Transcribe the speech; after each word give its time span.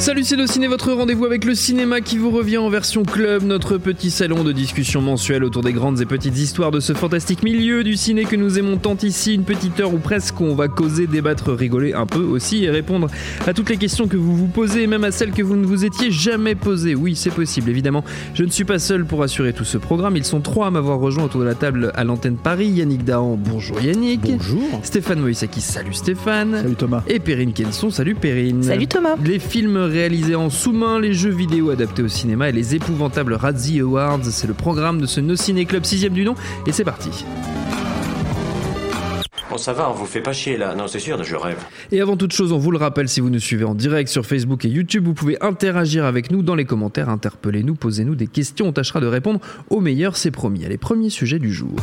Salut 0.00 0.24
c'est 0.24 0.46
Ciné, 0.46 0.66
votre 0.66 0.94
rendez-vous 0.94 1.26
avec 1.26 1.44
le 1.44 1.54
cinéma 1.54 2.00
qui 2.00 2.16
vous 2.16 2.30
revient 2.30 2.56
en 2.56 2.70
version 2.70 3.02
club, 3.02 3.42
notre 3.42 3.76
petit 3.76 4.10
salon 4.10 4.42
de 4.42 4.50
discussion 4.50 5.02
mensuelle 5.02 5.44
autour 5.44 5.62
des 5.62 5.74
grandes 5.74 6.00
et 6.00 6.06
petites 6.06 6.38
histoires 6.38 6.70
de 6.70 6.80
ce 6.80 6.94
fantastique 6.94 7.42
milieu 7.42 7.84
du 7.84 7.96
ciné 7.96 8.24
que 8.24 8.34
nous 8.34 8.58
aimons 8.58 8.78
tant 8.78 8.96
ici, 9.02 9.34
une 9.34 9.44
petite 9.44 9.78
heure 9.78 9.92
où 9.92 9.98
presque 9.98 10.40
on 10.40 10.54
va 10.54 10.68
causer, 10.68 11.06
débattre, 11.06 11.52
rigoler 11.52 11.92
un 11.92 12.06
peu 12.06 12.22
aussi 12.22 12.64
et 12.64 12.70
répondre 12.70 13.08
à 13.46 13.52
toutes 13.52 13.68
les 13.68 13.76
questions 13.76 14.08
que 14.08 14.16
vous 14.16 14.34
vous 14.34 14.46
posez 14.46 14.84
et 14.84 14.86
même 14.86 15.04
à 15.04 15.10
celles 15.10 15.32
que 15.32 15.42
vous 15.42 15.56
ne 15.56 15.66
vous 15.66 15.84
étiez 15.84 16.10
jamais 16.10 16.54
posées. 16.54 16.94
Oui, 16.94 17.14
c'est 17.14 17.28
possible, 17.28 17.68
évidemment. 17.68 18.02
Je 18.32 18.44
ne 18.44 18.50
suis 18.50 18.64
pas 18.64 18.78
seul 18.78 19.04
pour 19.04 19.22
assurer 19.22 19.52
tout 19.52 19.64
ce 19.64 19.76
programme, 19.76 20.16
ils 20.16 20.24
sont 20.24 20.40
trois 20.40 20.68
à 20.68 20.70
m'avoir 20.70 20.98
rejoint 20.98 21.24
autour 21.24 21.42
de 21.42 21.46
la 21.46 21.54
table 21.54 21.92
à 21.94 22.04
l'antenne 22.04 22.38
Paris. 22.38 22.68
Yannick 22.68 23.04
Dahan, 23.04 23.36
bonjour 23.36 23.78
Yannick. 23.82 24.22
Bonjour. 24.22 24.80
Stéphane 24.82 25.20
Moïsaki, 25.20 25.60
salut 25.60 25.92
Stéphane. 25.92 26.56
Salut 26.62 26.76
Thomas. 26.76 27.02
Et 27.06 27.18
Perrine 27.18 27.52
Kenson, 27.52 27.90
salut 27.90 28.14
Perrine. 28.14 28.62
Salut 28.62 28.86
Thomas. 28.86 29.16
Les 29.22 29.38
films 29.38 29.89
réalisés 29.90 30.34
en 30.34 30.48
sous-main, 30.48 30.98
les 30.98 31.12
jeux 31.12 31.30
vidéo 31.30 31.70
adaptés 31.70 32.02
au 32.02 32.08
cinéma 32.08 32.48
et 32.48 32.52
les 32.52 32.74
épouvantables 32.74 33.34
Razzie 33.34 33.80
Awards, 33.80 34.24
c'est 34.24 34.46
le 34.46 34.54
programme 34.54 35.00
de 35.00 35.06
ce 35.06 35.20
No 35.20 35.36
Ciné 35.36 35.66
Club 35.66 35.84
6 35.84 36.08
du 36.10 36.24
nom 36.24 36.34
et 36.66 36.72
c'est 36.72 36.84
parti. 36.84 37.10
Bon, 39.50 39.58
ça 39.58 39.72
va, 39.72 39.90
on 39.90 39.94
vous 39.94 40.06
fait 40.06 40.20
pas 40.20 40.32
chier 40.32 40.56
là. 40.56 40.76
Non, 40.76 40.86
c'est 40.86 41.00
sûr, 41.00 41.22
je 41.24 41.34
rêve. 41.34 41.58
Et 41.90 42.00
avant 42.00 42.16
toute 42.16 42.32
chose, 42.32 42.52
on 42.52 42.58
vous 42.58 42.70
le 42.70 42.78
rappelle, 42.78 43.08
si 43.08 43.20
vous 43.20 43.30
nous 43.30 43.40
suivez 43.40 43.64
en 43.64 43.74
direct 43.74 44.08
sur 44.08 44.24
Facebook 44.24 44.64
et 44.64 44.68
YouTube, 44.68 45.04
vous 45.04 45.14
pouvez 45.14 45.36
interagir 45.42 46.04
avec 46.04 46.30
nous 46.30 46.42
dans 46.42 46.54
les 46.54 46.64
commentaires, 46.64 47.08
interpellez-nous, 47.08 47.74
posez-nous 47.74 48.14
des 48.14 48.28
questions, 48.28 48.68
on 48.68 48.72
tâchera 48.72 49.00
de 49.00 49.08
répondre 49.08 49.40
au 49.68 49.80
meilleur, 49.80 50.16
c'est 50.16 50.30
promis. 50.30 50.64
Allez, 50.64 50.78
premier 50.78 51.10
sujet 51.10 51.40
du 51.40 51.52
jour. 51.52 51.74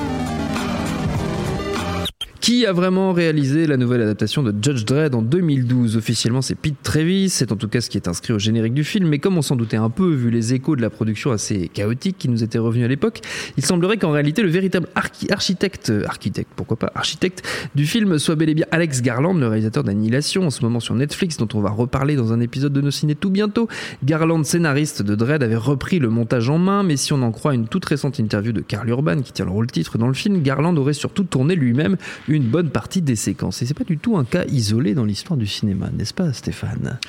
Qui 2.47 2.65
a 2.65 2.71
vraiment 2.71 3.11
réalisé 3.11 3.67
la 3.67 3.75
nouvelle 3.75 4.01
adaptation 4.01 4.41
de 4.41 4.53
Judge 4.61 4.85
Dredd 4.85 5.13
en 5.15 5.21
2012 5.21 5.97
Officiellement, 5.97 6.41
c'est 6.41 6.55
Pete 6.55 6.81
Travis, 6.81 7.27
c'est 7.27 7.51
en 7.51 7.57
tout 7.57 7.67
cas 7.67 7.81
ce 7.81 7.89
qui 7.89 7.97
est 7.97 8.07
inscrit 8.07 8.31
au 8.31 8.39
générique 8.39 8.73
du 8.73 8.85
film, 8.85 9.09
mais 9.09 9.19
comme 9.19 9.37
on 9.37 9.41
s'en 9.41 9.57
doutait 9.57 9.75
un 9.75 9.89
peu, 9.89 10.13
vu 10.13 10.29
les 10.29 10.53
échos 10.53 10.77
de 10.77 10.81
la 10.81 10.89
production 10.89 11.33
assez 11.33 11.67
chaotique 11.67 12.17
qui 12.17 12.29
nous 12.29 12.45
étaient 12.45 12.57
revenus 12.57 12.85
à 12.85 12.87
l'époque, 12.87 13.19
il 13.57 13.65
semblerait 13.65 13.97
qu'en 13.97 14.11
réalité, 14.11 14.43
le 14.43 14.47
véritable 14.47 14.87
archi- 14.95 15.29
architecte, 15.29 15.91
architecte, 16.05 16.49
pourquoi 16.55 16.77
pas, 16.77 16.89
architecte 16.95 17.45
du 17.75 17.85
film 17.85 18.17
soit 18.17 18.35
bel 18.35 18.47
et 18.47 18.53
bien 18.53 18.65
Alex 18.71 19.01
Garland, 19.01 19.33
le 19.33 19.47
réalisateur 19.49 19.83
d'Annihilation, 19.83 20.45
en 20.45 20.49
ce 20.49 20.61
moment 20.63 20.79
sur 20.79 20.95
Netflix, 20.95 21.35
dont 21.35 21.49
on 21.53 21.59
va 21.59 21.71
reparler 21.71 22.15
dans 22.15 22.31
un 22.31 22.39
épisode 22.39 22.71
de 22.71 22.79
nos 22.79 22.91
ciné 22.91 23.15
tout 23.15 23.29
bientôt. 23.29 23.67
Garland, 24.05 24.45
scénariste 24.45 25.01
de 25.01 25.15
Dredd, 25.15 25.43
avait 25.43 25.57
repris 25.57 25.99
le 25.99 26.07
montage 26.09 26.49
en 26.49 26.59
main, 26.59 26.83
mais 26.83 26.95
si 26.95 27.11
on 27.11 27.23
en 27.23 27.31
croit 27.33 27.53
une 27.55 27.67
toute 27.67 27.83
récente 27.83 28.19
interview 28.19 28.53
de 28.53 28.61
Karl 28.61 28.87
Urban, 28.87 29.21
qui 29.21 29.33
tient 29.33 29.43
le 29.43 29.51
rôle 29.51 29.67
titre 29.67 29.97
dans 29.97 30.07
le 30.07 30.13
film, 30.13 30.41
Garland 30.41 30.77
aurait 30.77 30.93
surtout 30.93 31.25
tourné 31.25 31.53
lui-même 31.53 31.97
une 32.29 32.36
bonne 32.43 32.69
partie 32.69 33.01
des 33.01 33.15
séquences. 33.15 33.61
Et 33.61 33.65
c'est 33.65 33.73
pas 33.73 33.83
du 33.83 33.97
tout 33.97 34.17
un 34.17 34.23
cas 34.25 34.43
isolé 34.45 34.93
dans 34.93 35.05
l'histoire 35.05 35.37
du 35.37 35.47
cinéma, 35.47 35.89
n'est-ce 35.97 36.13
pas, 36.13 36.33
Stéphane? 36.33 36.99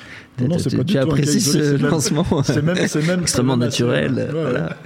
Non, 0.40 0.48
non, 0.48 0.56
Tu- 0.56 0.62
c'est 0.70 0.76
pas 0.76 0.84
du 0.84 0.94
tout 0.94 1.00
un 1.00 1.16
cas 1.16 1.22
isolé, 1.22 1.64
ce 1.78 1.82
lancement 1.82 2.24
c'est 2.44 2.62
même- 2.62 2.76
c'est 2.86 3.06
même- 3.06 3.20
extrêmement 3.22 3.56
même 3.56 3.66
naturel. 3.68 4.28
voilà. 4.32 4.76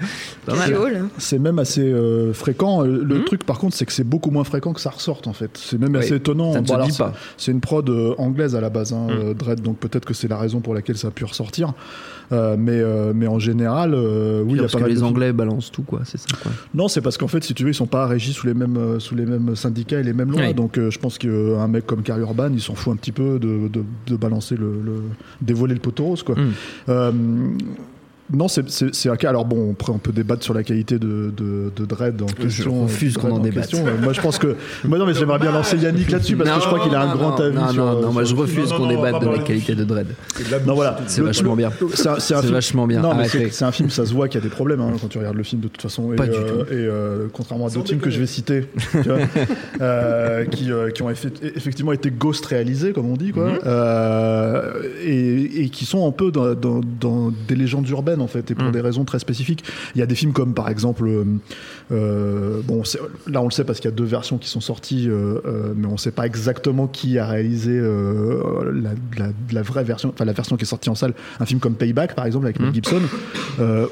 Hein. 0.48 1.08
C'est 1.18 1.38
même 1.38 1.58
assez 1.58 1.82
euh, 1.82 2.32
fréquent. 2.32 2.84
Euh, 2.84 3.02
Le 3.04 3.18
Mhm. 3.18 3.24
truc, 3.24 3.44
par 3.44 3.58
contre, 3.58 3.76
c'est 3.76 3.84
que 3.86 3.92
c'est 3.92 4.04
beaucoup 4.04 4.30
moins 4.30 4.44
fréquent 4.44 4.72
que 4.72 4.80
ça 4.80 4.90
ressorte, 4.90 5.26
en 5.26 5.32
fait. 5.32 5.50
C'est 5.62 5.78
même 5.78 5.92
Oui, 5.92 5.98
assez 5.98 6.14
étonnant. 6.16 6.58
dit 6.60 6.70
c'est- 6.92 6.98
pas. 6.98 7.12
C'est 7.36 7.52
une 7.52 7.60
prod 7.60 7.88
euh, 7.90 8.14
anglaise 8.18 8.54
à 8.56 8.60
la 8.60 8.70
base, 8.70 8.92
hein, 8.92 9.08
Dredd, 9.36 9.60
donc 9.60 9.78
peut-être 9.78 10.04
que 10.04 10.14
c'est 10.14 10.28
la 10.28 10.38
raison 10.38 10.60
pour 10.60 10.74
laquelle 10.74 10.96
ça 10.96 11.08
a 11.08 11.10
pu 11.10 11.24
ressortir. 11.24 11.72
Euh, 12.30 12.56
mais, 12.58 12.72
euh, 12.80 13.12
mais 13.14 13.26
en 13.26 13.38
général, 13.38 13.94
euh, 13.94 14.42
oui, 14.44 14.52
il 14.52 14.56
y 14.56 14.58
a 14.58 14.62
parce 14.62 14.74
pas 14.74 14.80
que 14.80 14.84
les 14.84 14.94
de. 14.96 15.02
Anglais 15.02 15.32
balancent 15.32 15.72
tout, 15.72 15.82
quoi, 15.82 16.00
c'est 16.04 16.18
ça, 16.18 16.26
quoi. 16.42 16.52
Non, 16.74 16.88
c'est 16.88 17.00
parce 17.00 17.18
qu'en 17.18 17.28
fait, 17.28 17.42
si 17.42 17.52
tu 17.54 17.64
veux, 17.64 17.70
ils 17.70 17.74
sont 17.74 17.86
pas 17.86 18.06
régis 18.06 18.34
sous 18.34 18.46
les 18.46 18.54
mêmes, 18.54 19.00
sous 19.00 19.14
les 19.14 19.26
mêmes 19.26 19.56
syndicats 19.56 19.98
et 20.00 20.02
les 20.02 20.12
mêmes 20.12 20.30
lois. 20.30 20.52
Donc, 20.54 20.78
je 20.78 20.98
pense 20.98 21.18
qu'un 21.18 21.68
mec 21.68 21.86
comme 21.86 22.02
Carl 22.02 22.20
Urban, 22.20 22.50
il 22.52 22.60
s'en 22.60 22.74
fout 22.74 22.92
un 22.92 22.96
petit 22.96 23.12
peu 23.12 23.38
de, 23.38 23.68
de, 23.68 23.82
de 24.06 24.16
balancer 24.16 24.56
le, 24.56 24.80
le- 24.84 25.02
dévoiler 25.40 25.74
le 25.74 25.80
poteau 25.80 26.04
rose, 26.04 26.22
quoi. 26.22 26.36
Mm. 26.36 27.58
Non, 28.32 28.48
c'est- 28.48 29.08
un 29.08 29.16
cas. 29.16 29.28
Alors 29.28 29.44
bon, 29.44 29.72
après 29.72 29.92
on 29.92 29.98
peut 29.98 30.12
débattre 30.12 30.42
sur 30.42 30.54
la 30.54 30.62
qualité 30.62 30.98
de, 30.98 31.32
de, 31.36 31.70
de 31.74 31.84
Dredd 31.84 32.22
en 32.22 32.26
question. 32.26 32.84
refuse 32.84 33.16
qu'on 33.18 33.30
en 33.30 33.38
débatte. 33.40 33.74
Moi, 34.02 34.12
je 34.12 34.20
pense 34.20 34.38
que. 34.38 34.56
Moi, 34.84 34.96
non, 34.98 35.04
mais 35.06 35.12
j'aimerais 35.14 35.38
bien 35.38 35.52
lancer 35.52 35.76
Yannick 35.76 36.10
là-dessus 36.10 36.36
parce 36.36 36.48
que 36.50 36.60
je 36.60 36.66
crois 36.66 36.80
qu'il 36.80 36.94
a 36.94 37.02
un 37.02 37.08
Non, 37.08 37.16
grand 37.20 37.38
non, 37.38 37.44
avis 37.44 37.56
non, 37.56 37.68
sur. 37.68 37.84
Non, 37.84 38.00
non, 38.00 38.12
moi 38.12 38.24
je 38.24 38.34
refuse 38.34 38.72
qu'on 38.72 38.86
débatte 38.86 39.20
de 39.22 39.28
la 39.28 39.38
qualité 39.40 39.74
de 39.74 39.84
Dredd. 39.84 40.06
Non, 40.66 40.74
voilà. 40.74 40.96
C'est 41.08 41.20
vachement 41.20 41.56
bien. 41.56 41.70
C'est 42.18 42.34
vachement 42.46 42.86
bien. 42.86 43.00
Non, 43.00 43.14
mais 43.14 43.24
Arrête, 43.24 43.52
c'est 43.52 43.64
un 43.64 43.72
film, 43.72 43.90
ça 43.90 44.06
se 44.06 44.12
voit 44.14 44.28
qu'il 44.28 44.40
y 44.40 44.44
a 44.44 44.48
des 44.48 44.54
problèmes 44.54 44.80
hein, 44.80 44.92
quand 45.00 45.08
tu 45.08 45.18
regardes 45.18 45.36
le 45.36 45.42
film 45.42 45.60
de 45.60 45.68
toute 45.68 45.82
façon. 45.82 46.12
Et, 46.12 46.16
Pas 46.16 46.26
du 46.26 46.32
euh, 46.36 46.48
tout. 46.64 46.72
Et 46.72 46.76
euh, 46.76 47.26
contrairement 47.32 47.66
à 47.66 47.70
d'autres 47.70 47.88
films 47.88 48.00
que 48.00 48.10
je 48.10 48.18
vais 48.20 48.26
citer, 48.26 48.66
tu 48.92 48.98
vois, 49.08 49.18
euh, 49.80 50.44
qui, 50.46 50.70
qui 50.94 51.02
ont 51.02 51.10
effe- 51.10 51.30
effectivement 51.56 51.92
été 51.92 52.10
ghost 52.10 52.44
réalisés, 52.46 52.92
comme 52.92 53.10
on 53.10 53.16
dit, 53.16 53.32
quoi, 53.32 53.42
Mhm. 53.50 53.58
euh, 53.66 54.72
et, 55.04 55.64
et 55.64 55.68
qui 55.68 55.84
sont 55.84 56.06
un 56.06 56.12
peu 56.12 56.30
dans, 56.30 56.54
dans- 56.54 56.80
dans 57.00 57.32
des 57.48 57.54
légendes 57.56 57.88
urbaines 57.88 58.11
en 58.20 58.26
fait, 58.26 58.50
et 58.50 58.54
pour 58.54 58.66
Mhm. 58.66 58.72
des 58.72 58.80
raisons 58.80 59.04
très 59.04 59.18
spécifiques. 59.18 59.64
Il 59.94 59.98
y 59.98 60.02
a 60.02 60.06
des 60.06 60.14
films 60.14 60.32
comme 60.32 60.54
par 60.54 60.68
exemple, 60.68 61.06
euh, 61.06 61.24
euh, 61.92 62.60
bon, 62.64 62.82
là 63.26 63.40
on 63.40 63.46
le 63.46 63.50
sait 63.50 63.64
parce 63.64 63.80
qu'il 63.80 63.90
y 63.90 63.92
a 63.92 63.96
deux 63.96 64.04
versions 64.04 64.38
qui 64.38 64.48
sont 64.48 64.60
sorties, 64.60 65.06
euh, 65.08 65.40
mais 65.76 65.86
on 65.86 65.92
ne 65.92 65.96
sait 65.96 66.10
pas 66.10 66.26
exactement 66.26 66.86
qui 66.86 67.18
a 67.18 67.26
réalisé 67.26 67.72
euh, 67.72 68.72
la, 68.72 68.90
la- 69.24 69.32
la 69.52 69.62
vraie 69.62 69.84
version, 69.84 70.10
enfin 70.14 70.24
la 70.24 70.32
version 70.32 70.56
qui 70.56 70.64
est 70.64 70.66
sortie 70.66 70.90
en 70.90 70.94
salle. 70.94 71.14
Un 71.40 71.46
film 71.46 71.60
comme 71.60 71.74
Payback 71.74 72.14
par 72.14 72.26
exemple 72.26 72.46
avec 72.46 72.58
Mel 72.60 72.68
Mhm. 72.68 72.74
Gibson, 72.74 73.00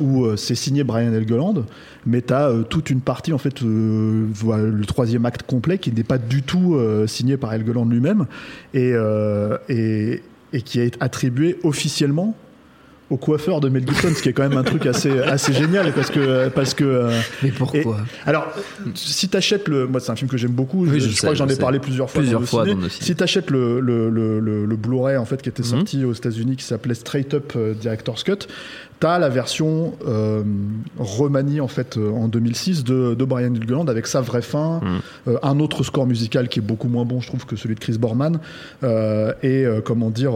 où 0.00 0.36
c'est 0.36 0.54
signé 0.54 0.84
Brian 0.84 1.12
Helgeland, 1.12 1.64
mais 2.06 2.22
tu 2.22 2.32
as 2.32 2.52
toute 2.68 2.90
une 2.90 3.00
partie 3.00 3.32
en 3.32 3.38
fait, 3.38 3.62
voilà, 3.62 4.64
le 4.64 4.84
troisième 4.86 5.26
acte 5.26 5.42
complet 5.44 5.78
qui 5.78 5.92
n'est 5.92 6.02
pas 6.04 6.18
du 6.18 6.42
tout 6.42 6.76
signé 7.06 7.36
par 7.36 7.52
Helgeland 7.52 7.84
lui-même 7.86 8.26
et, 8.74 8.92
et, 9.68 10.22
et 10.52 10.62
qui 10.62 10.80
est 10.80 10.96
attribué 11.00 11.58
officiellement 11.62 12.34
au 13.10 13.16
coiffeur 13.16 13.60
de 13.60 13.68
Mel 13.68 13.86
Gibson, 13.86 14.08
ce 14.14 14.22
qui 14.22 14.28
est 14.28 14.32
quand 14.32 14.48
même 14.48 14.56
un 14.56 14.62
truc 14.62 14.86
assez, 14.86 15.18
assez 15.20 15.52
génial 15.52 15.92
parce 15.92 16.10
que, 16.10 16.48
parce 16.48 16.74
que 16.74 16.84
euh, 16.84 17.20
Mais 17.42 17.50
pourquoi 17.50 17.98
alors, 18.24 18.46
si 18.94 19.28
t'achètes 19.28 19.66
le, 19.68 19.86
moi 19.86 20.00
c'est 20.00 20.12
un 20.12 20.16
film 20.16 20.30
que 20.30 20.36
j'aime 20.36 20.52
beaucoup. 20.52 20.84
Oui, 20.86 20.90
je, 20.94 20.98
je 21.00 21.08
je 21.08 21.14
sais, 21.14 21.16
crois 21.18 21.30
que 21.32 21.36
j'en 21.38 21.48
je 21.48 21.54
ai 21.54 21.56
parlé 21.58 21.80
plusieurs 21.80 22.08
fois. 22.08 22.20
Plusieurs 22.20 22.40
dans 22.40 22.42
le 22.42 22.46
fois 22.46 22.62
ciné. 22.64 22.74
dans 22.76 22.82
le 22.82 22.88
ciné. 22.88 23.04
Si 23.04 23.16
t'achètes 23.16 23.50
le 23.50 23.80
le, 23.80 24.08
le, 24.10 24.38
le, 24.40 24.64
le 24.64 24.76
Blu-ray 24.76 25.16
en 25.16 25.24
fait 25.24 25.42
qui 25.42 25.48
était 25.48 25.62
Mhm. 25.62 25.68
sorti 25.68 26.04
aux 26.04 26.12
États-Unis, 26.12 26.56
qui 26.56 26.64
s'appelait 26.64 26.94
Straight 26.94 27.34
Up 27.34 27.52
euh, 27.56 27.74
Director's 27.74 28.22
Cut, 28.22 28.46
t'as 29.00 29.18
la 29.18 29.28
version 29.28 29.94
euh, 30.06 30.42
remaniée 30.98 31.60
en 31.60 31.68
fait 31.68 31.96
euh, 31.96 32.10
en 32.12 32.28
2006 32.28 32.84
de, 32.84 33.14
de 33.14 33.24
Brian 33.24 33.54
Helgeland 33.54 33.86
avec 33.88 34.06
sa 34.06 34.20
vraie 34.20 34.42
fin, 34.42 34.80
Mhm. 34.82 35.00
euh, 35.34 35.36
un 35.42 35.58
autre 35.60 35.82
score 35.84 36.06
musical 36.06 36.48
qui 36.48 36.60
est 36.60 36.62
beaucoup 36.62 36.88
moins 36.88 37.04
bon, 37.04 37.20
je 37.20 37.26
trouve, 37.26 37.44
que 37.46 37.56
celui 37.56 37.74
de 37.74 37.80
Chris 37.80 37.98
Borman, 37.98 38.38
euh, 38.84 39.32
et 39.42 39.64
comment 39.84 40.10
dire, 40.10 40.32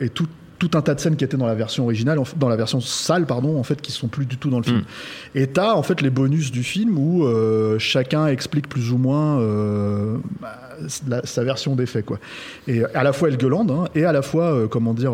et 0.00 0.08
tout 0.10 0.26
tout 0.58 0.70
un 0.74 0.82
tas 0.82 0.94
de 0.94 1.00
scènes 1.00 1.16
qui 1.16 1.24
étaient 1.24 1.36
dans 1.36 1.46
la 1.46 1.54
version 1.54 1.84
originale, 1.84 2.18
dans 2.36 2.48
la 2.48 2.56
version 2.56 2.80
sale, 2.80 3.26
pardon, 3.26 3.58
en 3.58 3.62
fait, 3.62 3.80
qui 3.80 3.92
sont 3.92 4.08
plus 4.08 4.26
du 4.26 4.36
tout 4.36 4.50
dans 4.50 4.58
le 4.58 4.64
film. 4.64 4.78
Mm. 4.78 5.38
Et 5.38 5.46
t'as 5.46 5.74
en 5.74 5.82
fait 5.82 6.00
les 6.00 6.10
bonus 6.10 6.50
du 6.50 6.62
film 6.62 6.98
où 6.98 7.24
euh, 7.24 7.78
chacun 7.78 8.26
explique 8.26 8.68
plus 8.68 8.90
ou 8.90 8.98
moins 8.98 9.40
euh, 9.40 10.16
bah, 10.40 10.58
la- 11.06 11.24
sa 11.24 11.44
version 11.44 11.76
des 11.76 11.86
faits, 11.86 12.04
quoi. 12.04 12.18
Et 12.66 12.84
à 12.84 13.02
la 13.04 13.12
fois 13.12 13.28
Helgeland 13.28 13.66
hein, 13.70 13.88
et 13.94 14.04
à 14.04 14.12
la 14.12 14.22
fois, 14.22 14.52
euh, 14.52 14.66
comment 14.66 14.94
dire, 14.94 15.12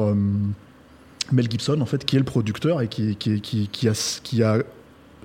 Mel 1.33 1.51
Gibson, 1.51 1.81
en 1.81 1.87
fait, 1.87 2.05
qui 2.05 2.17
est 2.17 2.21
le 2.21 2.25
producteur 2.25 2.81
et 2.83 2.89
qui, 2.89 3.17
qui, 3.17 3.41
qui, 3.41 3.69
qui 3.69 3.89
a, 3.89 4.21
qui 4.23 4.43
a 4.43 4.59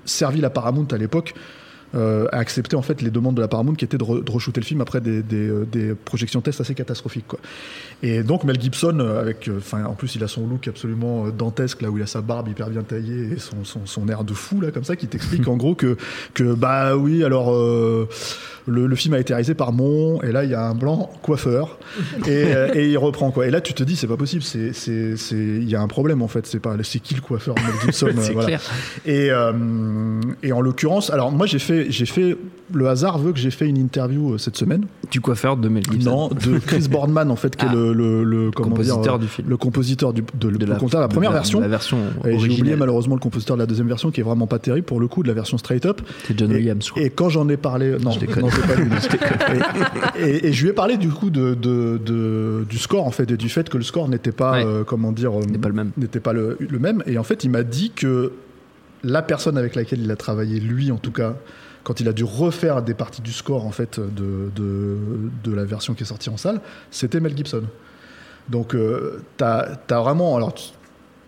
servi 0.04 0.40
la 0.40 0.50
Paramount 0.50 0.86
à 0.90 0.96
l'époque 0.96 1.34
euh, 1.94 2.26
a 2.32 2.38
accepté 2.38 2.76
en 2.76 2.82
fait 2.82 3.02
les 3.02 3.10
demandes 3.10 3.34
de 3.34 3.40
la 3.40 3.48
Paramount 3.48 3.74
qui 3.74 3.84
étaient 3.84 3.98
de, 3.98 4.04
re- 4.04 4.22
de 4.24 4.30
re-shooter 4.30 4.60
le 4.60 4.66
film 4.66 4.80
après 4.80 5.00
des, 5.00 5.22
des, 5.22 5.48
euh, 5.48 5.66
des 5.70 5.94
projections 5.94 6.40
tests 6.40 6.60
assez 6.60 6.74
catastrophiques. 6.74 7.26
Quoi. 7.26 7.40
Et 8.02 8.22
donc 8.22 8.44
Mel 8.44 8.60
Gibson, 8.60 8.98
euh, 9.00 9.20
avec, 9.20 9.48
euh, 9.48 9.60
en 9.84 9.94
plus 9.94 10.14
il 10.14 10.22
a 10.24 10.28
son 10.28 10.46
look 10.46 10.68
absolument 10.68 11.28
dantesque 11.28 11.82
là 11.82 11.90
où 11.90 11.96
il 11.98 12.02
a 12.02 12.06
sa 12.06 12.20
barbe 12.20 12.48
hyper 12.48 12.70
bien 12.70 12.82
taillée 12.82 13.32
et 13.34 13.38
son, 13.38 13.64
son, 13.64 13.86
son 13.86 14.08
air 14.08 14.24
de 14.24 14.32
fou 14.34 14.60
là 14.60 14.70
comme 14.70 14.84
ça 14.84 14.96
qui 14.96 15.06
t'explique 15.08 15.48
en 15.48 15.56
gros 15.56 15.74
que 15.74 15.96
que 16.34 16.54
bah 16.54 16.96
oui 16.96 17.24
alors 17.24 17.52
euh, 17.52 18.08
le, 18.66 18.86
le 18.86 18.96
film 18.96 19.14
a 19.14 19.18
été 19.18 19.32
réalisé 19.32 19.54
par 19.54 19.72
Mon 19.72 20.20
et 20.22 20.32
là 20.32 20.44
il 20.44 20.50
y 20.50 20.54
a 20.54 20.62
un 20.66 20.74
blanc 20.74 21.10
coiffeur 21.22 21.78
et, 22.26 22.28
euh, 22.28 22.68
et 22.74 22.88
il 22.90 22.98
reprend 22.98 23.30
quoi. 23.30 23.46
Et 23.46 23.50
là 23.50 23.60
tu 23.60 23.72
te 23.74 23.82
dis 23.82 23.96
c'est 23.96 24.06
pas 24.06 24.16
possible, 24.16 24.42
c'est 24.42 24.72
c'est 24.72 25.16
c'est 25.16 25.36
il 25.36 25.68
y 25.68 25.74
a 25.76 25.80
un 25.80 25.88
problème 25.88 26.22
en 26.22 26.28
fait. 26.28 26.46
C'est 26.46 26.60
pas 26.60 26.76
c'est 26.82 27.00
qui 27.00 27.14
le 27.14 27.20
coiffeur 27.20 27.54
Mel 27.56 27.64
Gibson 27.84 28.08
C'est 28.20 28.32
voilà. 28.32 28.46
clair. 28.48 28.60
Et, 29.06 29.30
euh, 29.30 30.20
et 30.42 30.52
en 30.52 30.60
l'occurrence, 30.60 31.10
alors 31.10 31.30
moi 31.32 31.46
j'ai 31.46 31.58
fait, 31.58 31.90
j'ai 31.90 32.06
fait, 32.06 32.36
le 32.72 32.88
hasard 32.88 33.18
veut 33.18 33.32
que 33.32 33.38
j'ai 33.38 33.50
fait 33.50 33.66
une 33.66 33.78
interview 33.78 34.34
euh, 34.34 34.38
cette 34.38 34.56
semaine. 34.56 34.86
Du 35.10 35.20
coiffeur 35.20 35.56
de 35.56 35.68
Mel 35.68 35.82
Gibson. 35.90 36.10
Non, 36.10 36.28
de 36.28 36.58
Chris 36.58 36.86
Boardman 36.90 37.30
en 37.30 37.36
fait, 37.36 37.56
qui 37.56 37.66
Ah. 37.68 37.72
est 37.72 37.74
le, 37.74 37.92
le, 37.92 38.22
le- 38.24 38.50
comment 38.50 38.70
Compositeur 38.70 39.00
dire, 39.02 39.18
du 39.18 39.26
film. 39.28 39.48
le 39.48 39.56
compositeur 39.56 40.12
du, 40.12 40.22
de, 40.22 40.50
de 40.50 40.56
de 40.56 40.66
la, 40.66 40.78
la, 40.78 41.00
la 41.00 41.08
première 41.08 41.30
de 41.30 41.34
la- 41.34 41.40
version. 41.40 41.60
La 41.60 41.68
version 41.68 41.98
Et 42.26 42.38
j'ai 42.38 42.50
oublié 42.60 42.76
malheureusement 42.76 43.14
le 43.16 43.20
compositeur 43.20 43.56
de 43.56 43.62
la 43.62 43.66
deuxième 43.66 43.88
version 43.88 44.10
qui 44.10 44.20
est 44.20 44.24
vraiment 44.24 44.46
pas 44.46 44.58
terrible 44.58 44.86
pour 44.86 45.00
le 45.00 45.08
coup 45.08 45.22
de 45.22 45.28
la 45.28 45.34
version 45.34 45.58
straight 45.58 45.84
up. 45.86 46.00
C'est 46.26 46.38
John 46.38 46.50
Et- 46.52 46.54
Williams, 46.56 46.84
je 46.86 46.90
crois. 46.92 47.02
Et 47.02 47.10
quand 47.10 47.28
j'en 47.28 47.48
ai 47.48 47.56
parlé, 47.56 47.96
non, 48.02 48.14
déconne. 48.16 48.42
non, 48.44 48.48
c'est 48.60 48.66
pas 48.66 49.52
lui. 49.54 49.62
et, 50.18 50.52
je 50.52 50.62
lui 50.62 50.70
ai 50.70 50.72
parlé 50.72 50.96
du 50.96 51.08
coup 51.10 51.30
de, 51.30 51.54
de- 51.54 51.98
de- 52.04 52.64
du 52.68 52.78
score 52.78 53.06
en 53.06 53.10
fait 53.10 53.30
et 53.30 53.36
du 53.36 53.48
fait 53.48 53.68
que 53.68 53.76
le 53.78 53.84
score 53.84 54.08
n'était 54.08 54.32
pas, 54.32 54.52
Ouais. 54.52 54.64
euh, 54.64 54.84
comment 54.84 55.12
dire, 55.12 55.38
euh, 55.38 55.44
N'est 55.44 55.58
pas 55.58 55.68
le 55.68 55.74
même. 55.74 55.90
n'était 55.96 56.20
pas 56.20 56.32
le, 56.32 56.56
le 56.60 56.78
même. 56.78 57.02
Et 57.06 57.18
en 57.18 57.22
fait, 57.24 57.44
il 57.44 57.50
m'a 57.50 57.62
dit 57.62 57.90
que 57.90 58.32
la 59.02 59.22
personne 59.22 59.56
avec 59.56 59.74
laquelle 59.74 60.00
il 60.02 60.10
a 60.10 60.16
travaillé, 60.16 60.60
lui 60.60 60.90
en 60.92 60.96
tout 60.98 61.12
cas, 61.12 61.34
quand 61.84 62.00
il 62.00 62.08
a 62.08 62.12
dû 62.12 62.24
refaire 62.24 62.82
des 62.82 62.92
parties 62.94 63.22
du 63.22 63.32
score 63.32 63.64
en 63.66 63.70
fait 63.70 63.98
de, 63.98 64.50
de, 64.54 64.96
de 65.44 65.54
la 65.54 65.64
version 65.64 65.94
qui 65.94 66.02
est 66.02 66.06
sortie 66.06 66.28
en 66.30 66.36
salle, 66.36 66.60
c'était 66.90 67.20
Mel 67.20 67.34
Gibson. 67.36 67.62
Donc, 68.48 68.74
euh, 68.74 69.22
t'as 69.36 69.76
as 69.88 70.00
vraiment. 70.00 70.36
Alors, 70.36 70.54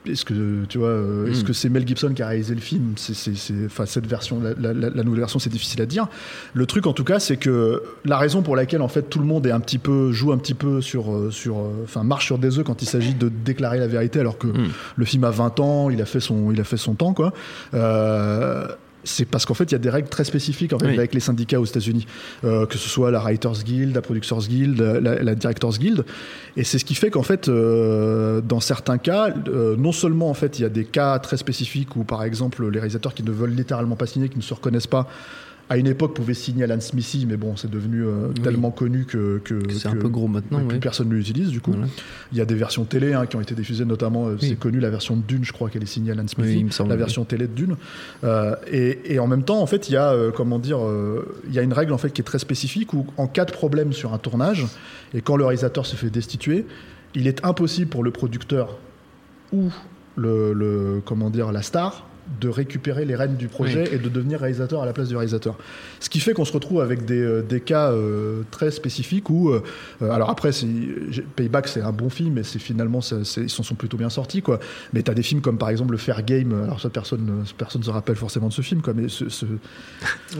est-ce 0.07 0.25
que 0.25 0.65
tu 0.69 0.79
vois, 0.79 0.89
euh, 0.89 1.31
est-ce 1.31 1.43
Mm. 1.43 1.45
que 1.47 1.53
c'est 1.53 1.69
Mel 1.69 1.87
Gibson 1.87 2.13
qui 2.15 2.23
a 2.23 2.29
réalisé 2.29 2.55
le 2.55 2.61
film? 2.61 2.95
C'est, 2.97 3.15
c'est, 3.15 3.37
c'est- 3.37 3.67
enfin, 3.67 3.87
cette 3.87 4.07
version, 4.07 4.41
la, 4.41 4.55
la- 4.73 4.91
la- 4.91 5.03
nouvelle 5.05 5.21
version, 5.21 5.39
c'est 5.39 5.51
difficile 5.51 5.81
à 5.83 5.87
dire. 5.87 6.09
Le 6.55 6.67
truc, 6.67 6.87
en 6.87 6.93
tout 6.93 7.05
cas, 7.05 7.19
c'est 7.21 7.37
que 7.37 7.83
la 8.05 8.19
raison 8.19 8.43
pour 8.43 8.57
laquelle 8.57 8.83
en 8.83 8.89
fait 8.89 9.03
tout 9.09 9.19
le 9.21 9.25
monde 9.27 9.47
est 9.47 9.51
un 9.53 9.61
petit 9.61 9.79
peu 9.79 10.11
joue 10.13 10.33
un 10.33 10.39
petit 10.39 10.55
peu 10.55 10.81
sur, 10.81 11.13
euh, 11.15 11.31
sur, 11.31 11.59
euh, 11.59 11.83
enfin, 11.85 12.03
marche 12.03 12.27
sur 12.27 12.39
des 12.39 12.59
œufs 12.59 12.65
quand 12.65 12.83
il 12.83 12.87
s'agit 12.87 13.15
de 13.15 13.29
déclarer 13.29 13.79
la 13.79 13.87
vérité, 13.87 14.19
alors 14.21 14.39
que 14.39 14.49
Mm. 14.49 14.69
le 14.97 15.05
film 15.05 15.25
a 15.25 15.31
20 15.31 15.61
ans, 15.61 15.91
il 15.91 16.01
a 16.03 16.05
fait 16.07 16.21
son, 16.21 16.51
il 16.51 16.61
a 16.61 16.65
fait 16.65 16.77
son 16.77 16.95
temps, 16.95 17.15
quoi. 17.15 17.33
Euh, 17.75 18.67
c'est 19.05 19.25
parce 19.25 19.47
qu'en 19.47 19.55
fait, 19.55 19.65
il 19.65 19.73
y 19.73 19.75
a 19.75 19.79
des 19.79 19.91
règles 19.91 20.09
très 20.09 20.25
spécifiques 20.25 20.73
en 20.73 20.79
fait, 20.79 20.87
Oui. 20.87 20.99
avec 20.99 21.13
les 21.15 21.21
syndicats 21.21 21.61
aux 21.61 21.65
États-Unis, 21.65 22.07
Euh, 22.45 22.67
que 22.67 22.79
ce 22.79 22.89
soit 22.89 23.11
la 23.11 23.21
Writers 23.21 23.63
Guild, 23.65 23.95
la 23.95 24.03
Producers 24.03 24.47
Guild, 24.49 24.81
la, 24.81 25.23
la 25.23 25.35
Directors 25.35 25.79
Guild, 25.79 26.05
et 26.57 26.65
c'est 26.65 26.79
ce 26.79 26.85
qui 26.85 26.95
fait 26.95 27.11
qu'en 27.11 27.23
fait, 27.23 27.49
euh, 27.49 28.41
dans 28.41 28.61
certains 28.61 28.99
cas, 28.99 29.35
euh, 29.49 29.77
non 29.77 29.93
seulement 29.93 30.31
en 30.31 30.35
fait, 30.35 30.59
il 30.59 30.63
y 30.63 30.65
a 30.65 30.69
des 30.69 30.85
cas 30.85 31.19
très 31.19 31.37
spécifiques 31.37 31.97
où, 31.97 32.05
par 32.05 32.23
exemple, 32.25 32.69
les 32.71 32.79
réalisateurs 32.79 33.15
qui 33.15 33.23
ne 33.23 33.31
veulent 33.31 33.55
littéralement 33.55 33.97
pas 33.97 34.07
signer, 34.07 34.29
qui 34.29 34.39
ne 34.39 34.43
se 34.43 34.55
reconnaissent 34.55 34.87
pas. 34.87 35.09
À 35.73 35.79
une 35.79 35.87
époque, 35.87 36.13
pouvaient 36.15 36.35
signer 36.35 36.65
Alan 36.65 36.79
Smithy, 36.81 37.25
mais 37.27 37.39
bon, 37.39 37.57
c'est 37.57 37.71
devenu 37.71 38.05
euh, 38.05 38.29
Oui. 38.29 38.35
tellement 38.43 38.71
connu 38.71 39.07
que, 39.07 39.39
que, 39.43 39.59
C'est 39.73 39.89
un 39.89 39.97
peu 39.97 40.11
gros 40.11 40.29
maintenant, 40.29 40.59
que 40.61 40.65
plus 40.67 40.75
ouais. 40.75 40.81
personne 40.81 41.09
ne 41.09 41.15
l'utilise 41.15 41.49
du 41.49 41.63
coup. 41.63 41.71
Voilà. 41.73 41.87
Il 42.31 42.37
y 42.37 42.43
a 42.43 42.45
des 42.45 42.55
versions 42.55 42.85
télé 42.85 43.15
hein, 43.15 43.25
qui 43.25 43.37
ont 43.37 43.41
été 43.41 43.55
diffusées, 43.55 43.87
notamment, 43.87 44.27
euh, 44.29 44.37
Oui. 44.41 44.49
c'est 44.51 44.59
connu, 44.59 44.81
la 44.81 44.91
version 44.91 45.17
de 45.17 45.23
Dune, 45.23 45.45
je 45.45 45.53
crois 45.53 45.71
qu'elle 45.71 45.83
est 45.83 45.87
signée 45.87 46.11
Alan 46.13 46.29
Smithy, 46.29 46.65
Oui, 46.65 46.73
semble, 46.73 46.91
la 46.91 46.97
oui. 46.97 46.99
version 46.99 47.25
télé 47.25 47.47
de 47.47 47.55
Dune. 47.55 47.77
Euh, 48.23 48.55
et, 48.71 49.15
et 49.15 49.19
en 49.19 49.27
même 49.27 49.45
temps, 49.45 49.63
en 49.63 49.67
fait, 49.67 49.89
il 49.89 49.93
y 49.93 49.97
a, 49.97 50.11
euh, 50.13 50.31
comment 50.31 50.59
dire, 50.59 50.79
il 51.49 51.55
y 51.55 51.59
a 51.59 51.63
une 51.63 51.73
règle 51.73 51.95
en 51.95 51.99
fait 51.99 52.11
qui 52.13 52.21
est 52.21 52.25
très 52.25 52.39
spécifique 52.39 52.93
où, 52.93 53.07
en 53.17 53.27
cas 53.27 53.47
de 53.47 53.53
problème 53.53 53.95
sur 53.95 54.13
un 54.13 54.19
tournage, 54.19 54.67
et 55.15 55.23
quand 55.23 55.37
le 55.39 55.45
réalisateur 55.47 55.87
se 55.87 55.97
fait 55.97 56.11
destituer, 56.11 56.67
il 57.15 57.27
est 57.27 57.43
impossible 57.47 57.89
pour 57.89 58.05
le 58.05 58.11
producteur 58.11 58.77
ou 59.55 59.71
le, 60.17 60.53
le- 60.53 61.01
comment 61.03 61.31
dire, 61.31 61.51
la 61.51 61.63
star 61.63 62.07
de 62.41 62.49
récupérer 62.49 63.05
les 63.05 63.15
rênes 63.17 63.37
du 63.37 63.49
projet 63.49 63.89
et 63.93 63.99
de 63.99 64.09
devenir 64.09 64.41
réalisateur 64.41 64.83
à 64.83 64.87
la 64.87 64.93
place 64.93 65.09
du 65.09 65.17
réalisateur. 65.17 65.57
Ce 66.01 66.09
qui 66.09 66.21
fait 66.21 66.33
qu'on 66.33 66.45
se 66.45 66.53
retrouve 66.53 66.81
avec 66.81 67.05
des, 67.05 67.21
euh, 67.21 67.43
des 67.43 67.61
cas 67.61 67.91
euh, 67.93 68.43
très 68.51 68.71
spécifiques 68.71 69.31
où, 69.31 69.51
euh, 69.51 69.63
euh, 70.03 70.11
alors 70.11 70.31
après, 70.31 70.51
Payback 71.37 71.69
c'est 71.69 71.81
un 71.83 71.93
bon 71.93 72.11
film, 72.11 72.39
et 72.39 72.43
c'est 72.43 72.59
finalement, 72.59 73.01
ils 73.37 73.51
s'en 73.51 73.63
sont 73.63 73.75
plutôt 73.75 73.97
bien 73.97 74.11
sortis, 74.11 74.43
quoi. 74.43 74.59
Mais 74.93 75.03
t'as 75.03 75.15
des 75.15 75.23
films 75.23 75.41
comme 75.41 75.59
par 75.59 75.69
exemple 75.71 75.93
le 75.93 75.99
Fair 75.99 76.23
Game, 76.25 76.53
alors 76.65 76.81
ça 76.81 76.89
personne, 76.91 77.29
euh, 77.29 77.45
personne 77.57 77.81
ne 77.81 77.87
se 77.87 77.91
rappelle 77.91 78.17
forcément 78.17 78.49
de 78.49 78.53
ce 78.53 78.63
film, 78.63 78.81
quoi, 78.83 78.93
mais 78.95 79.09
ce, 79.09 79.29
ce- 79.29 79.47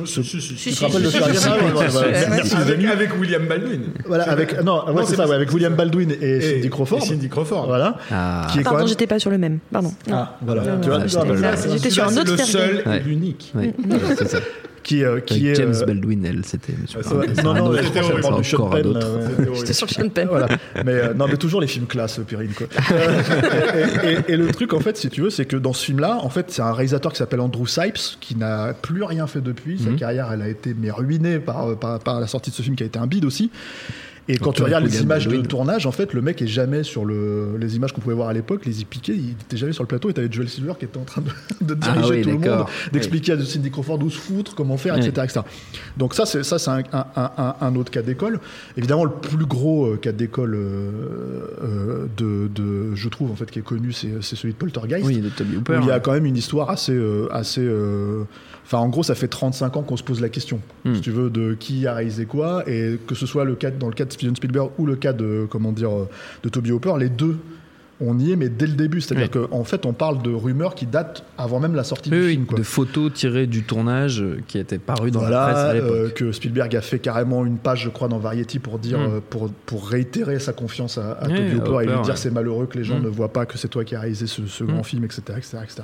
Si, 0.05 0.25
si, 0.25 0.41
si. 0.41 0.71
tu 0.71 0.75
te 0.77 0.85
rappelles 0.85 1.03
de 1.03 1.09
Fair 1.11 1.23
Game 1.33 1.77
ouais, 1.77 1.81
ouais, 1.81 1.97
ouais. 1.97 2.87
Avec, 2.93 3.19
William 3.21 3.47
Baldwin. 3.47 3.81
Voilà, 4.07 4.25
avec, 4.31 4.63
non, 4.63 4.85
ouais, 4.87 4.93
Non, 4.93 5.01
c'est 5.03 5.11
c'est 5.11 5.17
ça, 5.17 5.23
pas- 5.25 5.29
ouais, 5.31 5.35
avec 5.37 5.53
William 5.53 5.75
Baldwin 5.75 6.11
et, 6.11 6.15
Et- 6.25 6.41
Cindy 6.57 6.71
Crawford. 6.71 6.99
et 7.03 7.07
Cindy 7.07 7.29
Crawford. 7.29 7.67
Voilà. 7.67 7.97
Ah. 8.11 8.47
Qui 8.53 8.61
est 8.61 8.63
quand 8.63 8.77
même- 8.77 8.87
j'étais 8.87 9.07
pas 9.07 9.19
sur 9.19 9.31
le 9.31 9.39
même. 9.39 9.59
Pardon. 9.71 9.93
Ah, 10.11 10.37
voilà. 10.43 10.63
J'étais 11.83 11.91
sur 11.91 12.05
un 12.05 12.17
autre 12.17 12.31
le 12.33 12.37
seul 12.39 12.83
et 12.87 12.99
l'unique. 13.01 13.53
Ouais, 13.55 13.73
voilà, 13.87 14.17
c'est 14.17 14.29
ça. 14.29 14.39
qui, 14.83 15.05
euh, 15.05 15.21
qui 15.21 15.35
Avec 15.35 15.45
est 15.47 15.55
James 15.63 15.75
euh, 15.81 15.87
Baldwin, 15.87 16.25
elle, 16.25 16.45
c'était 16.45 16.73
Ouais, 16.73 17.03
Paradis. 17.03 17.43
non, 17.45 17.55
non, 17.55 17.65
pense 17.67 17.77
c'est 17.77 17.93
qu'elle 17.93 18.21
parle 18.21 18.43
du 18.43 18.49
Sean 18.49 18.57
encore 18.57 18.69
un 18.75 18.77
Penn, 18.83 18.87
autre. 18.89 18.99
là, 18.99 19.07
ouais. 19.51 19.57
J'étais 19.57 19.73
sur 19.73 19.89
Sean 19.91 20.09
Penn. 20.09 20.27
Voilà. 20.29 20.49
Mais 20.85 20.93
euh, 20.93 21.15
non, 21.15 21.27
mais 21.29 21.37
toujours 21.37 21.61
les 21.61 21.67
films 21.69 21.87
classe, 21.87 22.19
Périne. 22.27 22.51
Quoi. 22.57 22.67
et, 24.05 24.13
et- 24.31 24.33
et 24.33 24.37
le 24.37 24.49
truc, 24.49 24.73
en 24.73 24.81
fait, 24.81 24.97
si 24.97 25.09
tu 25.09 25.21
veux, 25.23 25.31
c'est 25.31 25.45
que 25.45 25.57
dans 25.57 25.73
ce 25.73 25.85
film-là, 25.85 26.19
en 26.21 26.31
fait, 26.31 26.47
c'est 26.51 26.63
un 26.63 26.73
réalisateur 26.73 27.13
qui 27.13 27.19
s'appelle 27.19 27.41
Andrew 27.41 27.67
Sipes, 27.67 28.19
qui 28.21 28.35
n'a 28.37 28.75
plus 28.75 29.03
rien 29.05 29.27
fait 29.27 29.41
depuis. 29.41 29.79
Sa 29.79 29.91
Mhm. 29.91 29.97
carrière, 29.97 30.31
elle 30.33 30.43
a 30.43 30.49
été 30.49 30.75
mais 30.79 30.91
ruinée 30.91 31.39
par, 31.39 31.77
par, 31.79 31.99
par 32.01 32.21
la 32.21 32.27
sortie 32.27 32.51
de 32.51 32.55
ce 32.57 32.63
film 32.63 32.75
qui 32.77 32.83
a 32.83 32.87
été 32.87 32.99
un 32.99 33.07
bide 33.07 33.25
aussi. 33.25 33.51
Et 34.29 34.39
quand 34.39 34.53
tu 34.53 34.63
regardes 34.63 34.85
les 34.85 35.03
images 35.03 35.27
de 35.27 35.37
tournage, 35.43 35.85
en 35.87 35.93
fait, 35.93 36.13
le 36.13 36.23
mec 36.23 36.41
est 36.43 36.47
jamais 36.47 36.85
sur 36.85 37.05
le, 37.05 37.57
les 37.59 37.75
images 37.77 37.93
qu'on 37.93 38.01
pouvait 38.01 38.15
voir 38.15 38.29
à 38.29 38.33
l'époque, 38.33 38.65
les 38.67 38.81
y 38.81 38.85
piquait, 38.85 39.15
il 39.15 39.31
était 39.33 39.57
jamais 39.57 39.73
sur 39.73 39.83
le 39.83 39.89
plateau. 39.89 40.11
Et 40.11 40.13
t'avais 40.15 40.31
Joel 40.31 40.49
Silver 40.49 40.75
qui 40.79 40.85
était 40.85 40.99
en 40.99 41.03
train 41.05 41.23
de, 41.23 41.31
de 41.75 41.77
Ah 41.83 41.93
diriger 41.93 42.15
oui, 42.15 42.23
tout 42.23 42.29
le 42.29 42.39
monde, 42.39 42.67
d'expliquer 42.93 43.33
à 43.33 43.45
Cindy 43.45 43.71
Crawford 43.71 44.01
où 44.03 44.11
se 44.11 44.19
foutre, 44.19 44.55
comment 44.55 44.77
faire, 44.77 44.95
Oui. 44.95 45.01
etc., 45.07 45.23
etc. 45.25 45.41
Donc 45.97 46.15
ça, 46.15 46.25
c'est 46.27 46.45
ça, 46.45 46.59
c'est 46.59 46.71
un, 46.71 46.83
un- 46.93 47.07
un- 47.17 47.55
un 47.61 47.75
autre 47.77 47.91
cas 47.91 48.03
d'école. 48.03 48.39
Évidemment, 48.77 49.05
le 49.05 49.11
plus 49.11 49.45
gros 49.47 49.87
euh, 49.87 49.97
cas 49.97 50.13
d'école 50.13 50.55
euh, 50.55 50.91
euh, 51.63 52.07
de, 52.17 52.49
de, 52.55 52.95
je 52.95 53.09
trouve 53.09 53.31
en 53.31 53.37
fait, 53.37 53.51
qui 53.51 53.59
est 53.59 53.63
connu, 53.63 53.93
c'est 53.93 54.23
c'est 54.23 54.37
celui 54.37 54.55
de 54.55 54.59
Poltergeist. 54.59 55.05
Oui, 55.05 55.21
de 55.21 55.29
Toby 55.29 55.57
où 55.57 55.63
il 55.83 55.87
y 55.87 55.91
a 55.91 56.01
quand 56.01 56.13
même 56.13 56.27
une 56.27 56.37
histoire 56.37 56.71
assez, 56.71 56.93
euh, 56.93 57.27
assez. 57.33 57.61
euh, 57.63 58.23
Enfin, 58.65 58.79
en 58.79 58.89
gros, 58.89 59.03
ça 59.03 59.17
fait 59.17 59.27
35 59.27 59.77
ans 59.77 59.83
qu'on 59.83 59.97
se 59.97 60.05
pose 60.05 60.21
la 60.21 60.29
question, 60.29 60.61
Hmm. 60.85 60.95
si 60.95 61.01
tu 61.01 61.11
veux, 61.11 61.31
de 61.31 61.55
qui 61.59 61.87
a 61.89 61.95
réalisé 61.95 62.27
quoi, 62.27 62.63
et 62.69 62.97
que 63.09 63.15
ce 63.17 63.27
soit 63.27 63.45
le 63.45 63.55
cas 63.57 63.71
dans 63.73 63.89
le 63.89 63.93
cas 63.93 64.05
de 64.05 64.12
Steven 64.13 64.37
Spielberg 64.37 64.71
ou 64.79 64.87
le 64.87 64.97
cas 64.97 65.13
de 65.13 65.47
comment 65.51 65.73
dire 65.73 65.91
de 66.43 66.49
Toby 66.49 66.73
Hooper, 66.73 66.95
les 66.99 67.09
deux. 67.09 67.39
On 68.05 68.19
y 68.19 68.33
est, 68.33 68.37
mais 68.37 68.49
dès 68.49 68.67
le 68.67 68.73
début. 68.73 69.01
C'est-à-dire 69.01 69.31
qu'en 69.31 69.63
fait, 69.63 69.87
on 69.87 69.93
parle 69.93 70.23
de 70.23 70.31
rumeurs 70.33 70.75
qui 70.75 70.87
datent 70.87 71.23
avant 71.39 71.61
même 71.61 71.77
la 71.77 71.85
sortie 71.85 72.11
Oui, 72.11 72.17
du 72.19 72.25
oui, 72.25 72.33
film. 72.33 72.47
Quoi. 72.47 72.59
de 72.59 72.65
photos 72.65 73.13
tirées 73.13 73.47
du 73.47 73.63
tournage 73.63 74.21
euh, 74.23 74.41
qui 74.49 74.59
étaient 74.59 74.79
parues 74.79 75.13
dans 75.13 75.21
la 75.23 75.29
presse 75.45 75.55
Voilà, 75.55 75.69
à 75.69 75.75
l'époque. 75.75 75.91
euh, 75.93 76.09
que 76.11 76.33
Spielberg 76.33 76.75
a 76.75 76.81
fait 76.81 76.99
carrément 76.99 77.45
une 77.47 77.59
page, 77.59 77.85
je 77.85 77.91
crois, 77.91 78.09
dans 78.09 78.19
Variety 78.19 78.59
pour 78.59 78.81
dire, 78.81 78.99
Mm. 78.99 79.03
euh, 79.03 79.21
pour, 79.31 79.51
pour 79.67 79.87
réitérer 79.89 80.41
sa 80.41 80.53
confiance 80.53 80.99
à, 80.99 81.13
à 81.13 81.29
Toby 81.29 81.53
à 81.53 81.55
Hooper 81.55 81.85
et 81.85 81.87
lui 81.87 81.93
dire 82.03 82.09
ouais. 82.09 82.17
c'est 82.17 82.33
malheureux 82.33 82.67
que 82.67 82.77
les 82.77 82.83
gens 82.83 82.99
Mm. 82.99 83.05
ne 83.05 83.09
voient 83.09 83.33
pas 83.33 83.47
que 83.47 83.57
c'est 83.57 83.69
toi 83.69 83.85
qui 83.85 83.95
as 83.95 84.01
réalisé 84.01 84.27
ce, 84.27 84.47
ce 84.47 84.65
grand 84.65 84.81
Mm. 84.81 84.85
film, 84.85 85.05
etc., 85.05 85.23
etc., 85.37 85.59
etc. 85.63 85.83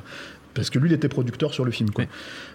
Parce 0.55 0.70
que 0.70 0.79
lui, 0.79 0.91
il 0.91 0.93
était 0.93 1.08
producteur 1.08 1.53
sur 1.55 1.65
le 1.65 1.70
film. 1.70 1.91
Quoi. 1.91 2.05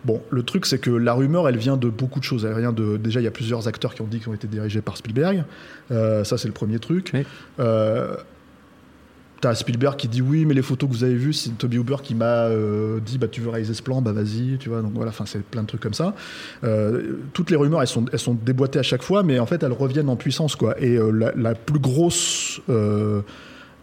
Bon, 0.04 0.22
le 0.30 0.44
truc, 0.44 0.66
c'est 0.66 0.80
que 0.80 0.92
la 0.92 1.14
rumeur, 1.14 1.48
elle 1.48 1.58
vient 1.58 1.78
de 1.78 1.90
beaucoup 1.90 2.20
de 2.20 2.26
choses. 2.26 2.46
Elle 2.46 2.58
vient 2.60 2.74
de, 2.74 2.98
déjà, 2.98 3.22
il 3.22 3.24
y 3.24 3.28
a 3.28 3.32
plusieurs 3.32 3.68
acteurs 3.68 3.94
qui 3.94 4.02
ont 4.02 4.08
dit 4.08 4.20
qu'ils 4.20 4.30
ont 4.30 4.34
été 4.34 4.48
dirigés 4.48 4.82
par 4.82 4.98
Spielberg. 4.98 5.46
Euh, 5.92 6.24
ça, 6.24 6.38
c'est 6.38 6.48
le 6.48 6.54
premier 6.54 6.80
truc. 6.80 7.12
Oui. 7.14 7.24
Euh, 7.60 8.16
T'as 9.44 9.56
Spielberg 9.56 9.98
qui 9.98 10.08
dit 10.08 10.22
oui, 10.22 10.46
mais 10.46 10.54
les 10.54 10.62
photos 10.62 10.90
que 10.90 10.96
vous 10.96 11.04
avez 11.04 11.16
vues, 11.16 11.34
c'est 11.34 11.50
Toby 11.58 11.78
Hooper 11.78 11.98
qui 12.02 12.16
m'a 12.16 12.46
euh, 12.46 13.02
dit 13.02 13.18
bah 13.18 13.28
tu 13.28 13.42
veux 13.42 13.50
réaliser 13.50 13.74
ce 13.74 13.82
plan, 13.82 14.02
bah 14.02 14.14
vas-y, 14.14 14.58
tu 14.58 14.70
vois. 14.70 14.82
Donc 14.82 14.94
voilà, 14.94 15.10
enfin 15.10 15.26
c'est 15.26 15.44
plein 15.44 15.64
de 15.64 15.68
trucs 15.68 15.82
comme 15.82 15.94
ça. 15.94 16.16
Euh, 16.64 17.18
toutes 17.34 17.52
les 17.52 17.58
rumeurs, 17.58 17.82
elles 17.82 17.90
sont, 17.90 18.06
elles 18.14 18.20
sont 18.20 18.36
déboîtées 18.36 18.80
à 18.80 18.84
chaque 18.84 19.04
fois, 19.04 19.22
mais 19.22 19.40
en 19.40 19.46
fait 19.46 19.62
elles 19.62 19.74
reviennent 19.74 20.08
en 20.08 20.16
puissance 20.16 20.56
quoi. 20.56 20.82
Et 20.82 20.96
euh, 20.96 21.12
la, 21.12 21.34
la 21.36 21.56
plus 21.56 21.80
grosse, 21.80 22.62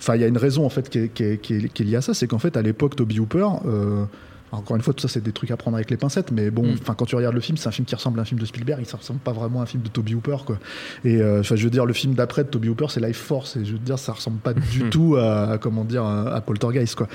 enfin 0.00 0.16
il 0.16 0.20
y 0.22 0.24
a 0.24 0.28
une 0.28 0.38
raison 0.38 0.64
en 0.66 0.70
fait 0.70 0.88
qui 0.88 0.98
est, 0.98 1.08
qui 1.14 1.22
est- 1.22 1.38
qui 1.40 1.54
est- 1.54 1.68
qui 1.72 1.82
est 1.82 1.86
liée 1.86 1.96
à 1.96 2.00
ça, 2.02 2.14
c'est 2.14 2.26
qu'en 2.26 2.38
fait 2.38 2.56
à 2.56 2.62
l'époque 2.62 2.96
Toby 2.96 3.20
Hooper. 3.20 3.46
euh, 3.66 4.04
encore 4.52 4.74
une 4.74 4.82
fois, 4.82 4.92
tout 4.92 5.00
ça, 5.00 5.06
c'est 5.06 5.22
des 5.22 5.30
trucs 5.30 5.52
à 5.52 5.56
prendre 5.56 5.76
avec 5.76 5.92
les 5.92 5.96
pincettes, 5.96 6.32
mais 6.32 6.50
bon, 6.50 6.64
Mm. 6.66 6.76
enfin, 6.82 6.94
quand 6.94 7.04
tu 7.04 7.14
regardes 7.14 7.36
le 7.36 7.40
film, 7.40 7.56
c'est 7.56 7.68
un 7.68 7.70
film 7.70 7.84
qui 7.86 7.94
ressemble 7.94 8.18
à 8.18 8.22
un 8.22 8.24
film 8.24 8.40
de 8.40 8.44
Spielberg, 8.44 8.82
il 8.84 8.92
ne 8.92 8.98
ressemble 8.98 9.20
pas 9.20 9.30
vraiment 9.30 9.60
à 9.60 9.62
un 9.62 9.66
film 9.66 9.80
de 9.84 9.88
Toby 9.88 10.16
Hooper, 10.16 10.38
quoi. 10.44 10.58
Et 11.04 11.18
euh, 11.22 11.38
enfin, 11.38 11.54
je 11.54 11.62
veux 11.62 11.70
dire, 11.70 11.86
le 11.86 11.92
film 11.92 12.14
d'après 12.14 12.42
de 12.42 12.48
Toby 12.48 12.68
Hooper, 12.68 12.86
c'est 12.88 12.98
Life 12.98 13.16
Force, 13.18 13.54
et 13.56 13.64
je 13.64 13.70
veux 13.74 13.78
dire, 13.78 13.96
ça 13.96 14.10
ressemble 14.12 14.38
pas 14.40 14.52
du 14.52 14.80
tout 14.90 15.14
à, 15.16 15.52
à, 15.52 15.58
comment 15.58 15.84
dire, 15.84 16.02
à, 16.02 16.34
à 16.34 16.40
Poltergeist, 16.40 16.96
quoi. 16.96 17.06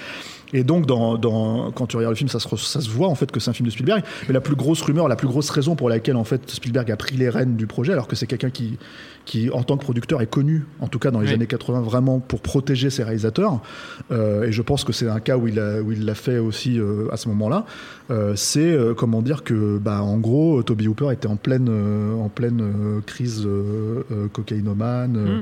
Et 0.53 0.63
donc, 0.63 0.85
dans, 0.85 1.17
dans, 1.17 1.71
quand 1.73 1.87
tu 1.87 1.97
regardes 1.97 2.13
le 2.13 2.17
film, 2.17 2.29
ça 2.29 2.39
se, 2.39 2.47
re- 2.47 2.55
ça 2.65 2.79
se 2.79 2.89
voit 2.89 3.09
en 3.09 3.15
fait 3.15 3.29
que 3.29 3.41
c'est 3.41 3.49
un 3.49 3.53
film 3.53 3.65
de 3.67 3.71
Spielberg. 3.73 4.01
Mais 4.29 4.33
la 4.33 4.39
plus 4.39 4.55
grosse 4.55 4.81
rumeur, 4.81 5.09
la 5.09 5.17
plus 5.17 5.27
grosse 5.27 5.49
raison 5.49 5.75
pour 5.75 5.89
laquelle 5.89 6.15
en 6.15 6.23
fait 6.23 6.49
Spielberg 6.49 6.89
a 6.89 6.95
pris 6.95 7.17
les 7.17 7.27
rênes 7.27 7.57
du 7.57 7.67
projet, 7.67 7.91
alors 7.91 8.07
que 8.07 8.15
c'est 8.15 8.27
quelqu'un 8.27 8.49
qui, 8.51 8.77
qui, 9.25 9.49
en 9.49 9.63
tant 9.63 9.75
que 9.77 9.83
producteur, 9.83 10.21
est 10.21 10.27
connu, 10.29 10.65
en 10.79 10.87
tout 10.87 10.99
cas 10.99 11.11
dans 11.11 11.19
les 11.19 11.27
Oui. 11.29 11.33
années 11.33 11.47
80, 11.47 11.81
vraiment 11.81 12.19
pour 12.19 12.41
protéger 12.41 12.89
ses 12.89 13.03
réalisateurs. 13.03 13.59
Euh, 14.11 14.43
et 14.43 14.51
je 14.51 14.61
pense 14.61 14.83
que 14.83 14.93
c'est 14.93 15.07
un 15.09 15.19
cas 15.19 15.35
où 15.37 15.47
il 15.47 15.59
a- 15.59 15.81
où 15.81 15.91
il 15.91 16.05
l'a 16.05 16.15
fait 16.15 16.37
aussi 16.37 16.79
euh, 16.79 17.07
à 17.11 17.17
ce 17.17 17.27
moment-là, 17.29 17.65
c'est 18.35 18.59
euh, 18.71 18.93
comment 18.93 19.21
dire 19.21 19.43
que, 19.43 19.77
bah, 19.77 20.01
en 20.01 20.17
gros, 20.17 20.61
Toby 20.63 20.87
Hooper 20.87 21.11
était 21.11 21.27
en 21.27 21.35
pleine, 21.37 21.67
euh, 21.69 22.13
en 22.15 22.29
pleine 22.29 22.61
euh, 22.61 22.99
crise 23.05 23.43
euh, 23.45 24.03
euh, 24.11 24.27
cocaïnomane. 24.31 25.17
euh, 25.17 25.41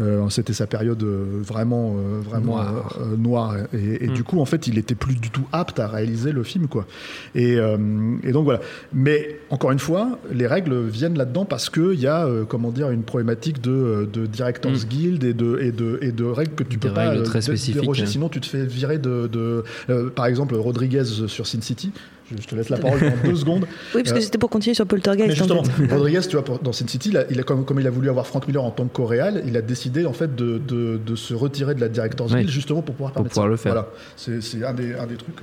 euh, 0.00 0.28
C'était 0.30 0.52
sa 0.52 0.66
période 0.66 1.02
euh, 1.02 1.24
vraiment, 1.42 1.96
euh, 1.96 2.20
vraiment 2.20 2.56
Noire. 2.56 2.98
euh, 3.00 3.04
euh, 3.12 3.16
noire. 3.16 3.56
Et, 3.72 4.04
et 4.04 4.08
Mm. 4.08 4.12
du 4.14 4.24
coup, 4.24 4.40
en 4.40 4.44
fait, 4.44 4.66
il 4.66 4.78
était 4.78 4.94
plus 4.94 5.14
du 5.14 5.30
tout 5.30 5.44
apte 5.52 5.78
à 5.78 5.86
réaliser 5.86 6.32
le 6.32 6.42
film, 6.42 6.66
quoi. 6.68 6.86
Et, 7.34 7.56
euh, 7.58 7.76
et 8.24 8.32
donc 8.32 8.44
voilà. 8.44 8.60
Mais 8.92 9.38
encore 9.50 9.70
une 9.70 9.78
fois, 9.78 10.18
les 10.32 10.46
règles 10.46 10.86
viennent 10.86 11.16
là-dedans 11.18 11.44
parce 11.44 11.70
que 11.70 11.92
il 11.94 12.00
y 12.00 12.06
a, 12.06 12.26
euh, 12.26 12.44
comment 12.44 12.70
dire, 12.70 12.90
une 12.90 13.02
problématique 13.02 13.60
de, 13.60 13.70
euh, 13.70 14.06
de 14.12 14.26
directors 14.26 14.72
Mm. 14.72 14.84
guild 14.88 15.24
et 15.24 15.34
de, 15.34 15.58
et 15.60 15.70
de, 15.72 15.98
et 16.02 16.12
de 16.12 16.24
règles 16.24 16.54
que 16.54 16.64
tu 16.64 16.76
Des 16.76 16.88
peux 16.88 16.94
pas 16.94 17.14
euh, 17.14 17.22
très 17.22 17.40
déroger. 17.40 18.02
hein. 18.04 18.06
Sinon, 18.06 18.28
tu 18.28 18.40
te 18.40 18.46
fais 18.46 18.64
virer 18.64 18.98
de, 18.98 19.26
de 19.26 19.64
euh, 19.90 20.10
par 20.10 20.26
exemple, 20.26 20.54
Rodriguez 20.56 21.04
sur 21.04 21.46
Sin 21.46 21.60
City. 21.60 21.92
Je, 22.30 22.40
je 22.40 22.46
te 22.46 22.54
laisse 22.54 22.68
la 22.68 22.76
parole 22.78 23.00
dans 23.00 23.28
deux 23.30 23.34
secondes. 23.36 23.66
Oui, 23.94 24.02
parce 24.02 24.12
que 24.12 24.18
Euh, 24.18 24.20
c'était 24.20 24.38
pour 24.38 24.50
continuer 24.50 24.74
sur 24.74 24.86
Poltergeist. 24.86 25.28
mais 25.30 25.34
justement, 25.34 25.60
en 25.60 25.64
fait. 25.64 25.92
Rodriguez, 25.92 26.20
tu 26.20 26.36
vois, 26.36 26.44
pour- 26.44 26.60
dans 26.60 26.72
Sin 26.72 26.86
City, 26.86 27.08
il 27.08 27.16
a- 27.16 27.24
il 27.28 27.40
a, 27.40 27.42
comme, 27.42 27.64
comme 27.64 27.80
il 27.80 27.86
a 27.86 27.90
voulu 27.90 28.08
avoir 28.08 28.24
Frank 28.26 28.46
Miller 28.46 28.62
en 28.62 28.70
tant 28.70 28.84
que 28.86 28.92
co-réal, 28.94 29.42
il 29.46 29.56
a 29.56 29.62
décidé 29.62 30.06
en 30.06 30.12
fait 30.12 30.36
de, 30.36 30.58
de, 30.58 31.00
de 31.04 31.16
se 31.16 31.34
retirer 31.34 31.74
de 31.74 31.80
la 31.80 31.88
Directors 31.88 32.28
Oui. 32.30 32.36
Guild 32.40 32.50
justement 32.50 32.82
pour 32.82 32.94
pouvoir 32.94 33.12
Pour 33.12 33.24
pouvoir 33.24 33.48
le 33.48 33.56
faire. 33.56 33.72
Voilà, 33.72 33.88
c'est 34.16 34.40
c'est 34.42 34.64
un 34.64 34.72
des, 34.74 34.94
un 34.94 35.06
des 35.06 35.16
trucs. 35.16 35.40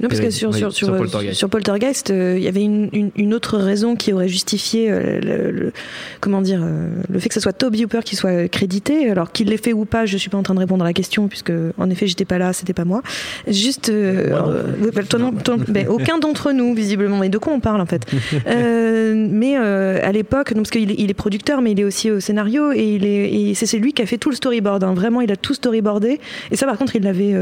Non, 0.00 0.08
parce 0.08 0.20
que 0.20 0.30
sur, 0.30 0.50
oui, 0.50 0.58
sur, 0.58 0.72
sur 0.72 0.86
sur, 0.88 0.96
Poltergeist. 0.96 1.34
sur 1.38 1.48
Poltergeist, 1.50 2.10
euh, 2.10 2.34
il 2.38 2.42
y 2.42 2.48
avait 2.48 2.62
une, 2.62 2.88
une, 2.92 3.10
une 3.16 3.34
autre 3.34 3.58
raison 3.58 3.96
qui 3.96 4.12
aurait 4.12 4.28
justifié 4.28 4.90
euh, 4.90 5.20
le, 5.20 5.50
le- 5.50 5.72
comment 6.20 6.40
dire, 6.40 6.60
euh, 6.62 6.88
le 7.10 7.18
fait 7.18 7.28
que 7.28 7.34
ce 7.34 7.40
soit 7.40 7.52
Toby 7.52 7.84
Hooper 7.84 8.00
qui 8.04 8.16
soit 8.16 8.48
crédité. 8.48 9.10
Alors 9.10 9.30
qu'il 9.32 9.48
l'ait 9.48 9.56
fait 9.58 9.72
ou 9.72 9.84
pas, 9.84 10.06
je 10.06 10.16
suis 10.16 10.30
pas 10.30 10.38
en 10.38 10.42
train 10.42 10.54
de 10.54 10.58
répondre 10.60 10.84
à 10.84 10.86
la 10.88 10.92
question, 10.94 11.28
puisque 11.28 11.52
en 11.78 11.90
effet, 11.90 12.06
j'étais 12.06 12.24
pas 12.24 12.38
là, 12.38 12.52
c'était 12.52 12.72
pas 12.72 12.84
moi. 12.84 13.02
Juste. 13.46 13.92
oui, 13.92 14.88
bah, 14.94 15.02
toi 15.08 15.18
non- 15.18 15.32
toi- 15.44 15.56
aucun 15.88 16.18
d'entre 16.18 16.52
nous, 16.52 16.74
visiblement. 16.74 17.18
Mais 17.18 17.28
de 17.28 17.38
quoi 17.38 17.52
on 17.52 17.60
parle, 17.60 17.80
en 17.80 17.86
fait? 17.86 18.02
Mais 18.46 19.56
à 19.56 20.12
l'époque, 20.12 20.54
parce 20.54 20.70
qu'il 20.70 20.90
est, 20.90 20.96
il 20.98 21.10
est 21.10 21.14
producteur, 21.14 21.60
mais 21.60 21.72
il 21.72 21.80
est 21.80 21.84
aussi 21.84 22.10
au 22.10 22.20
scénario, 22.20 22.72
et, 22.72 22.94
il 22.94 23.04
est, 23.04 23.32
et 23.50 23.54
c'est 23.54 23.78
lui 23.78 23.92
qui 23.92 24.02
a 24.02 24.06
fait 24.06 24.18
tout 24.18 24.30
le 24.30 24.36
storyboard. 24.36 24.82
hein. 24.84 24.94
Vraiment, 24.94 25.20
il 25.20 25.30
a 25.30 25.36
tout 25.36 25.54
storyboardé. 25.54 26.20
Et 26.50 26.56
ça, 26.56 26.66
par 26.66 26.78
contre, 26.78 26.96
il 26.96 27.02
l'avait 27.02 27.34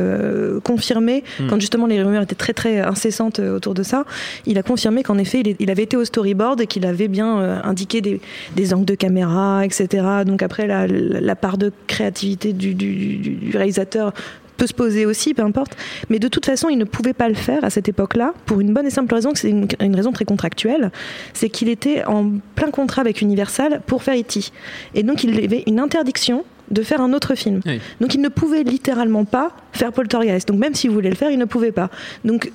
confirmé 0.65 1.23
quand 1.49 1.61
justement 1.61 1.87
les 1.87 2.03
rumeurs 2.03 2.23
étaient 2.23 2.35
très 2.35 2.48
très 2.55 2.81
incessantes 2.81 3.39
euh, 3.39 3.57
autour 3.57 3.75
de 3.75 3.83
ça. 3.83 4.05
Il 4.47 4.59
a 4.59 4.63
confirmé 4.63 5.03
qu'en 5.03 5.19
effet, 5.19 5.43
il, 5.59 5.71
avait 5.71 5.83
été 5.83 5.97
au 5.97 6.05
storyboard 6.05 6.61
et 6.61 6.67
qu'il 6.67 6.87
avait 6.87 7.09
bien 7.09 7.41
euh, 7.41 7.61
indiqué 7.63 8.01
des, 8.01 8.75
angles 8.75 8.85
de 8.85 8.95
caméra, 8.95 9.65
etc. 9.65 10.05
Donc 10.27 10.43
après, 10.43 10.67
la, 10.67 11.37
part 11.37 11.59
de 11.59 11.73
créativité 11.87 12.53
du, 12.53 13.51
réalisateur 13.53 14.13
peut 14.57 14.67
se 14.67 14.75
poser 14.75 15.07
aussi, 15.07 15.35
peu 15.35 15.43
importe. 15.43 15.77
Mais 16.11 16.19
de 16.19 16.27
toute 16.27 16.45
façon, 16.45 16.69
il 16.69 16.79
ne 16.79 16.85
pouvait 16.85 17.13
pas 17.13 17.29
le 17.29 17.35
faire 17.35 17.65
à 17.65 17.71
cette 17.71 17.89
époque-là 17.89 18.35
pour 18.45 18.61
une 18.61 18.75
bonne 18.75 18.87
et 18.87 18.91
simple 18.91 19.15
raison, 19.15 19.31
c'est 19.35 19.51
une, 19.51 19.69
une 19.81 19.95
raison 19.95 20.11
très 20.11 20.25
contractuelle, 20.25 20.91
c'est 21.33 21.49
qu'il 21.49 21.69
était 21.69 22.05
en 22.07 22.33
plein 22.57 22.71
contrat 22.71 23.03
avec 23.03 23.23
Universal 23.23 23.83
pour 23.87 24.03
faire 24.03 24.19
E.T. 24.19 24.51
Et 24.95 25.05
donc 25.05 25.23
il 25.23 25.45
avait 25.45 25.63
une 25.67 25.79
interdiction 25.79 26.45
de 26.71 26.83
faire 26.83 27.01
un 27.01 27.13
autre 27.13 27.35
film. 27.35 27.61
Oui. 27.67 27.81
Donc 28.01 28.15
il 28.15 28.21
ne 28.21 28.29
pouvait 28.29 28.63
littéralement 28.63 29.25
pas 29.25 29.53
faire 29.73 29.93
Poltergeist. 29.93 30.49
Donc 30.49 30.59
même 30.59 30.75
s'il 30.75 30.91
voulait 30.91 31.11
le 31.11 31.17
faire, 31.17 31.31
il 31.31 31.39
ne 31.39 31.45
pouvait 31.45 31.73
pas. 31.73 31.91
Donc 32.25 32.51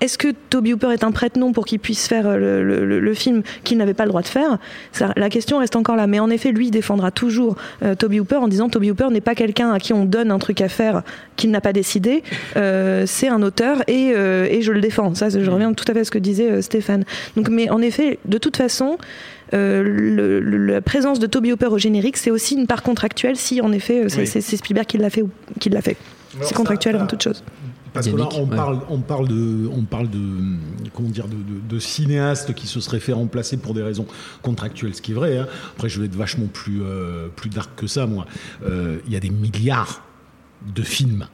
est-ce 0.00 0.18
que 0.18 0.28
Toby 0.50 0.72
Hooper 0.72 0.88
est 0.92 1.04
un 1.04 1.12
prête-nom 1.12 1.52
pour 1.52 1.64
qu'il 1.64 1.78
puisse 1.78 2.08
faire 2.08 2.26
euh, 2.26 2.36
le, 2.36 2.64
le- 2.64 2.84
le- 2.84 2.98
le 2.98 3.14
film 3.14 3.42
qu'il 3.62 3.78
n'avait 3.78 3.94
pas 3.94 4.02
le 4.02 4.08
droit 4.08 4.22
de 4.22 4.26
faire? 4.26 4.58
Ça, 4.90 5.12
La 5.16 5.30
question 5.30 5.58
reste 5.58 5.76
encore 5.76 5.94
là. 5.94 6.08
Mais 6.08 6.18
en 6.18 6.28
effet, 6.28 6.50
lui 6.50 6.72
défendra 6.72 7.12
toujours 7.12 7.54
euh, 7.84 7.94
Toby 7.94 8.18
Hooper 8.18 8.34
en 8.34 8.48
disant 8.48 8.68
Toby 8.68 8.90
Hooper 8.90 9.10
n'est 9.12 9.20
pas 9.20 9.36
quelqu'un 9.36 9.70
à 9.70 9.78
qui 9.78 9.92
on 9.92 10.04
donne 10.04 10.32
un 10.32 10.40
truc 10.40 10.60
à 10.60 10.68
faire 10.68 11.02
qu'il 11.36 11.52
n'a 11.52 11.60
pas 11.60 11.72
décidé. 11.72 12.24
Euh, 12.56 13.04
c'est 13.06 13.28
un 13.28 13.42
auteur 13.42 13.82
et, 13.88 14.10
euh, 14.16 14.48
et 14.50 14.62
je 14.62 14.72
le 14.72 14.80
défends. 14.80 15.14
Ça, 15.14 15.28
je 15.28 15.48
reviens 15.48 15.72
tout 15.72 15.84
à 15.86 15.92
fait 15.94 16.00
à 16.00 16.04
ce 16.04 16.10
que 16.10 16.18
disait 16.18 16.62
Stéphane. 16.62 17.04
Donc, 17.36 17.48
mais 17.48 17.70
en 17.70 17.80
effet, 17.80 18.18
de 18.24 18.38
toute 18.38 18.56
façon. 18.56 18.98
Euh, 19.54 19.82
le- 19.82 20.40
le- 20.40 20.66
la 20.66 20.80
présence 20.80 21.18
de 21.18 21.26
Toby 21.26 21.52
Hooper 21.52 21.66
au 21.66 21.78
générique, 21.78 22.16
c'est 22.16 22.30
aussi 22.30 22.54
une 22.54 22.66
part 22.66 22.82
contractuelle 22.82 23.36
si 23.36 23.60
en 23.60 23.72
effet 23.72 24.04
euh, 24.04 24.08
c'est 24.08 24.22
Oui. 24.38 24.56
Spielberg 24.56 24.86
qui 24.86 24.98
l'a 24.98 25.10
fait 25.10 25.22
ou 25.22 25.30
qui 25.60 25.68
l'a 25.70 25.82
fait. 25.82 25.96
C'est 26.40 26.54
contractuel 26.54 26.96
avant 26.96 27.06
toute 27.06 27.22
chose. 27.22 27.42
Parce 27.92 28.08
que 28.08 28.16
là, 28.16 28.26
on 28.36 28.48
ouais. 28.48 28.56
parle, 28.56 28.78
on 28.88 29.00
parle 29.00 29.28
de, 29.28 29.68
on 29.70 29.82
parle 29.82 30.08
de, 30.08 30.18
comment 30.94 31.10
dire, 31.10 31.28
de, 31.28 31.34
de- 31.34 31.60
de 31.74 31.78
cinéastes 31.78 32.54
qui 32.54 32.66
se 32.66 32.80
seraient 32.80 33.00
fait 33.00 33.12
remplacer 33.12 33.58
pour 33.58 33.74
des 33.74 33.82
raisons 33.82 34.06
contractuelles, 34.40 34.94
ce 34.94 35.02
qui 35.02 35.12
est 35.12 35.14
vrai. 35.14 35.36
hein. 35.36 35.46
Après, 35.74 35.90
je 35.90 36.00
vais 36.00 36.06
être 36.06 36.14
vachement 36.14 36.46
plus, 36.46 36.80
euh, 36.82 37.28
plus 37.36 37.50
dark 37.50 37.70
que 37.76 37.86
ça, 37.86 38.06
moi. 38.06 38.24
Euh, 38.64 38.96
Il 39.06 39.12
y 39.12 39.16
a 39.16 39.20
des 39.20 39.28
milliards 39.28 40.02
de 40.74 40.80
films 40.82 41.26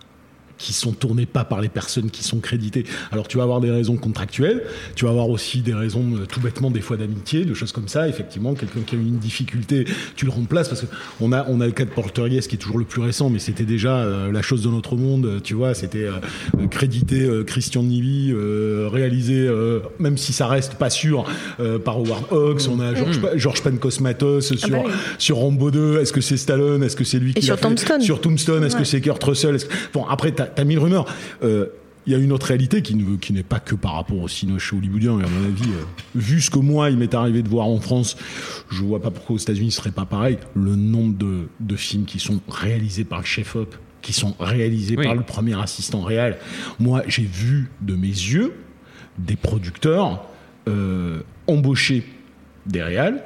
qui 0.58 0.72
sont 0.72 0.92
tournés 0.92 1.26
pas 1.26 1.44
par 1.44 1.60
les 1.60 1.68
personnes 1.68 2.10
qui 2.10 2.24
sont 2.24 2.40
créditées. 2.40 2.84
Alors 3.12 3.28
tu 3.28 3.36
vas 3.36 3.44
avoir 3.44 3.60
des 3.60 3.70
raisons 3.70 3.96
contractuelles, 3.96 4.64
tu 4.96 5.04
vas 5.04 5.10
avoir 5.12 5.28
aussi 5.30 5.60
des 5.60 5.74
raisons 5.74 6.04
euh, 6.16 6.26
tout 6.26 6.40
bêtement 6.40 6.70
des 6.70 6.80
fois 6.80 6.96
d'amitié, 6.96 7.44
de 7.44 7.54
choses 7.54 7.72
comme 7.72 7.88
ça. 7.88 8.08
Effectivement, 8.08 8.54
quelqu'un 8.54 8.80
qui 8.86 8.96
a 8.96 8.98
eu 8.98 9.02
une 9.02 9.18
difficulté, 9.18 9.86
tu 10.16 10.24
le 10.24 10.30
remplaces 10.32 10.68
parce 10.68 10.80
que 10.82 10.86
on 11.20 11.32
a 11.32 11.46
on 11.48 11.60
a 11.60 11.66
le 11.66 11.72
cas 11.72 11.84
de 11.84 11.90
Porteriès 11.90 12.46
qui 12.46 12.56
est 12.56 12.58
toujours 12.58 12.78
le 12.78 12.84
plus 12.84 13.00
récent, 13.00 13.30
mais 13.30 13.38
c'était 13.38 13.64
déjà 13.64 13.98
euh, 13.98 14.32
la 14.32 14.42
chose 14.42 14.62
de 14.62 14.68
notre 14.68 14.96
monde. 14.96 15.26
euh, 15.26 15.40
Tu 15.40 15.54
vois, 15.54 15.74
c'était 15.74 16.04
euh, 16.04 16.66
crédité 16.70 17.22
euh, 17.22 17.44
Christian 17.44 17.82
Nivi, 17.82 18.32
réalisé 18.88 19.48
même 19.98 20.16
si 20.16 20.32
ça 20.32 20.46
reste 20.46 20.74
pas 20.74 20.90
sûr 20.90 21.24
par 21.84 21.98
Howard 21.98 22.24
Hawks. 22.30 22.62
On 22.70 22.80
a 22.80 22.94
George, 22.94 23.20
Pa- 23.20 23.36
George 23.36 23.62
Pancosmatos 23.62 24.54
sur 24.56 24.68
bah 24.70 24.78
oui. 24.84 24.92
sur 25.18 25.36
Rambo 25.36 25.70
2. 25.70 26.00
Est-ce 26.00 26.12
que 26.12 26.20
c'est 26.20 26.36
Stallone? 26.36 26.82
Est-ce 26.82 26.96
que 26.96 27.04
c'est 27.04 27.18
lui 27.18 27.34
qui 27.34 27.42
sur 27.42 27.56
fait? 27.56 27.62
Tombstone. 27.62 28.00
Sur 28.00 28.20
Tombstone, 28.20 28.64
est-ce 28.64 28.74
Ouais. 28.74 28.80
que 28.82 28.86
c'est 28.86 29.00
Kurt 29.00 29.22
Russell? 29.22 29.56
Bon, 29.92 30.04
après, 30.06 30.32
t'as 30.32 30.47
as 30.56 30.64
mille 30.64 30.78
rumeurs. 30.78 31.06
Euh, 31.42 31.66
il 32.06 32.12
y 32.12 32.14
a 32.14 32.18
une 32.18 32.32
autre 32.32 32.46
réalité 32.46 32.80
qui 32.80 32.94
ne 32.94 33.16
qui 33.16 33.34
n'est 33.34 33.42
pas 33.42 33.60
que 33.60 33.74
par 33.74 33.92
rapport 33.92 34.16
au 34.18 34.28
cinoche 34.28 34.72
hollywoodien. 34.72 35.20
Et 35.20 35.24
à 35.24 35.28
mon 35.28 35.44
avis, 35.44 35.64
euh, 35.68 35.84
vu 36.14 36.40
ce 36.40 36.48
que 36.50 36.58
moi, 36.58 36.88
il 36.88 36.96
m'est 36.96 37.12
arrivé 37.14 37.42
de 37.42 37.48
voir 37.50 37.66
en 37.66 37.80
France, 37.80 38.16
je 38.70 38.82
vois 38.82 39.02
pas 39.02 39.10
pourquoi 39.10 39.36
aux 39.36 39.38
États-Unis 39.38 39.72
ce 39.72 39.76
serait 39.78 39.90
pas 39.90 40.06
pareil. 40.06 40.38
Le 40.54 40.74
nombre 40.74 41.18
de, 41.18 41.48
de 41.60 41.76
films 41.76 42.06
qui 42.06 42.18
sont 42.18 42.40
réalisés 42.48 43.04
par 43.04 43.18
le 43.18 43.26
chef-op, 43.26 43.76
qui 44.00 44.14
sont 44.14 44.34
réalisés 44.40 44.94
Oui. 44.96 45.04
par 45.04 45.14
le 45.14 45.22
premier 45.22 45.60
assistant 45.60 46.00
réel. 46.00 46.38
Moi, 46.78 47.02
j'ai 47.08 47.24
vu 47.24 47.70
de 47.82 47.94
mes 47.94 48.06
yeux 48.06 48.54
des 49.18 49.36
producteurs 49.36 50.24
euh, 50.66 51.20
embaucher 51.46 52.04
des 52.64 52.82
réals, 52.82 53.22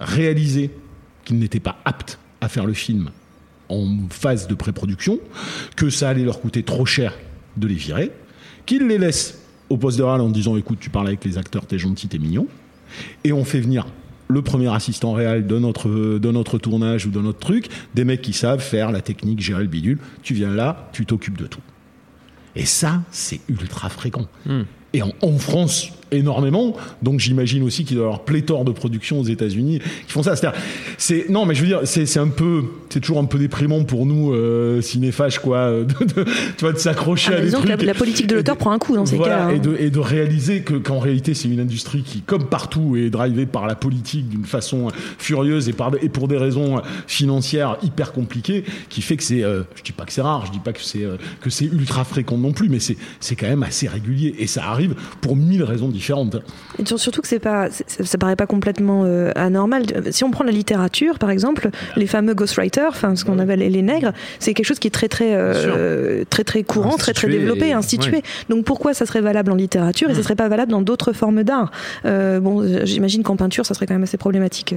réaliser 0.00 0.70
qu'ils 1.24 1.38
n'étaient 1.38 1.60
pas 1.60 1.78
aptes 1.86 2.18
à 2.42 2.48
faire 2.48 2.66
le 2.66 2.72
film 2.74 3.10
en 3.68 3.86
phase 4.10 4.48
de 4.48 4.54
pré-production, 4.54 5.18
que 5.76 5.90
ça 5.90 6.08
allait 6.08 6.24
leur 6.24 6.40
coûter 6.40 6.62
trop 6.62 6.86
cher 6.86 7.14
de 7.56 7.66
les 7.66 7.74
virer, 7.74 8.10
qu'ils 8.66 8.86
les 8.86 8.98
laissent 8.98 9.38
au 9.70 9.76
poste 9.76 9.98
de 9.98 10.02
réal 10.02 10.20
en 10.20 10.30
disant 10.30 10.56
écoute, 10.56 10.78
tu 10.80 10.90
parles 10.90 11.08
avec 11.08 11.24
les 11.24 11.38
acteurs, 11.38 11.66
t'es 11.66 11.78
gentil, 11.78 12.08
t'es 12.08 12.18
mignon, 12.18 12.46
et 13.24 13.32
on 13.32 13.44
fait 13.44 13.60
venir 13.60 13.86
le 14.28 14.42
premier 14.42 14.72
assistant 14.72 15.12
réel 15.12 15.46
de 15.46 15.58
notre, 15.58 16.18
de 16.18 16.30
notre 16.30 16.58
tournage 16.58 17.06
ou 17.06 17.10
de 17.10 17.20
notre 17.20 17.38
truc, 17.38 17.68
des 17.94 18.04
mecs 18.04 18.22
qui 18.22 18.34
savent 18.34 18.60
faire 18.60 18.92
la 18.92 19.00
technique, 19.00 19.40
gérer 19.40 19.62
le 19.62 19.68
bidule, 19.68 19.98
tu 20.22 20.34
viens 20.34 20.50
là, 20.50 20.90
tu 20.92 21.06
t'occupes 21.06 21.38
de 21.38 21.46
tout. 21.46 21.62
Et 22.54 22.66
ça, 22.66 23.02
c'est 23.10 23.40
ultra 23.48 23.88
fréquent. 23.88 24.26
Et 24.92 25.02
en, 25.02 25.12
en 25.22 25.38
France, 25.38 25.92
énormément. 26.12 26.76
Donc 27.02 27.20
j'imagine 27.20 27.62
aussi 27.62 27.84
qu'il 27.84 27.96
doit 27.96 28.04
y 28.04 28.08
avoir 28.08 28.24
pléthore 28.24 28.64
de 28.64 28.72
productions 28.72 29.20
aux 29.20 29.24
États-Unis 29.24 29.80
qui 30.06 30.12
font 30.12 30.22
ça. 30.22 30.34
C'est 30.98 31.28
non, 31.28 31.46
mais 31.46 31.54
je 31.54 31.60
veux 31.62 31.66
dire, 31.66 31.80
c'est 31.84 32.18
un 32.18 32.28
peu, 32.28 32.64
c'est 32.90 33.00
toujours 33.00 33.18
un 33.18 33.24
peu 33.24 33.38
déprimant 33.38 33.84
pour 33.84 34.06
nous 34.06 34.32
euh, 34.32 34.80
cinéphages, 34.80 35.38
quoi, 35.38 35.70
de, 35.70 35.84
de- 35.84 36.24
tu 36.24 36.60
vois, 36.60 36.72
de 36.72 36.78
s'accrocher 36.78 37.32
Ah, 37.34 37.38
à 37.38 37.40
des 37.42 37.50
trucs. 37.50 37.68
la, 37.68 37.76
la 37.76 37.94
politique 37.94 38.26
de 38.26 38.34
l'auteur 38.36 38.56
prend 38.56 38.70
un 38.72 38.78
coup 38.78 38.94
dans 38.96 39.06
ces 39.06 39.16
voilà, 39.16 39.52
et, 39.52 39.56
hein. 39.56 39.58
de, 39.58 39.76
et 39.78 39.90
de 39.90 39.98
réaliser 39.98 40.62
que 40.62 40.74
qu'en 40.74 40.98
réalité 40.98 41.34
c'est 41.34 41.48
une 41.48 41.60
industrie 41.60 42.02
qui, 42.02 42.20
comme 42.22 42.44
partout, 42.48 42.96
est 42.96 43.10
drivée 43.10 43.46
par 43.46 43.66
la 43.66 43.74
politique 43.74 44.28
d'une 44.28 44.44
façon 44.44 44.88
furieuse 45.18 45.68
et, 45.68 45.72
par, 45.72 45.92
et 46.00 46.08
pour 46.08 46.28
des 46.28 46.36
raisons 46.36 46.80
financières 47.06 47.76
hyper 47.82 48.12
compliquées, 48.12 48.64
qui 48.88 49.02
fait 49.02 49.16
que 49.16 49.22
c'est, 49.24 49.42
euh, 49.42 49.62
je 49.76 49.82
dis 49.82 49.92
pas 49.92 50.04
que 50.04 50.12
c'est 50.12 50.22
rare, 50.22 50.46
je 50.46 50.52
dis 50.52 50.58
pas 50.60 50.72
que 50.72 50.82
c'est 50.82 51.04
euh, 51.04 51.16
que 51.40 51.50
c'est 51.50 51.64
ultra 51.66 52.04
fréquent 52.04 52.38
non 52.38 52.52
plus, 52.52 52.68
mais 52.68 52.80
c'est 52.80 52.96
c'est 53.20 53.36
quand 53.36 53.48
même 53.48 53.62
assez 53.62 53.88
régulier 53.88 54.34
et 54.38 54.46
ça 54.46 54.64
arrive 54.68 54.94
pour 55.20 55.36
mille 55.36 55.62
raisons 55.62 55.88
différentes. 55.88 55.97
Et 56.78 56.84
surtout 56.86 57.20
que 57.20 57.28
c'est 57.28 57.38
pas, 57.38 57.68
ça 57.70 58.18
paraît 58.18 58.36
pas 58.36 58.46
complètement 58.46 59.02
euh, 59.04 59.30
anormal. 59.34 59.82
Si 60.10 60.24
on 60.24 60.30
prend 60.30 60.44
la 60.44 60.52
littérature, 60.52 61.18
par 61.18 61.30
exemple, 61.30 61.70
les 61.96 62.06
fameux 62.06 62.34
ghostwriters, 62.34 62.88
enfin 62.90 63.16
ce 63.16 63.24
qu'on 63.24 63.38
appelle 63.38 63.60
les, 63.60 63.82
nègres, 63.82 64.12
c'est 64.38 64.54
quelque 64.54 64.66
chose 64.66 64.78
qui 64.78 64.88
est 64.88 64.92
très 64.92 65.08
très 65.08 65.34
euh, 65.34 66.24
très 66.30 66.44
très 66.44 66.62
courant, 66.62 66.96
très 66.96 67.12
très 67.12 67.28
développé, 67.28 67.68
et- 67.68 67.72
institué. 67.72 68.16
ouais. 68.16 68.22
Donc 68.48 68.64
pourquoi 68.64 68.94
ça 68.94 69.06
serait 69.06 69.20
valable 69.20 69.50
en 69.52 69.54
littérature 69.56 70.10
et 70.10 70.14
ça 70.14 70.22
serait 70.22 70.36
pas 70.36 70.48
valable 70.48 70.70
dans 70.72 70.82
d'autres 70.82 71.12
formes 71.12 71.42
d'art? 71.44 71.70
Euh, 72.04 72.40
Bon, 72.40 72.64
j'imagine 72.84 73.22
qu'en 73.22 73.36
peinture, 73.36 73.66
ça 73.66 73.74
serait 73.74 73.86
quand 73.86 73.94
même 73.94 74.02
assez 74.04 74.16
problématique 74.18 74.74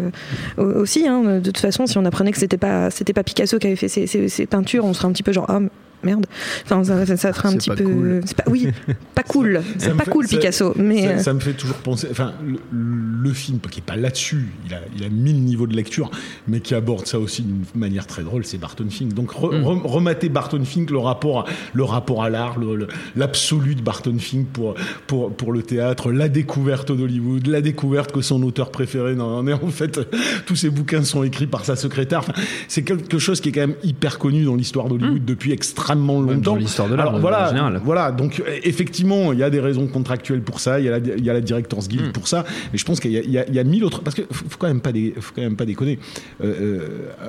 au- 0.57 0.63
aussi. 0.63 1.07
hein. 1.07 1.39
De 1.39 1.45
toute 1.51 1.59
façon, 1.59 1.85
si 1.87 1.97
on 1.97 2.05
apprenait 2.05 2.31
que 2.31 2.37
c'était 2.39 2.57
pas 2.57 2.89
c'était 2.89 3.13
pas 3.13 3.23
Picasso 3.23 3.59
qui 3.59 3.67
avait 3.67 3.75
fait 3.75 3.87
ces, 3.87 4.07
ces- 4.07 4.29
ces 4.29 4.45
peintures, 4.45 4.85
on 4.85 4.93
serait 4.93 5.07
un 5.07 5.11
petit 5.11 5.23
peu 5.23 5.31
genre 5.31 5.45
ah, 5.49 5.59
merde. 6.03 6.25
Enfin, 6.65 6.83
ça, 6.83 7.05
ça, 7.05 7.17
ça 7.17 7.33
ferait 7.33 7.47
un 7.49 7.51
C'est 7.51 7.57
petit 7.57 7.69
pas 7.69 7.75
peu. 7.75 7.83
cool. 7.85 8.21
c'est 8.25 8.37
Pas, 8.37 8.43
oui, 8.47 8.67
pas 9.15 9.23
cool. 9.23 9.61
C'est 9.77 9.95
pas 9.95 10.03
fait- 10.05 10.11
cool, 10.11 10.27
ça- 10.27 10.37
Picasso. 10.37 10.73
Mais 10.77 11.01
ça, 11.03 11.09
euh, 11.09 11.17
ça 11.19 11.33
me 11.33 11.39
fait 11.39 11.53
toujours 11.53 11.77
penser. 11.77 12.07
Enfin, 12.11 12.33
le, 12.45 12.57
le 12.71 13.33
film 13.33 13.59
qui 13.69 13.79
est 13.79 13.83
pas 13.83 13.95
là-dessus, 13.95 14.47
il 14.67 14.73
a, 14.73 14.79
il 14.97 15.03
a 15.03 15.09
mille 15.09 15.41
niveaux 15.43 15.67
de 15.67 15.75
lecture, 15.75 16.09
mais 16.47 16.59
qui 16.59 16.73
aborde 16.75 17.05
ça 17.05 17.19
aussi 17.19 17.41
d'une 17.43 17.63
manière 17.75 18.07
très 18.07 18.23
drôle, 18.23 18.45
c'est 18.45 18.57
Barton 18.57 18.87
Fink. 18.89 19.13
Donc 19.13 19.31
re- 19.33 19.51
Mm. 19.57 19.63
re- 19.63 19.87
remater 19.87 20.29
Barton 20.29 20.63
Fink, 20.63 20.89
le 20.91 20.97
rapport, 20.97 21.39
à, 21.41 21.45
le 21.73 21.83
rapport 21.83 22.23
à 22.23 22.29
l'art, 22.29 22.57
le- 22.59 22.75
le- 22.75 22.87
l'absolu 23.15 23.75
de 23.75 23.81
Barton 23.81 24.17
Fink 24.19 24.47
pour 24.47 24.75
pour 25.07 25.31
pour 25.33 25.51
le 25.51 25.61
théâtre, 25.63 26.11
la 26.11 26.29
découverte 26.29 26.91
d'Hollywood, 26.91 27.47
la 27.47 27.61
découverte 27.61 28.11
que 28.11 28.21
son 28.21 28.41
auteur 28.43 28.71
préféré 28.71 29.15
n'en 29.15 29.45
est 29.47 29.53
en 29.53 29.67
fait 29.67 29.99
tous 30.45 30.55
ses 30.55 30.69
bouquins 30.69 31.03
sont 31.03 31.23
écrits 31.23 31.47
par 31.47 31.65
sa 31.65 31.75
secrétaire. 31.75 32.19
Enfin, 32.19 32.33
c'est 32.67 32.83
quelque 32.83 33.19
chose 33.19 33.41
qui 33.41 33.49
est 33.49 33.51
quand 33.51 33.61
même 33.61 33.75
hyper 33.83 34.17
connu 34.19 34.43
dans 34.45 34.55
l'histoire 34.55 34.87
d'Hollywood 34.87 35.25
depuis 35.25 35.51
extrêmement 35.93 36.21
longtemps. 36.21 36.55
l'histoire 36.55 36.89
de 36.89 36.95
l'art, 36.95 37.13
en 37.15 37.19
voilà, 37.19 37.47
général. 37.49 37.81
voilà, 37.83 38.11
donc 38.11 38.39
euh, 38.45 38.57
effectivement, 38.63 39.33
il 39.33 39.39
y 39.39 39.43
a 39.43 39.49
des 39.49 39.59
raisons 39.59 39.87
contractuelles 39.87 40.41
pour 40.41 40.59
ça, 40.59 40.79
il 40.79 40.85
y 40.85 40.89
a 40.89 40.91
la, 40.91 40.97
il 40.99 41.23
y 41.25 41.29
a 41.29 41.33
la 41.33 41.41
Directors 41.41 41.87
Guild 41.87 42.07
Mm. 42.07 42.11
pour 42.13 42.27
ça, 42.27 42.43
mais 42.71 42.77
je 42.77 42.85
pense 42.85 42.99
qu'il 42.99 43.11
y, 43.11 43.17
y 43.17 43.31
y 43.53 43.59
a 43.59 43.63
mille 43.63 43.83
autres. 43.83 44.01
Parce 44.01 44.15
que 44.15 44.23
faut 44.31 44.45
faut 44.49 44.57
quand 44.57 44.67
même 44.67 44.81
pas, 44.81 44.91
des, 44.91 45.13
faut 45.19 45.33
quand 45.35 45.41
même 45.41 45.55
pas 45.55 45.65
déconner. 45.65 45.99
Euh, 46.43 46.79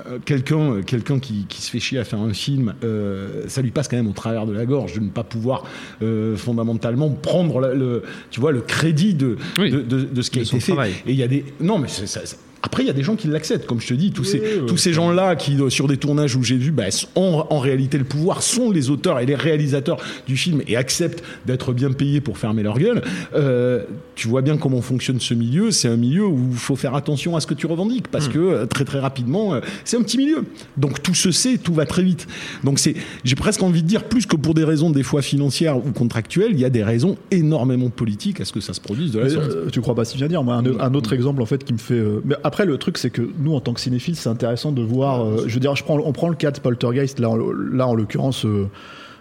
euh, 0.07 0.19
quelqu'un, 0.25 0.83
quelqu'un 0.85 1.19
qui, 1.19 1.47
qui 1.49 1.61
se 1.63 1.71
fait 1.71 1.81
chier 1.81 1.99
à 1.99 2.05
faire 2.05 2.21
un 2.21 2.33
film, 2.33 2.75
euh, 2.85 3.43
ça 3.49 3.63
lui 3.63 3.71
passe 3.71 3.89
quand 3.89 3.97
même 3.97 4.09
au 4.09 4.13
travers 4.13 4.47
de 4.47 4.53
la 4.53 4.65
gorge 4.67 4.95
de 4.95 5.01
ne 5.01 5.09
pas 5.11 5.25
pouvoir 5.25 5.65
euh, 6.03 6.37
fondamentalement 6.37 7.11
prendre 7.11 7.61
la- 7.61 7.75
le, 7.75 8.03
tu 8.31 8.41
vois, 8.41 8.53
le 8.53 8.61
crédit 8.61 9.15
de, 9.15 9.37
Oui. 9.59 9.71
de, 9.71 9.81
de- 9.81 10.05
de 10.05 10.23
ce 10.23 10.31
qui 10.31 10.39
a 10.39 10.43
été 10.43 10.59
fait. 10.61 10.73
travail. 10.73 10.93
Et 11.07 11.13
il 11.13 11.17
y 11.17 11.23
a 11.23 11.29
des, 11.29 11.45
non, 11.61 11.79
mais 11.79 11.89
ça- 11.89 12.07
ça- 12.07 12.37
après, 12.63 12.85
il 12.85 12.87
y 12.87 12.91
a 12.91 12.95
des 12.95 13.03
gens 13.03 13.17
qui 13.17 13.27
l'acceptent, 13.29 13.67
comme 13.67 13.81
je 13.81 13.89
te 13.89 13.95
dis, 13.95 14.13
tous 14.13 14.25
ces, 14.25 14.39
oui, 14.39 14.67
tous 14.67 14.77
ces 14.77 14.93
gens-là 14.93 15.35
qui, 15.37 15.57
euh, 15.61 15.69
sur 15.69 15.89
des 15.89 15.97
tournages 15.97 16.37
où 16.37 16.43
j'ai 16.45 16.57
vu, 16.57 16.71
bah, 16.71 16.85
ont 17.17 17.45
en 17.51 17.59
réalité 17.59 17.99
le 17.99 18.05
pouvoir, 18.05 18.43
sont 18.43 18.71
les 18.71 18.89
auteurs 18.91 19.19
et 19.21 19.27
les 19.27 19.35
réalisateurs 19.35 19.97
du 20.27 20.37
film 20.37 20.63
et 20.69 20.77
acceptent 20.77 21.23
d'être 21.45 21.73
bien 21.73 21.91
payés 21.93 22.21
pour 22.21 22.39
fermer 22.39 22.63
leur 22.63 22.79
gueule. 22.79 23.03
Euh, 23.35 23.83
tu 24.15 24.29
vois 24.29 24.43
bien 24.43 24.57
comment 24.57 24.81
fonctionne 24.81 25.19
ce 25.21 25.35
milieu. 25.35 25.71
C'est 25.73 25.89
un 25.89 25.97
milieu 25.97 26.25
où 26.27 26.49
il 26.53 26.57
faut 26.57 26.77
faire 26.77 26.95
attention 26.95 27.35
à 27.37 27.41
ce 27.41 27.47
que 27.47 27.55
tu 27.55 27.67
revendiques 27.67 28.09
parce 28.09 28.29
que 28.29 28.39
euh, 28.39 28.67
très 28.67 28.85
très 28.85 29.01
rapidement, 29.01 29.55
euh, 29.55 29.61
c'est 29.85 29.97
un 29.97 30.03
petit 30.03 30.19
milieu. 30.19 30.45
Donc 30.77 31.03
tout 31.03 31.15
se 31.15 31.33
sait, 31.33 31.59
tout 31.59 31.75
va 31.75 31.85
très 31.87 32.03
vite. 32.05 32.29
Donc 32.63 32.79
c'est, 32.79 32.95
j'ai 33.25 33.35
presque 33.35 33.63
envie 33.63 33.83
de 33.83 33.89
dire, 33.89 34.05
plus 34.05 34.27
que 34.27 34.37
pour 34.37 34.55
des 34.55 34.65
raisons 34.65 34.91
des 34.91 35.03
fois 35.03 35.23
financières 35.23 35.77
ou 35.79 35.91
contractuelles, 35.91 36.53
il 36.53 36.61
y 36.61 36.65
a 36.65 36.71
des 36.71 36.85
raisons 36.85 37.17
énormément 37.31 37.89
politiques 37.91 38.41
à 38.41 38.45
ce 38.45 38.53
que 38.53 38.61
ça 38.61 38.73
se 38.73 38.81
produise 38.81 39.11
de 39.13 39.19
la 39.19 39.29
sorte. 39.31 39.51
euh, 39.51 39.71
tu 39.71 39.81
crois 39.81 39.95
pas 39.95 40.05
si 40.05 40.17
bien 40.17 40.29
dire 40.29 40.43
Moi, 40.45 40.55
un, 40.55 40.79
un 40.81 40.95
autre 40.95 41.13
exemple 41.13 41.43
en 41.43 41.47
fait 41.47 41.65
qui 41.65 41.73
me 41.73 41.79
fait. 41.79 41.95
euh, 41.95 42.21
Mais 42.25 42.37
après, 42.45 42.52
le 42.65 42.79
truc, 42.79 42.99
c'est 42.99 43.11
que 43.11 43.23
nous, 43.39 43.55
en 43.55 43.61
tant 43.61 43.73
que 43.73 43.81
cinéphiles, 43.81 44.17
c'est 44.17 44.29
intéressant 44.29 44.73
de 44.73 44.83
voir. 44.83 45.25
euh, 45.25 45.45
je 45.47 45.55
veux 45.55 45.61
dire, 45.61 45.75
je 45.75 45.85
prends, 45.85 45.99
on 45.99 46.13
prend 46.13 46.29
le 46.29 46.37
cas 46.37 46.51
de 46.51 46.61
Poltergeist. 46.61 47.19
Là, 47.19 47.31
en, 47.31 47.37
là, 47.37 47.87
en 47.87 47.95
l'occurrence. 47.95 48.45
euh, 48.45 48.69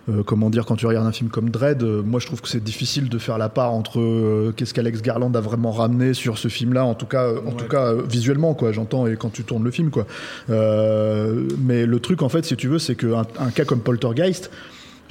euh, 0.09 0.23
comment 0.23 0.49
dire, 0.49 0.65
quand 0.65 0.75
tu 0.77 0.87
regardes 0.87 1.05
un 1.05 1.11
film 1.11 1.29
comme 1.29 1.51
Dread, 1.51 1.83
euh, 1.83 2.01
moi 2.01 2.19
je 2.19 2.25
trouve 2.25 2.41
que 2.41 2.47
c'est 2.47 2.63
difficile 2.63 3.07
de 3.07 3.19
faire 3.19 3.37
la 3.37 3.49
part 3.49 3.71
entre 3.71 3.99
euh, 3.99 4.51
qu'est-ce 4.57 4.73
qu'Alex 4.73 5.03
Garland 5.03 5.31
a 5.35 5.41
vraiment 5.41 5.71
ramené 5.71 6.15
sur 6.15 6.39
ce 6.39 6.47
film-là, 6.47 6.83
en 6.85 6.95
tout 6.95 7.05
cas, 7.05 7.29
en 7.45 7.51
tout 7.51 7.67
cas 7.67 7.93
visuellement, 7.93 8.55
quoi, 8.55 8.71
j'entends, 8.71 9.05
et 9.05 9.15
quand 9.15 9.29
tu 9.31 9.43
tournes 9.43 9.63
le 9.63 9.69
film, 9.69 9.91
quoi. 9.91 10.07
Mais 10.49 11.85
le 11.85 11.99
truc, 11.99 12.23
en 12.23 12.29
fait, 12.29 12.43
si 12.45 12.55
tu 12.55 12.67
veux, 12.67 12.79
c'est 12.79 12.95
qu'un 12.95 13.25
un 13.39 13.51
cas 13.51 13.63
comme 13.63 13.81
Poltergeist, 13.81 14.49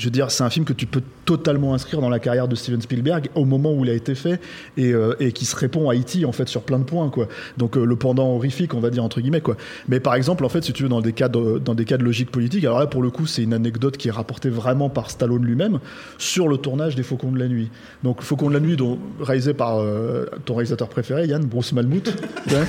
je 0.01 0.07
veux 0.07 0.11
dire, 0.11 0.31
c'est 0.31 0.43
un 0.43 0.49
film 0.49 0.65
que 0.65 0.73
tu 0.73 0.87
peux 0.87 1.03
totalement 1.27 1.75
inscrire 1.75 2.01
dans 2.01 2.09
la 2.09 2.19
carrière 2.19 2.49
de 2.49 2.57
Steven 2.57 2.81
Spielberg 2.81 3.29
au 3.35 3.45
moment 3.45 3.75
où 3.75 3.85
il 3.85 3.91
a 3.91 3.93
été 3.93 4.15
fait 4.15 4.41
et, 4.79 4.93
euh, 4.93 5.15
et 5.21 5.33
qui 5.33 5.45
se 5.45 5.55
répond 5.55 5.91
à 5.91 5.95
E.T. 5.95 6.25
en 6.25 6.33
fait 6.33 6.49
sur 6.49 6.63
plein 6.63 6.79
de 6.79 6.85
points 6.85 7.11
quoi. 7.11 7.29
Donc 7.59 7.77
euh, 7.77 7.85
le 7.85 7.97
pendant 7.97 8.35
horrifique, 8.35 8.73
on 8.73 8.81
va 8.81 8.89
dire 8.89 9.05
entre 9.05 9.21
guillemets 9.21 9.43
quoi. 9.43 9.57
Mais 9.89 10.01
par 10.01 10.15
exemple, 10.15 10.45
en 10.47 10.49
fait, 10.49 10.65
si 10.65 10.73
tu 10.73 10.85
veux 10.85 10.89
dans 10.89 11.03
des 11.03 11.13
cas 11.13 11.29
de, 11.29 11.59
dans 11.59 11.75
des 11.75 11.85
cas 11.85 11.99
de 11.99 12.03
logique 12.03 12.31
politique, 12.31 12.65
alors 12.65 12.81
là 12.81 12.87
pour 12.87 13.03
le 13.03 13.11
coup, 13.11 13.27
c'est 13.27 13.43
une 13.43 13.53
anecdote 13.53 13.99
qui 13.99 14.09
est 14.09 14.11
rapportée 14.11 14.49
vraiment 14.49 14.89
par 14.89 15.11
Stallone 15.11 15.45
lui-même 15.45 15.81
sur 16.17 16.49
le 16.49 16.57
tournage 16.57 16.97
des 16.97 17.03
Faucons 17.03 17.33
de 17.33 17.39
la 17.39 17.49
nuit. 17.49 17.71
Donc 18.03 18.23
Faucons 18.23 18.49
de 18.49 18.55
la 18.55 18.61
nuit, 18.61 18.77
dont, 18.77 18.99
réalisé 19.21 19.53
par 19.53 19.81
euh, 19.81 20.25
ton 20.47 20.55
réalisateur 20.55 20.89
préféré, 20.89 21.27
Yann 21.27 21.45
Bruce 21.45 21.73
Malmuth, 21.75 22.17
tu 22.49 22.55
vois, 22.55 22.65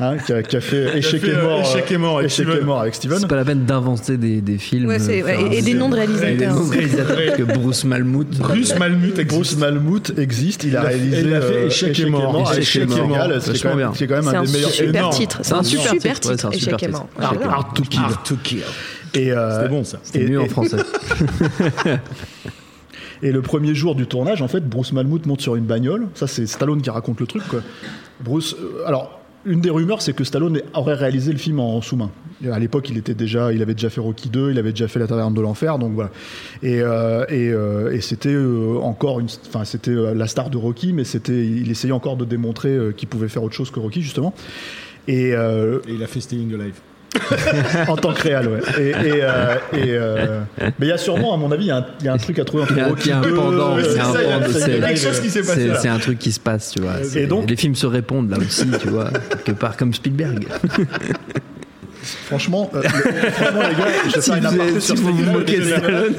hein, 0.00 0.16
qui, 0.18 0.32
a, 0.32 0.44
qui 0.44 0.56
a 0.56 0.60
fait 0.60 0.96
Échec 0.96 1.24
et 1.24 1.30
euh, 1.30 1.42
mort, 1.42 1.60
Échec 1.60 1.90
et 1.90 1.98
mort 1.98 2.18
avec 2.18 2.30
Échec 2.30 2.46
Steven. 2.46 2.62
et 2.62 2.64
mort 2.64 2.80
avec 2.80 2.94
Steven. 2.94 3.18
C'est 3.18 3.26
pas 3.26 3.36
la 3.36 3.44
peine 3.44 3.64
d'inventer 3.64 4.16
des, 4.16 4.40
des 4.40 4.58
films. 4.58 4.86
Ouais, 4.86 5.00
euh, 5.00 5.24
ouais, 5.24 5.56
et 5.56 5.62
des 5.62 5.74
noms 5.74 5.88
de 5.88 5.96
réalisateurs. 5.96 6.56
Réalisateurs, 6.70 7.16
parce 7.26 7.36
que 7.38 7.42
Bruce 7.42 7.84
Malmuth. 7.84 8.38
Bruce 8.38 8.78
Malmuth 8.78 9.18
existe. 9.18 9.28
Bruce 9.34 9.56
Malmuth 9.58 10.18
existe, 10.18 10.64
il 10.64 10.76
a 10.76 10.82
réalisé 10.82 11.20
il 11.20 11.34
a 11.34 11.40
fait 11.40 11.54
euh, 11.54 11.66
Échec 11.66 11.98
et 12.00 12.06
mort. 12.06 12.48
avec 12.48 12.58
Échec 12.62 12.82
et 12.82 12.84
Échec 12.84 12.98
et 12.98 13.06
mort. 13.08 13.16
Égal, 13.26 13.40
ce 13.42 13.44
qui 13.44 13.50
est 13.50 13.52
Vachement 13.52 13.70
quand 13.70 13.76
même- 13.76 13.86
bien. 13.88 13.96
qui 13.96 14.04
est 14.04 14.06
quand 14.06 14.14
même 14.14 14.24
C'est 14.24 14.36
un 14.36 14.40
un 14.40 14.44
des 14.44 14.52
meilleurs 14.52 14.70
super 14.70 15.10
titre. 15.10 15.38
C'est 15.42 15.48
C'est 15.48 15.54
un 15.54 15.62
super 15.62 15.92
titre, 15.92 16.04
ouais, 16.06 16.18
c'est 16.22 16.30
titre. 16.36 16.46
un 16.46 16.52
super 16.52 16.74
Échec 16.76 16.82
et 16.82 16.88
mort. 16.92 17.08
Art 17.20 17.72
to 17.74 17.82
Kill. 17.82 18.00
Art 18.00 18.22
to 18.22 18.34
Kill. 18.42 18.62
Et, 19.14 19.32
euh, 19.32 19.56
C'était 19.56 19.68
bon 19.68 19.84
ça. 19.84 19.98
C'est 20.02 20.20
et- 20.20 20.28
mieux 20.28 20.40
en 20.40 20.46
français. 20.48 20.76
Et 23.22 23.32
le 23.32 23.42
premier 23.42 23.74
jour 23.74 23.96
du 23.96 24.06
tournage, 24.06 24.42
en 24.42 24.48
fait, 24.48 24.60
Bruce 24.68 24.92
Malmuth 24.92 25.26
monte 25.26 25.40
sur 25.40 25.56
une 25.56 25.64
bagnole. 25.64 26.06
Ça, 26.14 26.28
c'est 26.28 26.46
Stallone 26.46 26.80
qui 26.82 26.90
raconte 26.90 27.18
le 27.18 27.26
truc. 27.26 27.42
Quoi. 27.48 27.60
Bruce, 28.20 28.54
euh, 28.60 28.86
alors, 28.86 29.17
une 29.44 29.60
des 29.60 29.70
rumeurs, 29.70 30.02
c'est 30.02 30.12
que 30.12 30.24
Stallone 30.24 30.60
aurait 30.74 30.94
réalisé 30.94 31.32
le 31.32 31.38
film 31.38 31.60
en 31.60 31.80
sous-main. 31.80 32.10
À 32.50 32.58
l'époque, 32.58 32.88
il 32.90 32.98
était 32.98 33.14
déjà, 33.14 33.52
il 33.52 33.62
avait 33.62 33.74
déjà 33.74 33.90
fait 33.90 34.00
Rocky 34.00 34.28
2, 34.28 34.50
il 34.50 34.58
avait 34.58 34.70
déjà 34.70 34.88
fait 34.88 34.98
La 34.98 35.06
Taverne 35.06 35.34
de 35.34 35.40
l'enfer, 35.40 35.78
donc 35.78 35.92
voilà. 35.92 36.10
Et, 36.62 36.80
euh, 36.80 37.24
euh, 37.30 38.00
c'était 38.00 38.32
euh, 38.32 38.78
encore 38.80 39.20
enfin, 39.48 39.64
c'était 39.64 39.94
la 40.14 40.26
star 40.26 40.50
de 40.50 40.56
Rocky, 40.56 40.92
mais 40.92 41.04
c'était, 41.04 41.46
il 41.46 41.70
essayait 41.70 41.92
encore 41.92 42.16
de 42.16 42.24
démontrer 42.24 42.76
qu'il 42.96 43.08
pouvait 43.08 43.28
faire 43.28 43.42
autre 43.42 43.54
chose 43.54 43.70
que 43.70 43.80
Rocky, 43.80 44.02
justement. 44.02 44.34
Et, 45.06 45.30
Et 45.30 45.34
il 45.88 46.02
a 46.02 46.06
fait 46.06 46.20
Staying 46.20 46.54
Alive. 46.54 46.80
en 47.88 47.96
tant 47.96 48.12
que 48.12 48.22
réel, 48.22 48.48
ouais. 48.48 48.60
Et, 48.78 48.88
et, 48.90 48.94
euh, 49.22 49.54
et, 49.72 49.78
euh, 49.92 50.40
mais 50.78 50.86
il 50.86 50.88
y 50.88 50.92
a 50.92 50.98
sûrement, 50.98 51.32
à 51.32 51.36
mon 51.36 51.50
avis, 51.50 51.64
il 51.64 51.68
y, 51.68 51.70
un- 51.70 51.86
y 52.04 52.08
a 52.08 52.12
un 52.12 52.18
truc 52.18 52.38
à 52.38 52.44
trouver 52.44 52.64
entre 52.64 52.74
Rocky 52.88 53.10
un 53.12 53.20
2, 53.22 53.34
pendant, 53.34 53.76
c'est 53.78 53.98
un 53.98 54.04
pendant, 54.04 54.46
c'est- 54.52 54.96
c'est- 54.96 55.42
c'est- 55.42 55.74
c'est 55.80 55.88
un 55.88 55.98
truc 55.98 56.18
qui 56.18 56.32
se 56.32 56.40
passe, 56.40 56.70
tu 56.76 56.82
vois. 56.82 57.02
C'est- 57.02 57.26
donc- 57.26 57.48
les 57.48 57.56
films 57.56 57.74
se 57.74 57.86
répondent 57.86 58.30
là 58.30 58.36
aussi, 58.38 58.66
tu 58.80 58.88
vois, 58.88 59.10
quelque 59.44 59.58
part 59.58 59.76
comme 59.76 59.94
Spielberg. 59.94 60.46
Franchement, 62.26 62.70
euh, 62.74 62.82
le- 62.82 62.88
franchement, 62.88 63.60
les 63.68 63.74
gars, 63.74 63.84
je 64.08 64.14
vais 64.14 64.20
Si 64.20 64.30
faire 64.30 64.38
une 64.38 64.46
aparté 64.46 64.80
sur 64.80 64.96
si 64.96 65.02
vous 65.02 65.12
vous 65.12 65.32
moquez 65.32 65.58
de 65.58 65.64
Stallone, 65.64 66.14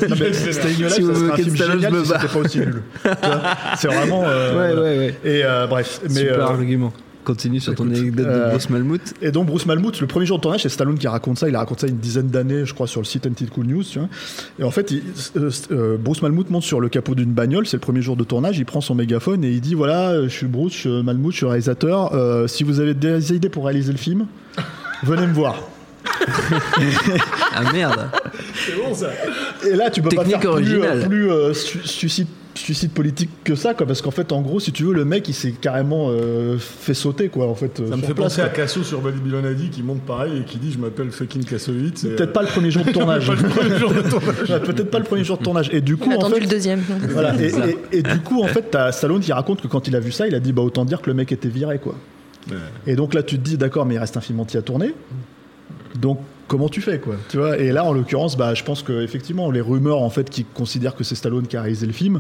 si 0.90 1.02
vous 1.02 1.14
vous 1.14 1.24
un 1.24 1.28
moquez 1.30 1.44
de 1.46 1.56
Stallone, 1.56 1.82
je 1.82 1.88
me 1.88 2.04
barre. 2.10 2.28
pas 2.28 2.40
aussi 2.40 2.60
nul. 2.60 2.82
C'est 3.78 3.88
vraiment. 3.88 4.24
euh, 4.26 4.56
Ouais, 4.58 4.74
ouais, 4.82 4.98
ouais. 4.98 5.16
Et 5.24 5.44
euh, 5.46 5.68
bref, 5.68 6.02
mais. 6.04 6.10
Super 6.16 6.40
euh, 6.40 6.54
argument. 6.54 6.94
Continue 7.26 7.60
sur 7.60 7.76
ton 7.76 7.86
écoute, 7.86 7.98
anecdote 8.00 8.26
euh, 8.28 8.46
de 8.46 8.50
Bruce 8.52 8.70
Malmuth. 8.70 9.14
Et 9.22 9.32
donc 9.32 9.46
Bruce 9.48 9.66
Malmuth, 9.66 10.00
le 10.02 10.08
premier 10.08 10.26
jour 10.26 10.38
de 10.38 10.42
tournage, 10.42 10.64
c'est 10.64 10.70
Stallone 10.70 10.98
qui 10.98 11.08
raconte 11.08 11.38
ça. 11.38 11.48
Il 11.50 11.56
a 11.56 11.60
raconté 11.60 11.82
ça 11.82 11.88
une 11.88 11.98
dizaine 11.98 12.28
d'années, 12.28 12.66
je 12.66 12.74
crois, 12.74 12.88
sur 12.88 13.02
le 13.02 13.06
site 13.06 13.28
Until 13.28 13.50
Cool 13.50 13.66
News. 13.68 13.84
Tu 13.84 14.00
vois. 14.00 14.08
Et 14.58 14.64
en 14.64 14.72
fait, 14.72 14.90
il- 14.92 15.04
euh, 15.38 15.52
euh, 15.72 15.98
Bruce 16.00 16.22
Malmuth 16.22 16.50
monte 16.50 16.64
sur 16.64 16.80
le 16.80 16.90
capot 16.90 17.14
d'une 17.16 17.34
bagnole. 17.34 17.68
C'est 17.68 17.78
le 17.78 17.82
premier 17.82 18.02
jour 18.02 18.16
de 18.16 18.24
tournage. 18.24 18.58
Il 18.58 18.66
prend 18.66 18.82
son 18.82 18.96
mégaphone 18.96 19.44
et 19.44 19.50
il 19.52 19.62
dit 19.62 19.76
voilà, 19.76 20.10
euh, 20.12 20.24
je 20.24 20.34
suis 20.34 20.48
Bruce 20.48 20.74
je 20.74 20.78
suis 20.80 21.04
Malmuth, 21.04 21.32
je 21.34 21.38
suis 21.38 21.46
réalisateur. 21.46 22.14
Euh, 22.16 22.48
si 22.48 22.64
vous 22.64 22.80
avez 22.80 22.94
des 22.94 23.34
idées 23.34 23.50
pour 23.50 23.66
réaliser 23.66 23.92
le 23.92 23.98
film, 23.98 24.26
venez 25.04 25.28
me 25.28 25.34
voir. 25.34 25.56
Ah 27.54 27.72
merde. 27.74 28.10
Et 29.68 29.76
là, 29.76 29.90
tu 29.90 30.02
peux 30.02 30.10
Technique 30.10 30.34
pas 30.36 30.40
faire 30.40 30.40
plus, 30.40 30.48
originale. 30.50 31.00
euh, 31.04 31.06
plus 31.08 31.32
euh, 31.32 31.54
su- 31.54 31.80
suicide, 31.86 32.28
suicide 32.60 32.92
politique 32.92 33.30
que 33.44 33.56
ça, 33.56 33.74
quoi. 33.74 33.86
Parce 33.88 34.02
qu'en 34.02 34.12
fait, 34.12 34.32
en 34.32 34.42
gros, 34.42 34.60
si 34.60 34.72
tu 34.72 34.84
veux, 34.84 34.94
le 34.94 35.06
mec, 35.06 35.28
il 35.28 35.34
s'est 35.34 35.52
carrément 35.52 36.08
euh, 36.10 36.58
fait 36.60 36.94
sauter, 36.94 37.30
quoi. 37.30 37.48
En 37.48 37.56
fait, 37.56 37.80
euh, 37.80 37.90
Ça 37.90 37.96
me 37.96 38.00
sur 38.02 38.08
fait 38.10 38.14
place, 38.14 38.34
penser 38.36 38.42
à. 38.42 38.50
Casso 38.50 38.84
sur 38.84 39.02
Babylon 39.02 39.46
Addy 39.46 39.70
qui 39.70 39.84
monte 39.84 40.02
pareil 40.02 40.40
et 40.40 40.44
qui 40.44 40.58
dit 40.58 40.72
je 40.72 40.78
m'appelle 40.80 41.12
fucking 41.12 41.44
Kassovitz. 41.44 42.02
Peut-être 42.04 42.22
euh, 42.22 42.28
pas 42.34 42.42
le 42.42 42.48
premier 42.48 42.72
jour 42.72 42.84
de 42.86 42.92
tournage. 42.92 43.28
de 43.28 44.10
tournage. 44.10 44.62
Peut-être 44.64 44.92
pas 44.92 45.00
le 45.00 45.06
premier 45.06 45.24
jour 45.24 45.38
de 45.38 45.44
tournage. 45.44 45.70
Et 45.74 45.82
du 45.82 45.98
coup, 45.98 46.10
On 46.16 46.22
a 46.22 46.26
en 46.26 46.30
fait, 46.30 46.40
le 46.42 46.48
deuxième. 46.48 46.82
Voilà, 47.10 47.34
et, 47.42 47.48
et- 47.92 48.00
et 48.00 48.04
du 48.04 48.20
coup, 48.20 48.42
en 48.44 48.48
fait, 48.48 48.66
t'as 48.72 48.92
Stallone 48.92 49.22
qui 49.22 49.32
raconte 49.34 49.62
que 49.62 49.68
quand 49.68 49.88
il 49.88 49.96
a 49.96 50.00
vu 50.00 50.12
ça, 50.12 50.28
il 50.28 50.36
a 50.36 50.40
dit 50.40 50.52
bah 50.54 50.62
autant 50.62 50.86
dire 50.86 51.02
que 51.02 51.08
le 51.10 51.14
mec 51.14 51.32
était 51.32 51.50
viré, 51.50 51.80
quoi. 51.80 51.96
Ouais. 52.50 52.56
Et 52.88 52.96
donc 52.96 53.14
là, 53.14 53.24
tu 53.24 53.38
te 53.38 53.44
dis 53.44 53.58
d'accord, 53.58 53.86
mais 53.86 53.96
il 53.96 54.00
reste 54.00 54.18
un 54.18 54.22
film 54.22 54.40
entier 54.40 54.60
à 54.60 54.62
tourner. 54.62 54.94
Donc 56.02 56.20
comment 56.48 56.70
tu 56.70 56.82
fais, 56.82 57.00
quoi 57.00 57.16
Tu 57.30 57.38
vois? 57.38 57.58
Et 57.60 57.72
là, 57.72 57.84
en 57.86 57.94
l'occurrence, 57.94 58.38
bah, 58.38 58.54
je 58.54 58.64
pense 58.64 58.82
que 58.84 59.02
effectivement, 59.04 59.52
les 59.52 59.62
rumeurs 59.62 60.02
en 60.02 60.10
fait 60.10 60.30
qui 60.30 60.44
considèrent 60.46 60.96
que 60.96 61.04
c'est 61.04 61.16
Stallone 61.16 61.48
qui 61.48 61.58
a 61.58 61.62
réalisé 61.62 61.86
le 61.86 61.94
film 61.94 62.20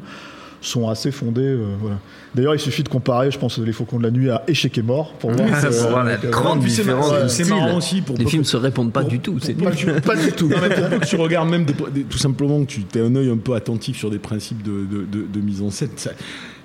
sont 0.62 0.90
assez 0.90 1.12
fondées. 1.12 1.42
euh, 1.42 1.66
voilà. 1.80 2.00
D'ailleurs, 2.36 2.54
il 2.54 2.60
suffit 2.60 2.84
de 2.84 2.90
comparer, 2.90 3.32
je 3.32 3.40
pense, 3.40 3.58
les 3.60 3.72
Faucons 3.72 3.98
de 3.98 4.04
la 4.04 4.12
nuit 4.12 4.30
à 4.30 4.44
Échec 4.46 4.78
et 4.78 4.82
mort 4.82 5.14
pour 5.14 5.32
voir. 5.32 5.48
Que, 5.62 5.68
pour 5.80 5.90
voir 5.90 6.04
la 6.04 6.18
grande 6.18 6.60
différence 6.60 7.14
c'est 7.30 7.48
marrant 7.48 7.78
aussi 7.78 8.02
pour 8.02 8.18
Les 8.18 8.24
pour- 8.24 8.32
films 8.32 8.44
se 8.44 8.58
répondent 8.58 8.92
pas 8.92 9.00
pour- 9.02 9.10
du 9.10 9.20
tout. 9.22 9.40
C'est 9.42 9.54
pas, 9.54 9.72
du, 9.72 9.86
pas 9.86 10.16
du 10.18 10.32
tout. 10.34 10.50
Non, 10.50 10.58
mais 10.62 10.70
pour 10.76 10.90
peu 10.90 11.00
que 11.00 11.06
tu 11.06 11.16
regardes 11.16 11.48
même 11.50 11.64
des- 11.64 11.74
des- 11.94 12.04
tout 12.04 12.18
simplement 12.18 12.60
que 12.66 12.72
tu 12.72 12.82
aies 12.96 13.02
un 13.02 13.16
œil 13.16 13.30
un 13.30 13.38
peu 13.38 13.54
attentif 13.56 13.98
sur 13.98 14.10
des 14.12 14.20
principes 14.20 14.62
de, 14.62 14.86
de- 14.86 15.06
de- 15.06 15.26
de 15.34 15.40
mise 15.40 15.62
en 15.62 15.70
scène. 15.72 15.92
ça- 15.96 16.12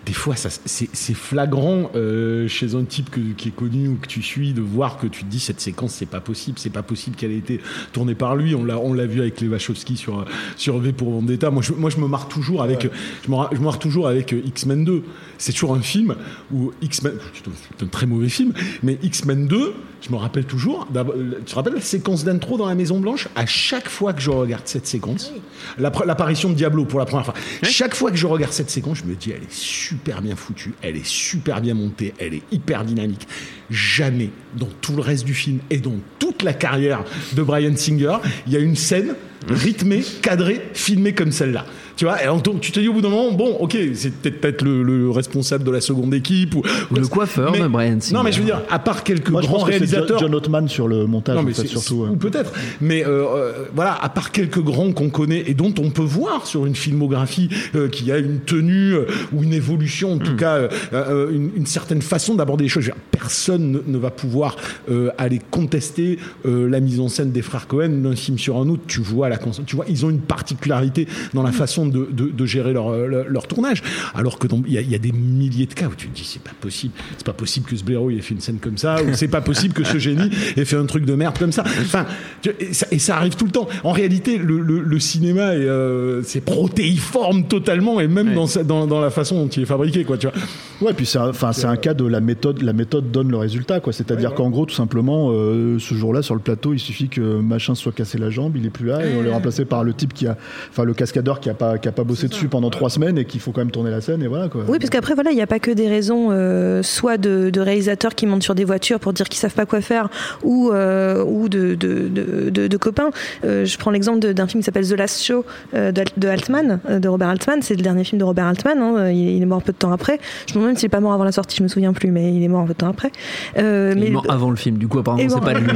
des 0.06 0.12
fois, 0.12 0.36
ça, 0.36 0.48
c'est, 0.50 0.88
c'est 0.92 1.14
flagrant 1.14 1.90
euh, 1.94 2.46
chez 2.48 2.74
un 2.74 2.84
type 2.84 3.10
que- 3.10 3.20
qui 3.36 3.48
est 3.48 3.54
connu 3.56 3.88
ou 3.88 3.96
que 3.96 4.06
tu 4.06 4.22
suis 4.22 4.52
de 4.52 4.60
voir 4.60 4.98
que 4.98 5.06
tu 5.06 5.24
te 5.24 5.30
dis 5.30 5.40
cette 5.40 5.60
séquence, 5.60 5.92
c'est 5.94 6.06
pas 6.06 6.20
possible, 6.20 6.58
c'est 6.58 6.70
pas 6.70 6.82
possible 6.82 7.16
qu'elle 7.16 7.30
ait 7.32 7.38
été 7.38 7.60
tournée 7.92 8.14
par 8.14 8.36
lui. 8.36 8.54
On 8.54 8.64
l'a, 8.64 8.78
on 8.78 8.92
l'a 8.92 9.06
vu 9.06 9.20
avec 9.20 9.40
les 9.40 9.48
Wachowski 9.48 9.96
sur 9.96 10.24
sur 10.56 10.78
V 10.78 10.92
pour 10.92 11.10
Vendetta. 11.10 11.50
Moi, 11.50 11.62
je, 11.62 11.72
moi, 11.72 11.90
je 11.90 11.98
me 11.98 12.06
marre 12.08 12.28
toujours 12.28 12.62
avec, 12.62 12.88
je 13.26 13.30
me, 13.30 13.36
je 13.52 13.58
me 13.58 13.64
marre 13.64 13.78
toujours 13.78 14.08
avec 14.08 14.32
euh, 14.32 14.40
X-Men 14.44 14.84
2. 14.84 15.02
C'est 15.44 15.52
toujours 15.52 15.74
un 15.74 15.82
film 15.82 16.14
où 16.50 16.72
X-Men, 16.80 17.18
c'est 17.34 17.84
un, 17.84 17.86
très 17.88 18.06
mauvais 18.06 18.30
film, 18.30 18.54
mais 18.82 18.96
X-Men 19.02 19.46
2, 19.46 19.74
je 20.00 20.10
me 20.10 20.16
rappelle 20.16 20.46
toujours. 20.46 20.88
Tu 20.88 21.44
te 21.44 21.54
rappelles 21.54 21.74
la 21.74 21.82
séquence 21.82 22.24
d'intro 22.24 22.56
dans 22.56 22.66
la 22.66 22.74
Maison 22.74 22.98
Blanche? 22.98 23.28
À 23.36 23.44
chaque 23.44 23.90
fois 23.90 24.14
que 24.14 24.22
je 24.22 24.30
regarde 24.30 24.62
cette 24.64 24.86
séquence, 24.86 25.32
pre- 25.78 26.06
l'apparition 26.06 26.48
de 26.48 26.54
Diablo 26.54 26.86
pour 26.86 26.98
la 26.98 27.04
première 27.04 27.26
fois. 27.26 27.34
Chaque 27.62 27.94
fois 27.94 28.10
que 28.10 28.16
je 28.16 28.26
regarde 28.26 28.54
cette 28.54 28.70
séquence, 28.70 29.00
je 29.00 29.04
me 29.04 29.14
dis, 29.16 29.32
elle 29.32 29.42
est 29.42 29.52
super 29.52 30.22
bien 30.22 30.34
foutue, 30.34 30.72
elle 30.80 30.96
est 30.96 31.04
super 31.04 31.60
bien 31.60 31.74
montée, 31.74 32.14
elle 32.18 32.32
est 32.32 32.42
hyper 32.50 32.82
dynamique. 32.86 33.28
Jamais, 33.68 34.30
dans 34.56 34.70
tout 34.80 34.96
le 34.96 35.02
reste 35.02 35.26
du 35.26 35.34
film 35.34 35.58
et 35.68 35.76
dans 35.76 35.96
toute 36.18 36.42
la 36.42 36.54
carrière 36.54 37.04
de 37.34 37.42
Brian 37.42 37.76
Singer, 37.76 38.16
il 38.46 38.54
y 38.54 38.56
a 38.56 38.60
une 38.60 38.76
scène 38.76 39.14
rythmée, 39.48 40.02
cadrée, 40.22 40.60
filmée 40.72 41.12
comme 41.12 41.32
celle-là. 41.32 41.64
Tu 41.96 42.06
vois, 42.06 42.20
et 42.24 42.26
donc 42.42 42.60
tu 42.60 42.72
te 42.72 42.80
dis 42.80 42.88
au 42.88 42.92
bout 42.92 43.00
d'un 43.02 43.08
moment, 43.08 43.30
bon, 43.30 43.52
ok, 43.60 43.76
c'est 43.94 44.10
peut-être 44.12 44.62
le, 44.62 44.82
le 44.82 45.10
responsable 45.10 45.62
de 45.62 45.70
la 45.70 45.80
seconde 45.80 46.12
équipe 46.12 46.56
ou 46.56 46.62
ou- 46.90 46.94
Le 46.96 47.06
coiffeur 47.06 47.52
mais- 47.52 47.60
de 47.60 47.68
Brian 47.68 48.00
Singer. 48.00 48.16
Non, 48.16 48.24
mais 48.24 48.32
je 48.32 48.40
veux 48.40 48.44
dire, 48.44 48.62
à 48.68 48.80
part 48.80 49.04
quelques 49.04 49.30
Moi, 49.30 49.42
je 49.42 49.46
grands 49.46 49.58
pense 49.58 49.68
réalisateurs. 49.68 50.18
John 50.18 50.34
Ottman 50.34 50.66
sur 50.68 50.88
le 50.88 51.06
montage, 51.06 51.36
Non, 51.36 51.42
en 51.42 51.44
mais 51.44 51.52
fait, 51.52 51.62
c'est- 51.62 51.68
surtout. 51.68 52.06
Ou 52.10 52.16
peut-être. 52.16 52.52
Mais 52.80 53.04
euh, 53.06 53.24
euh, 53.36 53.52
voilà, 53.76 53.94
à 54.02 54.08
part 54.08 54.32
quelques 54.32 54.58
grands 54.58 54.90
qu'on 54.92 55.08
connaît 55.08 55.44
et 55.46 55.54
dont 55.54 55.72
on 55.78 55.90
peut 55.90 56.02
voir 56.02 56.48
sur 56.48 56.66
une 56.66 56.74
filmographie 56.74 57.48
euh, 57.76 57.88
qui 57.88 58.10
a 58.10 58.18
une 58.18 58.40
tenue 58.40 58.94
euh, 58.94 59.06
ou 59.32 59.44
une 59.44 59.52
évolution, 59.52 60.14
en 60.14 60.18
tout 60.18 60.34
cas 60.34 60.56
euh, 60.56 60.68
euh, 60.94 61.30
une, 61.30 61.50
une 61.54 61.66
certaine 61.66 62.02
façon 62.02 62.34
d'aborder 62.34 62.64
les 62.64 62.68
choses. 62.68 62.82
Je 62.82 62.88
veux 62.90 62.94
dire, 62.94 63.02
Personne 63.12 63.70
ne, 63.70 63.78
ne 63.86 63.96
va 63.98 64.10
pouvoir 64.10 64.56
euh, 64.90 65.10
aller 65.16 65.40
contester 65.50 66.18
euh, 66.44 66.68
la 66.68 66.80
mise 66.80 67.00
en 67.00 67.08
scène 67.08 67.30
des 67.32 67.40
frères 67.40 67.66
Cohen 67.66 67.88
d'un 68.02 68.16
film 68.16 68.36
sur 68.38 68.56
un 68.58 68.68
autre. 68.68 68.82
Tu 68.86 69.00
vois 69.00 69.28
la 69.30 69.33
tu 69.66 69.76
vois, 69.76 69.84
ils 69.88 70.04
ont 70.06 70.10
une 70.10 70.20
particularité 70.20 71.06
dans 71.32 71.42
la 71.42 71.52
façon 71.52 71.86
de, 71.86 72.08
de- 72.10 72.30
de 72.30 72.46
gérer 72.46 72.72
leur, 72.72 72.88
euh, 72.88 73.06
leur, 73.06 73.28
leur 73.28 73.46
tournage. 73.46 73.82
Alors 74.14 74.38
que 74.38 74.46
il 74.66 74.72
y, 74.72 74.78
a- 74.78 74.80
il 74.80 74.90
y 74.90 74.94
a 74.94 74.98
des 74.98 75.12
milliers 75.12 75.66
de 75.66 75.74
cas 75.74 75.86
où 75.86 75.94
tu 75.96 76.08
te 76.08 76.14
dis 76.14 76.24
c'est 76.24 76.42
pas 76.42 76.52
possible, 76.60 76.92
c'est 77.16 77.26
pas 77.26 77.32
possible 77.32 77.66
que 77.66 77.76
ce 77.76 77.84
blaireau 77.84 78.10
ait 78.10 78.20
fait 78.20 78.34
une 78.34 78.40
scène 78.40 78.58
comme 78.58 78.78
ça, 78.78 79.02
ou 79.02 79.14
c'est 79.14 79.28
pas 79.28 79.40
possible 79.40 79.74
que 79.74 79.84
ce 79.84 79.98
génie 79.98 80.30
ait 80.56 80.64
fait 80.64 80.76
un 80.76 80.86
truc 80.86 81.04
de 81.04 81.14
merde 81.14 81.38
comme 81.38 81.52
ça. 81.52 81.62
Enfin, 81.80 82.06
tu- 82.42 82.52
et 82.60 82.72
ça, 82.72 82.86
et 82.90 82.98
ça 82.98 83.16
arrive 83.16 83.36
tout 83.36 83.44
le 83.46 83.50
temps. 83.50 83.68
En 83.82 83.92
réalité, 83.92 84.38
le, 84.38 84.60
le- 84.60 84.80
le 84.80 85.00
cinéma 85.00 85.54
est, 85.54 85.58
euh, 85.66 86.22
c'est 86.22 86.40
protéiforme 86.78 87.44
totalement, 87.46 88.00
et 88.00 88.08
même 88.08 88.34
dans, 88.34 88.46
sa- 88.46 88.64
dans, 88.64 88.86
dans 88.86 89.00
la 89.00 89.10
façon 89.10 89.36
dont 89.42 89.48
il 89.48 89.62
est 89.62 89.66
fabriqué, 89.66 90.04
quoi. 90.04 90.18
Tu 90.18 90.26
vois. 90.26 90.36
Ouais, 90.80 90.92
puis 90.92 91.06
c'est 91.06 91.18
un, 91.18 91.28
enfin, 91.28 91.52
c'est 91.52 91.66
un 91.66 91.76
cas 91.76 91.94
de 91.94 92.04
la 92.06 92.20
méthode. 92.20 92.62
La 92.62 92.72
méthode 92.72 93.10
donne 93.10 93.30
le 93.30 93.36
résultat, 93.36 93.80
quoi. 93.80 93.92
C'est-à-dire 93.92 94.34
qu'en 94.34 94.50
gros, 94.50 94.66
tout 94.66 94.74
simplement, 94.74 95.30
euh, 95.32 95.78
ce 95.78 95.94
jour-là, 95.94 96.22
sur 96.22 96.34
le 96.34 96.40
plateau, 96.40 96.72
il 96.74 96.78
suffit 96.78 97.08
que 97.08 97.20
machin 97.40 97.74
se 97.74 97.82
soit 97.82 97.92
cassé 97.92 98.18
la 98.18 98.30
jambe, 98.30 98.56
il 98.56 98.66
est 98.66 98.70
plus 98.70 98.86
là, 98.88 99.04
et 99.04 99.13
on 99.16 99.22
l'est 99.22 99.30
remplacé 99.32 99.64
par 99.64 99.84
le 99.84 99.92
type 99.94 100.12
qui 100.12 100.26
a, 100.26 100.36
enfin, 100.70 100.84
le 100.84 100.94
cascadeur 100.94 101.40
qui 101.40 101.50
a 101.50 101.54
pas, 101.54 101.78
qui 101.78 101.88
a 101.88 101.92
pas 101.92 102.04
bossé 102.04 102.28
dessus 102.28 102.48
pendant 102.48 102.70
trois 102.70 102.90
semaines 102.90 103.18
et 103.18 103.24
qu'il 103.24 103.40
faut 103.40 103.52
quand 103.52 103.60
même 103.60 103.70
tourner 103.70 103.90
la 103.90 104.00
scène, 104.00 104.22
et 104.22 104.26
voilà, 104.28 104.48
quoi. 104.48 104.62
Oui, 104.68 104.78
parce 104.78 104.90
qu'après, 104.90 105.14
voilà, 105.14 105.30
il 105.30 105.36
n'y 105.36 105.42
a 105.42 105.46
pas 105.46 105.58
que 105.58 105.70
des 105.70 105.88
raisons, 105.88 106.28
euh, 106.30 106.82
soit 106.82 107.16
de, 107.18 107.50
de 107.50 107.60
réalisateurs 107.60 108.14
qui 108.14 108.26
montent 108.26 108.42
sur 108.42 108.54
des 108.54 108.64
voitures 108.64 109.00
pour 109.00 109.12
dire 109.12 109.28
qu'ils 109.28 109.40
savent 109.40 109.54
pas 109.54 109.66
quoi 109.66 109.80
faire, 109.80 110.08
ou, 110.42 110.70
euh, 110.72 111.24
ou 111.24 111.48
de, 111.48 111.74
de, 111.74 112.08
de, 112.08 112.50
de- 112.50 112.66
de 112.68 112.76
copains. 112.76 113.10
Euh, 113.44 113.64
je 113.64 113.78
prends 113.78 113.90
l'exemple 113.90 114.20
d'un 114.34 114.46
film 114.46 114.60
qui 114.62 114.64
s'appelle 114.66 114.86
The 114.88 114.92
Last 114.98 115.22
Show 115.22 115.44
euh, 115.74 115.92
de, 115.92 116.04
de 116.16 116.28
Altman, 116.28 116.80
de 116.88 117.08
Robert 117.08 117.28
Altman. 117.28 117.60
C'est 117.62 117.74
le 117.76 117.82
dernier 117.82 118.04
film 118.04 118.18
de 118.18 118.24
Robert 118.24 118.46
Altman. 118.46 118.78
hein, 118.78 119.10
il, 119.10 119.36
il 119.36 119.42
est 119.42 119.46
mort 119.46 119.62
peu 119.62 119.72
de 119.72 119.78
temps 119.78 119.92
après. 119.92 120.18
Je 120.46 120.52
me 120.52 120.54
demande 120.54 120.68
même 120.68 120.76
s'il 120.76 120.86
est 120.86 120.88
pas 120.88 121.00
mort 121.00 121.12
avant 121.12 121.24
la 121.24 121.32
sortie, 121.32 121.56
je 121.58 121.62
me 121.62 121.68
souviens 121.68 121.92
plus, 121.92 122.10
mais 122.10 122.32
il 122.34 122.42
est 122.42 122.48
mort 122.48 122.60
un 122.62 122.66
peu 122.66 122.72
de 122.72 122.78
temps 122.78 122.88
après. 122.88 123.10
Euh, 123.58 123.92
Il 123.94 124.00
mais 124.00 124.06
est 124.08 124.10
mort 124.10 124.26
avant 124.28 124.50
le 124.50 124.56
film, 124.56 124.78
du 124.78 124.88
coup, 124.88 124.98
apparemment, 124.98 125.22
et 125.22 125.28
c'est 125.28 125.34
bon, 125.34 125.40
pas 125.44 125.54
lui. 125.54 125.70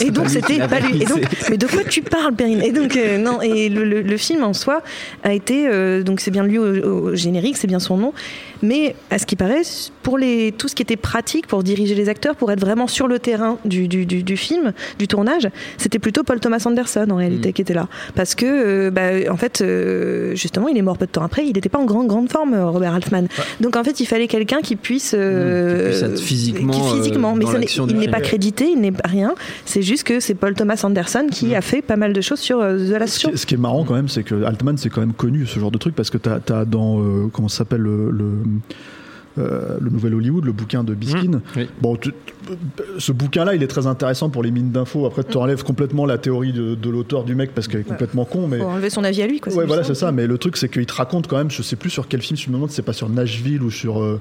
Et 0.00 0.10
donc 0.10 0.28
c'était 0.28 0.58
pas 0.66 0.80
lui. 0.80 1.02
Et 1.02 1.06
donc, 1.06 1.22
mais 1.50 1.56
de 1.56 1.66
quoi 1.66 1.82
tu 1.88 2.02
parles, 2.02 2.34
Perrine? 2.34 2.62
Et 2.62 2.72
donc 2.82 2.96
euh, 2.96 3.18
non. 3.18 3.40
Et 3.42 3.68
le, 3.68 3.84
le- 3.84 4.02
le 4.02 4.16
film 4.16 4.42
en 4.44 4.52
soi 4.52 4.82
a 5.22 5.32
été 5.32 5.66
euh, 5.68 6.02
donc 6.02 6.20
c'est 6.20 6.30
bien 6.30 6.44
lui 6.44 6.58
au, 6.58 6.64
au 6.64 7.14
générique, 7.14 7.56
c'est 7.56 7.66
bien 7.66 7.78
son 7.80 7.96
nom. 7.96 8.12
Mais 8.62 8.94
à 9.10 9.18
ce 9.18 9.24
qui 9.24 9.36
paraît, 9.36 9.62
pour 10.02 10.18
les 10.18 10.52
tout 10.56 10.68
ce 10.68 10.74
qui 10.74 10.82
était 10.82 10.96
pratique 10.96 11.46
pour 11.46 11.62
diriger 11.62 11.94
les 11.94 12.08
acteurs, 12.10 12.36
pour 12.36 12.52
être 12.52 12.60
vraiment 12.60 12.86
sur 12.86 13.08
le 13.08 13.18
terrain 13.18 13.56
du, 13.64 13.88
du, 13.88 14.04
du, 14.04 14.22
du 14.22 14.36
film, 14.36 14.72
du 14.98 15.08
tournage, 15.08 15.48
c'était 15.78 15.98
plutôt 15.98 16.22
Paul 16.24 16.40
Thomas 16.40 16.62
Anderson 16.66 17.06
en 17.10 17.16
réalité 17.16 17.50
Mm. 17.50 17.52
qui 17.52 17.62
était 17.62 17.74
là, 17.74 17.88
parce 18.14 18.34
que 18.34 18.44
euh, 18.46 18.90
bah, 18.90 19.30
en 19.32 19.36
fait 19.36 19.62
justement 20.34 20.68
il 20.68 20.76
est 20.76 20.82
mort 20.82 20.98
peu 20.98 21.06
de 21.06 21.10
temps 21.10 21.22
après, 21.22 21.46
il 21.46 21.52
n'était 21.54 21.68
pas 21.68 21.78
en 21.78 21.84
grande 21.86 22.06
grande 22.08 22.30
forme 22.30 22.54
Robert 22.54 22.94
Altman. 22.94 23.28
Donc 23.60 23.76
en 23.76 23.84
fait 23.84 23.98
il 24.00 24.06
fallait 24.06 24.26
quelqu'un 24.28 24.60
qui 24.60 24.76
puisse 24.76 25.14
euh, 25.16 25.84
Qui 25.84 25.88
puisse 25.90 26.02
être 26.02 26.20
physiquement, 26.20 26.72
qui 26.72 26.96
physiquement, 26.96 27.34
mais 27.34 27.46
ça 27.46 27.58
n'est- 27.58 27.66
il 27.88 27.96
n'est 27.96 28.08
pas 28.08 28.20
crédité, 28.20 28.68
il 28.70 28.80
n'est 28.80 28.92
pas 28.92 29.08
rien. 29.08 29.34
C'est 29.64 29.82
juste 29.82 30.04
que 30.04 30.20
c'est 30.20 30.34
Paul 30.34 30.54
Thomas 30.54 30.80
Anderson 30.84 31.26
qui 31.30 31.46
Mm. 31.46 31.54
a 31.54 31.60
fait 31.62 31.82
pas 31.82 31.96
mal 31.96 32.12
de 32.12 32.20
choses 32.20 32.40
sur 32.40 32.60
euh, 32.70 33.06
Ce 33.06 33.46
qui, 33.46 33.54
est- 33.54 33.58
marrant 33.58 33.84
quand 33.84 33.94
même, 33.94 34.08
c'est 34.08 34.22
que 34.22 34.42
Altman, 34.44 34.76
c'est 34.78 34.90
quand 34.90 35.00
même 35.00 35.12
connu 35.12 35.46
ce 35.46 35.58
genre 35.58 35.70
de 35.70 35.78
truc 35.78 35.94
parce 35.94 36.10
que 36.10 36.18
t'as 36.18 36.38
as 36.54 36.64
dans 36.64 37.00
euh, 37.00 37.26
comment 37.32 37.48
ça 37.48 37.58
s'appelle 37.58 37.82
le, 37.82 38.10
le, 38.10 38.32
euh, 39.38 39.78
le 39.80 39.90
nouvel 39.90 40.14
Hollywood, 40.14 40.44
le 40.44 40.52
bouquin 40.52 40.82
de 40.84 40.94
Biskin. 40.94 41.40
oui. 41.56 41.68
Bon, 41.80 41.96
tu- 41.96 42.12
ce 42.98 43.12
bouquin-là, 43.12 43.54
il 43.54 43.62
est 43.62 43.66
très 43.68 43.86
intéressant 43.86 44.30
pour 44.30 44.42
les 44.42 44.50
mines 44.50 44.70
d'infos. 44.70 45.06
Après, 45.06 45.24
tu 45.24 45.36
enlèves 45.36 45.62
complètement 45.64 46.06
la 46.06 46.18
théorie 46.18 46.52
de, 46.52 46.74
de 46.74 46.90
l'auteur 46.90 47.24
du 47.24 47.34
mec 47.34 47.52
parce 47.54 47.68
qu'elle 47.68 47.80
est 47.80 47.84
complètement 47.88 48.24
con, 48.24 48.46
mais. 48.48 48.58
Faut 48.58 48.64
enlever 48.64 48.90
son 48.90 49.04
avis 49.04 49.22
à 49.22 49.26
lui. 49.26 49.40
Quoi, 49.40 49.52
Ouais, 49.54 49.66
voilà, 49.66 49.84
c'est 49.84 49.94
ça. 49.94 50.12
Mais 50.12 50.26
le 50.26 50.38
truc, 50.38 50.56
c'est 50.56 50.68
qu'il 50.68 50.86
te 50.86 50.92
raconte 50.94 51.26
quand 51.26 51.36
même, 51.38 51.50
je 51.50 51.62
sais 51.62 51.76
plus 51.76 51.90
sur 51.90 52.08
quel 52.08 52.22
film, 52.22 52.36
si 52.36 52.44
je 52.44 52.50
me 52.50 52.54
demande, 52.54 52.70
si 52.70 52.76
c'est 52.76 52.82
pas 52.82 52.92
sur 52.92 53.08
Nashville 53.08 53.62
ou 53.62 53.70
sur 53.70 54.00
euh, 54.02 54.20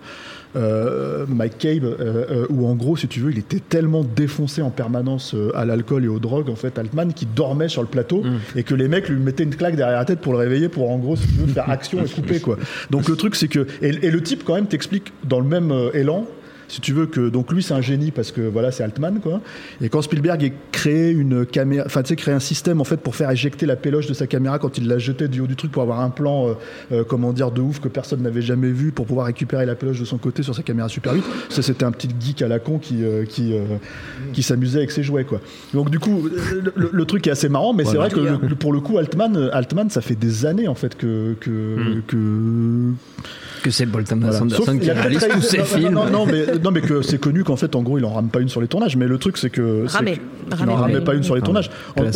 euh, 0.56 1.26
Mike 1.28 1.58
Cabe, 1.58 1.84
euh, 1.84 1.96
euh, 2.00 2.46
où 2.50 2.68
en 2.68 2.76
gros, 2.76 2.98
si 2.98 3.08
tu 3.08 3.20
veux, 3.20 3.32
il 3.32 3.38
était 3.40 3.60
tellement 3.60 4.04
défoncé 4.04 4.62
en 4.62 4.70
permanence 4.70 5.34
euh, 5.36 5.52
à 5.56 5.66
l'alcool 5.66 6.06
et 6.06 6.08
aux 6.08 6.20
drogues, 6.20 6.50
en 6.50 6.56
fait, 6.56 6.78
Altman, 6.80 7.14
qu'il 7.14 7.28
dormait 7.34 7.70
sur 7.70 7.82
le 7.82 7.88
plateau 7.88 8.24
et 8.56 8.64
que 8.64 8.74
les 8.76 8.88
mecs 8.88 9.10
lui 9.10 9.20
mettaient 9.20 9.44
une 9.44 9.56
claque 9.56 9.76
derrière 9.76 9.98
la 9.98 10.06
tête 10.06 10.20
pour 10.22 10.34
le 10.34 10.40
réveiller, 10.40 10.70
pour 10.70 10.90
en 10.90 10.98
gros, 10.98 11.16
si 11.16 11.28
tu 11.28 11.34
veux, 11.36 11.48
faire 11.48 11.70
action 11.70 12.04
et 12.04 12.10
couper, 12.10 12.40
quoi. 12.40 12.58
Donc 12.90 13.08
le 13.08 13.16
truc, 13.16 13.36
c'est 13.36 13.48
que. 13.48 13.68
Et, 13.82 13.90
et 13.90 14.12
le 14.12 14.22
type, 14.22 14.44
quand 14.44 14.56
même, 14.56 14.68
t'explique 14.68 15.14
dans 15.24 15.40
le 15.40 15.48
même 15.48 15.72
euh, 15.72 15.90
élan 15.94 16.26
si 16.70 16.80
tu 16.82 16.94
veux 16.94 17.08
que 17.08 17.30
donc 17.30 17.52
lui 17.52 17.62
c'est 17.62 17.74
un 17.74 17.82
génie 17.82 18.12
parce 18.12 18.32
que 18.32 18.42
voilà 18.42 18.72
c'est 18.72 18.84
Altman 18.84 19.20
quoi. 19.22 19.42
Et 19.82 19.90
quand 19.90 20.02
Spielberg 20.02 20.46
a 20.46 20.50
créé 20.72 21.10
une 21.12 21.46
caméra 21.46 21.84
enfin 21.86 22.04
tu 22.04 22.10
sais 22.10 22.16
créé 22.16 22.34
un 22.34 22.40
système 22.40 22.80
en 22.80 22.84
fait 22.84 22.98
pour 22.98 23.16
faire 23.16 23.30
éjecter 23.32 23.66
la 23.66 23.76
péloche 23.76 24.08
de 24.08 24.14
sa 24.14 24.28
caméra 24.28 24.60
quand 24.60 24.78
il 24.78 24.88
l'a 24.88 25.00
jetée 25.00 25.28
du 25.28 25.42
haut 25.42 25.48
du 25.48 25.56
truc 25.56 25.72
pour 25.72 25.82
avoir 25.82 26.00
un 26.00 26.12
plan 26.12 26.48
euh, 26.48 26.54
euh, 26.92 27.04
comment 27.04 27.34
dire 27.34 27.52
de 27.52 27.60
ouf 27.60 27.80
que 27.80 27.88
personne 27.88 28.22
n'avait 28.22 28.44
jamais 28.44 28.70
vu 28.72 28.92
pour 28.92 29.06
pouvoir 29.08 29.26
récupérer 29.26 29.66
la 29.66 29.76
péloche 29.76 30.00
de 30.00 30.06
son 30.06 30.18
côté 30.20 30.44
sur 30.44 30.56
sa 30.56 30.62
caméra 30.64 30.88
Super 30.88 31.14
8 31.14 31.24
ça 31.50 31.62
c'était 31.62 31.86
un 31.86 31.92
petit 31.92 32.10
geek 32.20 32.42
à 32.44 32.48
la 32.48 32.60
con 32.60 32.78
qui 32.78 33.04
euh, 33.04 33.26
qui 33.26 33.54
qui 34.32 34.44
s'amusait 34.44 34.78
avec 34.78 34.92
ses 34.92 35.04
jouets 35.04 35.26
quoi. 35.26 35.42
Donc 35.74 35.90
du 35.90 35.98
coup 36.00 36.30
le, 36.76 37.06
truc 37.06 37.26
est 37.26 37.32
assez 37.32 37.50
marrant 37.50 37.74
mais 37.74 37.84
c'est 37.84 37.98
vrai 37.98 38.10
que 38.10 38.20
le- 38.20 38.56
pour 38.56 38.72
le 38.74 38.80
coup 38.80 39.00
Altman 39.00 39.50
Altman 39.52 39.90
ça 39.90 40.02
fait 40.02 40.16
des 40.16 40.46
années 40.46 40.68
en 40.68 40.76
fait 40.76 40.96
que 40.96 41.36
que, 41.40 42.02
que 42.08 42.94
Que 43.64 43.72
c'est 43.72 43.86
Paul 43.86 44.04
Thomas 44.04 44.28
voilà. 44.28 44.42
Anderson 44.44 44.66
Sauf, 44.66 44.76
il 44.76 44.80
qui 44.82 44.88
y 44.88 44.90
a 44.90 44.94
peut-être 44.96 45.20
réalise 45.22 45.28
tous 45.34 45.42
ses 45.42 45.64
films. 45.64 45.94
Non, 45.94 46.10
non, 46.10 46.26
mais, 46.26 46.46
non, 46.64 46.72
mais 46.72 46.82
que 46.82 47.02
c'est 47.02 47.20
connu 47.20 47.44
qu'en 47.44 47.56
fait, 47.56 47.76
en 47.76 47.84
gros, 47.84 47.98
il 47.98 48.06
en 48.06 48.14
rame 48.14 48.30
pas 48.30 48.40
une 48.40 48.50
sur 48.50 48.62
les 48.62 48.68
tournages. 48.68 48.96
Mais 48.96 49.08
le 49.08 49.18
truc, 49.18 49.38
c'est 49.38 49.50
que. 49.50 49.86
Ramé. 49.88 50.18
que- 50.18 50.20
qu'il 50.50 50.60
Ramé, 50.60 50.72
en 50.72 50.76
ramait 50.78 51.02
pas 51.02 51.14
une 51.14 51.24
sur 51.24 51.36
les 51.36 51.42
Ah, 51.42 51.46
tournages. 51.46 51.70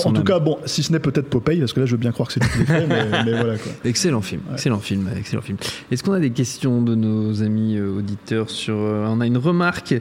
En, 0.05 0.11
tout 0.13 0.23
cas, 0.23 0.39
bon, 0.39 0.57
si 0.65 0.83
ce 0.83 0.91
n'est 0.91 0.99
peut-être 0.99 1.29
Popeye, 1.29 1.59
parce 1.59 1.73
que 1.73 1.79
là, 1.79 1.85
je 1.85 1.91
veux 1.91 1.97
bien 1.97 2.11
croire 2.11 2.27
que 2.27 2.33
c'est 2.33 2.43
lui 2.43 2.49
qui 2.65 2.71
l'a 2.71 2.79
fait, 2.79 2.87
mais, 2.87 3.23
mais 3.25 3.31
voilà 3.31 3.57
quoi. 3.57 3.71
Excellent 3.85 4.21
film, 4.21 4.41
excellent 4.53 4.79
film, 4.79 5.09
excellent 5.17 5.41
film. 5.41 5.57
Est-ce 5.91 6.03
qu'on 6.03 6.13
a 6.13 6.19
des 6.19 6.31
questions 6.31 6.81
de 6.81 6.95
nos 6.95 7.43
amis 7.43 7.77
euh, 7.77 7.97
auditeurs 7.97 8.49
sur 8.49 8.75
euh, 8.75 9.05
On 9.07 9.21
a 9.21 9.27
une 9.27 9.37
remarque 9.37 9.95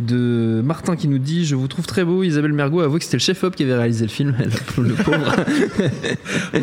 de 0.00 0.60
Martin 0.64 0.96
qui 0.96 1.08
nous 1.08 1.18
dit 1.18 1.44
Je 1.44 1.54
vous 1.54 1.68
trouve 1.68 1.86
très 1.86 2.04
beau. 2.04 2.22
Isabelle 2.22 2.52
Mergot 2.52 2.80
a 2.80 2.84
avoué 2.84 2.98
que 2.98 3.04
c'était 3.04 3.16
le 3.16 3.22
chef-op 3.22 3.56
qui 3.56 3.62
avait 3.64 3.74
réalisé 3.76 4.04
le 4.04 4.10
film. 4.10 4.34
Le 4.78 4.94
pauvre. 4.94 5.34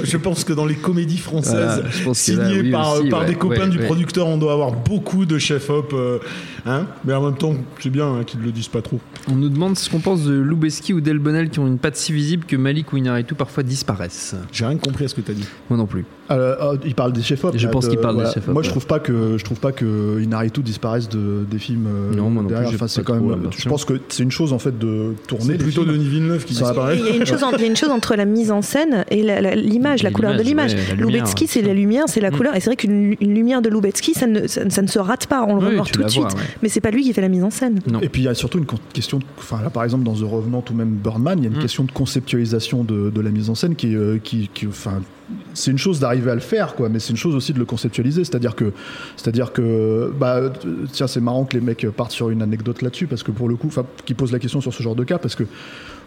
Je 0.04 0.18
pense 0.18 0.44
que 0.44 0.54
dans 0.54 0.66
les 0.66 0.76
comédies 0.76 1.18
françaises, 1.18 1.82
Voilà, 1.84 2.14
signées 2.14 2.62
oui 2.62 2.72
par, 2.72 2.94
aussi, 2.94 3.10
par 3.10 3.22
ouais, 3.22 3.26
des 3.28 3.36
copains 3.36 3.64
ouais, 3.64 3.70
du 3.70 3.80
ouais. 3.80 3.86
producteur, 3.86 4.28
on 4.28 4.38
doit 4.38 4.54
avoir 4.54 4.72
beaucoup 4.72 5.26
de 5.26 5.38
chef-op. 5.38 5.94
euh, 5.94 6.20
hein 6.66 6.88
mais 7.04 7.14
en 7.14 7.24
même 7.24 7.38
temps, 7.38 7.56
c'est 7.80 7.90
bien 7.90 8.08
hein, 8.08 8.24
qu'ils 8.24 8.40
ne 8.40 8.46
le 8.46 8.52
disent 8.52 8.68
pas 8.70 8.82
trop. 8.82 9.00
On 9.30 9.36
nous 9.36 9.50
demande 9.50 9.78
ce 9.78 9.90
qu'on 9.90 10.00
pense 10.00 10.24
de 10.24 10.34
Lubeski 10.34 10.94
ou 10.94 11.02
Delbonnel 11.02 11.50
qui 11.50 11.60
ont 11.60 11.68
une 11.68 11.78
patte 11.80 11.98
si 11.98 12.14
visible 12.14 12.46
que 12.46 12.56
Malik 12.56 12.94
ou 12.94 12.98
Inaritu 12.98 13.36
parfois 13.36 13.64
disparaissent. 13.64 14.36
J'ai 14.52 14.66
rien 14.66 14.78
compris 14.78 15.06
à 15.06 15.08
ce 15.08 15.16
que 15.16 15.22
tu 15.22 15.32
as 15.32 15.36
dit. 15.36 15.46
Moi 15.70 15.78
non 15.78 15.86
plus. 15.86 16.06
Euh, 16.32 16.56
euh, 16.74 16.78
il 16.86 16.96
parle 16.96 17.14
des 17.14 17.22
chefs-op. 17.22 17.56
Je 17.56 17.66
là, 17.66 17.72
pense 17.72 17.86
de- 17.86 17.90
qu'il 17.92 18.00
parle 18.00 18.18
des 18.18 18.32
chefs-op, 18.32 18.54
Moi, 18.54 18.64
je 18.64 18.68
ouais. 18.68 18.72
trouve 18.72 18.88
pas 18.88 19.00
que 19.00 19.38
je 19.38 19.44
trouve 19.44 19.60
pas 19.60 19.72
que 19.72 20.20
Inaritu 20.22 20.62
disparaisse 20.62 21.08
de, 21.08 21.46
des 21.50 21.60
films. 21.60 21.86
euh, 21.88 22.16
Non, 22.16 22.30
moi 22.32 22.42
non 22.42 22.48
plus, 22.48 22.54
derrière. 22.56 22.70
j'ai 22.72 22.76
Enfin, 22.76 22.88
c'est 22.88 23.04
quand 23.04 23.18
trop 23.18 23.28
même. 23.28 23.50
Je 23.56 23.70
pense 23.70 23.86
que 23.86 23.94
c'est 24.10 24.24
une 24.24 24.32
chose 24.32 24.52
en 24.52 24.60
fait 24.60 24.78
de 24.80 25.14
tourner. 25.28 25.46
C'est 25.54 25.58
plutôt. 25.58 25.86
Denis 25.86 26.08
Villeneuve 26.08 26.44
qui 26.46 26.54
disparaît. 26.54 26.98
Il 26.98 27.06
y, 27.06 27.10
a 27.10 27.16
une 27.16 27.26
chose 27.26 27.44
en- 27.44 27.52
il 27.52 27.62
y 27.62 27.64
a 27.64 27.68
une 27.68 27.76
chose 27.76 27.90
entre 27.90 28.16
la 28.16 28.26
mise 28.26 28.52
en 28.52 28.62
scène 28.64 29.06
et 29.12 29.22
la- 29.22 29.40
la- 29.42 29.56
l'image, 29.56 30.02
la, 30.04 30.10
couleur 30.12 30.36
de 30.36 30.42
l'image, 30.42 30.74
ouais, 30.74 30.96
Lubetsky, 30.98 31.46
c'est 31.48 31.62
la 31.62 31.74
lumière, 31.74 32.06
c'est 32.08 32.22
la 32.22 32.32
Mm. 32.32 32.36
couleur. 32.38 32.56
Et 32.56 32.60
c'est 32.60 32.70
vrai 32.70 32.76
qu'une 32.76 33.16
une 33.22 33.34
lumière 33.36 33.62
de 33.62 33.70
Lubetsky, 33.70 34.14
ça 34.14 34.26
ne, 34.26 34.48
ça, 34.48 34.68
ça 34.70 34.82
ne 34.82 34.88
se 34.88 34.98
rate 35.00 35.28
pas, 35.28 35.44
on 35.48 35.56
le 35.58 35.62
Oui, 35.62 35.72
remarque 35.74 35.92
tout 35.92 36.00
de 36.00 36.04
vois, 36.04 36.10
suite. 36.12 36.24
ouais. 36.24 36.44
Mais 36.64 36.70
c'est 36.70 36.82
pas 36.82 36.92
lui 36.92 37.04
qui 37.04 37.14
fait 37.14 37.22
la 37.22 37.30
mise 37.30 37.44
en 37.44 37.50
scène. 37.52 37.80
Non. 37.92 38.00
Et 38.02 38.10
puis 38.10 38.24
il 38.24 38.26
y 38.26 38.28
a 38.28 38.34
surtout 38.34 38.58
une 38.58 38.66
question, 38.94 39.20
de- 39.20 39.24
enfin 39.38 39.60
là 39.62 39.70
par 39.70 39.84
exemple 39.84 40.04
dans 40.04 40.14
The 40.16 40.24
Revenant 40.24 40.64
ou 40.70 40.74
même 40.74 40.90
Birdman, 40.96 41.38
il 41.38 41.44
y 41.44 41.48
a 41.48 41.52
une 41.52 41.58
Mm. 41.58 41.62
question 41.62 41.84
de 41.84 41.92
conceptualisation 41.92 42.84
de, 42.84 43.10
de 43.10 43.22
la 43.22 43.30
mise 43.30 43.50
en 43.50 43.56
scène 43.56 43.76
qui, 43.76 43.96
euh, 43.96 44.18
qui, 44.24 44.50
qui- 44.54 44.68
enfin 44.68 45.02
c'est 45.54 45.72
une 45.72 45.78
chose 45.78 46.00
d'arriver 46.00 46.30
à 46.32 46.36
le 46.36 46.42
faire, 46.42 46.76
quoi, 46.76 46.88
mais 46.90 47.00
c'est 47.00 47.10
une 47.12 47.18
chose 47.18 47.36
aussi 47.36 47.52
de 47.54 47.60
le 47.60 47.66
conceptualiser. 47.66 48.24
C'est-à-dire 48.24 48.56
que, 48.56 48.72
c'est-à-dire 49.18 49.54
que, 49.54 50.12
bah, 50.20 50.52
tiens, 50.92 51.08
c'est 51.08 51.22
marrant 51.22 51.46
que 51.46 51.56
les 51.58 51.62
mecs 51.64 51.88
partent 51.90 52.12
sur 52.12 52.30
une 52.30 52.42
anecdote 52.42 52.82
là-dessus, 52.82 53.08
parce 53.08 53.24
que 53.24 53.32
pour 53.32 53.50
le 53.50 53.56
coup, 53.56 53.68
enfin, 53.68 53.86
qui 54.06 54.14
pose 54.14 54.32
la 54.32 54.40
question 54.40 54.62
sur 54.62 54.74
ce 54.74 54.84
genre 54.84 54.96
de 54.96 55.04
cas, 55.04 55.18
parce 55.18 55.36
que 55.36 55.44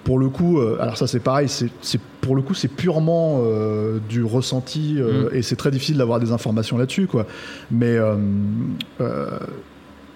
pour 0.05 0.19
le 0.21 0.29
coup, 0.29 0.61
euh, 0.61 0.79
alors 0.81 0.97
ça 0.97 1.09
c'est 1.09 1.19
pareil, 1.19 1.49
c'est, 1.49 1.69
c'est- 1.83 2.01
pour 2.21 2.37
le 2.37 2.43
coup 2.43 2.55
c'est 2.55 2.69
purement 2.69 3.41
euh, 3.43 3.99
du 4.09 4.23
ressenti 4.23 4.95
euh, 4.99 5.29
et 5.33 5.43
c'est 5.43 5.57
très 5.57 5.71
difficile 5.73 5.97
d'avoir 5.97 6.21
des 6.21 6.31
informations 6.31 6.79
là-dessus, 6.79 7.07
quoi. 7.09 7.27
Mais 7.71 7.97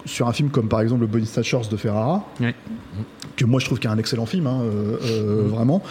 sur 0.05 0.29
un 0.29 0.33
film 0.33 0.49
comme 0.51 0.69
par 0.69 0.81
exemple 0.81 1.03
le 1.03 1.07
Body 1.07 1.27
Snatchers 1.27 1.69
de 1.71 1.77
Ferrara, 1.77 2.25
Ouais. 2.41 2.55
que 3.37 3.45
moi 3.45 3.61
je 3.61 3.67
trouve 3.67 3.79
qu'il 3.79 3.89
y 3.89 3.93
a 3.93 3.95
un 3.95 3.99
excellent 3.99 4.27
film, 4.27 4.47
hein, 4.47 4.61
euh, 4.63 4.97
euh, 5.05 5.43
vraiment, 5.49 5.83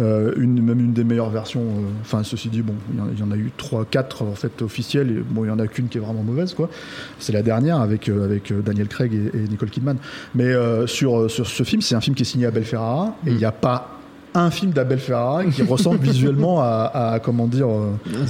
Euh, 0.00 0.32
une, 0.36 0.62
même 0.62 0.78
une 0.78 0.92
des 0.92 1.02
meilleures 1.02 1.28
versions. 1.28 1.64
Enfin, 2.02 2.22
ceci 2.22 2.48
dit, 2.50 2.62
bon, 2.62 2.74
il 2.94 2.98
y 3.00 3.02
en- 3.02 3.08
il 3.12 3.18
y, 3.18 3.22
en 3.24 3.32
a 3.32 3.36
eu 3.36 3.50
3 3.56 3.84
4 3.84 4.22
en 4.22 4.36
fait 4.36 4.62
officielles, 4.62 5.10
et 5.10 5.20
bon, 5.28 5.44
il 5.44 5.48
y 5.48 5.50
en 5.50 5.58
a 5.58 5.66
qu'une 5.66 5.88
qui 5.88 5.98
est 5.98 6.00
vraiment 6.00 6.22
mauvaise, 6.22 6.54
quoi. 6.54 6.70
C'est 7.18 7.32
la 7.32 7.42
dernière 7.42 7.80
avec 7.80 8.08
avec 8.08 8.52
Daniel 8.64 8.86
Craig 8.86 9.12
et, 9.12 9.36
et 9.36 9.48
Nicole 9.48 9.70
Kidman. 9.70 9.96
Mais 10.36 10.52
sur 10.86 11.28
sur 11.28 11.48
ce 11.48 11.62
film, 11.64 11.82
c'est 11.82 11.96
un 11.96 12.00
film 12.00 12.14
qui 12.14 12.22
est 12.22 12.26
signé 12.26 12.46
Abel 12.46 12.62
Ferrara, 12.62 13.16
et 13.26 13.30
il 13.32 13.38
n'y 13.38 13.44
a 13.44 13.50
pas 13.50 13.98
un 14.34 14.52
film 14.52 14.70
d'Abel 14.70 15.00
Ferrara 15.00 15.44
qui 15.46 15.62
ressemble 15.74 15.98
visuellement 15.98 16.60
à, 16.62 16.92
à, 17.14 17.18
comment 17.18 17.48
dire 17.48 17.66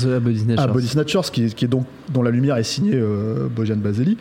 The 0.00 0.18
Body 0.20 0.38
Snatchers. 0.38 0.62
à 0.62 0.66
Body 0.68 0.88
Snatchers, 0.88 1.30
qui 1.30 1.44
est, 1.44 1.54
qui 1.54 1.66
est 1.66 1.68
donc 1.68 1.84
dont 2.08 2.22
la 2.22 2.30
lumière 2.30 2.56
est 2.56 2.62
signée 2.62 2.94
euh, 2.94 3.46
Bojan 3.54 3.76
Baseli. 3.76 4.16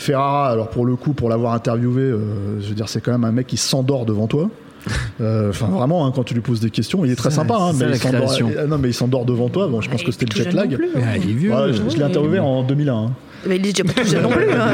Ferrara, 0.00 0.48
alors 0.50 0.68
pour 0.70 0.86
le 0.86 0.96
coup, 0.96 1.12
pour 1.12 1.28
l'avoir 1.28 1.52
interviewé, 1.52 2.02
euh, 2.02 2.60
je 2.60 2.68
veux 2.68 2.74
dire, 2.74 2.88
c'est 2.88 3.00
quand 3.02 3.12
même 3.12 3.24
un 3.24 3.32
mec 3.32 3.46
qui 3.46 3.56
s'endort 3.56 4.06
devant 4.06 4.26
toi. 4.26 4.48
Euh, 5.20 5.50
Enfin, 5.50 5.66
vraiment, 5.66 6.06
hein, 6.06 6.12
quand 6.14 6.24
tu 6.24 6.32
lui 6.32 6.40
poses 6.40 6.60
des 6.60 6.70
questions, 6.70 7.04
il 7.04 7.10
est 7.10 7.14
très 7.16 7.28
Ça, 7.28 7.36
sympa, 7.42 7.54
hein, 7.60 7.72
mais 7.78 7.84
la 7.90 7.96
il 7.96 8.56
euh, 8.56 8.66
non, 8.66 8.78
mais 8.78 8.88
il 8.88 8.94
s'endort 8.94 9.26
devant 9.26 9.50
toi. 9.50 9.68
Bon, 9.68 9.82
je 9.82 9.90
pense 9.90 10.00
Il 10.00 10.06
que 10.06 10.12
c'était 10.12 10.24
le 10.24 10.44
jet 10.44 10.52
lag. 10.52 10.70
non 10.70 10.76
plus, 10.78 10.86
hein. 10.96 11.00
Ah, 11.06 11.16
il 11.18 11.28
est 11.28 11.34
vieux. 11.34 11.52
Ouais, 11.52 11.74
je 11.74 11.82
je 11.90 11.98
l'ai 11.98 12.04
interviewé 12.04 12.38
en 12.38 12.62
2001. 12.62 13.10
Mais 13.46 13.56
il 13.56 13.66
est 13.66 13.72
déjà 13.72 13.84
pas 13.84 14.02
tout 14.02 14.08
jeune 14.08 14.22
non 14.22 14.28
plus. 14.30 14.50
hein. 14.50 14.68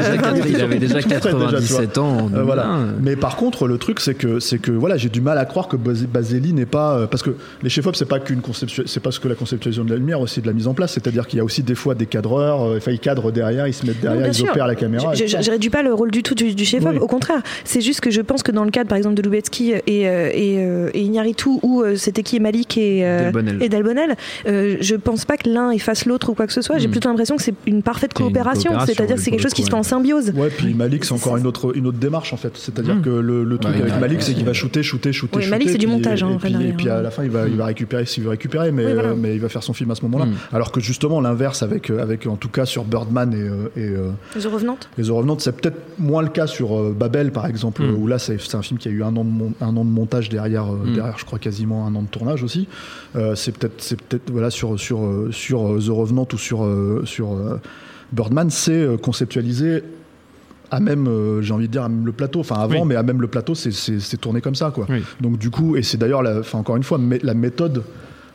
Il 0.49 0.61
avait 0.61 0.79
déjà 0.79 0.99
Tout 1.01 1.07
près 1.09 1.17
déjà, 1.17 1.29
tu 1.29 1.35
vois. 1.35 1.47
97 1.85 1.97
ans. 1.97 2.29
Euh, 2.35 2.43
voilà. 2.43 2.63
2001. 2.63 2.85
Mais 3.01 3.15
par 3.15 3.35
contre, 3.37 3.67
le 3.67 3.77
truc, 3.77 3.99
c'est 3.99 4.13
que, 4.15 4.39
c'est 4.39 4.59
que 4.59 4.71
voilà, 4.71 4.97
j'ai 4.97 5.09
du 5.09 5.21
mal 5.21 5.37
à 5.37 5.45
croire 5.45 5.67
que 5.67 5.75
Bas- 5.77 5.93
Baseli 6.11 6.53
n'est 6.53 6.65
pas. 6.65 6.97
euh, 6.97 7.07
parce 7.07 7.23
que 7.23 7.31
les 7.63 7.69
chefs-op, 7.69 7.95
c'est 7.95 8.05
pas 8.07 8.19
qu'une 8.19 8.41
conception, 8.41 8.83
c'est 8.85 8.99
pas 9.01 9.11
ce 9.11 9.19
que 9.19 9.27
la 9.27 9.35
conceptualisation 9.35 9.85
de 9.85 9.91
la 9.91 9.97
lumière, 9.97 10.19
aussi 10.21 10.41
de 10.41 10.47
la 10.47 10.53
mise 10.53 10.67
en 10.67 10.73
place. 10.73 10.93
C'est-à-dire 10.93 11.27
qu'il 11.27 11.37
y 11.37 11.39
a 11.39 11.43
aussi 11.45 11.63
des 11.63 11.75
fois 11.75 11.95
des 11.95 12.05
cadreurs, 12.05 12.63
euh, 12.63 12.77
enfin, 12.77 12.91
ils 12.91 12.99
cadrent 12.99 13.31
derrière, 13.31 13.67
ils 13.67 13.73
se 13.73 13.85
mettent 13.85 14.01
derrière, 14.01 14.27
ils 14.27 14.33
sûr. 14.33 14.49
opèrent 14.49 14.67
la 14.67 14.75
caméra. 14.75 15.13
Je- 15.13 15.25
je- 15.27 15.37
Je 15.41 15.51
réduis 15.51 15.69
pas 15.69 15.83
le 15.83 15.93
rôle 15.93 16.11
du 16.11 16.23
tout 16.23 16.35
du, 16.35 16.53
du 16.53 16.65
chef-op, 16.65 16.91
Oui. 16.93 16.99
au 16.99 17.07
contraire. 17.07 17.41
C'est 17.63 17.81
juste 17.81 18.01
que 18.01 18.11
je 18.11 18.21
pense 18.21 18.43
que 18.43 18.51
dans 18.51 18.63
le 18.65 18.71
cadre, 18.71 18.89
par 18.89 18.97
exemple, 18.97 19.15
de 19.15 19.21
Lubetsky 19.21 19.71
et, 19.71 19.81
euh, 20.09 20.29
et, 20.33 20.55
euh, 20.59 20.89
et 20.93 21.01
Iñárritu, 21.01 21.49
où 21.61 21.81
euh, 21.83 21.95
c'était 21.95 22.23
qui 22.23 22.39
Malik 22.39 22.77
et, 22.77 23.05
euh, 23.05 23.25
Delbonnel. 23.25 23.57
et 23.63 23.69
Delbonnel, 23.69 24.15
euh, 24.47 24.75
je 24.81 24.95
pense 24.95 25.25
pas 25.25 25.37
que 25.37 25.49
l'un 25.49 25.71
efface 25.71 26.05
l'autre 26.05 26.29
ou 26.29 26.33
quoi 26.33 26.47
que 26.47 26.53
ce 26.53 26.61
soit. 26.61 26.77
J'ai 26.79 26.87
Hmm. 26.87 26.91
plutôt 26.91 27.09
l'impression 27.09 27.37
que 27.37 27.43
c'est 27.43 27.53
une 27.65 27.81
parfaite 27.83 28.11
une 28.19 28.25
coopération. 28.63 28.69
coopération, 28.71 28.93
C'est-à-dire 28.95 29.15
que 29.15 29.21
c'est 29.21 29.31
quelque 29.31 29.41
chose 29.43 29.53
qui 29.53 29.63
se 29.63 29.69
fait 29.69 29.75
en 29.75 29.83
symbiose. 29.83 30.31
Ouais, 30.35 30.49
puis 30.49 30.73
Malik, 30.73 31.05
c'est 31.05 31.13
encore 31.13 31.37
une 31.37 31.47
autre, 31.47 31.75
une 31.75 31.87
autre 31.87 31.97
démarche 31.97 32.33
en 32.33 32.37
fait. 32.37 32.55
C'est-à-dire 32.55 32.95
Mm. 32.95 33.01
que 33.01 33.09
le, 33.09 33.43
le 33.43 33.57
truc 33.57 33.75
avec 33.75 33.99
Malik, 33.99 34.21
c'est 34.21 34.33
qu'il 34.33 34.45
va 34.45 34.53
shooter, 34.53 34.83
shooter, 34.83 35.11
shooter. 35.13 35.37
Oui, 35.37 35.43
shooter, 35.43 35.51
Malik, 35.55 35.69
c'est 35.69 35.77
du 35.77 35.87
montage, 35.87 36.23
hein, 36.23 36.31
et, 36.33 36.37
puis, 36.37 36.53
et 36.53 36.73
puis 36.73 36.89
à 36.89 36.97
hein. 36.97 37.01
la 37.01 37.11
fin, 37.11 37.23
il 37.23 37.29
va, 37.31 37.47
il 37.47 37.55
va 37.55 37.65
récupérer 37.65 38.05
s'il 38.05 38.23
veut 38.23 38.29
récupérer, 38.29 38.71
mais, 38.71 38.85
Oui, 38.85 38.93
voilà. 38.93 39.09
euh, 39.09 39.15
mais 39.17 39.35
il 39.35 39.41
va 39.41 39.49
faire 39.49 39.63
son 39.63 39.73
film 39.73 39.91
à 39.91 39.95
ce 39.95 40.01
moment-là. 40.03 40.25
Mm. 40.25 40.33
Alors 40.53 40.71
que 40.71 40.79
justement, 40.79 41.21
l'inverse 41.21 41.63
avec, 41.63 41.89
euh, 41.89 42.01
avec, 42.01 42.25
en 42.27 42.35
tout 42.35 42.49
cas, 42.49 42.65
sur 42.65 42.83
Birdman 42.83 43.33
et, 43.33 43.37
euh, 43.37 43.69
et, 43.75 43.89
euh, 43.95 44.09
The 44.39 44.45
Revenant 44.45 44.77
et 44.97 45.03
The 45.03 45.09
Revenant, 45.09 45.37
c'est 45.39 45.55
peut-être 45.55 45.77
moins 45.99 46.21
le 46.21 46.29
cas 46.29 46.47
sur 46.47 46.91
Babel, 46.93 47.31
par 47.31 47.45
exemple, 47.47 47.83
Mm. 47.83 47.95
où 47.95 48.07
là, 48.07 48.19
c'est 48.19 48.39
c'est 48.39 48.55
un 48.55 48.61
film 48.61 48.77
qui 48.79 48.87
a 48.87 48.91
eu 48.91 49.03
un 49.03 49.15
an 49.15 49.23
de, 49.25 49.29
mon- 49.29 49.53
un 49.61 49.75
an 49.75 49.83
de 49.85 49.89
montage 49.89 50.29
derrière, 50.29 50.65
Mm. 50.65 50.93
derrière, 50.95 51.17
je 51.17 51.25
crois, 51.25 51.39
quasiment 51.39 51.85
un 51.87 51.95
an 51.95 52.01
de 52.01 52.07
tournage 52.07 52.43
aussi. 52.43 52.67
C'est 53.35 53.57
peut-être, 53.57 53.81
c'est 53.81 53.99
peut-être, 54.01 54.29
voilà, 54.31 54.49
sur, 54.49 54.79
sur, 54.79 54.99
sur 55.31 55.59
The 55.79 55.89
Revenant 55.89 56.27
ou 56.33 56.37
sur, 56.37 56.67
sur 57.05 57.33
euh, 57.33 57.59
Birdman, 58.11 58.49
c'est 58.49 58.71
euh, 58.71 58.97
conceptualisé 58.97 59.83
à 60.71 60.79
même, 60.79 61.07
euh, 61.07 61.41
j'ai 61.41 61.53
envie 61.53 61.67
de 61.67 61.71
dire, 61.71 61.83
à 61.83 61.89
même 61.89 62.05
le 62.05 62.11
plateau. 62.11 62.41
Enfin, 62.41 62.55
avant, 62.55 62.81
Oui. 62.81 62.87
mais 62.87 62.95
à 62.95 63.03
même 63.03 63.21
le 63.21 63.27
plateau, 63.27 63.55
c'est- 63.55 64.17
tourné 64.17 64.41
comme 64.41 64.55
ça, 64.55 64.71
quoi. 64.71 64.85
Oui. 64.89 65.01
Donc, 65.21 65.37
du 65.37 65.49
coup, 65.49 65.75
et 65.77 65.83
c'est 65.83 65.97
d'ailleurs, 65.97 66.23
enfin, 66.39 66.59
encore 66.59 66.75
une 66.77 66.83
fois, 66.83 66.99
la 67.23 67.33
méthode 67.33 67.83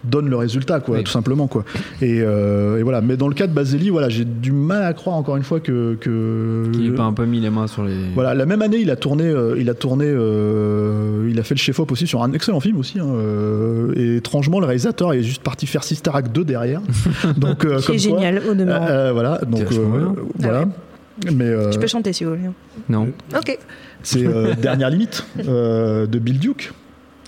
donne 0.05 0.29
le 0.29 0.37
résultat, 0.37 0.81
quoi, 0.81 0.97
Oui. 0.99 1.05
tout 1.05 1.11
simplement, 1.11 1.47
quoi. 1.47 1.65
Et, 2.01 2.21
euh, 2.21 2.79
et 2.79 2.83
voilà. 2.83 3.01
Mais 3.01 3.17
dans 3.17 3.29
le 3.29 3.35
cas 3.35 3.47
de 3.47 3.53
Baseli, 3.53 3.91
voilà, 3.91 4.09
j'ai 4.09 4.25
du 4.25 4.53
mal 4.53 4.83
à 4.83 4.93
croire, 4.93 5.17
encore 5.17 5.37
une 5.37 5.43
fois, 5.43 5.61
que. 5.61 5.95
que 6.01 6.69
Qu'il 6.73 6.91
n'ait 6.91 6.97
pas 6.97 7.05
un 7.05 7.12
peu 7.12 7.25
mis 7.25 7.41
les 7.41 7.51
mains 7.51 7.67
sur 7.67 7.85
les. 7.85 7.95
voilà, 8.15 8.35
la 8.35 8.47
même 8.47 8.62
année, 8.62 8.79
il 8.79 8.91
a 8.91 8.97
tourné, 8.97 9.25
euh, 9.25 9.57
il 9.59 9.69
a 9.71 9.75
tourné, 9.75 10.07
euh, 10.07 11.29
il 11.31 11.38
a 11.38 11.43
fait 11.43 11.55
le 11.55 11.61
chef-op 11.61 11.91
aussi 11.93 12.07
sur 12.07 12.23
un 12.23 12.33
excellent 12.33 12.61
film 12.61 12.79
aussi. 12.79 12.99
hein, 12.99 13.07
euh, 13.07 13.93
et 13.97 14.17
étrangement, 14.17 14.61
le 14.61 14.67
réalisateur 14.67 15.12
est 15.12 15.23
juste 15.23 15.43
parti 15.43 15.67
faire 15.67 15.85
Sister 15.85 16.11
Act 16.15 16.33
2 16.35 16.45
derrière. 16.45 16.81
Donc, 17.37 17.65
euh, 17.65 17.79
Qui 17.79 17.87
comme 17.87 17.95
est 17.97 18.09
quoi, 18.09 18.19
génial, 18.19 18.43
au 18.51 18.55
demeurant. 18.55 18.87
euh, 18.87 18.91
euh, 19.09 19.12
voilà, 19.12 19.38
donc 19.47 19.71
euh, 19.73 20.09
voilà. 20.38 20.65
Ah 21.27 21.29
Mais 21.35 21.45
euh, 21.47 21.71
Tu 21.71 21.79
peux 21.79 21.87
chanter 21.87 22.12
si 22.12 22.25
vous 22.25 22.31
voulez. 22.31 22.43
Non. 22.88 23.09
Ok. 23.37 23.59
c'est 24.03 24.27
euh, 24.27 24.55
Dernière 24.61 24.91
limite 24.91 25.25
euh, 25.47 26.07
de 26.07 26.19
Bill 26.19 26.38
Duke. 26.38 26.73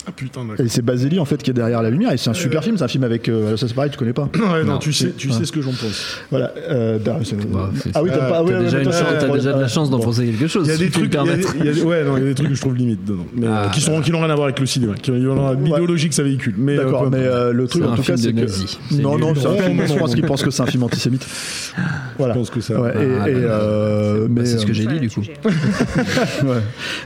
Ah 0.06 0.10
putain, 0.14 0.44
d'accord. 0.44 0.64
Et 0.64 0.68
c'est 0.68 0.82
Baseli 0.82 1.18
en 1.18 1.24
fait 1.24 1.42
qui 1.42 1.50
est 1.50 1.54
derrière 1.54 1.80
la 1.82 1.90
lumière. 1.90 2.12
Et 2.12 2.16
c'est 2.18 2.30
un 2.30 2.34
super 2.34 2.62
film. 2.62 2.76
C'est 2.76 2.84
un 2.84 2.88
film 2.88 3.04
avec. 3.04 3.28
euh, 3.28 3.56
ça 3.56 3.66
c'est 3.68 3.74
pareil, 3.74 3.90
tu 3.90 3.96
connais 3.98 4.12
pas. 4.12 4.28
Ouais, 4.34 4.62
non, 4.64 4.72
Non, 4.74 4.78
tu 4.78 4.92
sais, 4.92 5.12
tu 5.16 5.28
ouais. 5.28 5.34
sais 5.34 5.44
ce 5.44 5.52
que 5.52 5.62
j'en 5.62 5.70
pense. 5.70 6.18
Voilà. 6.30 6.52
euh, 6.68 6.98
c'est- 7.24 7.36
Bah, 7.46 7.70
c'est- 7.74 7.90
ah 7.94 8.02
oui, 8.02 8.10
t'as 8.12 8.16
Ah, 8.16 8.28
pas. 8.28 8.30
T'as 8.38 8.42
ouais, 8.42 8.52
ouais, 8.54 8.60
déjà, 8.64 8.76
ouais, 8.76 8.82
une 8.82 8.88
ouais, 8.88 8.92
chance- 8.92 9.02
ouais, 9.10 9.18
t'as 9.18 9.26
ouais, 9.28 9.32
déjà 9.38 9.52
de 9.54 9.60
la 9.60 9.68
chance 9.68 9.90
d'en 9.90 9.98
Bon. 9.98 10.04
penser 10.04 10.26
quelque 10.26 10.46
chose. 10.46 10.66
Il 10.66 10.70
y 10.70 10.72
a 10.74 10.76
si 10.76 10.84
des 10.84 10.90
tu 10.90 11.00
me 11.00 11.08
trucs, 11.08 11.14
il 11.14 11.16
y 11.16 11.18
a 11.32 11.36
des- 11.36 11.42
permets. 11.42 11.58
il 11.60 11.64
y 11.64 11.68
a 11.68 11.72
des- 11.72 11.82
ouais, 11.82 12.04
non, 12.04 12.16
il 12.16 12.22
y 12.22 12.26
a 12.26 12.28
des 12.28 12.34
trucs 12.34 12.48
que 12.48 12.54
je 12.54 12.60
trouve 12.60 12.74
limite 12.76 13.04
dedans, 13.04 13.26
mais 13.34 13.46
Ah, 13.48 13.64
euh, 13.64 13.68
qui 13.70 13.80
sont 13.80 14.00
qui 14.00 14.10
n'ont 14.12 14.20
rien 14.20 14.30
à 14.30 14.34
voir 14.34 14.44
avec 14.46 14.60
le 14.60 14.66
cinéma, 14.66 14.94
qui 15.00 15.10
ont 15.10 15.14
Ouais. 15.14 15.56
l'idéologie 15.64 16.08
que 16.08 16.14
ça 16.14 16.22
véhicule. 16.22 16.54
Mais 16.58 16.78
euh, 16.78 16.84
D'accord, 16.84 17.04
peu 17.04 17.10
mais 17.10 17.24
importe. 17.26 17.34
euh, 17.34 17.52
le 17.52 17.66
truc 17.66 17.82
C'est 17.82 17.88
en 17.88 17.92
un 17.92 17.96
tout 17.96 18.02
cas, 18.02 18.16
film 18.16 18.18
c'est 18.18 18.32
que. 18.32 18.46
C'est 18.90 19.02
Non, 19.02 19.18
non, 19.18 19.34
c'est 19.34 19.46
un 19.46 19.56
film- 19.56 19.80
je 19.86 19.94
pense 19.94 20.08
non. 20.10 20.14
qu'il 20.14 20.24
pense 20.26 20.42
que 20.42 20.50
c'est 20.50 20.62
un 20.62 20.66
film 20.66 20.82
antisémite. 20.82 21.26
Voilà. 22.18 22.34
je 22.34 22.38
pense 22.38 22.50
que 22.50 22.60
ça. 22.60 22.80
Ouais, 22.80 22.90
et, 22.90 23.08
Ah, 23.20 23.28
et, 23.30 23.34
bah, 23.34 23.38
euh, 23.40 24.20
Bah, 24.28 24.40
mais, 24.42 24.44
c'est 24.46 24.58
ce 24.58 24.66
que 24.66 24.70
euh, 24.70 24.74
j'ai 24.74 24.86
dit 24.86 25.00
du 25.00 25.10
coup. 25.10 25.22
ouais. 26.44 26.56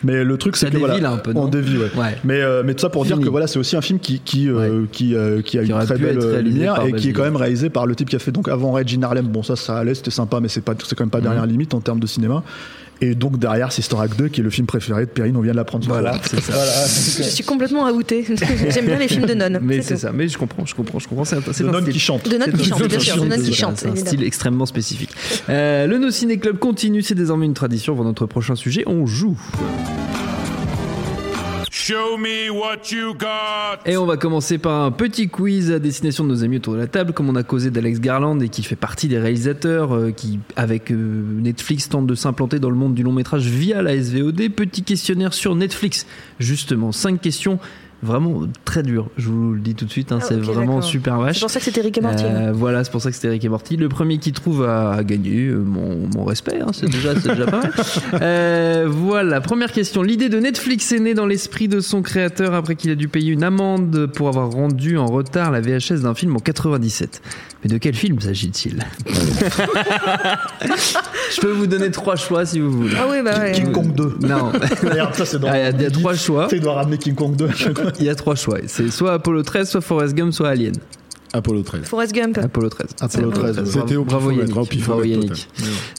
Mais 0.04 0.24
le 0.24 0.36
truc, 0.36 0.56
c'est 0.56 0.66
Ça 0.66 0.72
que 0.72 0.76
voilà, 0.78 0.94
dévie, 0.94 1.02
là, 1.04 1.12
un 1.12 1.16
peu, 1.18 1.32
non 1.32 1.42
on 1.44 1.48
dévie, 1.48 1.76
ouais. 1.78 1.90
Ouais. 1.96 2.16
Mais, 2.24 2.40
euh, 2.40 2.62
mais 2.64 2.74
tout 2.74 2.80
ça 2.82 2.87
pour 2.90 3.04
dire 3.04 3.18
que 3.20 3.28
voilà, 3.28 3.46
c'est 3.46 3.58
aussi 3.58 3.76
un 3.76 3.80
film 3.80 3.98
qui 3.98 4.20
qui 4.20 4.48
euh, 4.48 4.84
qui, 4.90 5.14
euh, 5.14 5.42
qui 5.42 5.58
a 5.58 5.64
Qui 5.64 5.70
une 5.70 5.78
très 5.80 5.98
belle 5.98 6.18
euh, 6.20 6.40
lumière 6.42 6.82
et 6.86 6.92
qui 6.92 7.10
est 7.10 7.12
quand 7.12 7.22
même 7.24 7.36
réalisé 7.36 7.70
par 7.70 7.86
le 7.86 7.94
type 7.94 8.08
qui 8.10 8.16
a 8.16 8.18
fait 8.18 8.32
donc 8.32 8.48
avant 8.48 8.72
Red 8.72 8.88
in 8.96 9.02
Harlem. 9.02 9.26
Bon, 9.26 9.42
ça, 9.42 9.56
ça 9.56 9.78
allait, 9.78 9.94
c'était 9.94 10.10
sympa, 10.10 10.40
mais 10.40 10.48
c'est 10.48 10.60
pas, 10.62 10.74
c'est 10.86 10.94
quand 10.96 11.04
même 11.04 11.10
pas 11.10 11.20
dernière 11.20 11.42
Mhm. 11.44 11.50
limite 11.50 11.74
en 11.74 11.80
termes 11.80 12.00
de 12.00 12.06
cinéma. 12.06 12.42
Et 13.00 13.14
donc 13.14 13.38
derrière, 13.38 13.70
Sister 13.70 13.94
Act 14.00 14.18
2, 14.18 14.26
qui 14.26 14.40
est 14.40 14.42
le 14.42 14.50
film 14.50 14.66
préféré 14.66 15.02
de 15.06 15.10
Perrine, 15.10 15.36
on 15.36 15.40
vient 15.40 15.52
de 15.52 15.56
l'apprendre. 15.56 15.84
Voilà, 15.86 16.18
c'est 16.24 16.40
ça. 16.40 16.52
Voilà. 16.52 16.72
Je 16.88 17.22
suis 17.22 17.44
complètement 17.44 17.88
outé. 17.90 18.24
J'aime 18.70 18.86
bien 18.86 18.98
les 18.98 19.06
films 19.06 19.24
de 19.26 19.34
nonnes. 19.34 19.60
Mais 19.62 19.82
c'est 19.82 19.96
ça, 19.96 20.10
mais 20.12 20.26
je 20.26 20.36
comprends, 20.36 20.66
je 20.66 20.74
comprends, 20.74 20.98
je 20.98 21.06
comprends. 21.06 21.24
C'est 21.24 21.36
De 21.36 21.68
nonnes 21.70 21.88
qui 21.88 22.00
chantent. 22.00 22.28
De 22.28 22.36
nonnes 22.36 22.52
qui 22.52 22.64
chantent, 22.64 22.88
bien 22.88 22.98
sûr. 22.98 23.22
De 23.22 23.28
nonnes 23.28 23.38
qui 23.40 23.44
c'est 23.54 23.62
un- 23.64 23.68
chantent, 23.68 23.78
C'est 23.78 23.86
un 23.86 23.90
évidemment. 23.92 24.08
style 24.16 24.24
extrêmement 24.24 24.66
spécifique. 24.66 25.10
Euh, 25.48 25.86
le 25.86 25.98
No 25.98 26.10
Ciné 26.10 26.38
Club 26.38 26.58
continue, 26.58 27.02
c'est 27.02 27.14
désormais 27.14 27.46
une 27.46 27.54
tradition. 27.54 27.94
Pour 27.94 28.04
notre 28.04 28.26
prochain 28.26 28.56
sujet, 28.56 28.82
on 28.88 29.06
joue. 29.06 29.38
Show 31.88 32.18
me 32.18 32.50
what 32.50 32.92
you 32.92 33.14
got. 33.14 33.80
Et 33.86 33.96
on 33.96 34.04
va 34.04 34.18
commencer 34.18 34.58
par 34.58 34.82
un 34.82 34.90
petit 34.90 35.30
quiz 35.30 35.72
à 35.72 35.78
destination 35.78 36.22
de 36.22 36.28
nos 36.28 36.44
amis 36.44 36.58
autour 36.58 36.74
de 36.74 36.78
la 36.80 36.86
table, 36.86 37.14
comme 37.14 37.30
on 37.30 37.34
a 37.34 37.42
causé 37.42 37.70
d'Alex 37.70 37.98
Garland 37.98 38.38
et 38.40 38.50
qui 38.50 38.62
fait 38.62 38.76
partie 38.76 39.08
des 39.08 39.18
réalisateurs 39.18 39.94
euh, 39.94 40.10
qui, 40.10 40.38
avec 40.54 40.92
euh, 40.92 41.22
Netflix, 41.40 41.88
tentent 41.88 42.06
de 42.06 42.14
s'implanter 42.14 42.58
dans 42.58 42.68
le 42.68 42.76
monde 42.76 42.92
du 42.92 43.02
long 43.02 43.12
métrage 43.12 43.46
via 43.46 43.80
la 43.80 43.98
SVOD. 43.98 44.50
Petit 44.50 44.82
questionnaire 44.82 45.32
sur 45.32 45.54
Netflix, 45.54 46.06
justement, 46.38 46.92
cinq 46.92 47.22
questions. 47.22 47.58
Vraiment 48.00 48.42
très 48.64 48.84
dur, 48.84 49.08
je 49.16 49.28
vous 49.28 49.54
le 49.54 49.60
dis 49.60 49.74
tout 49.74 49.84
de 49.84 49.90
suite, 49.90 50.12
hein, 50.12 50.18
Ah, 50.22 50.24
c'est 50.28 50.36
vraiment 50.36 50.80
super 50.82 51.16
C'est 51.16 51.22
vache. 51.24 51.40
pour 51.40 51.50
ça 51.50 51.58
que 51.58 51.64
c'était 51.64 51.80
Rick 51.80 51.98
et 51.98 52.00
Morty. 52.00 52.22
Euh, 52.24 52.52
voilà, 52.54 52.84
c'est 52.84 52.92
pour 52.92 53.02
ça 53.02 53.08
que 53.10 53.16
c'était 53.16 53.28
Rick 53.28 53.44
et 53.44 53.48
Morty. 53.48 53.76
Le 53.76 53.88
premier 53.88 54.18
qui 54.18 54.30
trouve 54.32 54.62
a, 54.64 54.92
a 54.92 55.02
gagné. 55.02 55.46
euh, 55.48 55.58
mon, 55.58 56.08
mon 56.14 56.24
respect, 56.24 56.60
hein, 56.60 56.68
c'est 56.72 56.88
déjà, 56.88 57.14
c'est 57.20 57.30
déjà 57.30 57.46
pas 57.46 57.60
mal. 57.62 57.72
Euh, 58.22 58.86
voilà, 58.88 59.40
première 59.40 59.72
question. 59.72 60.02
L'idée 60.02 60.28
de 60.28 60.38
Netflix 60.38 60.92
est 60.92 61.00
née 61.00 61.14
dans 61.14 61.26
l'esprit 61.26 61.66
de 61.68 61.80
son 61.80 62.02
créateur 62.02 62.54
après 62.54 62.76
qu'il 62.76 62.90
a 62.90 62.94
dû 62.94 63.08
payer 63.08 63.32
une 63.32 63.42
amende 63.42 64.06
pour 64.14 64.28
avoir 64.28 64.50
rendu 64.50 64.96
en 64.96 65.06
retard 65.06 65.50
la 65.50 65.60
VHS 65.60 66.02
d'un 66.02 66.14
film 66.14 66.36
en 66.36 66.40
97. 66.40 67.20
Mais 67.64 67.70
de 67.70 67.78
quel 67.78 67.94
film 67.94 68.20
s'agit-il? 68.20 68.84
Je 71.34 71.40
peux 71.40 71.50
vous 71.50 71.66
donner 71.66 71.90
trois 71.90 72.16
choix 72.16 72.46
si 72.46 72.60
vous 72.60 72.70
voulez. 72.70 72.94
Ah 72.98 73.06
oui, 73.10 73.16
bah 73.24 73.38
ouais. 73.40 73.52
King 73.52 73.72
Kong 73.72 73.94
2. 73.94 74.18
Non, 74.26 74.52
Regarde, 74.88 75.14
ça 75.14 75.24
c'est 75.24 75.38
dans. 75.38 75.48
Ah, 75.48 75.58
il 75.58 75.62
y 75.62 75.66
a- 75.66 75.70
il 75.70 75.82
y 75.82 75.86
a 75.86 75.90
trois 75.90 76.14
choix. 76.14 76.46
Tu 76.48 76.60
doit 76.60 76.74
ramener 76.74 76.98
King 76.98 77.14
Kong 77.14 77.34
2 77.36 77.46
à 77.48 77.52
chaque 77.52 77.78
fois. 77.78 77.87
Il 77.98 78.06
y 78.06 78.08
a 78.08 78.14
trois 78.14 78.34
choix. 78.34 78.58
C'est 78.66 78.90
soit 78.90 79.14
Apollo 79.14 79.42
13, 79.42 79.70
soit 79.70 79.80
Forrest 79.80 80.14
Gump, 80.14 80.32
soit 80.32 80.48
Alien. 80.48 80.74
Apollo 81.32 81.62
13. 81.62 81.82
Forrest 81.84 82.14
Gump. 82.14 82.38
Apollo 82.38 82.68
13. 82.70 82.86
Apollo 83.00 83.30
13, 83.30 83.58
ouais. 83.58 83.64
C'était 83.66 83.96
au 83.96 84.04
Bravo 84.04 84.30
Yannick. 84.30 84.54
Bravo. 84.84 85.04
Yannick. 85.04 85.48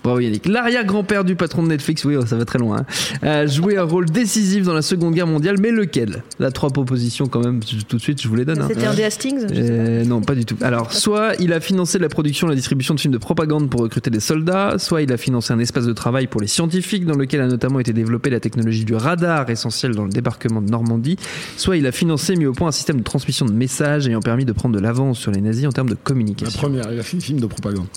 Bravo 0.04 0.20
Yannick. 0.20 0.48
L'arrière-grand-père 0.48 1.24
du 1.24 1.36
patron 1.36 1.64
de 1.64 1.68
Netflix, 1.70 2.04
oui, 2.06 2.16
oh, 2.16 2.26
ça 2.26 2.36
va 2.36 2.46
très 2.46 2.60
loin, 2.60 2.86
hein, 3.22 3.28
a 3.28 3.46
joué 3.46 3.78
un 3.78 3.84
rôle 3.84 4.06
décisif 4.06 4.64
dans 4.64 4.74
la 4.74 4.82
Seconde 4.82 5.14
Guerre 5.14 5.28
mondiale, 5.28 5.58
mais 5.60 5.72
lequel? 5.72 6.24
Là, 6.40 6.52
trois 6.52 6.70
propositions 6.70 7.28
quand 7.28 7.44
même, 7.44 7.60
tout 7.88 7.98
de 7.98 8.02
suite, 8.02 8.22
je 8.22 8.28
vous 8.28 8.36
les 8.36 8.46
donne. 8.46 8.60
hein. 8.62 8.68
C'était 8.70 8.86
un 8.88 8.94
des 8.94 9.04
Hastings. 9.04 9.46
Euh, 9.52 10.04
non, 10.06 10.22
pas 10.22 10.36
du 10.36 10.46
tout. 10.46 10.56
Alors, 10.62 10.94
soit 10.94 11.34
il 11.40 11.54
a 11.54 11.60
financé 11.60 12.00
la 12.00 12.10
production 12.10 12.48
et 12.48 12.52
la 12.52 12.56
distribution 12.56 12.94
de 12.96 13.00
films 13.00 13.14
de 13.14 13.18
propagande 13.20 13.70
pour 13.70 13.82
recruter 13.82 14.10
des 14.10 14.20
soldats, 14.20 14.76
soit 14.78 15.02
il 15.02 15.12
a 15.12 15.18
financé 15.18 15.54
un 15.54 15.60
espace 15.60 15.86
de 15.86 15.94
travail 15.94 16.28
pour 16.28 16.42
les 16.42 16.48
scientifiques 16.48 17.06
dans 17.06 17.16
lequel 17.16 17.42
a 17.42 17.48
notamment 17.48 17.80
été 17.80 17.94
développée 17.94 18.30
la 18.30 18.40
technologie 18.40 18.86
du 18.86 18.96
radar 18.96 19.50
essentielle 19.50 19.96
dans 19.96 20.04
le 20.06 20.10
débarquement 20.12 20.62
de 20.62 20.70
Normandie, 20.70 21.18
soit 21.58 21.78
il 21.78 21.86
a 21.88 21.92
financé, 21.92 22.36
mis 22.36 22.46
au 22.46 22.54
point 22.54 22.70
un 22.70 22.72
système 22.72 22.98
de 22.98 23.04
transmission 23.04 23.46
de 23.46 23.52
messages 23.54 24.08
ayant 24.08 24.22
permis 24.22 24.46
de 24.46 24.52
prendre 24.54 24.76
de 24.76 24.82
l'avance 24.82 25.19
sur 25.20 25.32
les 25.32 25.42
nazis 25.42 25.68
en 25.68 25.72
termes 25.72 25.90
de 25.90 25.94
La 25.96 26.00
communication. 26.02 26.60
première, 26.60 26.92
il 26.92 27.00
a 27.00 27.04
fait 27.04 27.18
un 27.18 27.20
film 27.20 27.40
de 27.40 27.46
propagande. 27.46 27.88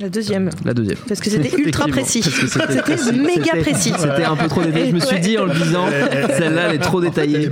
La 0.00 0.08
deuxième. 0.08 0.50
La 0.64 0.74
deuxième. 0.74 0.96
Parce 1.06 1.20
que 1.20 1.30
c'était 1.30 1.54
ultra 1.56 1.86
précis. 1.86 2.22
c'était- 2.22 3.12
méga 3.12 3.52
précis. 3.60 3.92
C'était 3.96 4.24
un 4.24 4.34
peu 4.34 4.48
trop 4.48 4.62
détaillé. 4.62 4.90
Je 4.90 4.94
me 4.94 5.00
suis 5.00 5.20
dit 5.20 5.38
en 5.38 5.44
le 5.46 5.52
disant, 5.54 5.86
celle-là, 6.36 6.68
elle 6.70 6.76
est 6.76 6.78
trop 6.80 7.00
détaillée. 7.00 7.48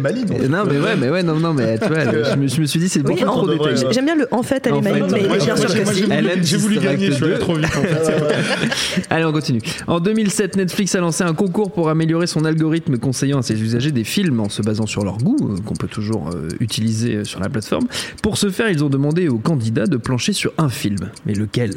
Non, 0.49 0.65
mais 0.69 0.79
ouais, 0.79 0.97
mais 0.99 1.09
ouais, 1.09 1.23
non, 1.23 1.39
non, 1.39 1.55
mais 1.55 1.79
tu 1.79 1.87
vois, 1.87 2.01
je 2.33 2.37
me, 2.61 2.67
suis 2.67 2.81
dit, 2.81 2.89
c'est 2.89 3.03
beaucoup 3.03 3.25
trop 3.25 3.49
détaillé. 3.49 3.87
J'aime 3.93 4.07
bien 4.07 4.17
le 4.17 4.27
en 4.33 4.43
fait, 4.43 4.67
elle 4.67 4.75
est 4.77 4.81
maligne, 4.81 5.07
mais 5.13 5.21
bien 5.21 5.39
j'ai- 5.39 5.57
sûr 5.69 5.85
que 5.85 5.93
si. 5.95 6.05
j'ai- 6.43 6.57
voulu, 6.57 6.79
gagner, 6.79 7.07
je 7.07 7.13
suis 7.13 7.25
allé 7.25 7.35
2. 7.35 7.39
trop 7.39 7.55
vite. 7.55 7.67
Allez, 9.11 9.25
on 9.25 9.33
continue. 9.33 9.61
En 9.87 10.01
2007, 10.01 10.57
Netflix 10.57 10.95
a 10.95 11.01
lancé 11.01 11.25
un 11.25 11.35
concours 11.35 11.71
pour 11.73 11.89
améliorer 11.91 12.27
son 12.27 12.45
algorithme 12.45 12.99
conseillant 12.99 13.39
à 13.39 13.43
ses 13.43 13.61
usagers 13.61 13.93
des 13.93 14.05
films 14.05 14.41
en 14.41 14.49
se 14.49 14.63
basant 14.63 14.87
sur 14.87 15.05
leur 15.05 15.19
goût, 15.19 15.37
euh, 15.43 15.57
qu'on 15.65 15.75
peut 15.75 15.87
toujours 15.89 16.31
euh, 16.31 16.49
utiliser 16.61 17.17
euh, 17.17 17.25
sur 17.25 17.41
la 17.41 17.49
plateforme. 17.49 17.87
Pour 18.23 18.37
ce 18.39 18.51
faire, 18.51 18.69
ils 18.69 18.83
ont 18.85 18.89
demandé 18.91 19.29
aux 19.29 19.39
candidats 19.39 19.87
de 19.87 19.97
plancher 19.97 20.33
sur 20.33 20.53
un 20.59 20.69
film. 20.69 21.11
Mais 21.27 21.35
lequel? 21.35 21.73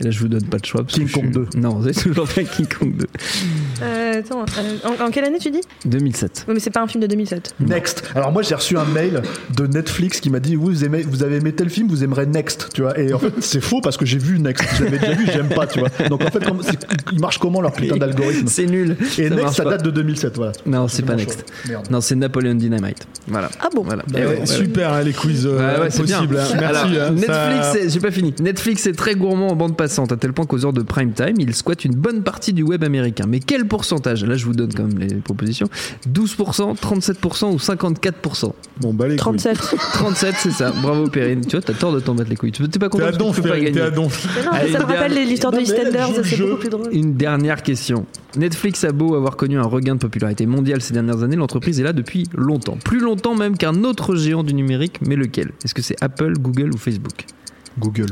Et 0.00 0.04
là, 0.04 0.10
je 0.10 0.20
vous 0.20 0.28
donne 0.28 0.44
pas 0.44 0.58
de 0.58 0.64
choix. 0.64 0.82
parce 0.82 0.94
King 0.94 1.04
que 1.04 1.08
je 1.10 1.14
Kong 1.14 1.46
suis- 1.50 1.60
Non, 1.60 1.80
c'est 1.84 2.02
toujours 2.02 2.28
pas 2.28 2.42
King 2.44 2.66
Kong 2.66 2.94
2. 2.96 3.06
Euh, 3.82 4.20
attends, 4.20 4.40
euh, 4.42 4.76
en, 5.02 5.06
en 5.06 5.10
quelle 5.10 5.24
année 5.24 5.38
tu 5.38 5.50
dis? 5.50 5.60
2007. 5.84 6.44
Oui, 6.48 6.54
mais 6.54 6.60
c'est 6.60 6.70
pas 6.70 6.82
un 6.82 6.86
film 6.86 7.02
de 7.02 7.06
2007. 7.06 7.54
Next. 7.60 8.04
Alors 8.14 8.32
moi 8.32 8.42
j'ai 8.42 8.54
reçu 8.54 8.76
un 8.76 8.84
mail 8.84 9.22
de 9.56 9.66
Netflix 9.66 10.20
qui 10.20 10.30
m'a 10.30 10.40
dit 10.40 10.54
vous 10.56 10.84
aimez, 10.84 11.02
vous 11.02 11.22
avez 11.22 11.36
aimé 11.36 11.52
tel 11.52 11.68
film, 11.70 11.88
vous 11.88 12.02
aimerez 12.04 12.26
Next, 12.26 12.68
tu 12.74 12.82
vois. 12.82 12.98
Et 12.98 13.12
en 13.12 13.18
fait 13.18 13.32
c'est 13.40 13.60
faux 13.60 13.80
parce 13.80 13.96
que 13.96 14.04
j'ai 14.06 14.18
vu 14.18 14.38
Next, 14.38 14.64
je 14.78 14.84
l'avais 14.84 14.98
déjà 14.98 15.14
vu, 15.14 15.26
j'aime 15.26 15.48
pas, 15.48 15.66
tu 15.66 15.80
vois. 15.80 15.88
Donc 16.08 16.22
en 16.22 16.30
fait 16.30 16.44
comme, 16.44 16.62
c'est- 16.62 16.78
il 17.12 17.20
marche 17.20 17.38
comment 17.38 17.60
leur 17.60 17.72
putain 17.72 17.96
d'algorithme? 17.96 18.46
C'est 18.48 18.66
nul. 18.66 18.96
Et 19.18 19.28
ça 19.28 19.34
Next 19.34 19.54
ça 19.54 19.64
pas. 19.64 19.70
date 19.70 19.84
de 19.84 19.90
2007, 19.90 20.36
voilà. 20.36 20.52
Non, 20.66 20.88
c'est 20.88 21.02
pas 21.02 21.14
Next. 21.16 21.44
Merde. 21.68 21.86
Non, 21.90 22.00
c'est 22.00 22.14
Napoleon 22.14 22.54
Dynamite. 22.54 23.06
Voilà. 23.26 23.50
Ah 23.60 23.68
bon 23.74 23.82
Voilà. 23.82 24.02
Bah 24.08 24.20
ouais, 24.20 24.26
ouais, 24.26 24.38
ouais. 24.40 24.46
Super, 24.46 24.92
hein, 24.92 25.02
les 25.02 25.12
quiz 25.12 25.46
euh, 25.46 25.58
bien. 25.58 25.86
possibles. 25.90 26.38
hein. 26.38 26.56
Merci. 26.58 26.96
Alors, 26.96 27.08
hein, 27.08 27.10
Netflix, 27.12 27.66
ça- 27.66 27.90
c'est- 27.90 28.00
pas 28.00 28.10
fini. 28.10 28.34
Netflix 28.40 28.86
est 28.86 28.92
très 28.92 29.14
gourmand 29.14 29.48
en 29.48 29.56
bande 29.56 29.76
passante, 29.76 29.87
à 29.88 30.16
tel 30.16 30.32
point 30.32 30.46
qu'aux 30.46 30.64
heures 30.64 30.72
de 30.72 30.82
prime 30.82 31.12
time, 31.12 31.34
il 31.38 31.54
squatte 31.54 31.84
une 31.84 31.94
bonne 31.94 32.22
partie 32.22 32.52
du 32.52 32.62
web 32.62 32.84
américain. 32.84 33.24
Mais 33.28 33.40
quel 33.40 33.66
pourcentage? 33.66 34.24
Là, 34.24 34.36
je 34.36 34.44
vous 34.44 34.52
donne 34.52 34.72
quand 34.72 34.84
même 34.84 34.98
les 34.98 35.14
propositions 35.16 35.68
12%, 36.12 36.76
37% 36.76 37.52
ou 37.52 37.56
54% 37.56 38.52
Bon, 38.80 38.94
bah 38.94 39.08
les 39.08 39.16
couilles. 39.16 39.36
37. 39.38 39.58
37, 39.94 40.34
c'est 40.38 40.50
ça. 40.50 40.72
Bravo, 40.82 41.08
Perrine. 41.08 41.40
Tu 41.40 41.56
vois, 41.56 41.62
t'as 41.62 41.72
tort 41.74 41.92
de 41.92 42.00
t'en 42.00 42.14
battre 42.14 42.30
les 42.30 42.36
couilles. 42.36 42.52
Tu 42.52 42.68
t'es 42.68 42.78
pas 42.78 42.86
T'es 42.88 42.98
content 42.98 43.06
à 43.06 43.12
donf, 43.12 43.36
tu 43.36 43.42
peux 43.42 43.48
pas 43.48 43.54
à 43.56 43.60
gagner. 43.60 43.90
non, 43.94 44.08
Allez, 44.52 44.72
ça 44.72 44.78
me 44.80 44.84
rappelle 44.84 45.14
l'histoire 45.14 45.52
de 45.52 45.60
EastEnders, 45.60 46.08
c'est 46.24 46.36
beaucoup 46.38 46.56
plus 46.56 46.68
drôle. 46.68 46.88
Une 46.92 47.14
dernière 47.14 47.62
question. 47.62 48.06
Netflix 48.36 48.84
a 48.84 48.92
beau 48.92 49.14
avoir 49.14 49.36
connu 49.36 49.58
un 49.58 49.62
regain 49.64 49.94
de 49.94 50.00
popularité 50.00 50.46
mondiale 50.46 50.80
ces 50.80 50.92
dernières 50.94 51.22
années, 51.22 51.36
l'entreprise 51.36 51.80
est 51.80 51.82
là 51.84 51.92
depuis 51.92 52.24
longtemps. 52.34 52.76
Plus 52.84 53.00
longtemps 53.00 53.34
même 53.34 53.56
qu'un 53.56 53.84
autre 53.84 54.14
géant 54.16 54.42
du 54.44 54.54
numérique, 54.54 55.00
mais 55.06 55.16
lequel? 55.16 55.52
Est-ce 55.64 55.74
que 55.74 55.82
c'est 55.82 55.96
Apple, 56.02 56.34
Google 56.38 56.72
ou 56.74 56.78
Facebook? 56.78 57.24
Google. 57.78 58.06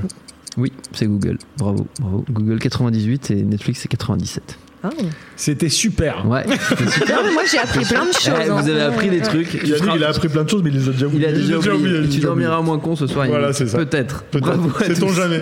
Oui, 0.57 0.73
c'est 0.93 1.07
Google. 1.07 1.39
Bravo, 1.59 1.87
bravo. 2.01 2.25
Google 2.31 2.59
98 2.59 3.31
et 3.31 3.43
Netflix 3.43 3.81
c'est 3.81 3.89
97. 3.89 4.59
Ah. 4.83 4.91
C'était 5.37 5.69
super. 5.69 6.27
Ouais. 6.29 6.45
c'est 6.47 6.91
super. 6.91 7.17
Non, 7.17 7.23
mais 7.29 7.33
moi 7.33 7.43
j'ai 7.51 7.59
appris 7.59 7.85
plein 7.85 8.05
de 8.07 8.13
choses. 8.13 8.29
Ouais, 8.29 8.49
hein. 8.49 8.61
vous 8.61 8.69
avez 8.69 8.83
appris 8.83 9.09
des 9.11 9.21
trucs. 9.21 9.55
Il 9.65 9.75
a 9.75 9.79
dit 9.79 9.89
qu'il 9.89 10.05
a 10.05 10.09
appris 10.09 10.29
plein 10.29 10.45
de 10.45 10.49
choses 10.49 10.63
mais 10.63 10.71
il 10.71 10.77
les 10.77 10.89
a 10.89 10.93
déjà 10.93 11.07
Il 11.07 11.09
oubliées. 11.09 11.27
a 11.29 11.33
déjà 11.33 11.57
déjà 11.57 11.75
oublié. 11.75 11.75
oublié, 11.75 11.91
il 11.99 11.99
a 11.99 12.03
Tu 12.09 12.15
déjà 12.17 12.29
dormiras 12.29 12.61
moins 12.63 12.79
con 12.79 12.95
ce 12.95 13.07
soir. 13.07 13.27
Voilà, 13.27 13.53
c'est 13.53 13.67
ça. 13.67 13.79
Peut-être. 13.79 14.23
Peut-être. 14.25 14.47
Bravo. 14.47 14.71
à 14.79 14.85
Sait-on 14.85 15.09
jamais. 15.09 15.41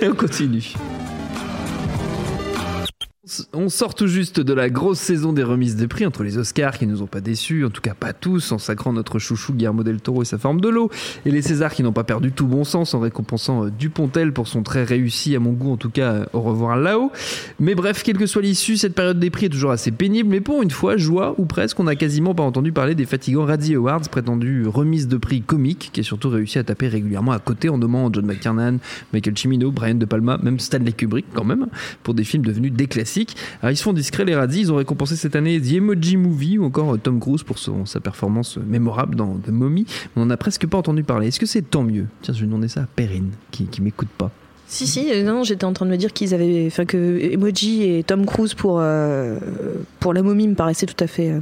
Et 0.00 0.08
on 0.10 0.14
continue. 0.14 0.72
On 3.52 3.68
sort 3.68 3.96
tout 3.96 4.06
juste 4.06 4.38
de 4.38 4.52
la 4.52 4.70
grosse 4.70 5.00
saison 5.00 5.32
des 5.32 5.42
remises 5.42 5.74
de 5.74 5.86
prix 5.86 6.06
entre 6.06 6.22
les 6.22 6.38
Oscars 6.38 6.78
qui 6.78 6.86
nous 6.86 7.02
ont 7.02 7.08
pas 7.08 7.20
déçus, 7.20 7.64
en 7.64 7.70
tout 7.70 7.80
cas 7.80 7.94
pas 7.94 8.12
tous, 8.12 8.52
en 8.52 8.58
sacrant 8.58 8.92
notre 8.92 9.18
chouchou 9.18 9.52
Guillermo 9.52 9.82
del 9.82 10.00
Toro 10.00 10.22
et 10.22 10.24
sa 10.24 10.38
forme 10.38 10.60
de 10.60 10.68
l'eau, 10.68 10.90
et 11.24 11.32
les 11.32 11.42
Césars 11.42 11.74
qui 11.74 11.82
n'ont 11.82 11.92
pas 11.92 12.04
perdu 12.04 12.30
tout 12.30 12.46
bon 12.46 12.62
sens 12.62 12.94
en 12.94 13.00
récompensant 13.00 13.64
euh, 13.64 13.70
Dupontel 13.76 14.32
pour 14.32 14.46
son 14.46 14.62
très 14.62 14.84
réussi, 14.84 15.34
à 15.34 15.40
mon 15.40 15.50
goût 15.50 15.72
en 15.72 15.76
tout 15.76 15.90
cas, 15.90 16.12
euh, 16.12 16.26
au 16.34 16.40
revoir 16.40 16.76
là-haut. 16.76 17.10
Mais 17.58 17.74
bref, 17.74 18.04
quelle 18.04 18.16
que 18.16 18.26
soit 18.26 18.42
l'issue, 18.42 18.76
cette 18.76 18.94
période 18.94 19.18
des 19.18 19.30
prix 19.30 19.46
est 19.46 19.48
toujours 19.50 19.72
assez 19.72 19.90
pénible, 19.90 20.28
mais 20.28 20.40
pour 20.40 20.62
une 20.62 20.70
fois, 20.70 20.96
joie 20.96 21.34
ou 21.36 21.46
presque, 21.46 21.80
on 21.80 21.84
n'a 21.84 21.96
quasiment 21.96 22.32
pas 22.32 22.44
entendu 22.44 22.70
parler 22.70 22.94
des 22.94 23.06
fatigants 23.06 23.44
Razzie 23.44 23.74
Awards, 23.74 24.08
prétendus 24.08 24.68
remises 24.68 25.08
de 25.08 25.16
prix 25.16 25.42
comiques, 25.42 25.90
qui 25.92 25.98
a 25.98 26.04
surtout 26.04 26.28
réussi 26.28 26.60
à 26.60 26.64
taper 26.64 26.86
régulièrement 26.86 27.32
à 27.32 27.40
côté 27.40 27.70
en 27.70 27.78
nommant 27.78 28.08
John 28.12 28.24
McTiernan, 28.24 28.78
Michael 29.12 29.36
Cimino, 29.36 29.72
Brian 29.72 29.96
De 29.96 30.04
Palma, 30.04 30.38
même 30.44 30.60
Stanley 30.60 30.92
Kubrick 30.92 31.26
quand 31.34 31.44
même, 31.44 31.66
pour 32.04 32.14
des 32.14 32.22
films 32.22 32.44
devenus 32.46 32.72
des 32.72 32.86
Alors 33.62 33.72
ils 33.72 33.76
se 33.76 33.82
font 33.82 33.92
discrets 33.92 34.24
les 34.24 34.34
Razzies, 34.34 34.60
ils 34.60 34.72
ont 34.72 34.76
récompensé 34.76 35.16
cette 35.16 35.36
année 35.36 35.60
The 35.60 35.72
Emoji 35.72 36.16
Movie 36.16 36.58
ou 36.58 36.64
encore 36.64 36.94
euh, 36.94 36.98
Tom 36.98 37.20
Cruise 37.20 37.42
pour 37.42 37.58
sa 37.58 38.00
performance 38.00 38.58
mémorable 38.58 39.16
dans 39.16 39.34
The 39.36 39.48
Mummy. 39.48 39.86
On 40.16 40.24
n'en 40.24 40.30
a 40.30 40.36
presque 40.36 40.66
pas 40.66 40.78
entendu 40.78 41.04
parler. 41.04 41.28
Est-ce 41.28 41.40
que 41.40 41.46
c'est 41.46 41.62
tant 41.62 41.82
mieux? 41.82 42.06
Tiens, 42.22 42.34
je 42.34 42.40
vais 42.40 42.46
demander 42.46 42.68
ça 42.68 42.82
à 42.82 42.86
Perrine, 42.86 43.30
qui, 43.50 43.66
qui 43.66 43.82
m'écoute 43.82 44.08
pas. 44.18 44.30
Si, 44.68 44.86
si, 44.86 45.12
euh, 45.12 45.22
non, 45.22 45.44
j'étais 45.44 45.64
en 45.64 45.72
train 45.72 45.86
de 45.86 45.90
me 45.92 45.96
dire 45.96 46.12
qu'ils 46.12 46.34
avaient. 46.34 46.64
Enfin, 46.66 46.84
que 46.84 47.20
Emoji 47.20 47.84
et 47.84 48.02
Tom 48.02 48.26
Cruise 48.26 48.54
pour, 48.54 48.78
euh, 48.80 49.38
pour 50.00 50.12
la 50.12 50.22
momie 50.22 50.48
me 50.48 50.54
paraissaient 50.54 50.86
tout 50.86 51.02
à 51.02 51.06
fait 51.06 51.30
euh, 51.30 51.40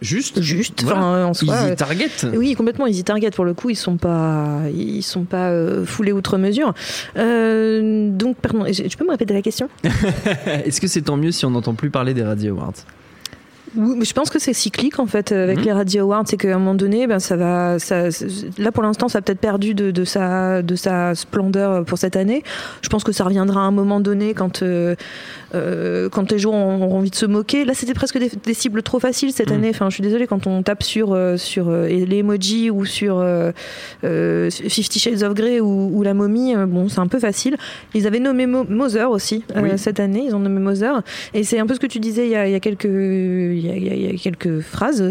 Juste 0.00 0.40
juste. 0.42 0.82
Voilà. 0.82 0.98
Enfin, 1.00 1.24
en 1.26 1.34
soi. 1.34 1.54
Easy 1.54 1.70
euh, 1.70 1.74
Target 1.74 2.10
Oui, 2.34 2.54
complètement. 2.54 2.86
Easy 2.86 3.04
Target 3.04 3.30
pour 3.30 3.44
le 3.44 3.54
coup, 3.54 3.70
ils 3.70 3.76
sont 3.76 3.96
pas, 3.96 4.60
ils 4.74 5.02
sont 5.02 5.24
pas 5.24 5.50
euh, 5.50 5.84
foulés 5.84 6.12
outre 6.12 6.38
mesure. 6.38 6.72
Euh, 7.16 8.08
donc, 8.10 8.36
pardon, 8.36 8.64
tu 8.70 8.96
peux 8.96 9.04
me 9.04 9.10
répéter 9.10 9.34
la 9.34 9.42
question? 9.42 9.68
Est-ce 10.46 10.80
que 10.80 10.86
c'est 10.86 11.02
tant 11.02 11.16
mieux 11.16 11.32
si 11.32 11.44
on 11.46 11.50
n'entend 11.50 11.74
plus 11.74 11.90
parler 11.90 12.14
des 12.14 12.22
Radio 12.22 12.54
Awards? 12.56 12.74
Oui, 13.74 13.94
mais 13.96 14.04
je 14.04 14.12
pense 14.12 14.28
que 14.28 14.38
c'est 14.38 14.52
cyclique 14.52 14.98
en 14.98 15.06
fait 15.06 15.32
avec 15.32 15.60
Mhm. 15.60 15.64
les 15.64 15.72
Radio 15.72 16.02
Awards, 16.02 16.24
c'est 16.26 16.36
qu'à 16.36 16.54
un 16.54 16.58
moment 16.58 16.74
donné, 16.74 17.06
ben 17.06 17.18
ça 17.18 17.36
va, 17.36 17.78
ça, 17.78 18.08
là 18.58 18.70
pour 18.70 18.82
l'instant, 18.82 19.08
ça 19.08 19.18
a 19.18 19.22
peut-être 19.22 19.40
perdu 19.40 19.72
de, 19.72 19.90
de 19.90 20.04
sa, 20.04 20.60
de 20.60 20.76
sa 20.76 21.14
splendeur 21.14 21.82
pour 21.86 21.96
cette 21.96 22.16
année. 22.16 22.42
Je 22.82 22.90
pense 22.90 23.02
que 23.02 23.12
ça 23.12 23.24
reviendra 23.24 23.60
à 23.60 23.64
un 23.64 23.70
moment 23.70 24.00
donné 24.00 24.34
quand, 24.34 24.62
euh, 24.62 24.94
euh, 25.54 26.08
quand 26.08 26.30
les 26.32 26.38
gens 26.38 26.52
auront 26.52 26.98
envie 26.98 27.10
de 27.10 27.14
se 27.14 27.26
moquer. 27.26 27.64
Là, 27.64 27.74
c'était 27.74 27.94
presque 27.94 28.18
des, 28.18 28.30
des 28.44 28.54
cibles 28.54 28.82
trop 28.82 28.98
faciles 28.98 29.32
cette 29.32 29.50
Mhm. 29.50 29.56
année. 29.56 29.68
Enfin, 29.70 29.88
je 29.90 29.94
suis 29.94 30.02
désolée 30.02 30.26
quand 30.26 30.46
on 30.46 30.62
tape 30.62 30.82
sur 30.82 31.12
euh, 31.12 31.36
sur 31.36 31.68
euh, 31.68 31.86
les 31.86 32.18
emojis 32.18 32.70
ou 32.70 32.84
sur 32.84 33.22
Fifty 34.50 34.98
Shades 34.98 35.22
of 35.22 35.34
Grey 35.34 35.60
ou, 35.60 35.90
ou 35.92 36.02
la 36.02 36.14
momie. 36.14 36.54
bon, 36.66 36.88
c'est 36.88 37.00
un 37.00 37.06
peu 37.06 37.18
facile. 37.18 37.56
Ils 37.94 38.06
avaient 38.06 38.20
nommé 38.20 38.46
Mo- 38.46 38.64
Mother 38.68 39.10
aussi 39.10 39.44
Oui. 39.56 39.70
cette 39.76 40.00
année. 40.00 40.24
Ils 40.26 40.34
ont 40.34 40.38
nommé 40.40 40.60
Mother. 40.60 41.02
Et 41.34 41.44
c'est 41.44 41.58
un 41.58 41.66
peu 41.66 41.74
ce 41.74 41.80
que 41.80 41.86
tu 41.86 41.98
disais 42.00 42.26
il 42.26 42.30
y 42.32 42.36
a, 42.36 42.46
il 42.48 42.52
y 42.52 42.54
a 42.54 42.60
quelques, 42.60 42.84
il 42.84 43.60
y 43.66 43.70
a, 43.70 43.74
il 43.76 44.14
y 44.14 44.18
quelques 44.18 44.60
phrases. 44.60 45.02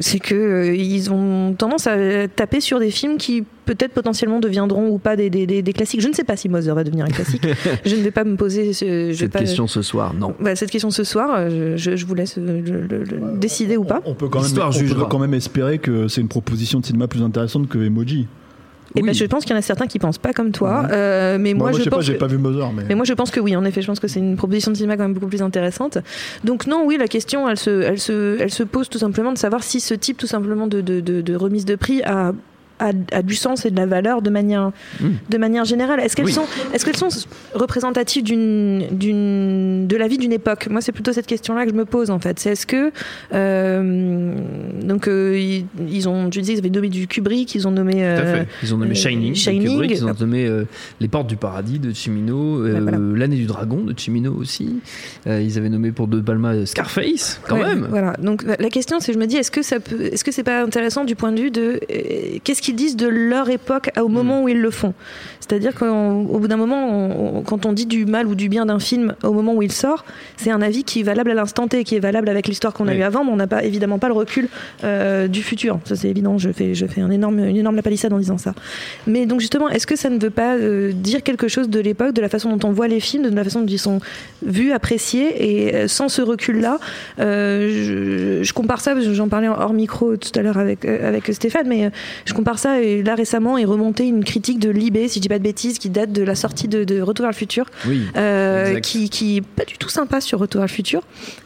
c'est 0.00 0.18
que 0.18 0.74
ils 0.74 1.10
ont 1.10 1.54
tendance 1.54 1.86
à 1.86 1.96
taper 2.28 2.60
sur 2.60 2.78
des 2.78 2.90
films 2.90 3.16
qui 3.16 3.44
peut-être 3.64 3.92
potentiellement 3.92 4.40
deviendront 4.40 4.88
ou 4.88 4.98
pas 4.98 5.16
des, 5.16 5.30
des, 5.30 5.46
des- 5.46 5.62
des 5.62 5.72
classiques. 5.72 6.00
Je 6.00 6.08
ne 6.08 6.12
sais 6.14 6.24
pas 6.24 6.36
si 6.36 6.48
Mother 6.48 6.74
va 6.74 6.84
devenir 6.84 7.04
un 7.06 7.08
classique. 7.10 7.46
je 7.84 7.96
ne 7.96 8.02
vais 8.02 8.10
pas 8.10 8.24
me 8.24 8.36
poser 8.36 8.72
ce- 8.72 8.84
je 8.84 8.90
vais 9.10 9.14
Cette 9.14 9.32
pas- 9.32 9.38
question 9.40 9.66
ce 9.66 9.82
soir, 9.82 10.14
non. 10.14 10.34
Bah, 10.40 10.54
cette 10.56 10.70
question 10.70 10.90
ce 10.90 11.04
soir, 11.04 11.48
je, 11.76 11.96
je 11.96 12.06
vous 12.06 12.14
laisse 12.14 12.36
euh, 12.38 12.60
le, 12.64 12.80
le- 12.86 13.04
le 13.04 13.38
décider 13.38 13.76
ou 13.76 13.84
pas. 13.84 14.00
On 14.04 14.14
peut 14.14 14.28
quand 14.28 14.42
même, 14.42 14.50
on 14.58 14.94
peut 14.94 15.06
quand 15.08 15.18
même 15.18 15.34
espérer 15.34 15.78
que 15.78 16.08
c'est 16.08 16.20
une 16.20 16.28
proposition 16.28 16.80
de 16.80 16.86
cinéma 16.86 17.08
plus 17.08 17.22
intéressante 17.22 17.68
que 17.68 17.78
Emoji. 17.78 18.26
Et 18.96 19.00
Oui. 19.00 19.08
ben, 19.08 19.14
je 19.14 19.24
pense 19.24 19.42
qu'il 19.44 19.50
y 19.52 19.56
en 19.56 19.58
a 19.58 19.62
certains 19.62 19.88
qui 19.88 19.98
pensent 19.98 20.18
pas 20.18 20.32
comme 20.32 20.52
toi, 20.52 20.86
euh, 20.92 21.36
mais 21.40 21.52
Moi, 21.52 21.64
moi, 21.64 21.70
moi, 21.70 21.72
je 21.72 21.78
je 21.78 21.84
sais 21.84 21.90
pas, 21.90 21.96
pense 21.96 22.04
j'ai 22.04 22.14
que- 22.14 22.18
pas 22.18 22.28
vu 22.28 22.38
Mother, 22.38 22.70
mais. 22.72 22.84
Mais 22.90 22.94
moi, 22.94 23.04
je 23.04 23.12
pense 23.12 23.32
que 23.32 23.40
oui, 23.40 23.56
en 23.56 23.64
effet, 23.64 23.82
je 23.82 23.88
pense 23.88 23.98
que 23.98 24.06
c'est 24.06 24.20
une 24.20 24.36
proposition 24.36 24.70
de 24.70 24.76
cinéma 24.76 24.96
quand 24.96 25.02
même 25.02 25.14
beaucoup 25.14 25.26
plus 25.26 25.42
intéressante. 25.42 25.98
Donc 26.44 26.68
non, 26.68 26.84
oui, 26.86 26.96
la 26.96 27.08
question, 27.08 27.48
elle 27.48 27.56
se, 27.58 27.80
elle 27.82 27.98
se, 27.98 28.36
elle 28.40 28.52
se 28.52 28.62
pose 28.62 28.88
tout 28.88 28.98
simplement 28.98 29.32
de 29.32 29.38
savoir 29.38 29.64
si 29.64 29.80
ce 29.80 29.94
type, 29.94 30.16
tout 30.16 30.28
simplement, 30.28 30.68
de, 30.68 30.80
de, 30.80 31.00
de, 31.00 31.22
de 31.22 31.34
remise 31.34 31.64
de 31.64 31.74
prix 31.74 32.02
a, 32.04 32.32
a, 32.78 32.90
a 33.12 33.22
du 33.22 33.34
sens 33.34 33.64
et 33.66 33.70
de 33.70 33.76
la 33.76 33.86
valeur 33.86 34.22
de 34.22 34.30
manière, 34.30 34.72
Mm. 35.00 35.06
de 35.28 35.38
manière 35.38 35.64
générale. 35.64 36.00
Est-ce 36.00 36.16
qu'elles 36.16 36.26
Oui. 36.26 36.32
sont, 36.32 36.46
est-ce 36.72 36.84
qu'elles 36.84 36.96
sont 36.96 37.08
représentatives 37.54 38.22
d'une, 38.22 38.86
d'une, 38.90 39.86
de 39.86 39.96
la 39.96 40.08
vie 40.08 40.18
d'une 40.18 40.32
époque? 40.32 40.68
Moi, 40.70 40.80
c'est 40.80 40.92
plutôt 40.92 41.12
cette 41.12 41.26
question-là 41.26 41.64
que 41.64 41.70
je 41.70 41.74
me 41.76 41.84
pose 41.84 42.10
en 42.10 42.18
fait. 42.18 42.38
C'est 42.38 42.50
est-ce 42.52 42.66
que 42.66 42.90
euh, 43.32 44.34
donc 44.82 45.08
euh, 45.08 45.38
ils, 45.38 45.66
ils 45.88 46.08
ont, 46.08 46.30
tu 46.30 46.40
disais, 46.40 46.54
ils 46.54 46.58
avaient 46.58 46.70
nommé 46.70 46.88
du 46.88 47.06
Kubrick, 47.06 47.54
ils 47.54 47.66
ont 47.66 47.70
nommé 47.70 47.94
Tout 47.94 47.98
à 48.00 48.02
euh, 48.02 48.34
fait. 48.42 48.48
Ils 48.62 48.74
ont 48.74 48.78
nommé 48.78 48.92
euh, 48.92 48.94
Shining, 48.94 49.34
Shining. 49.34 49.68
Kubrick, 49.68 49.90
ils 49.92 50.04
ont 50.04 50.14
nommé 50.18 50.50
Les 51.00 51.08
Portes 51.08 51.26
du 51.28 51.36
Paradis 51.36 51.78
de 51.78 51.92
Cimino, 51.92 52.60
voilà. 52.60 52.98
L'année 53.14 53.36
du 53.36 53.46
Dragon 53.46 53.78
de 53.78 53.94
Cimino 53.98 54.32
aussi. 54.34 54.76
Ils 55.26 55.58
avaient 55.58 55.68
nommé 55.68 55.92
pour 55.92 56.08
De 56.08 56.20
Palma 56.20 56.66
Scarface, 56.66 57.40
quand 57.48 57.56
Ouais, 57.56 57.62
même. 57.74 57.86
Voilà. 57.88 58.12
Donc 58.22 58.44
la 58.44 58.68
question, 58.70 58.98
c'est, 59.00 59.12
je 59.12 59.18
me 59.18 59.26
dis, 59.26 59.36
est-ce 59.36 59.50
que 59.50 59.62
ça 59.62 59.80
peut, 59.80 60.00
est-ce 60.00 60.24
que 60.24 60.32
c'est 60.32 60.42
pas 60.42 60.62
intéressant 60.62 61.04
du 61.04 61.14
point 61.16 61.32
de 61.32 61.40
vue 61.40 61.50
de 61.50 61.80
qu'est-ce 62.44 62.62
qu'ils 62.64 62.74
disent 62.76 62.96
de 62.96 63.06
leur 63.06 63.50
époque 63.50 63.90
au 64.00 64.08
moment 64.08 64.42
où 64.42 64.48
ils 64.48 64.60
le 64.60 64.70
font. 64.70 64.94
C'est-à-dire 65.40 65.74
qu'au 65.74 66.38
bout 66.38 66.48
d'un 66.48 66.56
moment, 66.56 66.88
on- 66.88 67.38
on- 67.38 67.42
quand 67.42 67.66
on 67.66 67.72
dit 67.74 67.84
du 67.84 68.06
mal 68.06 68.26
ou 68.26 68.34
du 68.34 68.48
bien 68.48 68.64
d'un 68.64 68.78
film 68.78 69.14
au 69.22 69.32
moment 69.34 69.52
où 69.54 69.60
il 69.62 69.70
sort, 69.72 70.04
c'est 70.38 70.50
un 70.50 70.62
avis 70.62 70.84
qui 70.84 71.00
est 71.00 71.02
valable 71.02 71.30
à 71.30 71.34
l'instant 71.34 71.68
T, 71.68 71.84
qui 71.84 71.96
est 71.96 72.00
valable 72.00 72.30
avec 72.30 72.48
l'histoire 72.48 72.72
qu'on 72.72 72.88
a 72.88 72.94
eue 72.94 73.02
avant, 73.02 73.24
mais 73.24 73.30
on 73.30 73.36
n'a 73.36 73.46
pas 73.46 73.62
évidemment 73.62 73.98
pas 73.98 74.08
le 74.08 74.14
recul 74.14 74.48
euh, 74.84 75.28
du 75.28 75.42
futur. 75.42 75.78
Ça 75.84 75.96
c'est 75.96 76.08
évident. 76.08 76.38
Je 76.38 76.50
fais, 76.50 76.74
je 76.74 76.86
fais 76.86 77.02
un 77.02 77.10
énorme, 77.10 77.40
une 77.40 77.56
énorme 77.58 77.76
lapalissade 77.76 78.12
en 78.14 78.18
disant 78.18 78.38
ça. 78.38 78.54
Mais 79.06 79.26
donc 79.26 79.40
justement, 79.40 79.68
est-ce 79.68 79.86
que 79.86 79.96
ça 79.96 80.08
ne 80.08 80.18
veut 80.18 80.30
pas 80.30 80.54
euh, 80.56 80.92
dire 80.94 81.22
quelque 81.22 81.46
chose 81.48 81.68
de 81.68 81.78
l'époque, 81.80 82.14
de 82.14 82.22
la 82.22 82.30
façon 82.30 82.56
dont 82.56 82.66
on 82.68 82.72
voit 82.72 82.88
les 82.88 83.00
films, 83.00 83.28
de 83.28 83.36
la 83.36 83.44
façon 83.44 83.60
dont 83.60 83.66
ils 83.66 83.78
sont 83.78 84.00
vus, 84.46 84.72
appréciés, 84.72 85.28
et 85.46 85.74
euh, 85.74 85.88
sans 85.88 86.08
ce 86.08 86.22
recul-là, 86.22 86.78
je, 87.18 88.40
je 88.42 88.52
compare 88.54 88.80
ça, 88.80 88.94
j'en 89.00 89.28
parlais 89.28 89.48
hors 89.48 89.72
micro 89.74 90.16
tout 90.16 90.30
à 90.38 90.42
l'heure 90.42 90.58
avec, 90.58 90.84
avec 90.86 91.26
Stéphane, 91.34 91.66
mais 91.68 91.90
je 92.24 92.32
compare 92.32 92.53
ça, 92.58 92.80
et 92.80 93.02
là 93.02 93.14
récemment 93.14 93.58
est 93.58 93.64
remontée 93.64 94.04
une 94.06 94.24
critique 94.24 94.58
de 94.58 94.70
Libé, 94.70 95.08
si 95.08 95.18
je 95.18 95.22
dis 95.22 95.28
pas 95.28 95.38
de 95.38 95.44
bêtises, 95.44 95.78
qui 95.78 95.90
date 95.90 96.12
de 96.12 96.22
la 96.22 96.34
sortie 96.34 96.68
de, 96.68 96.84
de 96.84 97.00
Retour 97.00 97.24
vers 97.24 97.30
le 97.32 97.36
futur, 97.36 97.66
Oui. 97.86 98.02
euh, 98.16 98.80
qui, 98.80 99.08
qui 99.10 99.36
est 99.38 99.40
pas 99.42 99.64
du 99.64 99.78
tout 99.78 99.88
sympa 99.88 100.20
sur 100.20 100.38
Retour 100.38 100.60
vers 100.60 100.68
le 100.68 100.72
futur. 100.72 101.02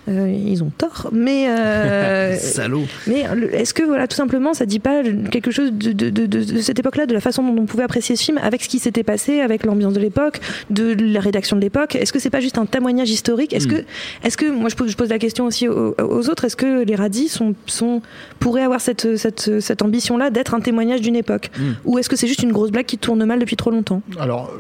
Euh, 0.08 0.28
ils 0.30 0.62
ont 0.62 0.70
tort, 0.76 1.08
mais 1.12 1.48
euh, 1.50 2.36
Salaud. 2.38 2.84
mais 3.06 3.24
est-ce 3.52 3.74
que 3.74 3.82
voilà 3.82 4.06
tout 4.08 4.16
simplement 4.16 4.54
ça 4.54 4.64
dit 4.64 4.78
pas 4.78 5.02
quelque 5.30 5.50
chose 5.50 5.70
de, 5.72 6.60
cette 6.62 6.78
époque-là, 6.78 7.06
de 7.06 7.12
la 7.14 7.20
façon 7.20 7.42
dont 7.42 7.62
on 7.62 7.66
pouvait 7.66 7.82
apprécier 7.84 8.16
ce 8.16 8.22
film, 8.24 8.38
avec 8.42 8.62
ce 8.62 8.68
qui 8.68 8.78
s'était 8.78 9.02
passé, 9.02 9.40
avec 9.40 9.64
l'ambiance 9.66 9.92
de 9.94 10.00
l'époque, 10.00 10.40
de 10.70 10.96
la 10.98 11.20
rédaction 11.20 11.56
de 11.56 11.60
l'époque? 11.60 11.94
Est-ce 11.96 12.12
que 12.12 12.18
c'est 12.18 12.30
pas 12.30 12.40
juste 12.40 12.58
un 12.58 12.66
témoignage 12.66 13.10
historique? 13.10 13.52
Est-ce 13.52 13.66
que 13.66 13.84
est-ce 14.24 14.36
que 14.36 14.46
moi 14.50 14.68
je 14.70 14.76
pose, 14.76 14.90
je 14.90 14.96
pose 14.96 15.10
la 15.10 15.18
question 15.18 15.44
aussi 15.46 15.68
aux, 15.68 15.94
aux 15.98 16.28
autres 16.30 16.44
Est-ce 16.44 16.56
que 16.56 16.84
les 16.84 16.94
radis 16.94 17.28
sont, 17.28 17.54
sont 17.66 18.00
pourraient 18.38 18.62
avoir 18.62 18.80
cette 18.80 19.16
cette, 19.16 19.60
cette 19.60 19.82
ambition-là 19.82 20.30
d'être 20.30 20.54
un 20.54 20.60
témoignage 20.60 20.97
d'une 21.00 21.16
époque. 21.16 21.50
Ou 21.84 21.98
est-ce 21.98 22.08
que 22.08 22.16
c'est 22.16 22.26
juste 22.28 22.42
une 22.42 22.52
grosse 22.52 22.70
blague 22.70 22.86
qui 22.86 22.98
tourne 22.98 23.24
mal 23.24 23.38
depuis 23.38 23.56
trop 23.56 23.70
longtemps? 23.70 24.02
Alors, 24.18 24.50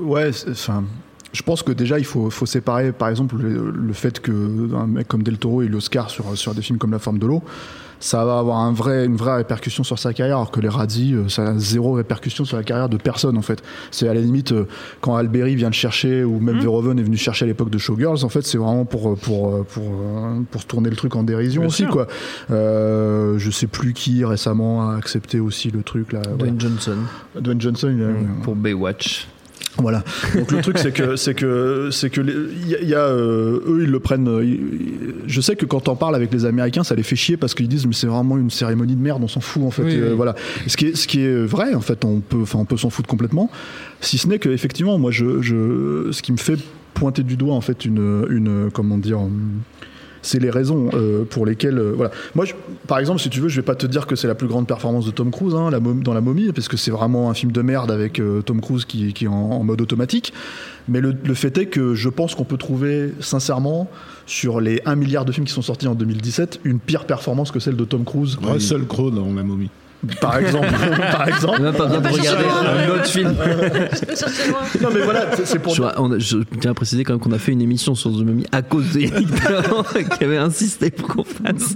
euh, 0.00 0.04
ouais, 0.04 0.30
enfin. 0.50 0.84
Je 1.32 1.42
pense 1.42 1.62
que 1.62 1.72
déjà 1.72 1.98
il 1.98 2.06
faut, 2.06 2.30
faut 2.30 2.46
séparer 2.46 2.92
par 2.92 3.10
exemple 3.10 3.36
le, 3.36 3.70
le 3.70 3.92
fait 3.92 4.20
que 4.20 4.32
un 4.74 4.86
mec 4.86 5.06
comme 5.06 5.22
Del 5.22 5.36
Toro 5.36 5.60
ait 5.60 5.66
eu 5.66 5.68
l'Oscar 5.68 6.08
sur, 6.08 6.34
sur 6.34 6.54
des 6.54 6.62
films 6.62 6.78
comme 6.78 6.92
La 6.92 6.98
forme 6.98 7.18
de 7.18 7.26
l'eau, 7.26 7.42
ça 8.06 8.24
va 8.24 8.38
avoir 8.38 8.58
un 8.58 8.72
vrai, 8.72 9.04
une 9.04 9.16
vraie 9.16 9.36
répercussion 9.38 9.82
sur 9.82 9.98
sa 9.98 10.12
carrière, 10.12 10.36
alors 10.36 10.52
que 10.52 10.60
les 10.60 10.68
radis, 10.68 11.12
euh, 11.14 11.28
ça 11.28 11.42
a 11.48 11.58
zéro 11.58 11.94
répercussion 11.94 12.44
sur 12.44 12.56
la 12.56 12.62
carrière 12.62 12.88
de 12.88 12.96
personne 12.98 13.36
en 13.36 13.42
fait. 13.42 13.62
C'est 13.90 14.08
à 14.08 14.14
la 14.14 14.20
limite 14.20 14.52
euh, 14.52 14.66
quand 15.00 15.16
Alberi 15.16 15.56
vient 15.56 15.68
le 15.68 15.74
chercher 15.74 16.22
ou 16.22 16.38
même 16.38 16.60
Verhoeven 16.60 16.98
est 17.00 17.02
venu 17.02 17.16
chercher 17.16 17.46
à 17.46 17.48
l'époque 17.48 17.70
de 17.70 17.78
Showgirls, 17.78 18.24
en 18.24 18.28
fait 18.28 18.42
c'est 18.46 18.58
vraiment 18.58 18.84
pour 18.84 19.16
pour 19.18 19.64
pour 19.66 19.82
euh, 19.84 20.40
pour 20.50 20.60
se 20.62 20.66
tourner 20.66 20.88
le 20.88 20.94
truc 20.96 21.16
en 21.16 21.24
dérision 21.24 21.62
Bien 21.62 21.68
aussi 21.68 21.82
sûr. 21.82 21.90
quoi. 21.90 22.06
Euh, 22.52 23.38
je 23.38 23.50
sais 23.50 23.66
plus 23.66 23.92
qui 23.92 24.24
récemment 24.24 24.88
a 24.90 24.96
accepté 24.96 25.40
aussi 25.40 25.70
le 25.70 25.82
truc 25.82 26.12
là. 26.12 26.20
voilà. 26.22 26.36
Dwayne 26.36 26.60
Johnson 26.60 26.96
Dwayne 27.40 27.60
Johnson, 27.60 27.92
il 27.96 28.02
a- 28.04 28.42
pour 28.44 28.54
Baywatch. 28.54 29.26
Voilà. 29.78 30.02
Donc 30.34 30.52
le 30.52 30.60
truc 30.62 30.78
c'est 30.78 30.92
que 30.92 31.16
c'est 31.16 31.34
que 31.34 31.90
c'est 31.92 32.10
que 32.10 32.20
les- 32.20 32.32
il 32.82 32.88
y 32.88 32.94
a, 32.94 33.00
euh, 33.06 33.60
eux 33.68 33.80
ils 33.82 33.90
le 33.90 34.00
prennent. 34.00 34.28
euh, 34.28 34.44
ils- 34.44 35.14
je 35.26 35.40
sais 35.40 35.54
que 35.56 35.66
quand 35.66 35.88
on 35.88 35.96
parle 35.96 36.14
avec 36.14 36.32
les 36.32 36.44
Américains, 36.46 36.82
ça 36.84 36.94
les 36.94 37.02
fait 37.02 37.16
chier 37.16 37.36
parce 37.36 37.54
qu'ils 37.54 37.68
disent 37.68 37.86
mais 37.86 37.92
c'est 37.92 38.06
vraiment 38.06 38.38
une 38.38 38.50
cérémonie 38.50 38.96
de 38.96 39.00
merde, 39.02 39.22
on 39.22 39.28
s'en 39.28 39.40
fout 39.40 39.62
en 39.64 39.70
fait. 39.70 39.82
Oui, 39.82 39.94
Et, 39.94 39.98
euh. 39.98 40.14
Voilà. 40.14 40.34
Ce 40.66 40.76
qui 40.76 40.86
est 40.86 40.96
ce 40.96 41.06
qui 41.06 41.20
est 41.20 41.44
vrai 41.44 41.74
en 41.74 41.80
fait, 41.80 42.04
on 42.04 42.20
peut 42.20 42.38
enfin 42.42 42.58
on 42.58 42.64
peut 42.64 42.76
s'en 42.76 42.90
foutre 42.90 43.08
complètement. 43.08 43.50
Si 44.00 44.18
ce 44.18 44.26
n'est 44.28 44.38
que 44.38 44.48
effectivement 44.48 44.98
moi 44.98 45.10
je, 45.10 45.42
je 45.42 46.08
ce 46.12 46.22
qui 46.22 46.32
me 46.32 46.36
fait 46.38 46.58
pointer 46.94 47.22
du 47.22 47.36
doigt 47.36 47.54
en 47.54 47.60
fait 47.60 47.84
une 47.84 48.26
une 48.30 48.70
comment 48.72 48.96
dire 48.98 49.20
hum, 49.20 49.60
c'est 50.26 50.38
les 50.40 50.50
raisons 50.50 50.90
euh, 50.94 51.24
pour 51.24 51.46
lesquelles 51.46 51.78
euh, 51.78 51.92
voilà. 51.96 52.10
Moi 52.34 52.44
par 52.86 52.98
exemple 52.98 53.20
si 53.20 53.30
tu 53.30 53.40
veux 53.40 53.48
je 53.48 53.56
vais 53.56 53.64
pas 53.64 53.74
te 53.74 53.86
dire 53.86 54.06
que 54.06 54.16
c'est 54.16 54.26
la 54.26 54.34
plus 54.34 54.48
grande 54.48 54.66
performance 54.66 55.06
de 55.06 55.10
Tom 55.10 55.30
Cruise 55.30 55.54
hein, 55.54 55.70
dans 55.70 56.14
la 56.14 56.20
momie 56.20 56.52
parce 56.52 56.68
que 56.68 56.76
c'est 56.76 56.90
vraiment 56.90 57.30
un 57.30 57.34
film 57.34 57.52
de 57.52 57.62
merde 57.62 57.90
avec 57.90 58.18
euh, 58.18 58.42
Tom 58.42 58.60
Cruise 58.60 58.84
qui, 58.84 59.08
est 59.08 59.26
en, 59.26 59.32
en 59.32 59.64
mode 59.64 59.80
automatique. 59.80 60.32
Mais 60.88 61.00
le, 61.00 61.14
le 61.24 61.34
fait 61.34 61.56
est 61.58 61.66
que 61.66 61.94
je 61.94 62.08
pense 62.08 62.34
qu'on 62.34 62.44
peut 62.44 62.56
trouver 62.56 63.12
sincèrement 63.20 63.88
sur 64.26 64.60
les 64.60 64.80
1 64.84 64.96
milliard 64.96 65.24
de 65.24 65.32
films 65.32 65.46
qui 65.46 65.52
sont 65.52 65.62
sortis 65.62 65.88
en 65.88 65.94
2017 65.94 66.60
une 66.64 66.80
pire 66.80 67.04
performance 67.06 67.50
que 67.50 67.60
celle 67.60 67.76
de 67.76 67.84
Tom 67.84 68.04
Cruise. 68.04 68.38
Russell 68.42 68.86
Crowe 68.86 69.10
dans 69.10 69.32
La 69.32 69.42
momie. 69.42 69.70
Par 70.20 70.38
exemple 70.38 70.68
par 71.12 71.28
exemple 71.28 71.62
Même 71.62 71.72
pas 71.74 71.86
besoin 71.86 72.00
de 72.00 72.08
regarder 72.08 72.44
un 72.44 72.94
autre 72.94 73.06
film. 73.06 73.34
non 74.82 74.88
mais 74.94 75.00
voilà 75.00 75.26
c'est- 75.44 75.58
pour 75.58 75.74
Je, 75.74 75.82
on 75.96 76.12
a- 76.12 76.18
je 76.18 76.38
tiens 76.60 76.70
à 76.70 76.74
préciser 76.74 77.04
quand 77.04 77.14
même 77.14 77.20
qu'on 77.20 77.32
a 77.32 77.38
fait 77.38 77.52
une 77.52 77.62
émission 77.62 77.94
sur 77.94 78.10
The 78.12 78.18
Mummy 78.24 78.46
à 78.52 78.62
cause 78.62 78.92
de 78.92 79.00
qui 80.18 80.24
avait 80.24 80.36
insisté 80.36 80.90
pour 80.90 81.08
qu'on 81.08 81.24
fasse. 81.24 81.74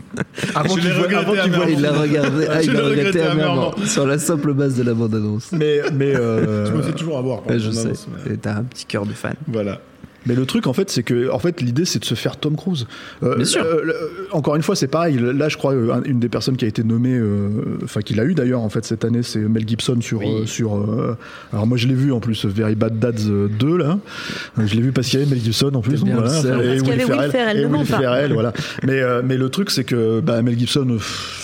avant 0.55 0.75
qu'il 0.75 0.91
voit- 0.93 1.19
avant 1.19 1.33
qu'il 1.43 1.53
voit-. 1.53 1.71
Il 1.71 1.81
l'a 1.81 1.93
regardé, 1.93 2.47
ah, 2.51 2.63
il 2.63 2.73
l'a 2.73 2.83
regretté 2.83 3.23
amèrement 3.23 3.75
sur 3.87 4.07
la 4.07 4.19
simple 4.19 4.53
base 4.53 4.77
de 4.77 4.83
la 4.83 4.95
bande-annonce. 4.95 5.51
mais 5.53 5.81
mais 5.93 6.15
euh, 6.17 6.67
Je 6.67 6.73
me 6.73 6.83
fais 6.83 6.93
toujours 6.93 7.19
avoir. 7.19 7.41
je 7.49 7.71
sais. 7.71 7.93
T'as 8.41 8.57
un 8.57 8.63
petit 8.65 8.85
cœur 8.85 9.07
de 9.07 9.13
fan. 9.13 9.35
Voilà. 9.49 9.81
Mais 10.27 10.35
le 10.35 10.45
truc, 10.47 10.67
en 10.67 10.73
fait, 10.73 10.91
c'est 10.91 11.03
que, 11.03 11.31
en 11.31 11.39
fait, 11.39 11.61
l'idée, 11.61 11.85
c'est 11.85 11.99
de 11.99 12.05
se 12.05 12.15
faire 12.15 12.37
Tom 12.37 12.57
Cruise. 12.57 12.87
Euh, 13.23 13.37
Bien 13.37 13.45
sûr. 13.45 13.63
euh, 13.65 13.83
euh, 13.87 13.93
encore 14.33 14.57
une 14.57 14.63
fois, 14.63 14.77
c'est 14.77 14.87
pareil. 14.89 15.19
Là, 15.19 15.49
je 15.49 15.57
crois, 15.57 15.73
un- 15.73 16.03
une 16.05 16.21
des 16.21 16.29
personnes 16.29 16.57
qui 16.57 16.65
a 16.65 16.69
été 16.69 16.85
nommée, 16.85 17.15
euh, 17.15 17.49
enfin, 17.85 18.01
qui 18.03 18.15
l'a 18.15 18.25
eu 18.25 18.35
d'ailleurs, 18.35 18.61
en 18.61 18.69
fait, 18.69 18.85
cette 18.85 19.05
année, 19.05 19.23
c'est 19.23 19.39
Mel 19.41 19.67
Gibson 19.67 19.99
sur, 20.01 20.19
Oui. 20.21 20.27
euh, 20.43 20.47
sur. 20.47 20.77
euh, 20.77 21.17
alors 21.53 21.67
moi, 21.67 21.77
je 21.79 21.87
l'ai 21.89 21.95
vu 21.95 22.13
en 22.13 22.21
plus, 22.21 22.45
Very 22.45 22.75
Bad 22.75 22.99
Dads 22.99 23.29
euh, 23.29 23.49
2 23.49 23.77
là. 23.79 23.99
Je 24.59 24.75
l'ai 24.75 24.83
vu 24.83 24.93
parce 24.93 25.09
qu'il 25.09 25.19
y 25.21 25.23
avait 25.23 25.31
Mel 25.35 25.43
Gibson 25.43 25.71
en 25.75 25.81
plus. 25.81 26.03
Bien. 26.03 26.15
Et 26.15 26.21
Parce 26.21 26.41
qu'il 26.41 26.49
y 26.51 26.53
avait 26.53 27.05
Will 27.05 27.31
Ferrell, 27.31 27.59
et 27.59 27.65
Will. 27.67 27.87
Ferrell, 27.87 28.33
voilà. 28.33 28.53
Mais 28.85 29.01
euh, 29.01 29.23
mais 29.25 29.37
le 29.37 29.49
truc, 29.49 29.71
c'est 29.71 29.85
que 29.85 30.21
bah, 30.21 30.43
Mel 30.43 30.59
Gibson. 30.59 30.99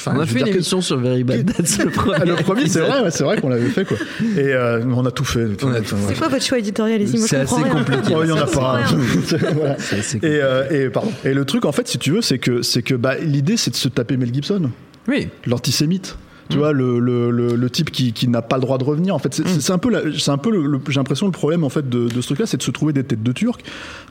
On 0.08 0.20
a 0.20 0.26
fait 0.26 0.32
une 0.32 0.44
dire 0.44 0.46
que- 0.46 0.50
émission 0.58 0.80
sur 0.80 0.98
Very 0.98 1.24
Bad 1.24 1.44
Dads, 1.44 1.84
le 1.84 1.90
premier. 1.90 2.16
Ah, 2.18 2.24
le 2.24 2.34
premier, 2.36 2.68
c'est 2.68 2.80
vrai, 2.80 3.02
ouais, 3.02 3.10
c'est 3.10 3.24
vrai 3.24 3.38
qu'on 3.40 3.48
l'avait 3.50 3.68
fait 3.68 3.84
quoi. 3.84 3.96
Et 4.36 4.52
euh, 4.54 4.80
on 4.94 5.04
a 5.04 5.10
tout 5.10 5.24
fait. 5.24 5.46
Enfin, 5.62 5.74
C'est 6.08 6.16
quoi 6.18 6.28
votre 6.28 6.44
choix 6.44 6.58
éditorial? 6.58 7.00
Ici 7.02 7.18
C'est 7.18 7.36
assez 7.36 7.60
compliqué. 7.62 8.14
Il 8.22 8.28
y 8.28 8.32
en 8.32 8.36
a 8.38 8.46
pas. 8.46 8.65
Voilà. 9.54 9.76
Et, 10.14 10.18
euh, 10.24 10.86
et, 10.86 10.90
pardon. 10.90 11.12
et 11.24 11.34
le 11.34 11.44
truc, 11.44 11.64
en 11.64 11.72
fait, 11.72 11.86
si 11.88 11.98
tu 11.98 12.10
veux, 12.12 12.22
c'est 12.22 12.38
que, 12.38 12.62
c'est 12.62 12.82
que 12.82 12.94
bah, 12.94 13.16
l'idée, 13.18 13.56
c'est 13.56 13.70
de 13.70 13.76
se 13.76 13.88
taper 13.88 14.16
Mel 14.16 14.32
Gibson, 14.32 14.70
Oui. 15.08 15.28
l'antisémite. 15.46 16.16
Mm. 16.16 16.52
Tu 16.52 16.58
vois, 16.58 16.72
le, 16.72 16.98
le, 17.00 17.30
le, 17.30 17.56
le 17.56 17.70
type 17.70 17.90
qui, 17.90 18.12
qui 18.12 18.28
n'a 18.28 18.40
pas 18.42 18.56
le 18.56 18.62
droit 18.62 18.78
de 18.78 18.84
revenir. 18.84 19.14
En 19.14 19.18
fait, 19.18 19.34
c'est 19.34 19.48
c'est 19.48 19.72
un 19.72 19.78
peu, 19.78 19.90
la- 19.90 20.02
c'est 20.16 20.30
un 20.30 20.38
peu 20.38 20.50
le, 20.50 20.64
le- 20.66 20.80
j'ai 20.88 20.94
l'impression, 21.00 21.26
le 21.26 21.32
problème 21.32 21.64
en 21.64 21.68
fait 21.70 21.88
de, 21.88 22.06
de 22.08 22.20
ce 22.20 22.26
truc-là, 22.28 22.46
c'est 22.46 22.56
de 22.58 22.62
se 22.62 22.70
trouver 22.70 22.92
des 22.92 23.02
têtes 23.02 23.22
de 23.22 23.32
Turcs, 23.32 23.58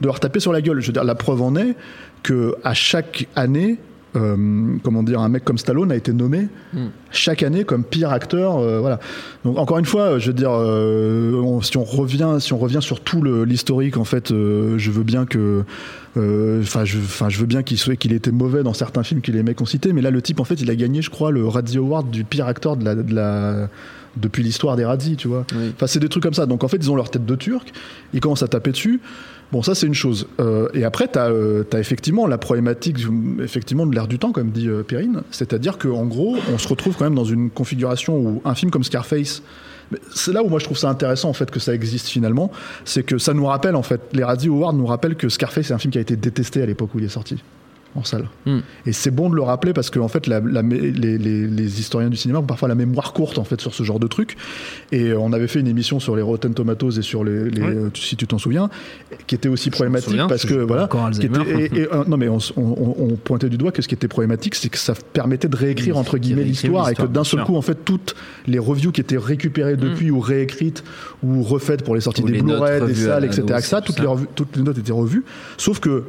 de 0.01 0.05
leur 0.07 0.19
taper 0.19 0.39
sur 0.41 0.51
la 0.51 0.61
gueule. 0.61 0.81
Je 0.81 0.87
veux 0.87 0.93
dire, 0.93 1.03
la 1.05 1.15
preuve 1.15 1.41
en 1.41 1.55
est 1.55 1.75
que 2.23 2.55
à 2.63 2.73
chaque 2.73 3.27
année, 3.37 3.77
euh, 4.15 4.75
comment 4.83 5.03
dire, 5.03 5.19
un 5.19 5.29
mec 5.29 5.43
comme 5.43 5.57
Stallone 5.57 5.91
a 5.91 5.95
été 5.95 6.13
nommé 6.13 6.47
Mm. 6.73 6.87
chaque 7.11 7.43
année 7.43 7.63
comme 7.63 7.83
pire 7.83 8.11
acteur. 8.11 8.57
euh, 8.57 8.79
voilà. 8.79 8.99
Donc 9.43 9.57
encore 9.57 9.77
une 9.77 9.85
fois, 9.85 10.19
je 10.19 10.27
veux 10.27 10.33
dire, 10.33 10.51
euh, 10.51 11.33
on- 11.41 11.61
si 11.61 11.77
on 11.77 11.83
revient, 11.83 12.37
si 12.39 12.53
on 12.53 12.57
revient 12.57 12.81
sur 12.81 12.99
tout 13.01 13.21
l'historique, 13.23 13.97
en 13.97 14.03
fait, 14.05 14.29
je 14.29 14.91
veux 14.91 15.03
bien 15.03 15.25
que, 15.25 15.63
enfin, 16.17 16.85
je, 16.85 16.97
veux 17.39 17.45
bien 17.45 17.63
qu'il 17.63 17.77
soit, 17.77 17.95
qu'il 17.95 18.13
ait 18.13 18.17
été 18.17 18.31
mauvais 18.31 18.63
dans 18.63 18.73
certains 18.73 19.03
films 19.03 19.21
les 19.31 19.43
mecs 19.43 19.59
ont 19.61 19.65
cités, 19.65 19.91
mais 19.93 20.01
là, 20.01 20.11
le 20.11 20.21
type, 20.21 20.39
en 20.39 20.43
fait, 20.45 20.55
il 20.61 20.69
a 20.71 20.75
gagné, 20.75 21.01
je 21.01 21.09
crois, 21.09 21.31
le 21.31 21.45
Razzie 21.47 21.77
Award 21.77 22.09
du 22.09 22.23
pire 22.23 22.47
acteur 22.47 22.77
de 22.77 22.85
la, 22.85 22.95
de 22.95 23.13
la 23.13 23.67
depuis 24.17 24.43
l'histoire 24.43 24.77
des 24.77 24.85
Razzie, 24.85 25.17
tu 25.17 25.27
vois. 25.27 25.45
Oui. 25.53 25.71
Enfin, 25.75 25.87
c'est 25.87 25.99
des 25.99 26.07
trucs 26.07 26.23
comme 26.23 26.33
ça. 26.33 26.45
Donc 26.45 26.63
en 26.63 26.69
fait, 26.69 26.77
ils 26.77 26.89
ont 26.89 26.95
leur 26.95 27.09
tête 27.09 27.25
de 27.25 27.35
turc, 27.35 27.73
ils 28.13 28.21
commencent 28.21 28.43
à 28.43 28.47
taper 28.47 28.71
dessus. 28.71 29.01
Bon, 29.51 29.61
ça 29.61 29.75
c'est 29.75 29.87
une 29.87 29.93
chose. 29.93 30.27
Euh, 30.39 30.67
et 30.73 30.83
après, 30.83 31.07
tu 31.07 31.19
as, 31.19 31.79
effectivement 31.79 32.27
la 32.27 32.37
problématique 32.37 32.97
effectivement 33.41 33.85
de 33.85 33.93
l'air 33.93 34.07
du 34.07 34.19
temps, 34.19 34.31
comme 34.31 34.49
dit 34.49 34.67
euh, 34.67 34.83
Perrine. 34.83 35.21
C'est-à-dire 35.31 35.77
qu'en 35.77 36.05
gros, 36.05 36.37
on 36.53 36.57
se 36.57 36.67
retrouve 36.67 36.95
quand 36.97 37.05
même 37.05 37.15
dans 37.15 37.25
une 37.25 37.49
configuration 37.49 38.17
où 38.17 38.41
un 38.43 38.55
film 38.55 38.71
comme 38.71 38.83
Scarface. 38.83 39.41
C'est 40.15 40.33
là 40.33 40.41
où 40.41 40.49
moi 40.49 40.57
je 40.57 40.65
trouve 40.65 40.79
ça 40.79 40.89
intéressant 40.89 41.29
en 41.29 41.33
fait 41.33 41.51
que 41.51 41.59
ça 41.59 41.73
existe 41.73 42.07
finalement, 42.07 42.51
c'est 42.85 43.03
que 43.03 43.19
ça 43.19 43.35
nous 43.35 43.45
rappelle 43.45 43.75
en 43.75 43.83
fait, 43.83 44.01
les 44.13 44.23
Razzie 44.23 44.47
Awards 44.47 44.73
nous 44.73 44.87
rappellent 44.87 45.15
que 45.15 45.29
Scarface 45.29 45.67
c'est 45.67 45.73
un 45.73 45.77
film 45.77 45.91
qui 45.91 45.99
a 45.99 46.01
été 46.01 46.15
détesté 46.15 46.63
à 46.63 46.65
l'époque 46.65 46.89
où 46.95 46.99
il 46.99 47.05
est 47.05 47.09
sorti 47.09 47.37
en 47.95 48.03
salle. 48.03 48.27
Hmm. 48.45 48.59
Et 48.85 48.91
c'est 48.93 49.09
bon 49.11 49.29
de 49.29 49.35
le 49.35 49.41
rappeler 49.41 49.71
parce 49.73 49.89
que 49.89 49.99
en 49.99 50.07
fait, 50.09 50.27
la- 50.27 50.41
la- 50.41 50.61
les, 50.61 50.91
les- 50.91 51.47
les 51.47 51.79
historiens 51.79 52.09
du 52.09 52.17
cinéma 52.17 52.39
ont 52.39 52.43
parfois 52.43 52.67
la 52.67 52.75
mémoire 52.75 53.13
courte 53.13 53.37
en 53.37 53.43
fait 53.45 53.61
sur 53.61 53.73
ce 53.73 53.83
genre 53.83 53.99
de 53.99 54.07
truc. 54.07 54.35
Et 54.91 55.13
on 55.13 55.31
avait 55.33 55.47
fait 55.47 55.59
une 55.61 55.67
émission 55.67 55.99
sur 55.99 56.15
les 56.15 56.21
Rotten 56.21 56.53
Tomatoes 56.53 56.91
et 56.99 57.01
sur 57.01 57.23
les, 57.23 57.49
les- 57.49 57.61
Oui. 57.61 57.67
euh, 57.69 57.89
si 57.95 58.15
tu 58.17 58.27
t'en 58.27 58.37
souviens, 58.37 58.69
qui 59.27 59.35
était 59.35 59.47
aussi 59.49 59.69
problématique 59.69 60.09
souviens, 60.09 60.27
parce 60.27 60.45
que 60.45 60.55
voilà, 60.55 60.87
qui 61.13 61.25
était- 61.25 61.39
et- 61.75 61.79
et, 61.81 61.93
euh, 61.93 62.03
non 62.07 62.17
mais 62.17 62.27
on, 62.29 62.37
pointait 63.23 63.49
du 63.49 63.57
doigt 63.57 63.71
que 63.71 63.81
ce 63.81 63.87
qui 63.87 63.95
était 63.95 64.07
problématique, 64.09 64.55
c'est 64.55 64.69
que 64.69 64.77
ça 64.77 64.93
permettait 65.13 65.47
de 65.47 65.55
réécrire 65.55 65.97
entre 65.97 66.17
guillemets 66.17 66.43
l'histoire 66.43 66.89
et 66.89 66.95
que 66.95 67.03
d'un 67.03 67.23
seul 67.23 67.43
coup 67.43 67.55
en 67.55 67.61
fait 67.61 67.77
toutes 67.85 68.15
les 68.47 68.59
reviews 68.59 68.91
qui 68.91 69.01
étaient 69.01 69.17
récupérées 69.17 69.77
depuis 69.77 70.11
ou 70.11 70.19
réécrites 70.19 70.83
ou 71.23 71.41
refaites 71.43 71.83
pour 71.83 71.95
les 71.95 72.01
sorties 72.01 72.21
Ou 72.23 72.29
des 72.29 72.41
Blu-ray, 72.41 72.81
des 72.85 72.93
salles, 72.95 73.25
etc. 73.25 73.43
ça, 73.61 73.81
tout 73.81 73.93
toutes 73.93 73.99
les 74.01 74.07
revues- 74.07 74.27
toutes 74.35 74.55
les 74.57 74.63
notes 74.63 74.77
étaient 74.77 74.91
revues. 74.91 75.23
Sauf 75.57 75.79
que 75.79 76.03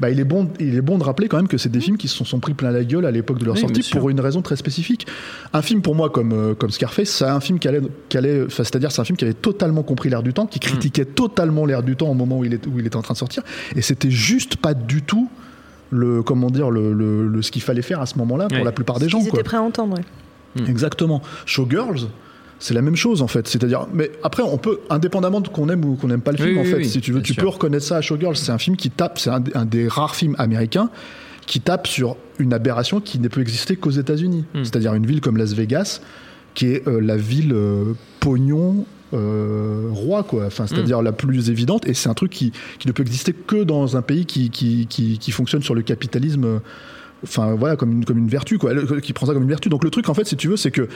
bah, 0.00 0.10
il, 0.10 0.18
est 0.18 0.24
bon, 0.24 0.48
il 0.58 0.74
est 0.74 0.80
bon 0.80 0.98
de 0.98 1.04
rappeler 1.04 1.28
quand 1.28 1.36
même 1.36 1.48
que 1.48 1.58
c'est 1.58 1.68
des 1.68 1.80
films 1.80 1.96
qui 1.98 2.08
se 2.08 2.16
sont, 2.16 2.24
sont 2.24 2.40
pris 2.40 2.54
plein 2.54 2.70
la 2.70 2.82
gueule 2.84 3.04
à 3.06 3.10
l'époque 3.10 3.38
de 3.38 3.44
leur 3.44 3.54
Oui, 3.54 3.60
sortie 3.60 3.82
pour 3.90 4.08
une 4.10 4.20
raison 4.20 4.40
très 4.42 4.56
spécifique. 4.56 5.06
Un 5.52 5.62
film 5.62 5.82
pour 5.82 5.94
moi 5.94 6.10
comme, 6.10 6.32
euh, 6.32 6.54
comme 6.54 6.70
Scarface, 6.70 7.10
c'est 7.10 7.24
un 7.24 7.40
film 7.40 7.58
qui 7.58 7.68
allait, 7.68 7.82
qui 8.08 8.16
allait- 8.16 8.46
c'est-à-dire 8.48 8.90
c'est 8.92 9.00
un 9.00 9.04
film 9.04 9.16
qui 9.16 9.24
avait 9.24 9.34
totalement 9.34 9.82
compris 9.82 10.08
l'air 10.08 10.22
du 10.22 10.32
temps, 10.32 10.46
qui 10.46 10.58
critiquait 10.58 11.04
totalement 11.04 11.66
l'air 11.66 11.82
du 11.82 11.96
temps 11.96 12.08
au 12.08 12.14
moment 12.14 12.38
où 12.38 12.44
il, 12.44 12.54
est, 12.54 12.66
où 12.66 12.78
il 12.78 12.86
était 12.86 12.96
en 12.96 13.02
train 13.02 13.14
de 13.14 13.18
sortir, 13.18 13.42
et 13.76 13.82
c'était 13.82 14.10
juste 14.10 14.56
pas 14.56 14.74
du 14.74 15.02
tout 15.02 15.28
le 15.90 16.22
comment 16.22 16.50
dire 16.50 16.70
le, 16.70 16.92
le- 16.92 17.26
le- 17.28 17.42
ce 17.42 17.50
qu'il 17.50 17.62
fallait 17.62 17.82
faire 17.82 18.00
à 18.00 18.06
ce 18.06 18.16
moment-là 18.18 18.46
pour 18.48 18.64
la 18.64 18.72
plupart 18.72 18.98
des 19.00 19.06
Ils 19.06 19.10
gens. 19.10 19.20
étaient 19.20 19.30
quoi. 19.30 19.42
prêts 19.42 19.56
à 19.56 19.62
entendre. 19.62 19.96
ouais. 19.96 20.62
Exactement. 20.68 21.20
Showgirls, 21.46 22.08
c'est 22.60 22.74
la 22.74 22.82
même 22.82 22.94
chose 22.94 23.20
en 23.22 23.26
fait. 23.26 23.48
C'est-à-dire, 23.48 23.86
mais 23.92 24.12
après, 24.22 24.42
on 24.44 24.56
peut, 24.58 24.78
indépendamment 24.90 25.40
de 25.40 25.48
qu'on 25.48 25.68
aime 25.68 25.84
ou 25.84 25.96
qu'on 25.96 26.06
n'aime 26.08 26.20
pas 26.20 26.30
le 26.32 26.38
Oui, 26.38 26.44
film, 26.46 26.58
en 26.58 26.62
oui, 26.62 26.70
fait, 26.70 26.76
oui, 26.76 26.84
si 26.88 27.00
tu 27.00 27.12
veux, 27.12 27.22
tu 27.22 27.32
sûr. 27.34 27.42
peux 27.42 27.48
reconnaître 27.48 27.84
ça 27.84 27.96
à 27.96 28.00
Showgirls. 28.00 28.36
C'est 28.36 28.52
un 28.52 28.58
film 28.58 28.76
qui 28.76 28.90
tape, 28.90 29.18
c'est 29.18 29.30
un, 29.30 29.42
un 29.54 29.64
des 29.64 29.88
rares 29.88 30.14
films 30.14 30.36
américains 30.38 30.90
qui 31.46 31.60
tape 31.60 31.88
sur 31.88 32.16
une 32.38 32.52
aberration 32.52 33.00
qui 33.00 33.18
ne 33.18 33.26
peut 33.26 33.40
exister 33.40 33.74
qu'aux 33.74 33.90
États-Unis. 33.90 34.44
Hmm. 34.54 34.62
C'est-à-dire 34.62 34.94
une 34.94 35.06
ville 35.06 35.20
comme 35.20 35.36
Las 35.36 35.52
Vegas, 35.54 36.00
qui 36.54 36.66
est 36.66 36.86
euh, 36.86 37.00
la 37.00 37.16
ville 37.16 37.52
euh, 37.52 37.94
pognon. 38.20 38.84
euh, 39.12 39.88
roi 39.90 40.22
quoi 40.22 40.46
enfin 40.46 40.68
c'est-à-dire 40.68 41.02
la 41.02 41.10
plus 41.10 41.50
évidente 41.50 41.84
et 41.88 41.94
c'est 41.94 42.08
un 42.08 42.14
truc 42.14 42.30
qui, 42.30 42.52
qui 42.78 42.86
ne 42.86 42.92
peut 42.92 43.02
exister 43.02 43.32
que 43.32 43.64
dans 43.64 43.96
un 43.96 44.02
pays 44.02 44.24
qui, 44.24 44.50
qui, 44.50 44.86
qui, 44.88 45.18
qui 45.18 45.30
fonctionne 45.32 45.62
sur 45.62 45.74
le 45.74 45.82
capitalisme 45.82 46.60
enfin 47.24 47.54
voilà 47.56 47.74
comme 47.74 47.90
une, 47.90 48.04
comme 48.04 48.18
une 48.18 48.28
vertu 48.28 48.56
quoi 48.58 48.70
qui 49.02 49.12
prend 49.12 49.26
ça 49.26 49.32
comme 49.32 49.42
une 49.42 49.48
vertu 49.48 49.68
donc 49.68 49.82
le 49.82 49.90
truc 49.90 50.08
en 50.08 50.14
fait 50.14 50.26
si 50.26 50.36
tu 50.36 50.46
veux 50.46 50.56
c'est 50.56 50.70
que 50.70 50.88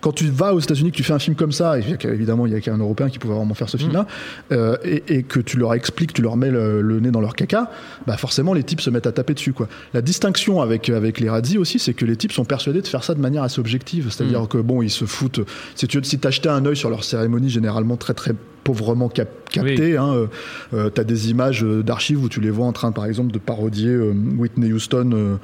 quand 0.00 0.12
tu 0.12 0.26
vas 0.26 0.54
aux 0.54 0.60
États-Unis, 0.60 0.90
que 0.90 0.96
tu 0.96 1.02
fais 1.02 1.12
un 1.12 1.18
film 1.18 1.36
comme 1.36 1.52
ça, 1.52 1.78
et 1.78 1.82
évidemment 2.04 2.46
il 2.46 2.52
y 2.52 2.56
a 2.56 2.60
qu'un 2.60 2.78
Européen 2.78 3.08
qui 3.08 3.18
pouvait 3.18 3.34
vraiment 3.34 3.54
faire 3.54 3.68
ce 3.68 3.76
film-là, 3.76 4.06
euh, 4.52 4.76
et, 4.84 5.02
et 5.08 5.22
que 5.22 5.40
tu 5.40 5.58
leur 5.58 5.74
expliques, 5.74 6.12
tu 6.12 6.22
leur 6.22 6.36
mets 6.36 6.50
le, 6.50 6.80
le 6.80 7.00
nez 7.00 7.10
dans 7.10 7.20
leur 7.20 7.34
caca, 7.34 7.70
bah 8.06 8.16
forcément 8.16 8.54
les 8.54 8.62
types 8.62 8.80
se 8.80 8.90
mettent 8.90 9.06
à 9.06 9.12
taper 9.12 9.34
dessus. 9.34 9.52
Quoi. 9.52 9.68
La 9.94 10.02
distinction 10.02 10.60
avec, 10.60 10.88
avec 10.88 11.20
les 11.20 11.28
Radzi 11.28 11.58
aussi, 11.58 11.78
c'est 11.78 11.94
que 11.94 12.04
les 12.04 12.16
types 12.16 12.32
sont 12.32 12.44
persuadés 12.44 12.80
de 12.82 12.86
faire 12.86 13.04
ça 13.04 13.14
de 13.14 13.20
manière 13.20 13.42
assez 13.42 13.60
objective. 13.60 14.08
C'est-à-dire 14.10 14.48
que 14.48 14.58
bon, 14.58 14.82
ils 14.82 14.90
se 14.90 15.04
foutent. 15.04 15.40
Si 15.74 15.86
tu 15.86 15.98
si 16.02 16.18
t'achetais 16.18 16.48
un 16.48 16.64
œil 16.64 16.76
sur 16.76 16.90
leur 16.90 17.04
cérémonie, 17.04 17.50
généralement 17.50 17.96
très 17.96 18.14
très 18.14 18.34
pauvrement 18.64 19.08
cap- 19.08 19.28
capté, 19.50 19.96
hein, 19.96 20.12
euh, 20.14 20.26
euh, 20.74 20.90
t'as 20.90 21.04
des 21.04 21.30
images 21.30 21.64
euh, 21.64 21.82
d'archives 21.82 22.22
où 22.22 22.28
tu 22.28 22.40
les 22.40 22.50
vois 22.50 22.66
en 22.66 22.72
train, 22.72 22.92
par 22.92 23.06
exemple, 23.06 23.32
de 23.32 23.38
parodier 23.38 23.96
Whitney 24.38 24.72
Houston 24.72 25.38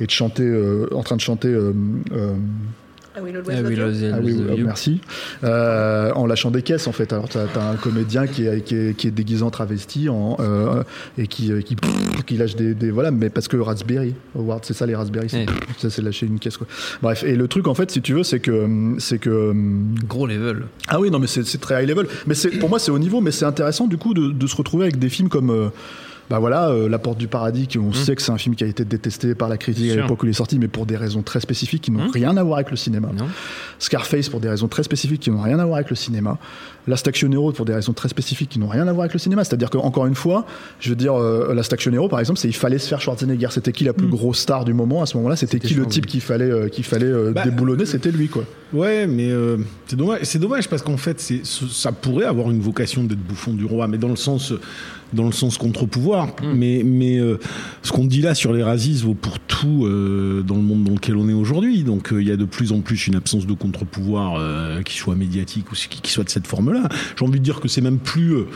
et 0.00 0.06
de 0.06 0.10
chanter, 0.10 0.44
euh, 0.44 0.86
en 0.94 1.02
train 1.02 1.16
de 1.16 1.20
chanter. 1.20 1.54
Euh, 3.24 3.42
euh, 3.46 4.12
Ah 4.14 4.18
oui, 4.22 4.36
ah 4.50 4.54
merci. 4.64 5.00
Euh, 5.44 6.12
en 6.14 6.26
lâchant 6.26 6.50
des 6.50 6.62
caisses, 6.62 6.86
en 6.86 6.92
fait. 6.92 7.12
Alors, 7.12 7.28
t'as 7.28 7.44
as 7.44 7.70
un 7.70 7.76
comédien 7.76 8.26
qui 8.26 8.46
est, 8.46 8.62
qui 8.64 8.74
est, 8.74 8.96
qui 8.96 9.08
est 9.08 9.10
déguisé 9.10 9.42
en 9.42 9.50
travesti 9.50 10.08
en, 10.08 10.36
euh, 10.40 10.82
et 11.18 11.26
qui, 11.26 11.50
qui, 11.64 11.76
qui 12.26 12.36
lâche 12.36 12.56
des, 12.56 12.74
des- 12.74 12.90
Voilà, 12.90 13.10
mais 13.10 13.30
parce 13.30 13.48
que 13.48 13.56
Raspberry, 13.56 14.14
Howard, 14.36 14.64
c'est 14.64 14.74
ça 14.74 14.86
les 14.86 14.94
Raspberry, 14.94 15.28
c'est- 15.28 15.40
Ouais. 15.40 15.46
ça 15.78 15.90
c'est 15.90 16.02
lâcher 16.02 16.26
une 16.26 16.38
caisse, 16.38 16.56
quoi. 16.56 16.66
Bref, 17.02 17.24
et 17.24 17.34
le 17.36 17.48
truc, 17.48 17.66
en 17.68 17.74
fait, 17.74 17.90
si 17.90 18.02
tu 18.02 18.14
veux, 18.14 18.22
c'est 18.22 18.40
que. 18.40 18.66
C'est 18.98 19.18
que 19.18 19.52
Gros 20.06 20.26
level. 20.26 20.64
ah 20.88 21.00
oui, 21.00 21.10
non, 21.10 21.18
mais 21.18 21.26
c'est 21.26 21.42
très 21.60 21.82
high 21.82 21.88
level. 21.88 22.06
Mais 22.26 22.34
pour 22.58 22.68
moi, 22.68 22.78
c'est 22.78 22.90
haut 22.90 22.98
niveau, 22.98 23.20
mais 23.20 23.30
c'est 23.30 23.44
intéressant 23.44 23.86
du 23.86 23.96
coup 23.96 24.14
de, 24.14 24.30
de 24.32 24.46
se 24.46 24.56
retrouver 24.56 24.84
avec 24.84 24.98
des 24.98 25.08
films 25.08 25.28
comme. 25.28 25.50
euh, 25.50 25.68
bah 26.30 26.38
voilà, 26.38 26.68
euh, 26.70 26.88
La 26.88 26.98
Porte 27.00 27.18
du 27.18 27.26
Paradis, 27.26 27.66
qui 27.66 27.78
on 27.78 27.92
sait 27.92 28.14
que 28.14 28.22
c'est 28.22 28.30
un 28.30 28.38
film 28.38 28.54
qui 28.54 28.62
a 28.62 28.66
été 28.68 28.84
détesté 28.84 29.34
par 29.34 29.48
la 29.48 29.58
critique 29.58 29.90
à 29.90 29.96
l'époque 29.96 30.22
où 30.22 30.26
il 30.26 30.30
est 30.30 30.32
sorti, 30.32 30.58
mais 30.60 30.68
pour 30.68 30.86
des 30.86 30.96
raisons 30.96 31.22
très 31.22 31.40
spécifiques 31.40 31.82
qui 31.82 31.90
n'ont 31.90 32.04
Hum. 32.04 32.10
rien 32.14 32.36
à 32.36 32.42
voir 32.44 32.58
avec 32.58 32.70
le 32.70 32.76
cinéma. 32.76 33.08
Non. 33.18 33.26
Scarface 33.80 34.28
pour 34.28 34.38
des 34.40 34.48
raisons 34.48 34.68
très 34.68 34.82
spécifiques 34.84 35.20
qui 35.22 35.30
n'ont 35.30 35.42
rien 35.42 35.58
à 35.58 35.64
voir 35.64 35.76
avec 35.78 35.90
le 35.90 35.96
cinéma. 35.96 36.38
Last 36.86 37.06
Action 37.06 37.30
Hero 37.30 37.52
pour 37.52 37.66
des 37.66 37.74
raisons 37.74 37.92
très 37.92 38.08
spécifiques 38.08 38.48
qui 38.48 38.58
n'ont 38.58 38.68
rien 38.68 38.88
à 38.88 38.92
voir 38.92 39.02
avec 39.02 39.12
le 39.12 39.18
cinéma. 39.18 39.44
C'est-à-dire 39.44 39.70
qu'encore 39.70 40.06
une 40.06 40.14
fois, 40.14 40.46
je 40.80 40.88
veux 40.90 40.96
dire, 40.96 41.14
euh, 41.14 41.52
Last 41.52 41.72
Action 41.72 41.92
Hero 41.92 42.08
par 42.08 42.20
exemple, 42.20 42.38
c'est 42.38 42.48
il 42.48 42.54
fallait 42.56 42.78
se 42.78 42.88
faire 42.88 43.00
Schwarzenegger. 43.00 43.48
C'était 43.50 43.72
qui 43.72 43.84
la 43.84 43.92
plus 43.92 44.06
grosse 44.06 44.38
star 44.38 44.64
du 44.64 44.72
moment 44.72 45.02
à 45.02 45.06
ce 45.06 45.16
moment-là? 45.18 45.36
C'était 45.36 45.58
qui 45.60 45.74
le 45.74 45.86
type 45.86 46.06
qu'il 46.06 46.20
fallait, 46.20 46.50
euh, 46.50 46.68
qu'il 46.68 46.84
fallait 46.84 47.06
euh, 47.06 47.32
Bah, 47.32 47.42
déboulonner? 47.44 47.86
C'était 47.86 48.10
lui, 48.12 48.28
quoi. 48.28 48.44
Ouais, 48.72 49.06
mais 49.06 49.30
euh, 49.30 49.56
c'est 49.88 49.96
dommage. 49.96 50.20
C'est 50.22 50.38
dommage 50.38 50.68
parce 50.68 50.82
qu'en 50.82 50.96
fait, 50.96 51.20
ça 51.44 51.92
pourrait 51.92 52.24
avoir 52.26 52.50
une 52.50 52.60
vocation 52.60 53.02
d'être 53.04 53.18
bouffon 53.20 53.52
du 53.52 53.64
roi, 53.64 53.88
mais 53.88 53.98
dans 53.98 54.08
le 54.08 54.16
sens 54.16 54.52
dans 55.12 55.26
le 55.26 55.32
sens 55.32 55.58
contre-pouvoir. 55.58 56.28
Mais 56.42 56.82
mais 56.84 57.18
euh, 57.18 57.38
ce 57.82 57.92
qu'on 57.92 58.04
dit 58.04 58.22
là 58.22 58.34
sur 58.34 58.52
les 58.52 58.62
racistes 58.62 59.02
vaut 59.02 59.14
pour 59.14 59.38
tout 59.38 59.84
euh, 59.84 60.42
dans 60.42 60.56
le 60.56 60.62
monde 60.62 60.84
dans 60.84 60.92
lequel 60.92 61.16
on 61.16 61.28
est 61.28 61.34
aujourd'hui. 61.34 61.82
Donc 61.82 62.12
euh, 62.12 62.22
il 62.22 62.28
y 62.28 62.32
a 62.32 62.36
de 62.36 62.44
plus 62.44 62.72
en 62.72 62.80
plus 62.80 63.06
une 63.06 63.16
absence 63.16 63.46
de 63.46 63.52
contre-pouvoir 63.52 64.34
euh, 64.38 64.82
qui 64.82 64.96
soit 64.96 65.16
médiatique 65.16 65.70
ou 65.72 65.74
qui, 65.74 66.00
qui 66.00 66.10
soit 66.10 66.24
de 66.24 66.30
cette 66.30 66.46
forme-là. 66.46 66.88
J'ai 67.18 67.24
envie 67.24 67.38
de 67.38 67.44
dire 67.44 67.60
que 67.60 67.68
c'est 67.68 67.80
même 67.80 67.98
plus 67.98 68.34
euh, 68.34 68.46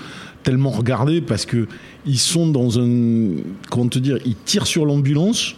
tellement 0.42 0.70
regardé 0.70 1.20
parce 1.20 1.46
que 1.46 1.66
ils 2.07 2.18
sont 2.18 2.48
dans 2.48 2.78
un 2.78 3.30
comment 3.70 3.88
te 3.88 3.98
dire, 3.98 4.18
ils 4.24 4.36
tirent 4.36 4.66
sur 4.66 4.86
l'ambulance 4.86 5.57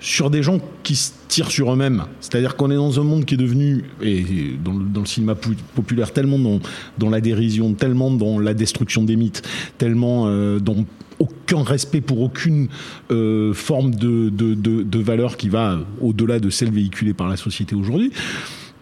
sur 0.00 0.30
des 0.30 0.42
gens 0.42 0.58
qui 0.82 0.96
se 0.96 1.12
tirent 1.28 1.50
sur 1.50 1.72
eux-mêmes. 1.72 2.04
C'est-à-dire 2.20 2.56
qu'on 2.56 2.70
est 2.70 2.76
dans 2.76 3.00
un 3.00 3.04
monde 3.04 3.24
qui 3.24 3.34
est 3.34 3.38
devenu, 3.38 3.84
et 4.02 4.24
dans 4.62 5.00
le, 5.00 5.06
cinéma 5.06 5.34
populaire, 5.74 6.12
tellement 6.12 6.38
dans, 6.38 6.60
dans 6.98 7.10
la 7.10 7.20
dérision, 7.20 7.74
tellement 7.74 8.10
dans 8.10 8.38
la 8.38 8.54
destruction 8.54 9.04
des 9.04 9.16
mythes, 9.16 9.42
tellement 9.78 10.26
euh, 10.26 10.58
dans 10.58 10.84
aucun 11.18 11.62
respect 11.62 12.00
pour 12.00 12.20
aucune 12.20 12.68
euh, 13.10 13.54
forme 13.54 13.94
de, 13.94 14.28
de, 14.28 14.54
de, 14.54 14.82
de 14.82 14.98
valeur 14.98 15.36
qui 15.36 15.48
va 15.48 15.78
au-delà 16.00 16.40
de 16.40 16.50
celle 16.50 16.70
véhiculée 16.70 17.14
par 17.14 17.28
la 17.28 17.36
société 17.36 17.74
aujourd'hui 17.74 18.12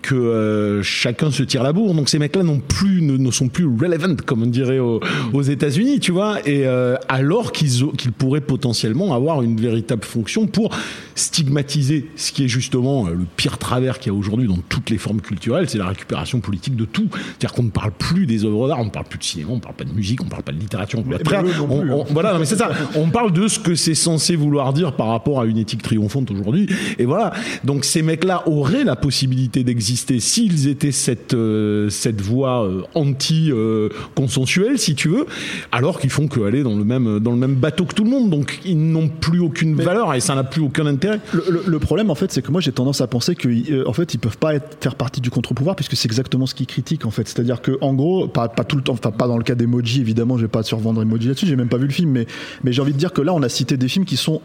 que 0.05 0.15
euh, 0.15 0.83
chacun 0.83 1.31
se 1.31 1.43
tire 1.43 1.63
la 1.63 1.73
bourre. 1.73 1.95
Donc 1.95 2.09
ces 2.11 2.19
mecs-là 2.19 2.43
non 2.43 2.61
plus 2.61 3.01
ne, 3.01 3.17
ne 3.17 3.31
sont 3.31 3.49
plus 3.49 3.65
relevant, 3.67 4.15
comme 4.27 4.43
on 4.43 4.47
dirait 4.47 4.79
au- 4.79 5.01
aux 5.33 5.43
États-Unis, 5.43 5.99
tu 6.01 6.13
vois. 6.13 6.41
Et 6.47 6.67
euh, 6.67 6.97
alors 7.09 7.53
qu'ils 7.53 7.73
pourraient 8.17 8.43
potentiellement 8.43 9.15
avoir 9.15 9.41
une 9.43 9.59
véritable 9.59 10.05
fonction 10.05 10.47
pour 10.47 10.71
stigmatiser 11.15 12.11
ce 12.17 12.33
qui 12.33 12.45
est 12.45 12.49
justement 12.49 13.07
euh, 13.07 13.11
le 13.13 13.25
pire 13.37 13.57
travers 13.59 13.99
qu'il 13.99 14.13
y 14.13 14.15
a 14.15 14.19
aujourd'hui 14.19 14.47
dans 14.47 14.59
toutes 14.69 14.91
les 14.91 14.99
formes 14.99 15.21
culturelles, 15.21 15.69
c'est 15.71 15.79
la 15.79 15.87
récupération 15.87 16.41
politique 16.41 16.77
de 16.77 16.85
tout. 16.85 17.09
C'est-à-dire 17.13 17.53
qu'on 17.53 17.63
ne 17.63 17.71
parle 17.71 17.93
plus 17.93 18.27
des 18.27 18.45
œuvres 18.45 18.69
d'art, 18.69 18.81
on 18.81 18.85
ne 18.85 18.91
parle 18.91 19.07
plus 19.07 19.19
de 19.19 19.25
cinéma, 19.25 19.51
on 19.53 19.57
ne 19.57 19.61
parle 19.61 19.75
pas 19.77 19.85
de 19.85 19.93
musique, 19.93 20.21
on 20.21 20.27
ne 20.27 20.31
parle 20.31 20.43
pas 20.43 20.53
de 20.53 20.59
littérature. 20.59 20.99
on- 20.99 21.11
eux 21.11 21.17
non 21.59 21.67
on- 21.71 21.89
on- 21.99 22.03
hein. 22.03 22.07
voilà, 22.11 22.33
non, 22.35 22.41
mais 22.41 22.45
c'est 22.45 22.57
ça. 22.57 22.71
On 22.97 23.09
parle 23.09 23.33
de 23.33 23.49
ce 23.49 23.59
que 23.59 23.75
c'est 23.75 23.95
censé 23.95 24.37
vouloir 24.37 24.73
dire 24.75 24.93
par 24.93 25.09
rapport 25.09 25.41
à 25.41 25.47
une 25.47 25.57
éthique 25.57 25.83
triomphante 25.83 26.31
aujourd'hui. 26.31 26.69
Et 26.99 27.05
voilà. 27.07 27.33
Donc 27.65 27.85
ces 27.85 28.03
mecs-là 28.03 28.43
auraient 28.47 28.85
la 28.85 28.97
possibilité 28.97 29.65
d'exister 29.65 29.94
s'ils 29.97 30.69
étaient 30.69 30.93
cette 30.93 31.35
euh, 31.35 31.89
cette 31.91 32.21
voie 32.21 32.65
euh, 32.65 32.83
anti 32.95 33.51
euh, 33.51 33.89
consensuelle, 34.15 34.79
si 34.79 34.95
tu 34.95 35.09
veux, 35.09 35.27
alors 35.73 36.01
qu'ils 36.01 36.11
font 36.11 36.29
que 36.29 36.41
aller 36.41 36.63
dans 36.63 36.77
le 36.77 36.85
même 36.85 37.19
dans 37.21 37.31
le 37.33 37.37
même 37.37 37.55
bateau 37.55 37.85
que 37.85 37.95
tout 37.95 38.05
le 38.05 38.11
monde. 38.11 38.31
Donc 38.31 38.61
ils 38.65 38.79
n'ont 38.79 39.09
plus 39.09 39.41
aucune 39.41 39.75
valeur 39.75 40.15
et 40.15 40.21
ça 40.21 40.35
n'a 40.35 40.45
plus 40.45 40.63
aucun 40.63 40.87
intérêt. 40.87 41.21
Le, 41.33 41.45
le- 41.51 41.63
le 41.67 41.79
problème, 41.79 42.11
en 42.11 42.15
fait, 42.15 42.31
c'est 42.33 42.43
que 42.43 42.51
moi, 42.51 42.61
j'ai 42.61 42.73
tendance 42.73 43.01
à 43.01 43.07
penser 43.07 43.35
que, 43.35 43.49
euh, 43.49 43.89
en 43.89 43.93
fait, 43.93 44.15
ils 44.15 44.19
peuvent 44.19 44.39
pas 44.39 44.55
être, 44.55 44.77
faire 44.81 44.95
partie 44.95 45.21
du 45.21 45.31
contre-pouvoir 45.31 45.77
puisque 45.77 45.97
c'est 45.97 46.07
exactement 46.07 46.47
ce 46.47 46.55
qu'ils 46.55 46.67
critiquent, 46.67 47.07
en 47.07 47.11
fait. 47.11 47.27
C'est-à-dire 47.29 47.61
que, 47.63 47.73
en 47.81 47.95
gros, 47.95 48.29
pas, 48.29 48.49
pas 48.49 48.65
tout 48.65 48.77
le 48.77 48.83
temps, 48.83 48.93
enfin, 48.95 49.11
pas 49.11 49.27
dans 49.27 49.37
le 49.39 49.45
cas 49.45 49.55
d'Emoji, 49.55 50.01
évidemment, 50.01 50.37
je 50.37 50.43
vais 50.43 50.49
pas 50.49 50.63
survendre 50.63 51.03
Emoji 51.03 51.29
là-dessus, 51.29 51.47
j'ai 51.47 51.57
même 51.57 51.69
pas 51.69 51.77
vu 51.79 51.87
le 51.87 51.93
film, 51.93 52.11
mais, 52.11 52.27
mais 52.63 52.73
j'ai 52.73 52.83
envie 52.83 52.93
de 52.93 52.99
dire 52.99 53.13
que 53.13 53.23
là, 53.23 53.33
on 53.35 53.43
a 53.43 53.49
cité 53.49 53.77
des 53.77 53.89
films 53.89 54.05
qui 54.05 54.17
sont 54.17 54.41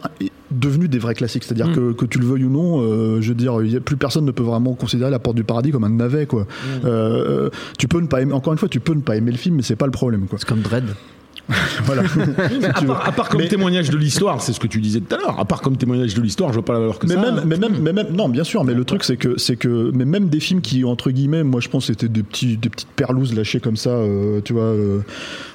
devenus 0.50 0.90
des 0.90 0.98
vrais 0.98 1.14
classiques. 1.14 1.44
C'est-à-dire 1.44 1.72
que, 1.72 1.92
que 1.92 2.04
tu 2.04 2.18
le 2.18 2.26
veuilles 2.26 2.44
ou 2.44 2.50
non, 2.50 2.80
euh, 2.82 3.20
je 3.20 3.28
veux 3.28 3.34
dire, 3.34 3.62
il 3.62 3.72
y 3.72 3.76
a- 3.76 3.80
plus 3.80 3.96
personne 3.96 4.24
ne 4.24 4.32
peut 4.32 4.42
vraiment 4.42 4.74
considérer 4.74 5.10
La 5.10 5.18
Porte 5.18 5.36
du 5.40 5.44
Paradis 5.44 5.70
comme 5.70 5.84
un 5.84 5.90
navet, 5.90 6.26
quoi. 6.26 6.46
Euh, 6.84 7.50
tu 7.78 7.88
peux 7.88 8.00
ne 8.00 8.06
pas 8.06 8.20
aimer, 8.20 8.32
encore 8.32 8.52
une 8.52 8.58
fois, 8.58 8.68
tu 8.68 8.80
peux 8.80 8.94
ne 8.94 9.00
pas 9.00 9.16
aimer 9.16 9.32
le 9.32 9.38
film, 9.38 9.56
mais 9.56 9.62
c'est 9.62 9.76
pas 9.76 9.86
le 9.86 9.92
problème, 9.92 10.26
quoi. 10.26 10.38
C'est 10.38 10.48
comme 10.48 10.60
Dread. 10.60 10.84
Voilà. 11.84 12.02
À 12.74 12.82
part, 12.82 13.08
à 13.08 13.12
part 13.12 13.28
comme 13.28 13.40
Mais- 13.40 13.48
témoignage 13.48 13.90
de 13.90 13.96
l'histoire, 13.96 14.40
c'est 14.42 14.52
ce 14.52 14.60
que 14.60 14.66
tu 14.66 14.80
disais 14.80 15.00
tout 15.00 15.14
à 15.14 15.18
l'heure. 15.18 15.38
À 15.40 15.44
part 15.44 15.60
comme 15.60 15.76
témoignage 15.76 16.14
de 16.14 16.20
l'histoire, 16.20 16.50
je 16.50 16.54
vois 16.54 16.64
pas 16.64 16.72
la 16.74 16.80
valeur 16.80 16.98
que 16.98 17.06
mais 17.06 17.14
ça. 17.14 17.20
même, 17.20 17.38
a. 17.38 17.44
mais 17.44 17.56
même, 17.56 17.78
mais 17.80 17.92
même, 17.92 18.08
non, 18.12 18.28
bien 18.28 18.44
sûr, 18.44 18.64
mais 18.64 18.74
le 18.74 18.84
truc 18.84 19.04
c'est 19.04 19.16
que, 19.16 19.38
c'est 19.38 19.56
que, 19.56 19.90
mais 19.94 20.04
même 20.04 20.28
des 20.28 20.40
films 20.40 20.60
qui 20.60 20.84
entre 20.84 21.10
guillemets, 21.10 21.42
moi 21.42 21.60
je 21.60 21.68
pense 21.68 21.86
c'était 21.86 22.08
des 22.08 22.22
petits, 22.22 22.56
des 22.56 22.68
petites 22.68 22.88
perlouses 22.90 23.34
lâchées 23.34 23.60
comme 23.60 23.76
ça, 23.76 23.90
euh, 23.90 24.40
tu 24.44 24.52
vois, 24.52 24.62
euh, 24.64 25.00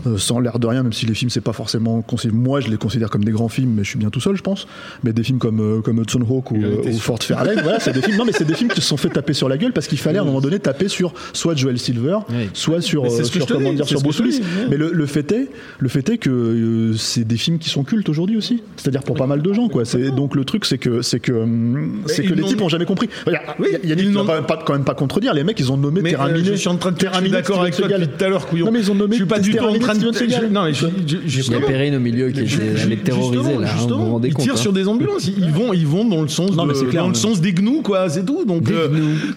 euh, 0.07 0.17
sans 0.17 0.39
l'air 0.39 0.59
de 0.59 0.67
rien, 0.67 0.83
même 0.83 0.93
si 0.93 1.05
les 1.05 1.13
films 1.13 1.29
c'est 1.29 1.41
pas 1.41 1.53
forcément, 1.53 2.01
considéré- 2.01 2.35
moi 2.37 2.59
je 2.59 2.69
les 2.69 2.77
considère 2.77 3.09
comme 3.09 3.23
des 3.23 3.31
grands 3.31 3.49
films, 3.49 3.73
mais 3.75 3.83
je 3.83 3.89
suis 3.89 3.99
bien 3.99 4.09
tout 4.09 4.19
seul, 4.21 4.35
je 4.35 4.41
pense. 4.41 4.67
Mais 5.03 5.13
des 5.13 5.23
films 5.23 5.39
comme 5.39 5.59
euh, 5.61 5.81
comme 5.81 5.99
Hudson 5.99 6.21
Hawk 6.29 6.51
ou, 6.51 6.55
euh, 6.61 6.81
ou 6.87 6.97
Fort 6.99 7.21
Fairlane, 7.21 7.61
voilà, 7.63 7.79
c'est 7.79 7.93
des 7.93 8.01
films, 8.01 8.17
non 8.17 8.25
mais 8.25 8.31
c'est 8.33 8.45
des 8.45 8.55
films 8.55 8.69
qui 8.69 8.81
se 8.81 8.87
sont 8.87 8.97
fait 8.97 9.09
taper 9.09 9.33
sur 9.33 9.47
la 9.49 9.57
gueule 9.57 9.73
parce 9.73 9.87
qu'il 9.87 9.97
fallait 9.99 10.19
à 10.19 10.21
un 10.21 10.25
moment 10.25 10.41
donné 10.41 10.59
taper 10.59 10.87
sur 10.87 11.13
soit 11.33 11.55
Joel 11.55 11.79
Silver, 11.79 12.17
Oui. 12.29 12.49
soit 12.53 12.81
sur, 12.81 13.05
euh, 13.05 13.09
ce 13.09 13.31
que 13.31 13.39
sur 13.39 13.47
comment 13.47 13.69
dis, 13.69 13.75
dire 13.77 13.87
sur 13.87 14.01
Bruce. 14.01 14.21
Mais 14.69 14.77
le, 14.77 14.91
le 14.91 15.05
fait 15.05 15.31
est, 15.31 15.49
le 15.85 15.89
fait 15.89 16.09
est 16.09 16.17
que 16.17 16.31
euh, 16.31 16.93
c'est 16.97 17.25
des 17.27 17.37
films 17.37 17.59
qui 17.59 17.69
sont 17.69 17.83
cultes 17.83 18.09
aujourd'hui 18.09 18.37
aussi. 18.37 18.63
C'est-à-dire 18.75 19.03
pour 19.03 19.15
pas 19.15 19.27
mal 19.27 19.43
de 19.43 19.53
gens, 19.53 19.69
quoi. 19.69 19.85
C'est 19.85 20.09
donc 20.09 20.33
le 20.35 20.43
truc, 20.43 20.65
c'est 20.65 20.79
que 20.79 21.03
c'est 21.03 21.19
que 21.19 21.31
hum, 21.31 22.01
c'est 22.07 22.23
ils 22.23 22.29
que 22.29 22.33
les 22.33 22.41
n'ont- 22.41 22.47
types 22.47 22.61
ont 22.63 22.69
jamais 22.69 22.85
compris. 22.85 23.07
Regarde, 23.23 23.45
Oui, 23.59 23.67
Yannick, 23.83 24.05
ils 24.05 24.07
tu 24.07 24.13
vas 24.15 24.21
n'ont- 24.21 24.25
pas, 24.25 24.41
pas- 24.41 24.63
quand 24.65 24.73
même 24.73 24.83
pas 24.83 24.95
contredire. 24.95 25.35
Les 25.35 25.43
mecs, 25.43 25.59
ils 25.59 25.71
ont 25.71 25.77
nommé 25.77 26.01
Mais 26.01 26.15
euh, 26.19 26.43
je 26.43 26.53
suis 26.55 26.67
en 26.69 26.77
train 26.77 26.91
de 26.91 26.97
Miné, 27.21 27.29
d'accord 27.29 27.61
avec 27.61 27.75
toi 27.75 27.87
depuis 27.87 28.07
tout 28.07 28.25
à 28.25 28.29
l'heure, 28.29 28.47
couillon. 28.47 28.65
Non, 28.65 28.71
mais 28.71 28.79
ils 28.79 28.89
ont 28.91 28.95
nommé 28.95 29.11
je 29.13 29.17
suis 29.21 29.25
pas 29.27 29.37
du 29.39 29.51
tout 29.53 29.63
en 29.63 29.77
train 29.77 29.93
de. 29.93 29.99
Je- 30.11 30.45
Non, 30.47 30.63
mais 30.65 30.73
je, 30.73 30.87
je, 31.05 31.17
je- 31.27 31.41
Il 31.45 31.51
y 31.51 31.55
a 31.55 31.59
Perrine 31.59 31.95
au 31.95 31.99
milieu 31.99 32.31
qui 32.31 32.39
est 32.39 32.45
justement, 32.47 33.59
là, 33.59 33.67
hein, 33.71 33.75
vous 33.87 33.87
vous 33.89 34.11
rendez 34.13 34.29
ils 34.29 34.33
tirent 34.33 34.53
hein. 34.53 34.57
sur 34.57 34.73
des 34.73 34.87
ambulances, 34.87 35.27
ils 35.27 35.35
ils 35.45 35.51
vont, 35.51 35.71
ils 35.71 35.85
vont 35.85 36.03
dans 36.05 36.23
le 36.23 36.27
sens, 36.29 36.55
dans 36.55 36.65
le 36.65 36.73
sens 37.13 37.41
des 37.41 37.53
gnous, 37.53 37.83
quoi, 37.83 38.09
c'est 38.09 38.25
tout. 38.25 38.43
Donc, 38.45 38.71
euh, 38.71 38.87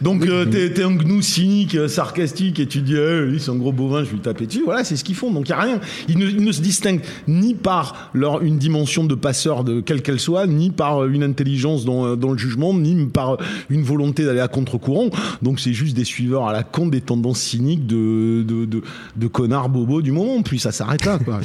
donc 0.00 0.26
euh, 0.26 0.46
t'es, 0.46 0.82
un 0.82 0.92
gnou 0.94 1.20
cynique, 1.20 1.74
euh, 1.74 1.88
sarcastique, 1.88 2.58
et 2.60 2.66
tu 2.66 2.80
dis, 2.80 2.94
eh, 2.96 3.26
lui, 3.26 3.38
c'est 3.38 3.50
un 3.50 3.56
gros 3.56 3.72
bovin, 3.72 4.00
je 4.04 4.10
vais 4.10 4.16
le 4.16 4.22
taper 4.22 4.46
dessus. 4.46 4.62
Voilà, 4.64 4.84
c'est 4.84 4.96
ce 4.96 5.04
qu'ils 5.04 5.14
font. 5.14 5.30
Donc, 5.30 5.48
il 5.48 5.50
y 5.50 5.52
a 5.52 5.60
rien. 5.60 5.80
Ils 6.08 6.16
ne, 6.18 6.26
ils 6.38 6.44
ne 6.44 6.52
se 6.52 6.60
distinguent 6.62 7.02
ni 7.26 7.54
par 7.54 8.10
leur 8.14 8.42
une 8.42 8.58
dimension 8.58 9.04
de 9.04 9.14
passeur 9.14 9.64
de 9.64 9.80
quelle 9.80 10.02
qu'elle 10.02 10.20
soit, 10.20 10.46
ni 10.46 10.70
par 10.70 11.04
une 11.06 11.22
intelligence 11.22 11.84
dans, 11.84 12.16
dans 12.16 12.30
le 12.32 12.38
jugement, 12.38 12.72
ni 12.74 13.06
par 13.06 13.36
une 13.70 13.82
volonté 13.82 14.24
d'aller 14.24 14.40
à 14.40 14.48
contre-courant. 14.48 15.10
Donc 15.42 15.60
c'est 15.60 15.72
juste 15.72 15.96
des 15.96 16.04
suiveurs 16.04 16.46
à 16.48 16.52
la 16.52 16.62
con 16.62 16.86
des 16.86 17.00
tendances 17.00 17.40
cyniques 17.40 17.86
de 17.86 18.42
de, 18.42 18.64
de, 18.64 18.82
de 19.16 19.26
connards 19.26 19.68
bobos 19.68 20.02
du 20.02 20.12
moment. 20.12 20.42
Puis 20.42 20.58
ça 20.58 20.72
s'arrête 20.72 21.04
là. 21.04 21.18
Quoi. 21.24 21.40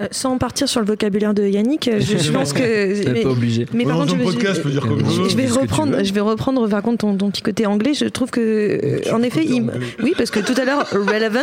Euh, 0.00 0.06
sans 0.10 0.38
partir 0.38 0.68
sur 0.68 0.80
le 0.80 0.86
vocabulaire 0.86 1.34
de 1.34 1.44
Yannick, 1.46 1.90
je, 1.98 2.16
je 2.18 2.32
pense 2.32 2.52
que. 2.52 2.60
Mais- 3.12 3.22
pas 3.22 3.30
obligé. 3.30 3.66
Mais 3.74 3.84
par 3.84 3.96
contre, 3.98 4.10
je, 4.12 4.16
vais- 4.16 4.24
podcast, 4.24 4.56
je 4.56 4.60
peux 4.62 4.70
dire 4.70 4.86
comme 4.86 5.00
je 5.00 5.28
je- 5.30 5.36
vais 5.36 5.46
reprendre, 5.48 6.04
je 6.04 6.12
vais 6.12 6.20
reprendre 6.20 6.68
par 6.68 6.82
contre 6.82 6.98
ton, 6.98 7.16
ton 7.16 7.30
petit 7.30 7.42
côté 7.42 7.66
anglais. 7.66 7.94
Je 7.94 8.04
trouve 8.06 8.30
que, 8.30 8.40
euh, 8.40 9.12
en 9.14 9.22
effet, 9.22 9.44
il, 9.44 9.64
oui, 10.02 10.12
parce 10.16 10.30
que 10.30 10.40
tout 10.40 10.54
à 10.60 10.64
l'heure, 10.64 10.86
relevant, 10.90 11.40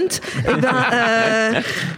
et 0.48 0.62
ben, 0.62 0.70
euh, 0.94 1.52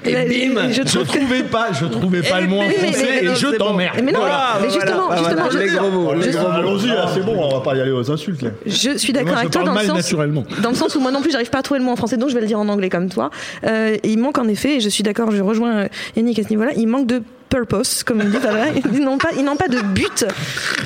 Et 0.05 0.11
là, 0.13 0.25
je 0.73 0.81
Je 0.81 0.81
trouve 0.83 1.07
que. 1.07 1.17
trouvais 1.17 1.43
pas, 1.43 1.67
je 1.73 1.85
trouvais 1.85 2.21
pas 2.21 2.41
le 2.41 2.47
mot 2.47 2.57
en 2.61 2.69
français 2.69 3.07
mais- 3.23 3.31
et 3.31 3.35
je 3.35 3.47
t'emmerde. 3.57 3.99
Mais 4.03 4.11
non, 4.11 4.19
Voilà, 4.19 4.57
mais 4.61 4.69
justement, 4.69 5.07
voilà, 5.07 5.49
justement. 5.51 6.49
Allons-y, 6.51 6.89
c'est 7.13 7.21
bon, 7.25 7.35
on 7.37 7.53
va 7.55 7.61
pas 7.61 7.75
y 7.75 7.81
aller 7.81 7.91
aux 7.91 8.09
insultes. 8.11 8.43
Je 8.65 8.97
suis 8.97 9.13
d'accord 9.13 9.37
avec 9.37 9.51
toi 9.51 9.63
dans 9.63 9.73
le 9.73 9.79
sens. 9.81 9.95
naturellement. 9.95 10.43
Dans 10.61 10.69
le 10.69 10.75
sens 10.75 10.95
où 10.95 10.99
moi 10.99 11.11
non 11.11 11.21
plus 11.21 11.31
j'arrive 11.31 11.49
pas 11.49 11.59
à 11.59 11.61
trouver 11.63 11.79
le 11.79 11.85
mot 11.85 11.91
en 11.91 11.95
français 11.95 12.17
donc 12.17 12.29
je 12.29 12.35
vais 12.35 12.41
le 12.41 12.47
dire 12.47 12.59
en 12.59 12.67
anglais 12.69 12.89
comme 12.89 13.09
toi. 13.09 13.29
Euh, 13.65 13.95
il 14.03 14.17
manque 14.19 14.37
en 14.37 14.47
effet, 14.47 14.75
et 14.77 14.79
je 14.79 14.89
suis 14.89 15.03
d'accord, 15.03 15.31
je 15.31 15.41
rejoins 15.41 15.75
euh, 15.83 15.87
Yannick 16.15 16.39
à 16.39 16.43
ce 16.43 16.49
niveau-là, 16.49 16.71
il 16.75 16.87
manque 16.87 17.07
de 17.07 17.21
purpose, 17.49 18.03
comme 18.03 18.21
on 18.21 18.29
dit, 18.29 18.37
voilà. 18.41 18.67
ils 18.93 19.01
n'ont 19.01 19.17
pas, 19.17 19.29
ils 19.37 19.43
n'ont 19.43 19.55
pas 19.55 19.67
de 19.67 19.79
but, 19.81 20.25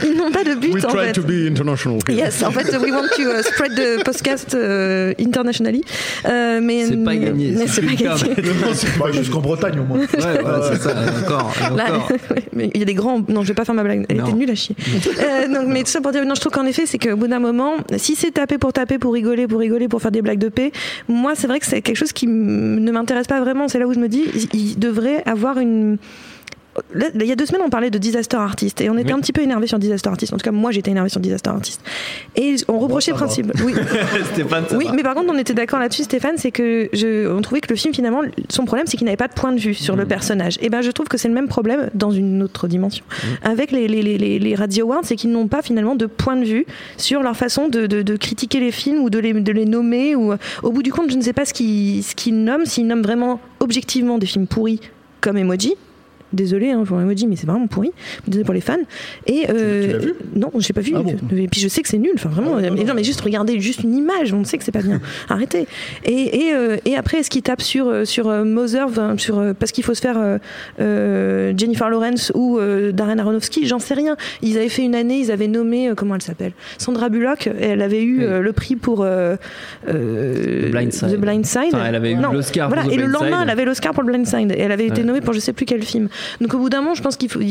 ils 0.03 0.15
n'ont 0.15 0.31
pas 0.31 0.43
de 0.43 0.55
but 0.55 0.73
We 0.73 0.85
en 0.85 0.89
try 0.89 1.05
fait. 1.07 1.13
to 1.13 1.21
be 1.21 1.47
international. 1.49 1.99
Yes, 2.09 2.41
en 2.43 2.51
fait, 2.51 2.75
we 2.79 2.91
want 2.91 3.07
to 3.15 3.21
uh, 3.21 3.43
spread 3.43 3.73
the 3.75 4.03
podcast 4.03 4.53
uh, 4.55 5.13
internationally. 5.21 5.83
Euh, 6.25 6.59
mais 6.61 6.85
C'est 6.85 7.03
pas 7.03 7.15
gagné, 7.15 7.53
Mais 7.57 7.67
c'est 7.67 7.81
pas 7.81 7.93
gagné. 7.93 8.35
Bah, 8.99 9.11
Jusqu'en 9.11 9.41
Bretagne 9.41 9.79
au 9.79 9.83
moins. 9.83 9.99
Ouais, 9.99 10.05
ouais, 10.05 10.61
c'est 10.71 10.81
ça, 10.81 10.95
encore, 11.25 11.53
Là, 11.75 11.85
encore. 11.95 12.09
ouais, 12.31 12.43
mais 12.53 12.71
il 12.73 12.79
y 12.79 12.83
a 12.83 12.85
des 12.85 12.93
grands. 12.93 13.21
Non, 13.27 13.41
je 13.43 13.49
vais 13.49 13.53
pas 13.53 13.65
faire 13.65 13.75
ma 13.75 13.83
blague. 13.83 14.05
Elle 14.09 14.17
Non. 14.17 14.25
était 14.27 14.33
nulle 14.35 14.51
à 14.51 14.55
chier. 14.55 14.75
Euh, 15.19 15.47
donc, 15.47 15.67
mais 15.67 15.83
tout 15.83 15.89
ça 15.91 16.01
pour 16.01 16.11
dire, 16.11 16.25
non, 16.25 16.35
je 16.35 16.39
trouve 16.41 16.51
qu'en 16.53 16.65
effet, 16.65 16.85
c'est 16.85 16.97
qu'au 16.97 17.15
bout 17.17 17.27
d'un 17.27 17.39
moment, 17.39 17.73
si 17.97 18.15
c'est 18.15 18.31
taper 18.31 18.57
pour 18.57 18.73
taper, 18.73 18.97
pour 18.97 19.13
rigoler, 19.13 19.47
pour 19.47 19.59
rigoler, 19.59 19.87
pour 19.87 20.01
faire 20.01 20.11
des 20.11 20.21
blagues 20.21 20.39
de 20.39 20.49
paix, 20.49 20.71
moi, 21.07 21.33
c'est 21.35 21.47
vrai 21.47 21.59
que 21.59 21.65
c'est 21.65 21.81
quelque 21.81 21.97
chose 21.97 22.13
qui 22.13 22.27
ne 22.27 22.91
m'intéresse 22.91 23.27
pas 23.27 23.39
vraiment. 23.41 23.67
C'est 23.67 23.79
là 23.79 23.87
où 23.87 23.93
je 23.93 23.99
me 23.99 24.07
dis, 24.07 24.25
il 24.53 24.79
devrait 24.79 25.23
avoir 25.25 25.57
une. 25.59 25.97
Là, 26.95 27.07
il 27.13 27.25
y 27.25 27.31
a 27.31 27.35
deux 27.35 27.45
semaines, 27.45 27.61
on 27.65 27.69
parlait 27.69 27.91
de 27.91 27.97
disaster 27.99 28.37
artist 28.37 28.81
et 28.81 28.89
on 28.89 28.97
était 28.97 29.11
un 29.11 29.19
petit 29.19 29.31
peu 29.31 29.41
énervé 29.41 29.67
sur 29.67 29.77
disaster 29.77 30.09
artist. 30.09 30.33
En 30.33 30.37
tout 30.37 30.43
cas, 30.43 30.51
moi, 30.51 30.71
j'étais 30.71 30.89
énervé 30.91 31.09
sur 31.09 31.19
disaster 31.19 31.49
artist. 31.51 31.81
Et 32.35 32.55
on 32.67 32.79
reprochait 32.79 33.11
va. 33.11 33.17
principe. 33.17 33.51
Oui. 33.63 33.73
Stéphane, 34.33 34.65
ça 34.67 34.75
Oui, 34.77 34.85
va. 34.85 34.93
mais 34.93 35.03
par 35.03 35.13
contre, 35.13 35.31
on 35.31 35.37
était 35.37 35.53
d'accord 35.53 35.79
là-dessus, 35.79 36.03
Stéphane, 36.03 36.37
c'est 36.37 36.51
que 36.51 36.89
je, 36.93 37.31
on 37.31 37.41
trouvait 37.41 37.61
que 37.61 37.69
le 37.69 37.75
film, 37.75 37.93
finalement, 37.93 38.21
son 38.49 38.65
problème, 38.65 38.87
c'est 38.87 38.97
qu'il 38.97 39.05
n'avait 39.05 39.17
pas 39.17 39.27
de 39.27 39.33
point 39.33 39.51
de 39.51 39.59
vue 39.59 39.73
sur 39.75 39.95
le 39.95 40.05
personnage. 40.05 40.57
Et 40.61 40.69
ben, 40.69 40.81
je 40.81 40.89
trouve 40.91 41.07
que 41.07 41.17
c'est 41.17 41.27
le 41.27 41.33
même 41.35 41.47
problème 41.47 41.89
dans 41.93 42.11
une 42.11 42.41
autre 42.43 42.67
dimension 42.67 43.05
avec 43.43 43.71
les, 43.71 43.87
les, 43.87 44.01
les, 44.01 44.17
les, 44.17 44.39
les 44.39 44.55
Radio 44.55 44.85
Awards, 44.85 45.01
c'est 45.03 45.15
qu'ils 45.15 45.31
n'ont 45.31 45.47
pas 45.47 45.61
finalement 45.61 45.95
de 45.95 46.05
point 46.07 46.35
de 46.35 46.45
vue 46.45 46.65
sur 46.97 47.21
leur 47.21 47.35
façon 47.37 47.67
de, 47.67 47.85
de, 47.85 48.01
de 48.01 48.15
critiquer 48.17 48.59
les 48.59 48.71
films 48.71 48.99
ou 49.03 49.09
de 49.09 49.19
les, 49.19 49.33
de 49.33 49.51
les 49.51 49.65
nommer. 49.65 50.15
Ou, 50.15 50.33
au 50.63 50.71
bout 50.71 50.81
du 50.83 50.91
compte, 50.91 51.11
je 51.11 51.17
ne 51.17 51.21
sais 51.21 51.33
pas 51.33 51.45
ce 51.45 51.53
qu'ils 51.53 52.03
ce 52.03 52.15
qu'ils 52.15 52.43
nomment, 52.43 52.65
s'ils 52.65 52.87
nomment 52.87 53.03
vraiment 53.03 53.39
objectivement 53.59 54.17
des 54.17 54.25
films 54.25 54.47
pourris 54.47 54.79
comme 55.21 55.37
Emoji. 55.37 55.75
Désolé 56.33 56.71
hein, 56.71 56.83
pour 56.85 56.99
Emoji, 56.99 57.27
mais 57.27 57.35
c'est 57.35 57.45
vraiment 57.47 57.67
pourri. 57.67 57.91
Désolé 58.27 58.43
pour 58.43 58.53
les 58.53 58.61
fans. 58.61 58.75
Et 59.27 59.45
euh, 59.49 59.85
tu 59.85 59.91
l'as 59.93 59.97
vu 59.99 60.13
Non, 60.35 60.51
j'ai 60.57 60.73
pas 60.73 60.81
vu. 60.81 60.93
Ah 60.95 61.01
bon 61.03 61.15
Et 61.35 61.47
puis 61.47 61.61
je 61.61 61.67
sais 61.67 61.81
que 61.81 61.87
c'est 61.87 61.97
nul. 61.97 62.11
Enfin 62.15 62.29
vraiment. 62.29 62.55
mais 62.57 62.83
non, 62.83 62.93
mais 62.95 63.03
juste 63.03 63.21
regardez 63.21 63.59
juste 63.59 63.83
une 63.83 63.95
image, 63.95 64.33
on 64.33 64.43
sait 64.43 64.57
que 64.57 64.63
c'est 64.63 64.71
pas 64.71 64.81
bien. 64.81 64.99
Arrêtez. 65.29 65.67
Et, 66.05 66.47
et, 66.47 66.53
euh, 66.53 66.77
et 66.85 66.95
après, 66.95 67.19
est-ce 67.19 67.29
qu'ils 67.29 67.43
tapent 67.43 67.61
sur 67.61 67.87
euh, 67.87 68.05
sur 68.05 68.27
euh, 68.29 68.43
Mother, 68.43 68.87
sur 69.17 69.37
euh, 69.39 69.53
parce 69.57 69.71
qu'il 69.71 69.83
faut 69.83 69.93
se 69.93 70.01
faire 70.01 70.17
euh, 70.17 70.37
euh, 70.79 71.53
Jennifer 71.55 71.89
Lawrence 71.89 72.31
ou 72.35 72.57
euh, 72.57 72.91
Darren 72.91 73.19
Aronofsky 73.19 73.65
J'en 73.67 73.79
sais 73.79 73.93
rien. 73.93 74.15
Ils 74.41 74.57
avaient 74.57 74.69
fait 74.69 74.83
une 74.83 74.95
année, 74.95 75.19
ils 75.19 75.31
avaient 75.31 75.47
nommé 75.47 75.89
euh, 75.89 75.95
comment 75.95 76.15
elle 76.15 76.21
s'appelle? 76.21 76.53
Sandra 76.77 77.09
Bullock. 77.09 77.49
Elle 77.59 77.81
avait 77.81 78.03
eu 78.03 78.19
Oui. 78.19 78.25
euh, 78.25 78.41
le 78.41 78.53
prix 78.53 78.75
pour 78.75 79.01
euh, 79.03 79.35
euh, 79.87 80.67
The 80.67 80.71
Blind 80.71 80.91
Side. 80.93 81.11
The 81.13 81.17
Blind 81.19 81.45
Side. 81.45 81.61
Enfin, 81.73 81.85
elle 81.87 81.95
avait 81.95 82.11
eu 82.11 82.15
Non, 82.15 82.31
l'Oscar 82.31 82.67
pour 82.69 82.75
Voilà. 82.75 82.89
The 82.89 82.93
Et 82.93 82.97
le 82.97 83.03
Blind 83.03 83.13
lendemain, 83.13 83.37
Side. 83.37 83.43
elle 83.43 83.49
avait 83.49 83.65
l'Oscar 83.65 83.93
pour 83.93 84.03
le 84.03 84.07
Blind 84.11 84.25
Side. 84.27 84.51
Et 84.51 84.59
elle 84.59 84.71
avait 84.71 84.85
été 84.87 85.01
Ouais. 85.01 85.07
nommée 85.07 85.21
pour 85.21 85.33
je 85.33 85.39
sais 85.39 85.53
plus 85.53 85.65
quel 85.65 85.83
film. 85.83 86.09
Donc 86.41 86.53
au 86.53 86.57
bout 86.59 86.69
d'un 86.69 86.81
moment, 86.81 86.93
je 86.95 87.01
pense 87.01 87.17
qu'il 87.17 87.29
faut. 87.29 87.41
il- 87.41 87.49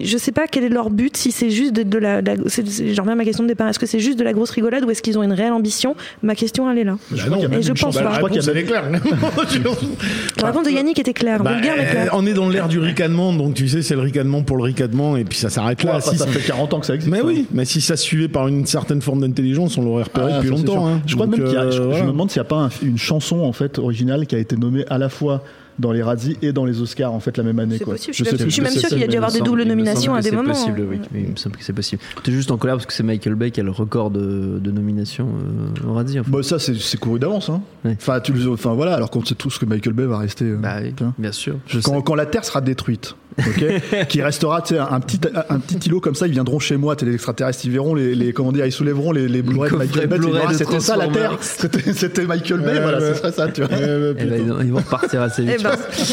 il- 0.00 0.06
je 0.06 0.16
sais 0.18 0.32
pas 0.32 0.46
quel 0.46 0.64
est 0.64 0.68
leur 0.68 0.90
but. 0.90 1.16
Si 1.16 1.32
c'est 1.32 1.50
juste 1.50 1.72
de, 1.72 1.82
de 1.82 1.98
la. 1.98 2.20
la- 2.20 2.34
J'en 2.36 3.02
reviens 3.02 3.12
à 3.12 3.14
ma 3.14 3.24
question 3.24 3.44
de 3.44 3.48
départ. 3.48 3.68
Est-ce 3.68 3.78
que 3.78 3.86
c'est 3.86 4.00
juste 4.00 4.18
de 4.18 4.24
la 4.24 4.32
grosse 4.32 4.50
rigolade 4.50 4.84
ou 4.84 4.90
est-ce 4.90 5.02
qu'ils 5.02 5.18
ont 5.18 5.22
une 5.22 5.32
réelle 5.32 5.52
ambition? 5.52 5.94
Ma 6.22 6.34
question, 6.34 6.70
elle 6.70 6.78
est 6.78 6.84
là. 6.84 6.96
Bah 7.10 7.16
crois 7.16 7.16
qu'il 7.16 7.18
y 7.18 7.26
a 7.26 7.30
non, 7.30 7.48
même 7.50 7.58
Et 7.60 7.62
je 7.62 7.68
une 7.70 7.74
pense 7.76 7.94
pas. 7.96 8.10
je 8.12 8.16
crois 8.18 8.30
qu'il 8.30 8.42
y 8.42 8.48
a 8.48 8.50
elle 8.50 8.58
est 8.58 8.64
claire. 8.64 8.84
La 10.40 10.46
réponse 10.46 10.66
de 10.66 10.70
Yannick 10.70 10.98
était 10.98 11.12
claire. 11.12 11.42
Bah, 11.42 11.52
euh, 11.56 11.60
claire. 11.60 12.10
on 12.12 12.26
est 12.26 12.34
dans 12.34 12.48
l'ère 12.48 12.68
du 12.68 12.78
ricanement, 12.78 13.32
donc 13.32 13.54
tu 13.54 13.68
sais, 13.68 13.82
c'est 13.82 13.94
le 13.94 14.00
ricanement 14.00 14.42
pour 14.42 14.56
le 14.56 14.62
ricanement, 14.64 15.16
et 15.16 15.24
puis 15.24 15.38
ça 15.38 15.50
s'arrête 15.50 15.82
là. 15.84 15.96
Ouais, 15.96 16.00
Si 16.00 16.16
ça 16.16 16.24
ça- 16.26 16.30
fait 16.30 16.40
40 16.46 16.74
ans 16.74 16.80
que 16.80 16.86
ça 16.86 16.94
existe. 16.94 17.10
mais 17.12 17.20
hein. 17.20 17.24
oui, 17.26 17.46
mais 17.52 17.64
si 17.64 17.80
ça 17.80 17.96
se 17.96 18.02
suivait 18.04 18.28
par 18.28 18.48
une 18.48 18.66
certaine 18.66 19.02
forme 19.02 19.20
d'intelligence, 19.20 19.76
on 19.78 19.82
l'aurait 19.82 20.04
repéré 20.04 20.30
Ah, 20.32 20.36
depuis 20.38 20.50
longtemps. 20.50 20.86
hein. 20.88 21.00
Je 21.06 21.14
crois 21.14 21.26
Donc, 21.26 21.36
même 21.38 21.46
qu'il 21.46 21.54
y 21.54 21.56
a. 21.58 21.62
euh, 21.62 21.70
je, 21.70 21.76
je 21.76 21.82
voilà. 21.82 22.04
me 22.04 22.10
demande 22.12 22.30
s'il 22.30 22.40
n'y 22.40 22.46
a 22.46 22.48
pas 22.48 22.56
un- 22.56 22.70
une 22.82 22.98
chanson 22.98 23.40
en 23.40 23.52
fait 23.52 23.78
originale 23.78 24.26
qui 24.26 24.34
a 24.34 24.38
été 24.38 24.56
nommée 24.56 24.84
à 24.88 24.98
la 24.98 25.08
fois 25.08 25.42
dans 25.80 25.92
les 25.92 26.02
Razzies 26.02 26.36
et 26.42 26.52
dans 26.52 26.64
les 26.64 26.80
Oscars 26.80 27.12
en 27.12 27.20
fait 27.20 27.36
la 27.36 27.42
même 27.42 27.58
année. 27.58 27.78
Quoi. 27.78 27.94
possible, 27.94 28.14
je 28.14 28.22
suis 28.22 28.24
sais 28.24 28.30
même- 28.32 28.38
plus. 28.40 28.44
je 28.50 28.50
suis 28.54 28.62
même 28.62 28.72
sais 28.72 28.78
sûre 28.80 28.88
qu'il 28.90 28.98
y 29.00 29.04
a 29.04 29.06
dû 29.08 29.16
avoir 29.16 29.32
des 29.32 29.40
doubles 29.40 29.64
nominations 29.64 30.14
à 30.14 30.20
des 30.22 30.30
moments. 30.30 30.54
C'est 30.54 30.70
possible, 30.70 30.80
hein. 30.82 30.86
oui. 30.90 30.98
Oui, 31.12 31.20
Il 31.26 31.30
me 31.32 31.36
semble 31.36 31.56
que 31.56 31.64
c'est 31.64 31.72
possible. 31.72 32.02
T'es 32.22 32.32
juste 32.32 32.50
en 32.50 32.56
colère 32.58 32.76
parce 32.76 32.86
que 32.86 32.92
c'est 32.92 33.02
Michael 33.02 33.34
Bay 33.34 33.50
qui 33.50 33.60
a 33.60 33.62
le 33.64 33.70
record 33.70 34.10
de, 34.10 34.58
de 34.60 34.70
nominations, 34.70 35.28
euh, 35.28 35.80
on 35.88 35.92
va 35.92 36.04
dire. 36.04 36.22
Bah, 36.26 36.42
ça 36.42 36.58
c'est 36.58 36.96
couru 37.00 37.18
d'avance. 37.18 37.48
Hein. 37.50 37.62
Ouais. 37.84 37.96
Enfin, 38.00 38.20
tu 38.20 38.32
le- 38.32 38.50
enfin 38.50 38.74
voilà, 38.74 38.94
alors 38.94 39.10
qu'on 39.10 39.24
sait 39.24 39.34
tous 39.34 39.58
que 39.58 39.64
Michael 39.64 39.94
Bay 39.94 40.04
va 40.06 40.18
rester. 40.18 40.44
euh, 40.44 40.56
Bah 40.56 40.76
oui, 40.82 40.94
bien 41.18 41.32
sûr. 41.32 41.56
Je 41.66 41.80
quand, 41.80 41.96
sais. 41.96 42.02
quand 42.04 42.14
la 42.14 42.26
Terre 42.26 42.44
sera 42.44 42.60
détruite, 42.60 43.16
qui 44.08 44.22
restera 44.22 44.60
tu 44.62 44.74
sais, 44.74 44.80
un 44.80 45.00
petit 45.00 45.20
un 45.48 45.58
petit 45.58 45.88
îlot 45.88 46.00
comme 46.00 46.14
ça, 46.14 46.26
ils 46.26 46.32
viendront 46.32 46.58
chez 46.58 46.76
moi, 46.76 46.94
les 47.00 47.14
extraterrestres, 47.14 47.64
ils 47.64 47.70
verront 47.70 47.94
les, 47.94 48.14
les 48.14 48.32
comment 48.32 48.52
dire, 48.52 48.66
ils 48.66 48.72
soulèveront 48.72 49.12
les, 49.12 49.28
les 49.28 49.42
Blu-ray 49.42 49.70
de 49.70 49.76
Michael 49.76 50.06
Bay, 50.08 50.18
ah, 50.46 50.52
c'était 50.52 50.80
ça 50.80 50.96
la 50.96 51.08
Terre, 51.08 51.38
c'était 51.40 52.24
Michael 52.26 52.60
Bay, 52.60 52.80
voilà, 52.80 53.00
ce 53.00 53.14
serait 53.14 53.32
ça, 53.32 53.48
tu 53.48 53.62
vois. 53.62 53.72
Euh, 53.76 54.14
Eh 54.18 54.24
ben, 54.24 54.42
ils 54.62 54.72
vont 54.72 54.78
repartir 54.78 55.22
assez 55.22 55.42
vite. 55.44 55.64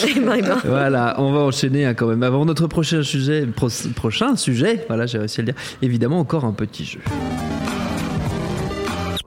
Eh 0.07 0.19
ben, 0.19 0.35
eh 0.37 0.41
ben. 0.41 0.57
Voilà, 0.65 1.15
on 1.19 1.31
va 1.31 1.39
enchaîner 1.39 1.85
hein, 1.85 1.93
quand 1.93 2.07
même. 2.07 2.23
Avant 2.23 2.45
notre 2.45 2.67
prochain 2.67 3.03
sujet, 3.03 3.45
pro- 3.45 3.67
prochain 3.95 4.35
sujet, 4.35 4.85
voilà, 4.87 5.05
j'ai 5.05 5.17
réussi 5.17 5.41
à 5.41 5.43
le 5.43 5.51
dire. 5.51 5.61
Évidemment, 5.81 6.19
encore 6.19 6.45
un 6.45 6.53
petit 6.53 6.85
jeu. 6.85 6.99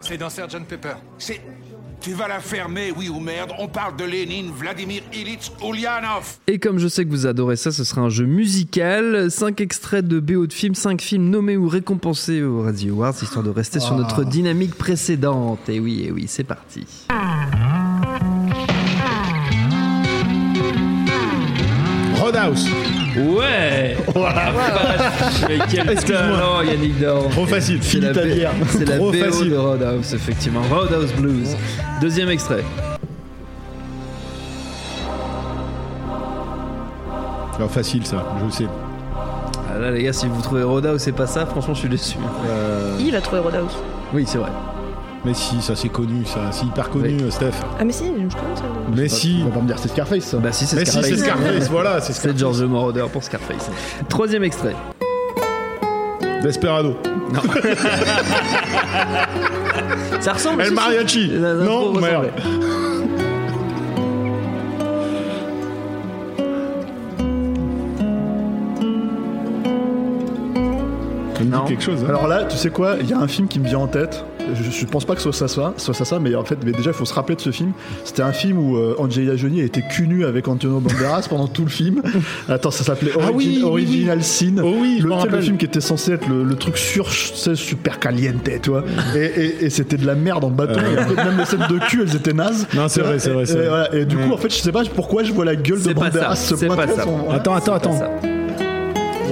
C'est 0.00 0.16
dans 0.18 0.28
Sgt 0.30 0.64
Pepper. 0.68 0.94
C'est. 1.18 1.40
Tu 2.00 2.14
vas 2.14 2.28
la 2.28 2.40
fermer, 2.40 2.92
oui 2.96 3.10
ou 3.10 3.20
merde. 3.20 3.52
On 3.58 3.68
parle 3.68 3.94
de 3.96 4.04
Lénine, 4.04 4.50
Vladimir 4.50 5.02
Ilitch, 5.12 5.52
Ulyanov. 5.62 6.38
Et 6.46 6.58
comme 6.58 6.78
je 6.78 6.88
sais 6.88 7.04
que 7.04 7.10
vous 7.10 7.26
adorez 7.26 7.56
ça, 7.56 7.72
ce 7.72 7.84
sera 7.84 8.00
un 8.00 8.08
jeu 8.08 8.24
musical. 8.24 9.30
5 9.30 9.60
extraits 9.60 10.06
de 10.06 10.18
BO 10.18 10.46
de 10.46 10.52
films, 10.52 10.74
5 10.74 11.02
films 11.02 11.28
nommés 11.28 11.58
ou 11.58 11.68
récompensés 11.68 12.42
aux 12.42 12.62
Radio 12.62 12.94
Awards, 12.94 13.16
histoire 13.20 13.44
de 13.44 13.50
rester 13.50 13.80
sur 13.80 13.96
notre 13.96 14.24
dynamique 14.24 14.76
précédente. 14.76 15.68
Et 15.68 15.78
oui, 15.78 16.04
et 16.06 16.10
oui, 16.10 16.24
c'est 16.26 16.44
parti. 16.44 16.86
Roadhouse. 22.14 22.66
Ouais 23.22 23.96
Mais 25.48 25.58
quel 25.70 25.90
Excuse-moi. 25.90 26.20
talent, 26.38 26.62
Yannick 26.62 26.98
Dahan 26.98 27.28
Trop 27.30 27.46
facile. 27.46 27.78
C'est 27.82 27.88
Finis 27.90 28.06
la, 28.06 28.12
bière. 28.24 28.50
c'est 28.68 28.88
la 28.88 28.96
Trop 28.96 29.12
BO 29.12 29.18
facile. 29.18 29.50
de 29.50 29.56
Roadhouse, 29.56 30.14
effectivement. 30.14 30.62
Roadhouse 30.70 31.12
Blues. 31.14 31.56
Deuxième 32.00 32.30
extrait. 32.30 32.64
Ah, 37.62 37.68
facile 37.68 38.06
ça, 38.06 38.24
je 38.46 38.50
sais. 38.56 38.66
Ah 39.14 39.78
là, 39.78 39.90
les 39.90 40.02
gars, 40.04 40.12
si 40.14 40.26
vous 40.26 40.40
trouvez 40.40 40.62
Roadhouse, 40.62 41.00
c'est 41.02 41.12
pas 41.12 41.26
ça, 41.26 41.44
franchement, 41.46 41.74
je 41.74 41.80
suis 41.80 41.88
déçu. 41.88 42.16
Il 42.98 43.14
a 43.14 43.20
trouvé 43.20 43.40
Roadhouse? 43.42 43.76
Oui, 44.14 44.24
c'est 44.26 44.38
vrai. 44.38 44.50
Mais 45.24 45.34
si, 45.34 45.60
ça 45.60 45.76
c'est 45.76 45.90
connu, 45.90 46.24
ça, 46.24 46.50
c'est 46.50 46.64
hyper 46.64 46.88
connu, 46.88 47.18
Oui. 47.22 47.30
Steph. 47.30 47.50
Ah 47.78 47.84
mais 47.84 47.92
si, 47.92 48.04
je 48.06 48.10
connais 48.12 48.30
ça. 48.56 48.62
Mais 48.96 49.08
si. 49.08 49.40
On 49.42 49.48
va 49.50 49.54
pas 49.56 49.60
me 49.60 49.66
dire 49.66 49.78
c'est 49.78 49.88
Scarface 49.88 50.24
ça. 50.24 50.38
Bah, 50.38 50.50
si, 50.52 50.64
c'est 50.66 50.76
Mais 50.76 50.84
si, 50.86 50.92
c'est 51.02 51.16
Scarface. 51.16 51.42
Scarface, 51.44 51.68
voilà, 51.70 52.00
c'est 52.00 52.12
C'est 52.14 52.20
Scarface. 52.20 52.40
George 52.40 52.62
Moroder 52.62 53.04
pour 53.12 53.22
Scarface. 53.22 53.70
Troisième 54.08 54.44
extrait. 54.44 54.74
Desperado. 56.42 56.96
Ça 60.20 60.32
ressemble. 60.32 60.62
El. 60.62 60.72
Mariachi. 60.72 61.30
Non, 61.38 61.92
merde. 62.00 62.30
ressemblait. 62.34 62.70
Ça 71.36 71.40
me 71.40 71.44
dit 71.44 71.50
Non. 71.50 71.64
quelque 71.64 71.82
chose. 71.82 72.02
hein. 72.04 72.08
Alors 72.08 72.28
là, 72.28 72.44
tu 72.44 72.56
sais 72.56 72.70
quoi, 72.70 72.96
il 73.00 73.08
y 73.08 73.12
a 73.12 73.18
un 73.18 73.28
film 73.28 73.48
qui 73.48 73.60
me 73.60 73.66
vient 73.66 73.78
en 73.78 73.86
tête. 73.86 74.24
Je, 74.54 74.70
je 74.70 74.86
pense 74.86 75.04
pas 75.04 75.14
que 75.14 75.22
ce 75.22 75.30
soit 75.32 75.48
ça, 75.48 75.72
soit 75.76 75.94
ça, 75.94 76.04
ça, 76.04 76.18
mais 76.18 76.34
en 76.34 76.44
fait, 76.44 76.56
mais 76.64 76.72
déjà, 76.72 76.90
il 76.90 76.94
faut 76.94 77.04
se 77.04 77.14
rappeler 77.14 77.36
de 77.36 77.40
ce 77.40 77.50
film. 77.50 77.72
C'était 78.04 78.22
un 78.22 78.32
film 78.32 78.58
où 78.58 78.76
euh, 78.76 78.94
Angelina 78.98 79.36
Jolie 79.36 79.60
était 79.60 79.82
cul 79.82 80.06
nue 80.08 80.24
avec 80.24 80.48
Antonio 80.48 80.80
Banderas 80.80 81.26
pendant 81.28 81.46
tout 81.48 81.62
le 81.62 81.70
film. 81.70 82.02
Attends, 82.48 82.70
ça 82.70 82.84
s'appelait 82.84 83.12
Ah 83.20 83.30
oui, 83.32 83.56
oui, 83.58 83.64
Original 83.64 84.22
Sin. 84.22 84.54
Oh 84.62 84.74
oui, 84.80 84.98
je 85.00 85.06
le, 85.06 85.30
le 85.36 85.40
film 85.42 85.56
qui 85.56 85.64
était 85.66 85.80
censé 85.80 86.12
être 86.12 86.28
le, 86.28 86.44
le 86.44 86.54
truc 86.56 86.76
sur, 86.76 87.10
super 87.12 87.98
caliente, 87.98 88.48
tu 88.62 88.70
vois. 88.70 88.84
Et, 89.16 89.18
et- 89.24 89.64
et 89.64 89.70
c'était 89.70 89.96
de 89.96 90.06
la 90.06 90.14
merde 90.14 90.44
en 90.44 90.50
en 90.50 90.56
fait, 90.56 91.14
même 91.16 91.38
les 91.38 91.44
scènes 91.44 91.66
de 91.70 91.78
cul, 91.86 92.02
elles 92.02 92.16
étaient 92.16 92.32
nazes. 92.32 92.66
Non, 92.74 92.88
c'est 92.88 93.00
vrai, 93.02 93.18
c'est 93.18 93.30
vrai, 93.30 93.44
Et, 93.44 93.52
vrai. 93.54 93.68
voilà. 93.68 93.94
Et 93.94 94.04
du 94.04 94.16
coup, 94.16 94.32
en 94.32 94.36
fait, 94.36 94.50
je 94.50 94.56
sais 94.60 94.72
pas 94.72 94.82
pourquoi 94.94 95.22
je 95.24 95.32
vois 95.32 95.44
la 95.44 95.56
gueule 95.56 95.82
de 95.82 95.92
Banderas 95.92 96.36
se 96.36 96.54
pointer 96.54 96.92
son- 97.02 97.30
Attends, 97.30 97.54
attends, 97.54 97.74
attends. 97.74 98.00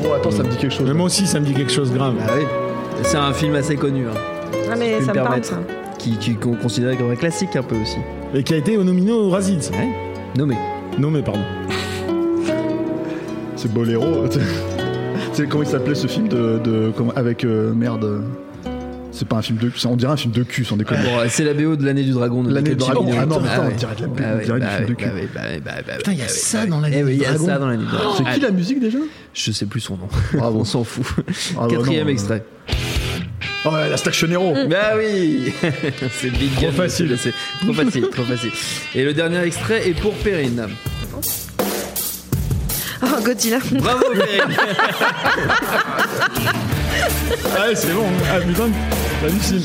Bon, 0.02 0.12
attends, 0.14 0.30
ça 0.30 0.42
me 0.42 0.48
dit 0.48 0.56
quelque 0.56 0.74
chose. 0.74 0.86
Mais 0.86 0.94
moi 0.94 1.06
aussi, 1.06 1.26
ça 1.26 1.40
me 1.40 1.44
dit 1.46 1.54
quelque 1.54 1.72
chose 1.72 1.90
de 1.92 1.96
grave. 1.98 2.14
Ah 2.26 2.32
oui. 2.36 2.44
C'est 3.02 3.16
un 3.16 3.32
film 3.32 3.54
assez 3.54 3.76
connu, 3.76 4.06
hein, 4.06 4.14
Ah, 4.72 4.76
mais 4.78 4.94
ça 4.94 5.00
me 5.00 5.06
me 5.08 5.12
parle, 5.14 5.26
permettre. 5.28 5.46
ça. 5.48 5.60
qui, 5.98 6.16
qui 6.18 6.34
qu'on 6.36 6.54
considérait 6.54 6.96
comme 6.96 7.10
un 7.10 7.16
classique 7.16 7.56
un 7.56 7.62
peu 7.62 7.76
aussi. 7.76 7.96
Et 8.34 8.42
qui 8.42 8.54
a 8.54 8.56
été 8.56 8.76
nominé 8.76 9.12
au 9.12 9.30
Razzies. 9.30 9.70
Ouais. 9.72 9.88
Nommé. 10.36 10.56
Mais 10.98 11.22
pardon. 11.22 11.40
C'est 13.56 13.72
Boléro. 13.72 14.26
tu 14.28 14.38
sais. 14.38 14.44
Tu 15.34 15.44
sais, 15.44 15.48
comment 15.48 15.62
il 15.62 15.68
s'appelait 15.68 15.94
ce 15.94 16.06
film 16.08 16.26
de, 16.26 16.58
de- 16.64 16.90
comment- 16.96 17.12
avec 17.14 17.44
euh, 17.44 17.72
merde. 17.72 18.22
C'est 19.12 19.26
pas 19.28 19.36
un 19.36 19.42
film 19.42 19.58
de 19.58 19.68
cul, 19.68 19.86
on 19.86 19.94
dirait 19.96 20.12
un 20.12 20.16
film 20.16 20.32
de 20.32 20.42
cul 20.42 20.64
sans 20.64 20.76
déconner. 20.76 21.00
Bon, 21.04 21.18
c'est 21.28 21.44
la 21.44 21.54
BO 21.54 21.76
de 21.76 21.84
l'année 21.84 22.02
du 22.02 22.10
dragon. 22.10 22.42
de 22.42 22.52
L'année 22.52 22.70
du 22.70 22.76
dragon. 22.76 23.04
Ah 23.16 23.26
non, 23.26 23.40
Ah 23.48 23.60
on 23.64 23.76
dirait 23.76 23.94
de 23.96 24.02
la- 24.02 24.08
Ah 24.08 24.32
on 24.34 24.36
ouais, 24.38 24.44
dirait 24.44 24.58
du 24.60 24.66
bah 24.66 24.70
film 24.76 24.88
de 24.88 24.94
cul. 24.94 25.04
bah 25.34 25.40
bah 25.64 25.70
bah 25.86 25.92
Putain, 25.98 26.12
il 26.12 26.18
y 26.18 26.22
a 26.22 26.24
bah 26.24 26.30
ça 26.30 26.60
ouais. 26.62 26.66
dans 26.68 26.80
l'année 26.80 26.96
Eh 27.00 27.04
du 27.04 27.12
il 27.12 27.18
y 27.18 27.24
a 27.24 27.28
dragon. 27.30 27.46
ça 27.46 27.58
dans 27.58 27.66
l'année 27.68 27.84
du 27.84 27.90
dragon. 27.90 28.10
C'est 28.16 28.22
qui 28.24 28.28
Allez, 28.30 28.40
la 28.40 28.50
musique 28.50 28.80
déjà? 28.80 28.98
Je 29.34 29.52
sais 29.52 29.66
plus 29.66 29.80
son 29.80 29.96
nom. 29.96 30.08
On 30.40 30.64
s'en 30.64 30.82
fout. 30.84 31.04
Ah 31.56 31.62
bah 31.62 31.66
Quatrième 31.68 32.04
non, 32.06 32.12
extrait. 32.12 32.44
Oh, 33.64 33.70
ouais, 33.70 33.88
la 33.88 33.96
Station 33.96 34.28
Hero. 34.30 34.54
Bah 34.68 34.92
oui 34.96 35.52
C'est 36.20 36.30
Big 36.30 36.52
Trop 36.54 36.66
Gun, 36.66 36.72
facile. 36.72 37.16
c'est- 37.20 37.34
Trop 37.61 37.72
facile, 37.72 38.09
trop 38.12 38.24
facile. 38.24 38.52
Et 38.94 39.04
le 39.04 39.12
dernier 39.12 39.40
extrait 39.42 39.88
est 39.88 39.94
pour 40.00 40.14
Perrine. 40.14 40.68
Oh, 43.02 43.06
Godzilla. 43.24 43.59
Bravo 43.72 44.04
Perrine 44.14 44.56
Ah, 47.56 47.68
ouais, 47.68 47.74
c'est 47.74 47.92
bon. 47.92 48.06
Ah, 48.32 48.40
putain, 48.40 48.68
hallucine. 49.24 49.62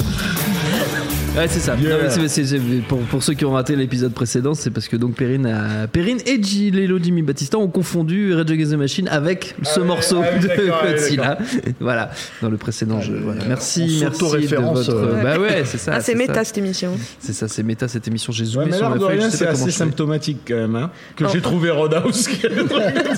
Ouais, 1.35 1.47
c'est 1.47 1.59
ça. 1.59 1.75
Yeah. 1.75 1.89
Non, 1.97 2.03
mais 2.03 2.09
c'est- 2.11 2.27
c'est- 2.27 2.45
c'est- 2.45 2.59
pour, 2.87 2.99
pour 2.99 3.23
ceux 3.23 3.33
qui 3.33 3.43
ont 3.43 3.53
raté 3.53 3.75
l'épisode 3.75 4.13
précédent, 4.13 4.53
c'est 4.53 4.69
parce 4.69 4.87
que 4.87 4.95
donc 4.95 5.15
Perrine, 5.15 5.47
a, 5.47 5.87
Perrine 5.87 6.19
et 6.27 6.41
Gilelo 6.41 6.99
Jimmy 7.01 7.23
Batista 7.23 7.57
ont 7.57 7.67
confondu 7.69 8.35
Rage 8.35 8.51
Against 8.51 8.71
the 8.73 8.75
Machine 8.77 9.07
avec 9.07 9.55
ce 9.63 9.79
ouais, 9.79 9.85
morceau 9.87 10.21
ah 10.23 10.27
oui, 10.31 10.39
de 10.47 10.91
Godzilla. 10.91 11.39
voilà, 11.79 12.11
dans 12.43 12.49
le 12.49 12.57
précédent 12.57 13.01
jeu. 13.01 13.19
Voilà. 13.23 13.41
Merci, 13.47 13.97
merci 14.01 14.19
de 14.19 14.55
votre. 14.57 14.89
euh. 14.93 15.23
Bah 15.23 15.39
ouais, 15.39 15.63
c'est 15.65 15.79
ça. 15.79 15.93
Ah, 15.95 16.01
c'est 16.01 16.11
ça. 16.11 16.17
méta 16.19 16.43
cette 16.43 16.57
émission. 16.59 16.91
C'est 17.17 17.33
ça, 17.33 17.47
c'est 17.47 17.63
méta 17.63 17.87
cette 17.87 18.07
émission. 18.07 18.31
J'ai 18.31 18.43
Ouais, 18.43 18.49
zoomé 18.51 18.65
mais 18.69 18.77
sur 18.77 18.91
de 18.91 18.99
feuille. 18.99 19.21
c'est 19.31 19.47
assez 19.47 19.71
symptomatique 19.71 20.41
quand 20.47 20.55
même. 20.55 20.75
Hein, 20.75 20.91
que 21.15 21.23
Oh. 21.25 21.29
j'ai 21.33 21.41
trouvé 21.41 21.71
Roadhouse. 21.71 22.29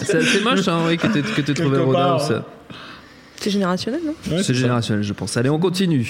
C'est 0.06 0.16
assez 0.16 0.40
moche, 0.42 0.68
hein, 0.70 0.80
oui, 0.88 0.98
que 0.98 1.08
tu 1.08 1.22
que 1.22 1.42
t'aies 1.42 1.54
trouvé 1.54 1.80
Roadhouse. 1.80 2.34
C'est 3.42 3.50
générationnel, 3.50 4.00
non? 4.06 4.38
C'est 4.42 4.54
générationnel, 4.54 5.04
je 5.04 5.12
pense. 5.14 5.36
Allez, 5.36 5.50
on 5.50 5.60
continue. 5.60 6.08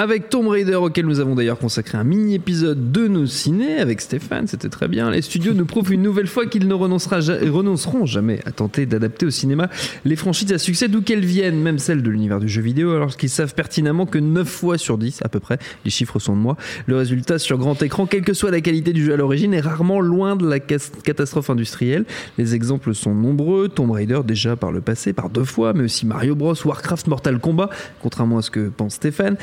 Avec 0.00 0.28
Tomb 0.28 0.46
Raider, 0.46 0.76
auquel 0.76 1.06
nous 1.06 1.18
avons 1.18 1.34
d'ailleurs 1.34 1.58
consacré 1.58 1.98
un 1.98 2.04
mini-épisode 2.04 2.92
de 2.92 3.08
nos 3.08 3.26
ciné 3.26 3.78
avec 3.78 4.00
Stéphane, 4.00 4.46
c'était 4.46 4.68
très 4.68 4.86
bien. 4.86 5.10
Les 5.10 5.22
studios 5.22 5.54
nous 5.54 5.64
prouvent 5.64 5.92
une 5.92 6.02
nouvelle 6.02 6.28
fois 6.28 6.46
qu'ils 6.46 6.68
ne 6.68 6.74
renonceront 6.74 8.06
jamais 8.06 8.38
à 8.44 8.52
tenter 8.52 8.86
d'adapter 8.86 9.26
au 9.26 9.30
cinéma 9.30 9.68
les 10.04 10.14
franchises 10.14 10.52
à 10.52 10.58
succès 10.58 10.86
d'où 10.86 11.02
qu'elles 11.02 11.24
viennent, 11.24 11.60
même 11.60 11.80
celles 11.80 12.04
de 12.04 12.10
l'univers 12.10 12.38
du 12.38 12.48
jeu 12.48 12.62
vidéo, 12.62 12.92
alors 12.92 13.16
qu'ils 13.16 13.28
savent 13.28 13.56
pertinemment 13.56 14.06
que 14.06 14.18
9 14.18 14.46
fois 14.48 14.78
sur 14.78 14.98
10, 14.98 15.22
à 15.24 15.28
peu 15.28 15.40
près, 15.40 15.58
les 15.84 15.90
chiffres 15.90 16.20
sont 16.20 16.36
de 16.36 16.40
moi, 16.40 16.56
le 16.86 16.94
résultat 16.94 17.40
sur 17.40 17.58
grand 17.58 17.82
écran, 17.82 18.06
quelle 18.06 18.22
que 18.22 18.34
soit 18.34 18.52
la 18.52 18.60
qualité 18.60 18.92
du 18.92 19.04
jeu 19.04 19.14
à 19.14 19.16
l'origine, 19.16 19.52
est 19.52 19.60
rarement 19.60 19.98
loin 19.98 20.36
de 20.36 20.48
la 20.48 20.60
catastrophe 20.60 21.50
industrielle. 21.50 22.04
Les 22.38 22.54
exemples 22.54 22.94
sont 22.94 23.16
nombreux, 23.16 23.68
Tomb 23.68 23.90
Raider 23.90 24.20
déjà 24.24 24.54
par 24.54 24.70
le 24.70 24.80
passé, 24.80 25.12
par 25.12 25.28
deux 25.28 25.42
fois, 25.42 25.72
mais 25.72 25.82
aussi 25.82 26.06
Mario 26.06 26.36
Bros, 26.36 26.54
Warcraft, 26.64 27.08
Mortal 27.08 27.40
Kombat, 27.40 27.70
contrairement 28.00 28.38
à 28.38 28.42
ce 28.42 28.52
que 28.52 28.68
pense 28.68 28.94
Stéphane, 28.94 29.36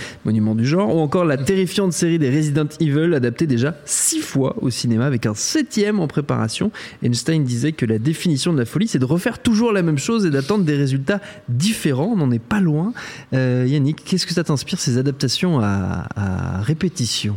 du 0.54 0.66
genre, 0.66 0.96
ou 0.96 1.00
encore 1.00 1.26
la 1.26 1.38
terrifiante 1.38 1.94
série 1.94 2.20
des 2.20 2.30
Resident 2.30 2.68
Evil, 2.80 3.16
adaptée 3.16 3.48
déjà 3.48 3.76
six 3.86 4.20
fois 4.20 4.56
au 4.62 4.70
cinéma, 4.70 5.06
avec 5.06 5.26
un 5.26 5.34
septième 5.34 6.00
en 6.00 6.08
préparation. 6.08 6.72
Einstein 7.02 7.44
disait 7.44 7.72
que 7.72 7.86
la 7.86 7.98
définition 7.98 8.54
de 8.54 8.60
la 8.60 8.66
folie, 8.66 8.88
c'est 8.88 9.00
de 9.00 9.06
refaire 9.06 9.40
toujours 9.40 9.72
la 9.72 9.82
même 9.82 9.98
chose 9.98 10.26
et 10.26 10.30
d'attendre 10.30 10.66
des 10.66 10.76
résultats 10.76 11.22
différents. 11.50 12.12
On 12.14 12.18
n'en 12.18 12.32
est 12.32 12.40
pas 12.40 12.60
loin. 12.60 12.94
Euh, 13.34 13.66
Yannick, 13.68 14.04
qu'est-ce 14.04 14.28
que 14.28 14.34
ça 14.34 14.44
t'inspire, 14.44 14.80
ces 14.80 14.98
adaptations 14.98 15.60
à, 15.60 16.08
à 16.16 16.62
répétition? 16.62 17.36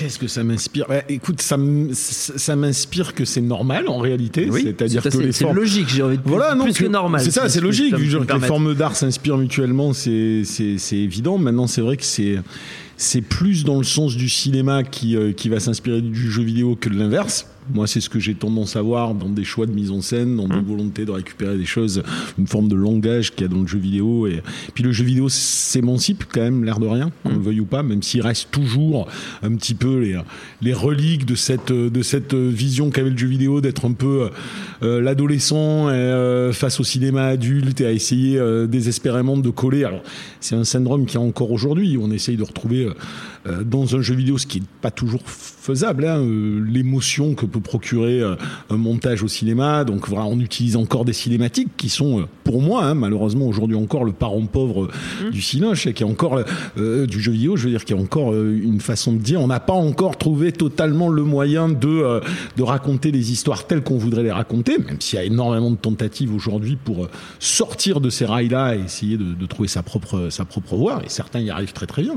Qu'est-ce 0.00 0.18
que 0.18 0.28
ça 0.28 0.42
m'inspire? 0.42 0.86
Bah, 0.88 1.02
Écoute, 1.10 1.42
ça, 1.42 1.56
m'inspire 2.56 3.14
que 3.14 3.26
c'est 3.26 3.42
normal 3.42 3.86
en 3.88 3.98
réalité. 3.98 4.48
C'est-à-dire 4.50 5.02
c'est 5.02 5.10
que 5.10 5.18
les 5.18 5.32
formes. 5.32 5.56
logique, 5.56 5.88
j'ai 5.90 6.02
envie 6.02 6.16
de 6.16 6.22
plus, 6.22 6.30
Voilà, 6.30 6.54
non, 6.54 6.64
plus 6.64 6.72
que 6.72 6.86
normal. 6.86 7.20
C'est 7.22 7.30
ça, 7.30 7.48
c'est 7.50 7.60
logique. 7.60 7.94
dire 7.94 7.98
me 7.98 8.04
que 8.14 8.20
les 8.20 8.26
permettre. 8.26 8.46
formes 8.46 8.74
d'art 8.74 8.96
s'inspirent 8.96 9.36
mutuellement, 9.36 9.92
c'est 9.92 10.42
c'est- 10.44 10.78
c'est 10.78 10.96
évident. 10.96 11.36
Maintenant, 11.36 11.66
c'est 11.66 11.82
vrai 11.82 11.98
que 11.98 12.04
c'est 12.04 12.38
c'est 12.96 13.20
plus 13.20 13.64
dans 13.64 13.76
le 13.78 13.84
sens 13.84 14.16
du 14.16 14.28
cinéma 14.28 14.82
qui, 14.84 15.16
euh, 15.16 15.32
qui 15.32 15.48
va 15.48 15.60
s'inspirer 15.60 16.00
du 16.02 16.30
jeu 16.30 16.42
vidéo 16.42 16.76
que 16.76 16.88
de 16.88 16.98
l'inverse. 16.98 17.46
Moi, 17.72 17.86
c'est 17.86 18.00
ce 18.00 18.08
que 18.08 18.18
j'ai 18.18 18.34
tendance 18.34 18.76
à 18.76 18.82
voir 18.82 19.14
dans 19.14 19.28
des 19.28 19.44
choix 19.44 19.66
de 19.66 19.72
mise 19.72 19.90
en 19.90 20.00
scène, 20.00 20.36
dans 20.36 20.46
Mmh. 20.46 20.60
des 20.60 20.68
volontés 20.68 21.04
de 21.04 21.10
récupérer 21.10 21.56
des 21.56 21.64
choses, 21.64 22.02
une 22.38 22.46
forme 22.46 22.68
de 22.68 22.74
langage 22.74 23.30
qu'il 23.32 23.42
y 23.42 23.44
a 23.44 23.48
dans 23.48 23.60
le 23.60 23.66
jeu 23.66 23.78
vidéo. 23.78 24.26
Et 24.26 24.42
puis 24.74 24.82
le 24.82 24.92
jeu 24.92 25.04
vidéo 25.04 25.28
s'émancipe 25.28 26.24
quand 26.32 26.40
même, 26.40 26.64
l'air 26.64 26.80
de 26.80 26.86
rien, 26.86 27.10
qu'on 27.22 27.30
Mmh. 27.30 27.34
le 27.34 27.40
veuille 27.40 27.60
ou 27.60 27.66
pas, 27.66 27.82
même 27.82 28.02
s'il 28.02 28.22
reste 28.22 28.50
toujours 28.50 29.08
un 29.42 29.54
petit 29.54 29.74
peu 29.74 30.00
les, 30.00 30.18
les 30.62 30.72
reliques 30.72 31.26
de 31.26 31.34
cette, 31.34 31.72
de 31.72 32.02
cette 32.02 32.34
vision 32.34 32.90
qu'avait 32.90 33.10
le 33.10 33.18
jeu 33.18 33.28
vidéo 33.28 33.60
d'être 33.60 33.86
un 33.86 33.92
peu 33.92 34.30
euh, 34.82 35.00
l'adolescent 35.00 35.88
euh, 35.88 36.52
face 36.52 36.80
au 36.80 36.84
cinéma 36.84 37.24
adulte 37.26 37.80
et 37.80 37.86
à 37.86 37.92
essayer 37.92 38.38
euh, 38.38 38.66
désespérément 38.66 39.36
de 39.36 39.50
coller. 39.50 39.84
Alors, 39.84 40.02
c'est 40.40 40.54
un 40.54 40.64
syndrome 40.64 41.06
qui 41.06 41.16
est 41.16 41.20
encore 41.20 41.50
aujourd'hui. 41.52 41.98
On 42.00 42.10
essaye 42.10 42.36
de 42.36 42.42
retrouver 42.42 42.88
euh, 43.46 43.64
dans 43.64 43.96
un 43.96 44.02
jeu 44.02 44.14
vidéo 44.14 44.38
ce 44.38 44.46
qui 44.46 44.60
n'est 44.60 44.66
pas 44.80 44.90
toujours 44.90 45.22
faisable, 45.26 46.04
hein, 46.06 46.18
euh, 46.20 46.64
l'émotion 46.66 47.34
que 47.34 47.46
peut 47.46 47.60
procurer 47.60 48.20
euh, 48.20 48.34
un 48.70 48.76
montage 48.76 49.22
au 49.22 49.28
cinéma. 49.28 49.84
Donc 49.84 50.08
voilà, 50.08 50.24
on 50.24 50.40
utilise 50.40 50.76
encore 50.76 51.04
des 51.04 51.12
cinématiques 51.12 51.68
qui 51.76 51.88
sont, 51.88 52.20
euh, 52.20 52.24
pour 52.44 52.60
moi, 52.62 52.84
hein, 52.84 52.94
malheureusement 52.94 53.46
aujourd'hui 53.46 53.76
encore, 53.76 54.04
le 54.04 54.12
parent 54.12 54.44
pauvre 54.46 54.84
euh, 54.84 55.30
du 55.30 55.40
cinoche, 55.40 55.86
et 55.86 55.92
qui 55.92 56.02
est 56.02 56.06
encore 56.06 56.40
euh, 56.78 57.06
du 57.06 57.20
jeu 57.20 57.32
vidéo. 57.32 57.56
Je 57.56 57.64
veux 57.64 57.70
dire 57.70 57.84
qu'il 57.84 57.96
y 57.96 57.98
a 57.98 58.02
encore 58.02 58.34
une 58.34 58.80
façon 58.80 59.12
de 59.12 59.18
dire. 59.18 59.40
On 59.40 59.46
n'a 59.46 59.60
pas 59.60 59.74
encore 59.74 60.16
trouvé 60.16 60.52
totalement 60.52 61.08
le 61.08 61.22
moyen 61.22 61.68
de 61.68 61.88
euh, 61.88 62.20
de 62.56 62.62
raconter 62.62 63.12
les 63.12 63.32
histoires 63.32 63.66
telles 63.66 63.82
qu'on 63.82 63.98
voudrait 63.98 64.22
les 64.22 64.32
raconter, 64.32 64.78
même 64.78 65.00
s'il 65.00 65.18
y 65.18 65.22
a 65.22 65.24
énormément 65.24 65.70
de 65.70 65.76
tentatives 65.76 66.34
aujourd'hui 66.34 66.76
pour 66.82 67.08
sortir 67.38 68.00
de 68.00 68.10
ces 68.10 68.24
rails-là 68.24 68.76
et 68.76 68.80
essayer 68.80 69.16
de, 69.16 69.34
de 69.34 69.46
trouver 69.46 69.68
sa 69.68 69.82
propre 69.82 70.28
sa 70.30 70.44
propre 70.44 70.76
voie. 70.76 71.02
Et 71.04 71.08
certains 71.08 71.40
y 71.40 71.50
arrivent 71.50 71.72
très 71.72 71.86
très 71.86 72.02
bien. 72.02 72.14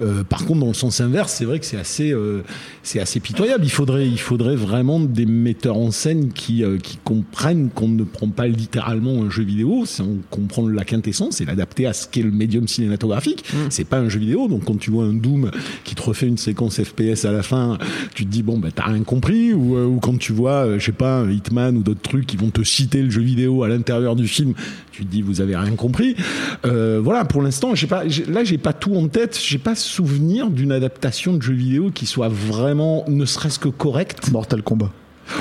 Euh, 0.00 0.24
par 0.24 0.44
contre, 0.44 0.65
dans 0.66 0.72
le 0.72 0.74
sens 0.74 1.00
inverse, 1.00 1.32
c'est 1.32 1.44
vrai 1.44 1.60
que 1.60 1.64
c'est 1.64 1.76
assez 1.76 2.12
euh, 2.12 2.42
c'est 2.82 2.98
assez 2.98 3.20
pitoyable. 3.20 3.64
Il 3.64 3.70
faudrait 3.70 4.08
il 4.08 4.18
faudrait 4.18 4.56
vraiment 4.56 4.98
des 4.98 5.24
metteurs 5.24 5.76
en 5.76 5.92
scène 5.92 6.32
qui 6.32 6.64
euh, 6.64 6.78
qui 6.78 6.98
comprennent 7.04 7.70
qu'on 7.70 7.86
ne 7.86 8.02
prend 8.02 8.28
pas 8.28 8.48
littéralement 8.48 9.22
un 9.22 9.30
jeu 9.30 9.44
vidéo, 9.44 9.84
c'est 9.86 10.02
on 10.02 10.18
comprend 10.28 10.68
la 10.68 10.84
quintessence 10.84 11.40
et 11.40 11.44
l'adapter 11.44 11.86
à 11.86 11.92
ce 11.92 12.08
qu'est 12.08 12.22
le 12.22 12.32
médium 12.32 12.66
cinématographique. 12.66 13.44
C'est 13.70 13.84
pas 13.84 13.98
un 13.98 14.08
jeu 14.08 14.18
vidéo, 14.18 14.48
donc 14.48 14.64
quand 14.64 14.76
tu 14.78 14.90
vois 14.90 15.04
un 15.04 15.14
Doom 15.14 15.52
qui 15.84 15.94
te 15.94 16.02
refait 16.02 16.26
une 16.26 16.36
séquence 16.36 16.82
FPS 16.82 17.24
à 17.24 17.30
la 17.30 17.44
fin, 17.44 17.78
tu 18.14 18.26
te 18.26 18.30
dis 18.30 18.42
bon 18.42 18.58
bah 18.58 18.70
t'as 18.74 18.86
rien 18.86 19.04
compris 19.04 19.54
ou, 19.54 19.76
euh, 19.76 19.86
ou 19.86 20.00
quand 20.00 20.18
tu 20.18 20.32
vois 20.32 20.78
je 20.78 20.84
sais 20.84 20.92
pas 20.92 21.20
un 21.20 21.30
Hitman 21.30 21.76
ou 21.76 21.82
d'autres 21.84 22.02
trucs 22.02 22.26
qui 22.26 22.36
vont 22.36 22.50
te 22.50 22.64
citer 22.64 23.02
le 23.02 23.10
jeu 23.10 23.22
vidéo 23.22 23.62
à 23.62 23.68
l'intérieur 23.68 24.16
du 24.16 24.26
film, 24.26 24.54
tu 24.96 25.04
dis 25.04 25.20
vous 25.20 25.42
avez 25.42 25.54
rien 25.56 25.74
compris. 25.74 26.16
Euh, 26.64 27.00
voilà 27.02 27.26
pour 27.26 27.42
l'instant 27.42 27.74
j'ai 27.74 27.86
pas 27.86 28.04
là 28.04 28.44
j'ai 28.44 28.56
pas 28.56 28.72
tout 28.72 28.94
en 28.96 29.08
tête, 29.08 29.38
j'ai 29.38 29.58
pas 29.58 29.74
souvenir 29.74 30.48
d'une 30.48 30.72
adaptation 30.72 31.34
de 31.34 31.42
jeu 31.42 31.52
vidéo 31.52 31.90
qui 31.90 32.06
soit 32.06 32.28
vraiment 32.28 33.04
ne 33.06 33.26
serait-ce 33.26 33.58
que 33.58 33.68
correcte. 33.68 34.30
Mortal 34.32 34.62
Kombat. 34.62 34.90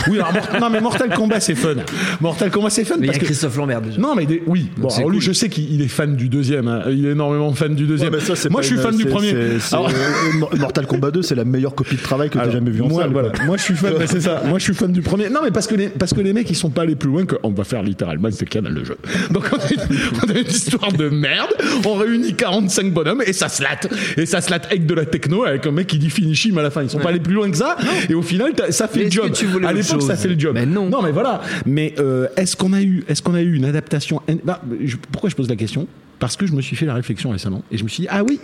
Oui 0.08 0.18
alors 0.20 0.34
Mort- 0.34 0.60
non 0.62 0.70
mais 0.70 0.82
Mortal 0.82 1.10
Kombat 1.14 1.40
c'est 1.40 1.56
fun. 1.56 1.76
Mortal 2.22 2.52
Kombat 2.52 2.70
c'est 2.70 2.86
fun 2.86 2.96
Mais 3.00 3.02
il 3.02 3.06
y 3.06 3.08
parce 3.08 3.18
a 3.18 3.20
que 3.22 3.26
Christophe 3.26 3.56
Lambert 3.58 3.82
déjà. 3.82 4.00
non, 4.00 4.16
mais 4.16 4.26
des- 4.26 4.44
oui. 4.48 4.70
Bon, 4.78 4.88
alors 4.90 5.10
lui, 5.10 5.22
je 5.22 5.32
sais 5.32 5.50
qu'il 5.50 5.82
est 5.82 5.88
fan 5.88 6.16
du 6.16 6.30
deuxième. 6.30 6.68
hein. 6.68 6.84
Il 6.90 7.06
est 7.06 7.12
énormément 7.12 7.54
fan 7.54 7.76
du 7.76 7.86
deuxième. 7.86 8.12
Ouais, 8.14 8.20
mais 8.20 8.26
ça, 8.26 8.36
c'est 8.36 8.50
Moi, 8.50 8.62
je 8.62 8.68
suis 8.68 8.76
une- 8.76 8.82
fan 8.82 8.96
du 8.98 9.06
premier. 9.06 9.34
Alors- 9.72 9.90
euh, 9.90 10.56
Mortal 10.58 10.88
Kombat 10.88 11.12
2, 11.12 11.22
c'est 11.22 11.36
la 11.36 11.46
meilleure 11.46 11.76
copie 11.76 11.96
de 11.96 12.02
travail 12.02 12.30
que 12.30 12.34
tu 12.34 12.40
alors, 12.40 12.52
jamais 12.54 12.72
vu 12.72 12.82
en 12.82 12.88
moi, 12.88 13.04
salle. 13.04 13.12
voilà. 13.12 13.30
Moi, 13.46 13.58
je 13.58 13.64
suis 13.64 13.76
fan. 13.76 13.94
bah, 13.98 14.06
c'est 14.08 14.22
ça. 14.22 14.42
Moi, 14.46 14.60
je 14.60 14.64
suis 14.64 14.74
fan 14.74 14.92
du 14.92 15.02
premier. 15.02 15.30
Non, 15.30 15.40
mais 15.44 15.52
parce 15.52 15.68
que 15.68 15.76
les, 15.76 15.88
parce 15.90 16.14
que 16.14 16.22
les 16.22 16.34
mecs, 16.34 16.50
ils 16.50 16.56
sont 16.56 16.70
pas 16.70 16.82
allés 16.84 16.96
plus 16.96 17.10
loin 17.10 17.26
que 17.26 17.36
on 17.44 17.52
va 17.52 17.64
faire 17.64 17.84
littéralement 17.84 18.30
ce 18.32 18.44
qu'il 18.46 18.62
y 18.62 18.66
a 18.66 18.70
dans 18.70 18.74
le 18.76 18.84
jeu. 18.84 18.98
Donc, 19.32 19.46
on 19.52 19.56
a, 19.58 19.72
une, 19.72 19.98
on 20.26 20.30
a 20.36 20.40
une 20.40 20.48
histoire 20.48 20.92
de 20.92 21.10
merde. 21.10 21.50
On 21.86 21.94
réunit 21.96 22.34
45 22.34 22.92
bonhommes 22.94 23.24
et 23.26 23.34
ça 23.34 23.50
se 23.50 23.62
latte. 23.64 23.88
Et 24.18 24.26
ça 24.26 24.42
se 24.42 24.50
latte 24.52 24.66
avec 24.68 24.86
de 24.86 24.94
la 24.94 25.06
techno, 25.06 25.44
avec 25.46 25.66
un 25.68 25.72
mec 25.72 25.88
qui 25.88 25.98
dit 26.00 26.10
finish 26.10 26.46
him 26.46 26.58
à 26.58 26.64
la 26.64 26.72
fin. 26.72 26.84
Ils 26.84 26.90
sont 26.90 27.00
pas 27.00 27.10
allés 27.10 27.20
plus 27.20 27.34
loin 27.34 27.50
que 27.50 27.58
ça. 27.58 27.78
Et 28.10 28.14
au 28.14 28.22
final, 28.22 28.54
ça 28.70 28.88
fait 28.88 29.04
le 29.06 29.12
job. 29.12 29.30
que 29.32 29.36
tu 29.38 29.46
voulais 29.46 29.68
à 29.68 29.72
autre 29.72 29.75
l'époque, 29.78 30.02
ça 30.02 30.14
chose. 30.14 30.22
fait 30.22 30.28
le 30.30 30.40
job. 30.40 30.54
Mais 30.56 30.66
non. 30.66 30.90
Non, 30.90 31.02
mais 31.02 31.12
voilà. 31.12 31.42
Mais 31.66 31.94
euh, 32.00 32.28
est-ce 32.38 32.56
qu'on 32.56 32.74
a 32.74 32.82
eu, 32.82 33.04
est-ce 33.08 33.22
qu'on 33.22 33.34
a 33.36 33.42
eu 33.42 33.54
une 33.56 33.66
adaptation 33.66 34.22
bah, 34.44 34.62
je- 34.84 34.98
Pourquoi 35.12 35.30
je 35.30 35.36
pose 35.36 35.50
la 35.50 35.56
question? 35.56 35.88
Parce 36.20 36.36
que 36.38 36.46
je 36.46 36.54
me 36.54 36.62
suis 36.62 36.76
fait 36.76 36.86
la 36.86 36.94
réflexion 36.94 37.30
récemment 37.32 37.64
et 37.72 37.78
je 37.78 37.84
me 37.84 37.90
suis 37.90 38.02
dit 38.04 38.08
ah 38.10 38.24
oui. 38.24 38.40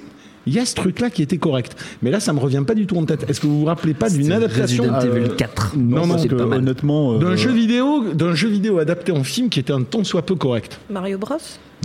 Il 0.47 0.53
y 0.53 0.57
a 0.59 0.65
ce 0.65 0.73
truc-là 0.73 1.11
qui 1.11 1.21
était 1.21 1.37
correct. 1.37 1.75
Mais 2.01 2.09
là, 2.09 2.19
ça 2.19 2.33
me 2.33 2.39
revient 2.39 2.63
pas 2.65 2.73
du 2.73 2.87
tout 2.87 2.97
en 2.97 3.05
tête. 3.05 3.29
Est-ce 3.29 3.39
que 3.39 3.45
vous 3.45 3.59
vous 3.59 3.65
rappelez 3.65 3.93
pas 3.93 4.09
d'une 4.09 4.31
adaptation 4.31 4.85
Resident 4.85 4.99
Evil 5.15 5.29
euh, 5.29 5.35
4. 5.35 5.73
Non, 5.77 6.07
non, 6.07 6.15
que, 6.15 6.33
pas 6.33 6.47
mal. 6.47 6.57
honnêtement. 6.61 7.13
euh, 7.13 7.19
d'un 7.19 7.35
jeu 7.35 7.51
vidéo, 7.51 8.05
d'un 8.15 8.33
jeu 8.33 8.47
vidéo 8.49 8.79
adapté 8.79 9.11
en 9.11 9.23
film 9.23 9.49
qui 9.49 9.59
était 9.59 9.71
un 9.71 9.83
tant 9.83 10.03
soit 10.03 10.23
peu 10.25 10.33
correct 10.33 10.79
Mario 10.89 11.19
Bros? 11.19 11.35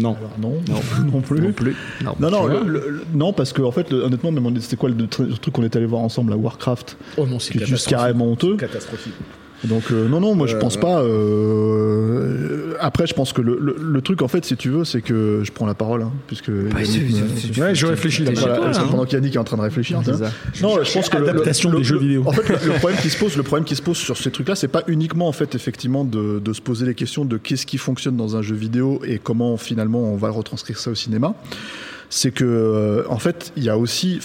Non. 0.01 0.17
alors 0.17 0.31
non, 0.41 0.53
non, 0.71 1.11
non 1.13 1.21
plus. 1.21 1.41
Non 1.43 1.53
plus. 1.53 1.77
Non. 2.03 2.15
Non, 2.19 2.31
non, 2.31 2.45
Tu 2.45 2.51
vois 2.51 2.61
le- 2.65 2.73
le- 2.73 2.89
le- 2.89 3.05
non, 3.13 3.35
parce 3.35 3.53
que 3.53 3.61
en 3.61 3.73
fait, 3.73 3.91
le- 3.91 4.05
honnêtement, 4.05 4.33
même 4.33 4.59
c'était 4.63 4.77
quoi 4.77 4.89
le, 4.89 4.95
tr- 5.05 5.27
le 5.29 5.37
truc 5.37 5.53
qu'on 5.55 5.63
est 5.63 5.77
allé 5.77 5.85
voir 5.85 6.01
ensemble 6.01 6.33
à 6.33 6.37
Warcraft 6.39 6.97
Oh 7.19 7.27
non, 7.27 7.39
c'est 7.39 7.63
juste 7.67 7.89
carrément 7.89 8.27
honteux. 8.33 8.57
catastrophique. 8.57 9.13
Donc 9.65 9.85
euh, 9.91 10.07
non, 10.09 10.21
non, 10.21 10.35
moi 10.35 10.47
je 10.47 10.57
Euh, 10.57 10.59
pense 10.59 10.77
pas. 10.77 11.01
euh, 11.01 12.75
Après, 12.79 13.07
je 13.07 13.15
pense 13.15 13.33
que 13.33 13.41
le, 13.41 13.59
le- 13.59 13.77
le 13.81 14.03
truc, 14.03 14.21
en 14.21 14.29
fait, 14.29 14.45
si 14.45 14.55
tu 14.55 14.69
veux, 14.69 14.85
c'est 14.85 15.01
que 15.01 15.41
je 15.43 15.51
prends 15.51 15.65
la 15.67 15.73
parole, 15.75 16.03
hein, 16.03 16.13
puisque. 16.27 16.51
Bah, 16.51 16.83
Yannick 16.83 16.87
c'est- 16.87 17.01
me- 17.23 17.29
c'est- 17.37 17.55
c'est- 17.55 17.61
Ouais, 17.63 17.75
je 17.75 17.87
réfléchis 17.87 18.23
là. 18.23 18.33
Voilà, 18.35 18.57
toi, 18.57 18.69
hein. 18.75 18.87
pendant 18.91 19.05
qu'Yannick 19.07 19.35
est 19.35 19.39
en 19.39 19.45
train 19.45 19.57
de 19.57 19.63
réfléchir. 19.63 19.99
Ça. 20.05 20.13
Non, 20.61 20.77
je 20.85 20.93
pense 20.93 21.09
que 21.09 21.17
le- 21.17 21.29
Adaptation 21.31 21.71
le- 21.71 21.79
des 21.79 21.85
jeux 21.85 21.99
vidéo. 21.99 22.23
En 22.27 22.33
fait, 22.33 22.47
le, 22.49 22.73
le 22.75 22.79
problème 22.79 23.01
qui 23.01 23.09
se 23.09 23.17
pose, 23.19 23.35
le 23.37 23.43
problème 23.43 23.65
qui 23.65 23.77
se 23.77 23.83
pose 23.83 23.97
sur 23.97 24.17
ces 24.19 24.31
trucs-là, 24.31 24.55
c'est 24.57 24.69
pas 24.69 24.83
uniquement 24.89 25.27
en 25.27 25.33
fait 25.33 25.55
effectivement 25.55 26.05
de, 26.05 26.39
de 26.39 26.53
se 26.53 26.61
poser 26.61 26.85
les 26.85 26.95
questions 26.95 27.25
de 27.25 27.39
qu'est-ce 27.39 27.65
qui 27.65 27.79
fonctionne 27.79 28.17
dans 28.17 28.37
un 28.37 28.43
jeu 28.43 28.55
vidéo 28.55 29.01
et 29.07 29.19
comment 29.19 29.57
finalement 29.57 30.13
on 30.13 30.17
va 30.17 30.29
retranscrire 30.31 30.79
ça 30.79 30.91
au 30.91 30.95
cinéma. 30.95 31.35
C'est 32.09 32.31
que 32.31 32.45
euh, 32.45 33.03
en 33.09 33.19
fait, 33.19 33.53
il 33.57 33.65
y 33.65 33.69
a 33.69 33.77
aussi, 33.77 34.21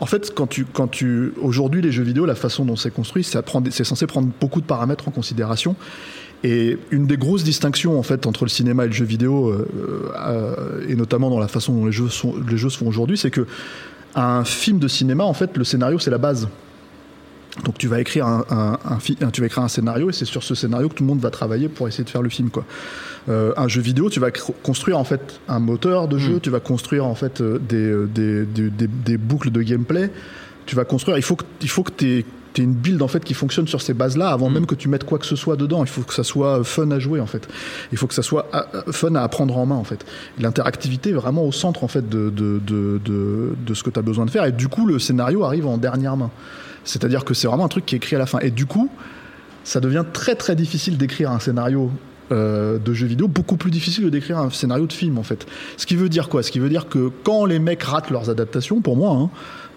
en 0.00 0.06
fait, 0.06 0.32
quand 0.34 0.46
tu, 0.46 0.64
quand 0.64 0.88
tu, 0.88 1.32
aujourd'hui 1.40 1.82
les 1.82 1.92
jeux 1.92 2.04
vidéo, 2.04 2.24
la 2.26 2.34
façon 2.34 2.64
dont 2.64 2.76
c'est 2.76 2.92
construit, 2.92 3.24
c'est 3.24 3.84
censé 3.84 4.06
prendre 4.06 4.28
beaucoup 4.40 4.60
de 4.60 4.66
paramètres 4.66 5.08
en 5.08 5.10
considération. 5.10 5.76
Et 6.44 6.78
une 6.90 7.06
des 7.06 7.16
grosses 7.16 7.44
distinctions 7.44 7.98
en 7.98 8.02
fait 8.02 8.26
entre 8.26 8.44
le 8.44 8.50
cinéma 8.50 8.84
et 8.84 8.88
le 8.88 8.92
jeu 8.92 9.04
vidéo, 9.04 9.48
euh, 9.48 9.66
euh, 10.16 10.86
et 10.88 10.94
notamment 10.94 11.30
dans 11.30 11.40
la 11.40 11.48
façon 11.48 11.74
dont 11.74 11.86
les 11.86 11.92
jeux, 11.92 12.08
sont, 12.08 12.34
les 12.48 12.56
jeux 12.56 12.68
se 12.68 12.78
font 12.78 12.86
aujourd'hui, 12.86 13.16
c'est 13.16 13.30
que 13.30 13.46
un 14.14 14.44
film 14.44 14.78
de 14.78 14.88
cinéma, 14.88 15.24
en 15.24 15.34
fait, 15.34 15.56
le 15.56 15.64
scénario 15.64 15.98
c'est 15.98 16.10
la 16.10 16.18
base. 16.18 16.48
Donc 17.64 17.78
tu 17.78 17.88
vas 17.88 18.00
écrire 18.00 18.26
un, 18.26 18.44
un- 18.50 18.78
un 19.20 19.30
tu 19.30 19.40
vas 19.40 19.46
écrire 19.46 19.64
un 19.64 19.68
scénario 19.68 20.10
et 20.10 20.12
c'est 20.12 20.24
sur 20.24 20.42
ce 20.42 20.54
scénario 20.54 20.88
que 20.88 20.94
tout 20.94 21.02
le 21.02 21.08
monde 21.08 21.20
va 21.20 21.30
travailler 21.30 21.68
pour 21.68 21.88
essayer 21.88 22.04
de 22.04 22.10
faire 22.10 22.22
le 22.22 22.28
film 22.28 22.50
quoi. 22.50 22.64
Euh, 23.28 23.52
un 23.56 23.66
jeu 23.66 23.80
vidéo, 23.80 24.08
tu 24.08 24.20
vas 24.20 24.30
construire 24.30 24.98
en 24.98 25.04
fait 25.04 25.40
un 25.48 25.58
moteur 25.58 26.06
de 26.06 26.16
jeu, 26.18 26.38
tu 26.40 26.50
vas 26.50 26.60
construire 26.60 27.06
en 27.06 27.14
fait 27.16 27.40
euh, 27.40 27.58
des, 27.58 27.76
euh, 27.76 28.06
des, 28.06 28.44
des, 28.44 28.86
des- 28.86 29.16
boucles 29.16 29.50
de 29.50 29.62
gameplay. 29.62 30.10
Tu 30.66 30.76
vas 30.76 30.84
construire. 30.84 31.16
Il 31.18 31.22
faut 31.24 31.34
que 31.36 31.44
il 31.62 31.68
faut 31.68 31.82
que 31.82 31.92
tu 31.96 32.18
aies 32.18 32.24
une 32.58 32.72
build 32.74 33.02
en 33.02 33.08
fait 33.08 33.22
qui 33.24 33.34
fonctionne 33.34 33.66
sur 33.66 33.82
ces 33.82 33.92
bases-là 33.94 34.30
avant 34.30 34.48
même 34.48 34.64
que 34.64 34.74
tu 34.74 34.88
mettes 34.88 35.04
quoi 35.04 35.18
que 35.18 35.26
ce 35.26 35.36
soit 35.36 35.56
dedans. 35.56 35.82
Il 35.84 35.88
faut 35.90 36.02
que 36.02 36.14
ça 36.14 36.24
soit 36.24 36.62
fun 36.64 36.90
à 36.90 36.98
jouer 36.98 37.20
en 37.20 37.26
fait. 37.26 37.46
Il 37.92 37.98
faut 37.98 38.06
que 38.06 38.14
ça 38.14 38.22
soit 38.22 38.48
ah, 38.52 38.66
ah, 38.72 38.82
fun 38.92 39.14
à 39.14 39.22
apprendre 39.22 39.56
en 39.58 39.66
main 39.66 39.74
en 39.74 39.84
fait. 39.84 40.04
L'interactivité 40.38 41.10
est 41.10 41.14
vraiment 41.14 41.44
au 41.44 41.52
centre 41.52 41.84
en 41.84 41.88
fait 41.88 42.08
de 42.08 42.30
de, 42.30 42.60
de, 42.66 43.00
de, 43.04 43.54
de 43.66 43.74
ce 43.74 43.82
que 43.82 43.90
tu 43.90 43.98
as 43.98 44.02
besoin 44.02 44.24
de 44.24 44.30
faire 44.30 44.44
et 44.44 44.52
du 44.52 44.68
coup 44.68 44.86
le 44.86 44.98
scénario 44.98 45.42
arrive 45.44 45.66
en 45.66 45.78
dernière 45.78 46.16
main. 46.16 46.30
C'est-à-dire 46.86 47.24
que 47.26 47.34
c'est 47.34 47.46
vraiment 47.46 47.66
un 47.66 47.68
truc 47.68 47.84
qui 47.84 47.94
est 47.94 47.98
écrit 47.98 48.16
à 48.16 48.18
la 48.18 48.24
fin. 48.24 48.38
Et 48.38 48.50
du 48.50 48.64
coup, 48.64 48.88
ça 49.64 49.80
devient 49.80 50.04
très 50.12 50.34
très 50.34 50.56
difficile 50.56 50.96
d'écrire 50.96 51.30
un 51.30 51.40
scénario 51.40 51.90
euh, 52.32 52.78
de 52.78 52.94
jeu 52.94 53.06
vidéo, 53.06 53.28
beaucoup 53.28 53.58
plus 53.58 53.70
difficile 53.70 54.04
de 54.04 54.08
d'écrire 54.08 54.38
un 54.38 54.50
scénario 54.50 54.86
de 54.86 54.92
film 54.92 55.18
en 55.18 55.22
fait. 55.22 55.46
Ce 55.76 55.84
qui 55.84 55.94
veut 55.94 56.08
dire 56.08 56.28
quoi? 56.28 56.42
Ce 56.42 56.50
qui 56.50 56.58
veut 56.58 56.70
dire 56.70 56.88
que 56.88 57.10
quand 57.22 57.44
les 57.44 57.58
mecs 57.58 57.82
ratent 57.82 58.10
leurs 58.10 58.30
adaptations, 58.30 58.80
pour 58.80 58.96
moi, 58.96 59.12
hein, 59.12 59.30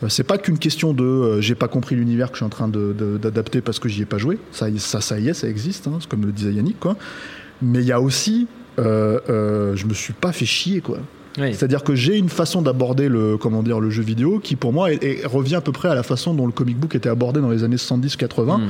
euh, 0.03 0.09
c'est 0.09 0.23
pas 0.23 0.37
qu'une 0.37 0.57
question 0.57 0.93
de 0.93 1.03
euh, 1.03 1.41
j'ai 1.41 1.55
pas 1.55 1.67
compris 1.67 1.95
l'univers 1.95 2.29
que 2.29 2.35
je 2.35 2.37
suis 2.37 2.45
en 2.45 2.49
train 2.49 2.69
d'adapter 2.69 3.61
parce 3.61 3.79
que 3.79 3.89
j'y 3.89 4.03
ai 4.03 4.05
pas 4.05 4.17
joué. 4.17 4.39
Ça, 4.51 4.67
ça, 4.77 5.01
ça 5.01 5.19
y 5.19 5.27
est, 5.27 5.33
ça 5.33 5.47
existe, 5.47 5.87
hein, 5.87 5.99
comme 6.07 6.25
le 6.25 6.31
disait 6.31 6.53
Yannick. 6.53 6.77
Mais 7.61 7.79
il 7.79 7.85
y 7.85 7.91
a 7.91 7.99
aussi, 7.99 8.47
euh, 8.79 9.19
euh, 9.29 9.75
je 9.75 9.85
me 9.85 9.93
suis 9.93 10.13
pas 10.13 10.31
fait 10.31 10.45
chier, 10.45 10.81
quoi. 10.81 10.99
Oui. 11.39 11.53
C'est-à-dire 11.53 11.83
que 11.83 11.95
j'ai 11.95 12.17
une 12.17 12.29
façon 12.29 12.61
d'aborder 12.61 13.07
le, 13.09 13.37
comment 13.37 13.63
dire, 13.63 13.79
le 13.79 13.89
jeu 13.89 14.03
vidéo 14.03 14.39
qui, 14.39 14.55
pour 14.55 14.73
moi, 14.73 14.91
est- 14.91 15.03
est- 15.03 15.25
revient 15.25 15.55
à 15.55 15.61
peu 15.61 15.71
près 15.71 15.89
à 15.89 15.95
la 15.95 16.03
façon 16.03 16.33
dont 16.33 16.45
le 16.45 16.51
comic 16.51 16.77
book 16.77 16.95
était 16.95 17.09
abordé 17.09 17.39
dans 17.41 17.49
les 17.49 17.63
années 17.63 17.77
70-80. 17.77 18.57
Mm. 18.57 18.61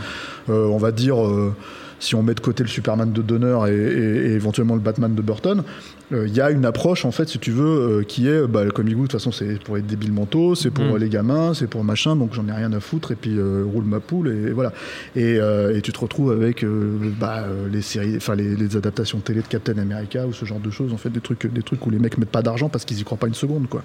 Euh, 0.52 0.66
on 0.68 0.78
va 0.78 0.92
dire, 0.92 1.24
euh, 1.26 1.54
si 2.00 2.16
on 2.16 2.24
met 2.24 2.34
de 2.34 2.40
côté 2.40 2.64
le 2.64 2.70
Superman 2.70 3.12
de 3.12 3.22
Donner 3.22 3.58
et, 3.68 3.74
et- 3.74 4.32
et 4.32 4.34
éventuellement 4.34 4.76
le 4.76 4.82
Batman 4.82 5.14
de 5.16 5.22
Burton, 5.22 5.64
il 6.12 6.34
y 6.34 6.42
a 6.42 6.50
une 6.50 6.66
approche, 6.66 7.06
en 7.06 7.12
fait, 7.12 7.30
si 7.30 7.38
tu 7.40 7.52
veux, 7.52 8.00
euh, 8.00 8.04
qui 8.04 8.28
est, 8.28 8.48
bah, 8.48 8.64
le 8.64 8.72
comic 8.72 8.96
book, 8.96 9.06
de 9.08 9.12
toute 9.12 9.20
façon, 9.20 9.32
c'est 9.32 9.62
pour 9.64 9.76
les 9.76 9.82
débiles 9.84 10.12
mentaux, 10.12 10.56
c'est 10.56 10.72
pour 10.72 10.84
Mm. 10.86 10.94
euh, 10.94 10.98
les 10.98 11.10
gamins, 11.10 11.54
c'est 11.54 11.68
pour 11.68 11.84
machin, 11.84 12.16
donc 12.16 12.34
j'en 12.34 12.48
ai 12.48 12.52
rien 12.52 12.74
à 12.74 12.80
foutre, 12.80 13.12
et 13.12 13.16
puis 13.16 13.38
euh, 13.38 13.64
roule 13.72 13.84
ma 13.84 14.00
poule, 14.00 14.30
et, 14.30 14.52
voilà. 14.52 14.74
Et, 15.16 15.38
euh, 15.40 15.76
et 15.78 15.82
tu 15.82 15.92
te 15.94 16.00
retrouves 16.00 16.32
avec 16.32 16.64
euh, 16.64 16.98
bah, 17.20 17.44
euh, 17.48 17.68
les 17.72 17.82
séries, 17.82 18.16
enfin 18.18 18.34
les, 18.36 18.56
les 18.56 18.76
adaptations 18.76 19.20
télé 19.20 19.42
de 19.42 19.48
Captain 19.48 19.78
America 19.78 20.26
ou 20.26 20.34
ce 20.34 20.46
genre 20.46 20.60
de 20.60 20.72
choses, 20.72 20.94
en 20.94 20.98
fait, 20.98 21.10
des 21.10 21.22
trucs, 21.22 21.46
des 21.52 21.62
trucs 21.64 21.86
où 21.86 21.90
les 21.92 22.00
mecs 22.00 22.18
mettent 22.18 22.30
pas 22.30 22.42
d'argent 22.42 22.70
parce 22.70 22.86
qu'ils 22.86 23.00
y 23.00 23.04
croient 23.04 23.18
pas 23.20 23.28
une 23.28 23.34
seconde, 23.36 23.68
quoi. 23.70 23.84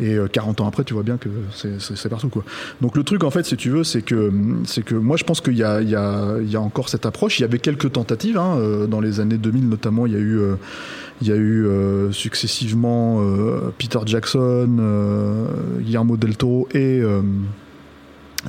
Et 0.00 0.14
euh, 0.16 0.26
40 0.26 0.60
ans 0.62 0.66
après, 0.68 0.84
tu 0.84 0.94
vois 0.94 1.02
bien 1.04 1.16
que 1.16 1.28
c'est- 1.54 2.08
partout, 2.08 2.28
quoi. 2.28 2.44
Donc 2.80 2.96
le 2.96 3.04
truc, 3.04 3.22
en 3.24 3.30
fait, 3.30 3.44
si 3.46 3.56
tu 3.56 3.70
veux, 3.70 3.84
c'est 3.84 4.02
que, 4.02 4.32
c'est 4.64 4.84
que 4.84 4.94
moi, 4.96 5.16
je 5.16 5.24
pense 5.24 5.40
qu'il 5.40 5.56
y 5.56 5.62
a, 5.62 5.80
il 5.80 5.88
y, 5.88 5.94
a, 5.94 6.38
il 6.40 6.50
y 6.50 6.56
a 6.56 6.60
encore 6.60 6.88
cette 6.88 7.06
approche. 7.06 7.38
Il 7.38 7.42
y 7.42 7.44
avait 7.44 7.58
quelques 7.60 7.92
tentatives, 7.92 8.36
hein, 8.36 8.56
euh, 8.58 8.86
dans 8.86 9.00
les 9.00 9.20
années 9.20 9.38
2000 9.38 9.68
notamment, 9.68 10.06
il 10.06 10.12
y 10.12 10.16
a 10.16 10.18
eu. 10.18 10.40
Il 11.22 11.28
y 11.28 11.32
a 11.32 11.36
eu 11.36 11.64
euh, 11.66 12.10
successivement 12.12 13.18
euh, 13.20 13.70
Peter 13.78 14.00
Jackson, 14.04 14.76
euh, 14.78 15.46
Guillermo 15.80 16.16
del 16.16 16.36
Toro 16.36 16.68
et 16.74 17.00
euh, 17.00 17.22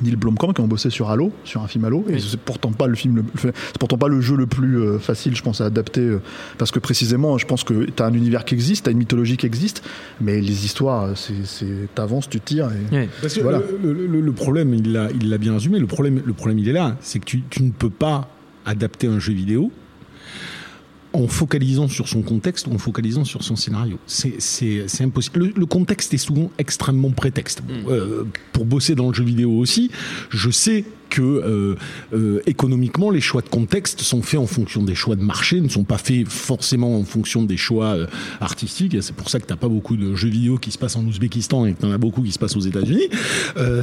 Neil 0.02 0.16
Blomkamp 0.16 0.54
qui 0.54 0.62
ont 0.62 0.68
bossé 0.68 0.90
sur 0.90 1.12
Halo, 1.12 1.32
sur 1.44 1.62
un 1.62 1.68
film 1.68 1.86
Halo. 1.86 2.04
Et 2.10 2.18
c'est 2.20 2.40
pourtant 2.40 2.72
pas 2.72 2.88
le 2.88 2.96
film, 2.96 3.18
le- 3.18 3.24
c'est 3.38 3.78
pourtant 3.78 4.00
pas 4.00 4.08
le 4.08 4.22
jeu 4.22 4.36
le 4.36 4.48
plus 4.48 4.80
euh, 4.80 4.98
facile, 4.98 5.36
je 5.36 5.44
pense, 5.44 5.62
à 5.62 5.66
adapter, 5.66 6.02
euh, 6.02 6.20
parce 6.58 6.72
que 6.72 6.80
précisément, 6.80 7.38
je 7.38 7.46
pense 7.46 7.64
que 7.64 7.86
t'as 7.92 8.08
un 8.08 8.14
univers 8.14 8.44
qui 8.44 8.56
existe, 8.56 8.86
t'as 8.86 8.92
une 8.92 8.98
mythologie 8.98 9.38
qui 9.38 9.46
existe, 9.46 9.84
mais 10.20 10.42
les 10.42 10.66
histoires, 10.66 11.16
c'est, 11.16 11.46
c'est 11.46 11.94
t'avances, 11.94 12.28
tu 12.28 12.40
tires. 12.40 12.70
Et... 12.92 12.96
Ouais. 12.96 13.10
Parce 13.22 13.36
que 13.36 13.42
Voilà. 13.42 13.62
le- 13.84 13.94
le 14.22 14.32
problème, 14.32 14.74
il 14.74 14.94
l'a, 14.94 15.10
il 15.12 15.30
l'a 15.30 15.38
bien 15.38 15.54
résumé. 15.54 15.78
Le 15.78 15.86
problème, 15.88 16.22
le 16.26 16.34
problème, 16.34 16.58
il 16.58 16.68
est 16.68 16.74
là, 16.74 16.98
c'est 17.02 17.20
que 17.20 17.26
tu, 17.26 17.44
tu 17.52 17.62
ne 17.62 17.70
peux 17.72 17.92
pas 17.92 18.30
adapter 18.66 19.06
un 19.06 19.20
jeu 19.20 19.34
vidéo 19.34 19.72
en 21.14 21.28
focalisant 21.28 21.88
sur 21.88 22.08
son 22.08 22.22
contexte 22.22 22.68
ou 22.68 22.74
en 22.74 22.78
focalisant 22.78 23.24
sur 23.24 23.44
son 23.44 23.56
scénario. 23.56 23.98
C'est, 24.08 24.34
impossible. 25.00 25.40
Le, 25.40 25.54
le 25.56 25.66
contexte 25.66 26.14
est 26.14 26.18
souvent 26.18 26.52
extrêmement 26.58 27.12
prétexte. 27.12 27.62
Bon, 27.62 27.90
euh, 27.90 28.24
pour 28.52 28.66
bosser 28.66 28.96
dans 28.96 29.08
le 29.10 29.14
jeu 29.14 29.24
vidéo 29.24 29.52
aussi, 29.52 29.92
je 30.30 30.50
sais 30.50 30.86
que 31.14 31.22
euh, 31.22 31.76
euh, 32.14 32.42
économiquement, 32.48 33.12
les 33.12 33.22
choix 33.22 33.42
de 33.42 33.50
contexte 33.50 34.02
sont 34.02 34.24
faits 34.24 34.40
en 34.40 34.48
fonction 34.48 34.82
des 34.82 34.96
choix 34.96 35.16
de 35.16 35.22
marché, 35.22 35.62
ne 35.62 35.70
sont 35.70 35.84
pas 35.84 36.00
faits 36.00 36.28
forcément 36.28 36.98
en 36.98 37.04
fonction 37.04 37.44
des 37.44 37.58
choix 37.58 37.96
euh, 37.96 38.08
artistiques. 38.42 38.98
C'est 39.02 39.16
pour 39.16 39.30
ça 39.30 39.40
que 39.40 39.46
t'as 39.46 39.56
pas 39.56 39.68
beaucoup 39.68 39.96
de 39.96 40.16
jeux 40.16 40.30
vidéo 40.30 40.58
qui 40.58 40.72
se 40.72 40.80
passent 40.80 40.96
en 40.96 41.06
Ouzbékistan 41.06 41.68
et 41.68 41.74
que 41.74 41.82
t'en 41.82 41.92
as 41.92 42.00
beaucoup 42.00 42.24
qui 42.24 42.32
se 42.32 42.40
passent 42.40 42.56
aux 42.56 42.62
États-Unis. 42.62 43.10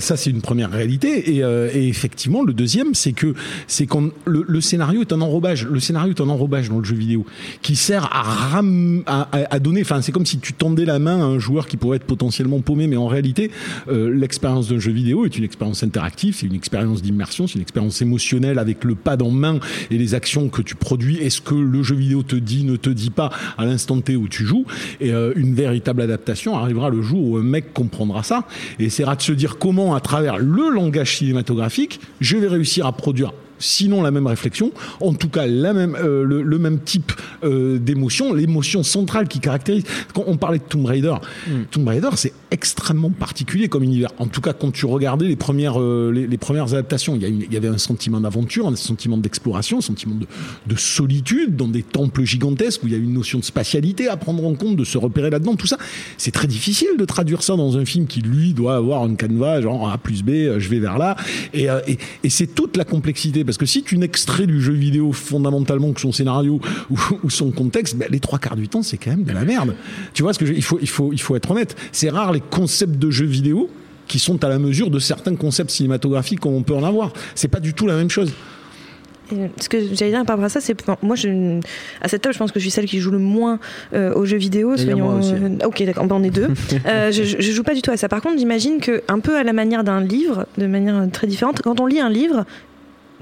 Ça, 0.00 0.16
c'est 0.16 0.30
une 0.30 0.42
première 0.42 0.70
réalité. 0.70 1.36
Et, 1.36 1.38
et 1.38 1.88
effectivement, 1.88 2.42
le 2.42 2.52
deuxième, 2.52 2.94
c'est 2.94 3.12
que 3.12 3.34
c'est 3.66 3.86
quand 3.86 4.10
le, 4.24 4.60
scénario 4.60 5.02
est 5.02 5.12
un 5.12 5.20
enrobage. 5.20 5.66
Le 5.66 5.80
scénario 5.80 6.12
est 6.12 6.20
un 6.20 6.28
enrobage 6.28 6.68
dans 6.68 6.78
le 6.78 6.84
jeu 6.84 6.96
vidéo 6.96 7.24
qui 7.62 7.76
sert 7.76 8.04
à 8.12 8.22
ram, 8.22 9.02
à 9.06 9.58
donner. 9.60 9.82
Enfin, 9.82 10.02
c'est 10.02 10.12
comme 10.12 10.26
si 10.26 10.38
tu 10.38 10.52
tendais 10.52 10.84
la 10.84 10.98
main 10.98 11.20
à 11.20 11.24
un 11.24 11.38
joueur 11.38 11.66
qui 11.66 11.76
pourrait 11.76 11.96
être 11.96 12.06
potentiellement 12.06 12.60
paumé, 12.60 12.86
mais 12.86 12.96
en 12.96 13.06
réalité, 13.06 13.50
euh, 13.88 14.10
l'expérience 14.12 14.68
d'un 14.68 14.78
jeu 14.78 14.92
vidéo 14.92 15.24
est 15.24 15.36
une 15.36 15.44
expérience 15.44 15.82
interactive, 15.82 16.36
c'est 16.36 16.46
une 16.46 16.54
expérience 16.54 17.02
d'immersion, 17.02 17.19
c'est 17.46 17.54
une 17.54 17.62
expérience 17.62 18.00
émotionnelle 18.02 18.58
avec 18.58 18.84
le 18.84 18.94
pad 18.94 19.22
en 19.22 19.30
main 19.30 19.60
et 19.90 19.98
les 19.98 20.14
actions 20.14 20.48
que 20.48 20.62
tu 20.62 20.74
produis. 20.74 21.18
Est-ce 21.18 21.40
que 21.40 21.54
le 21.54 21.82
jeu 21.82 21.94
vidéo 21.94 22.22
te 22.22 22.36
dit, 22.36 22.64
ne 22.64 22.76
te 22.76 22.90
dit 22.90 23.10
pas 23.10 23.30
à 23.58 23.64
l'instant 23.64 24.00
T 24.00 24.16
où 24.16 24.28
tu 24.28 24.44
joues? 24.44 24.64
Et 25.00 25.12
euh, 25.12 25.32
une 25.36 25.54
véritable 25.54 26.02
adaptation 26.02 26.56
arrivera 26.56 26.90
le 26.90 27.02
jour 27.02 27.22
où 27.22 27.36
un 27.36 27.42
mec 27.42 27.72
comprendra 27.72 28.22
ça 28.22 28.46
et 28.78 28.84
essaiera 28.84 29.16
de 29.16 29.22
se 29.22 29.32
dire 29.32 29.58
comment, 29.58 29.94
à 29.94 30.00
travers 30.00 30.38
le 30.38 30.70
langage 30.70 31.18
cinématographique, 31.18 32.00
je 32.20 32.36
vais 32.36 32.48
réussir 32.48 32.86
à 32.86 32.92
produire 32.92 33.32
sinon 33.60 34.02
la 34.02 34.10
même 34.10 34.26
réflexion, 34.26 34.72
en 35.00 35.14
tout 35.14 35.28
cas 35.28 35.46
la 35.46 35.72
même, 35.72 35.94
euh, 36.02 36.24
le, 36.24 36.42
le 36.42 36.58
même 36.58 36.80
type 36.80 37.12
euh, 37.44 37.78
d'émotion, 37.78 38.34
l'émotion 38.34 38.82
centrale 38.82 39.28
qui 39.28 39.38
caractérise. 39.38 39.84
Quand 40.14 40.24
on 40.26 40.36
parlait 40.36 40.58
de 40.58 40.64
Tomb 40.64 40.84
Raider, 40.86 41.14
Tomb 41.70 41.86
Raider 41.86 42.08
c'est 42.16 42.32
extrêmement 42.50 43.10
particulier 43.10 43.68
comme 43.68 43.82
univers. 43.84 44.10
En 44.18 44.26
tout 44.26 44.40
cas, 44.40 44.52
quand 44.52 44.72
tu 44.72 44.86
regardais 44.86 45.26
les 45.28 45.36
premières, 45.36 45.80
euh, 45.80 46.10
les, 46.12 46.26
les 46.26 46.38
premières 46.38 46.72
adaptations, 46.74 47.14
il 47.14 47.22
y, 47.22 47.24
a 47.24 47.28
une- 47.28 47.42
il 47.42 47.52
y 47.52 47.56
avait 47.56 47.68
un 47.68 47.78
sentiment 47.78 48.20
d'aventure, 48.20 48.66
un 48.66 48.74
sentiment 48.76 49.16
d'exploration, 49.18 49.78
un 49.78 49.82
sentiment 49.82 50.14
de, 50.16 50.26
de 50.66 50.76
solitude 50.78 51.54
dans 51.56 51.68
des 51.68 51.82
temples 51.82 52.24
gigantesques 52.24 52.82
où 52.82 52.86
il 52.86 52.92
y 52.92 52.96
a 52.96 52.98
une 52.98 53.12
notion 53.12 53.38
de 53.38 53.44
spatialité 53.44 54.08
à 54.08 54.16
prendre 54.16 54.44
en 54.44 54.54
compte, 54.54 54.76
de 54.76 54.84
se 54.84 54.98
repérer 54.98 55.30
là-dedans. 55.30 55.54
Tout 55.56 55.66
ça, 55.66 55.78
c'est 56.16 56.30
très 56.32 56.46
difficile 56.48 56.88
de 56.98 57.04
traduire 57.04 57.42
ça 57.42 57.54
dans 57.56 57.76
un 57.76 57.84
film 57.84 58.06
qui 58.06 58.20
lui 58.20 58.52
doit 58.54 58.76
avoir 58.76 59.06
une 59.06 59.16
canevas 59.16 59.60
genre 59.60 59.90
A 59.90 59.98
plus 59.98 60.22
B, 60.22 60.58
je 60.58 60.68
vais 60.68 60.78
vers 60.78 60.98
là. 60.98 61.16
Et, 61.52 61.66
et, 61.86 61.98
et 62.24 62.30
c'est 62.30 62.46
toute 62.48 62.76
la 62.76 62.84
complexité 62.84 63.44
parce 63.50 63.58
que 63.58 63.66
si 63.66 63.82
tu 63.82 63.98
n'extrais 63.98 64.46
du 64.46 64.60
jeu 64.60 64.72
vidéo 64.72 65.12
fondamentalement 65.12 65.92
que 65.92 66.00
son 66.00 66.12
scénario 66.12 66.60
ou, 66.88 66.96
ou 67.24 67.30
son 67.30 67.50
contexte, 67.50 67.96
ben, 67.96 68.06
les 68.08 68.20
trois 68.20 68.38
quarts 68.38 68.54
du 68.54 68.68
temps 68.68 68.84
c'est 68.84 68.96
quand 68.96 69.10
même 69.10 69.24
de 69.24 69.32
la 69.32 69.44
merde. 69.44 69.74
Tu 70.14 70.22
vois 70.22 70.32
ce 70.32 70.38
que 70.38 70.46
je, 70.46 70.52
il 70.52 70.62
faut 70.62 70.78
il 70.80 70.88
faut 70.88 71.12
il 71.12 71.20
faut 71.20 71.34
être 71.34 71.50
honnête. 71.50 71.74
C'est 71.90 72.10
rare 72.10 72.32
les 72.32 72.38
concepts 72.38 72.94
de 72.94 73.10
jeux 73.10 73.26
vidéo 73.26 73.68
qui 74.06 74.20
sont 74.20 74.44
à 74.44 74.48
la 74.48 74.60
mesure 74.60 74.88
de 74.88 75.00
certains 75.00 75.34
concepts 75.34 75.70
cinématographiques 75.70 76.38
comme 76.38 76.54
on 76.54 76.62
peut 76.62 76.76
en 76.76 76.84
avoir. 76.84 77.12
C'est 77.34 77.48
pas 77.48 77.58
du 77.58 77.74
tout 77.74 77.88
la 77.88 77.96
même 77.96 78.08
chose. 78.08 78.32
Et 79.32 79.50
ce 79.60 79.68
que 79.68 79.78
j'allais 79.94 80.12
dire 80.12 80.24
par 80.24 80.36
rapport 80.36 80.44
à 80.44 80.48
ça, 80.48 80.60
c'est 80.60 80.76
moi, 81.02 81.16
je, 81.16 81.60
à 82.00 82.08
cette 82.08 82.22
table, 82.22 82.32
je 82.32 82.38
pense 82.38 82.52
que 82.52 82.58
je 82.60 82.64
suis 82.64 82.70
celle 82.70 82.86
qui 82.86 82.98
joue 83.00 83.10
le 83.10 83.18
moins 83.18 83.58
euh, 83.94 84.12
aux 84.14 84.26
jeux 84.26 84.36
vidéo. 84.36 84.74
Aussi. 84.74 84.88
euh, 84.90 85.56
ok, 85.64 85.82
d'accord, 85.84 86.06
ben, 86.06 86.16
on 86.16 86.22
est 86.22 86.30
deux. 86.30 86.48
Euh, 86.86 87.12
je, 87.12 87.22
je 87.22 87.52
joue 87.52 87.62
pas 87.62 87.74
du 87.74 87.82
tout 87.82 87.90
à 87.90 87.96
ça. 87.96 88.08
Par 88.08 88.22
contre, 88.22 88.38
j'imagine 88.38 88.80
que 88.80 89.02
un 89.08 89.20
peu 89.20 89.36
à 89.36 89.42
la 89.42 89.52
manière 89.52 89.84
d'un 89.84 90.00
livre, 90.00 90.46
de 90.56 90.66
manière 90.66 91.08
très 91.12 91.26
différente, 91.26 91.62
quand 91.62 91.80
on 91.80 91.86
lit 91.86 92.00
un 92.00 92.08
livre 92.08 92.44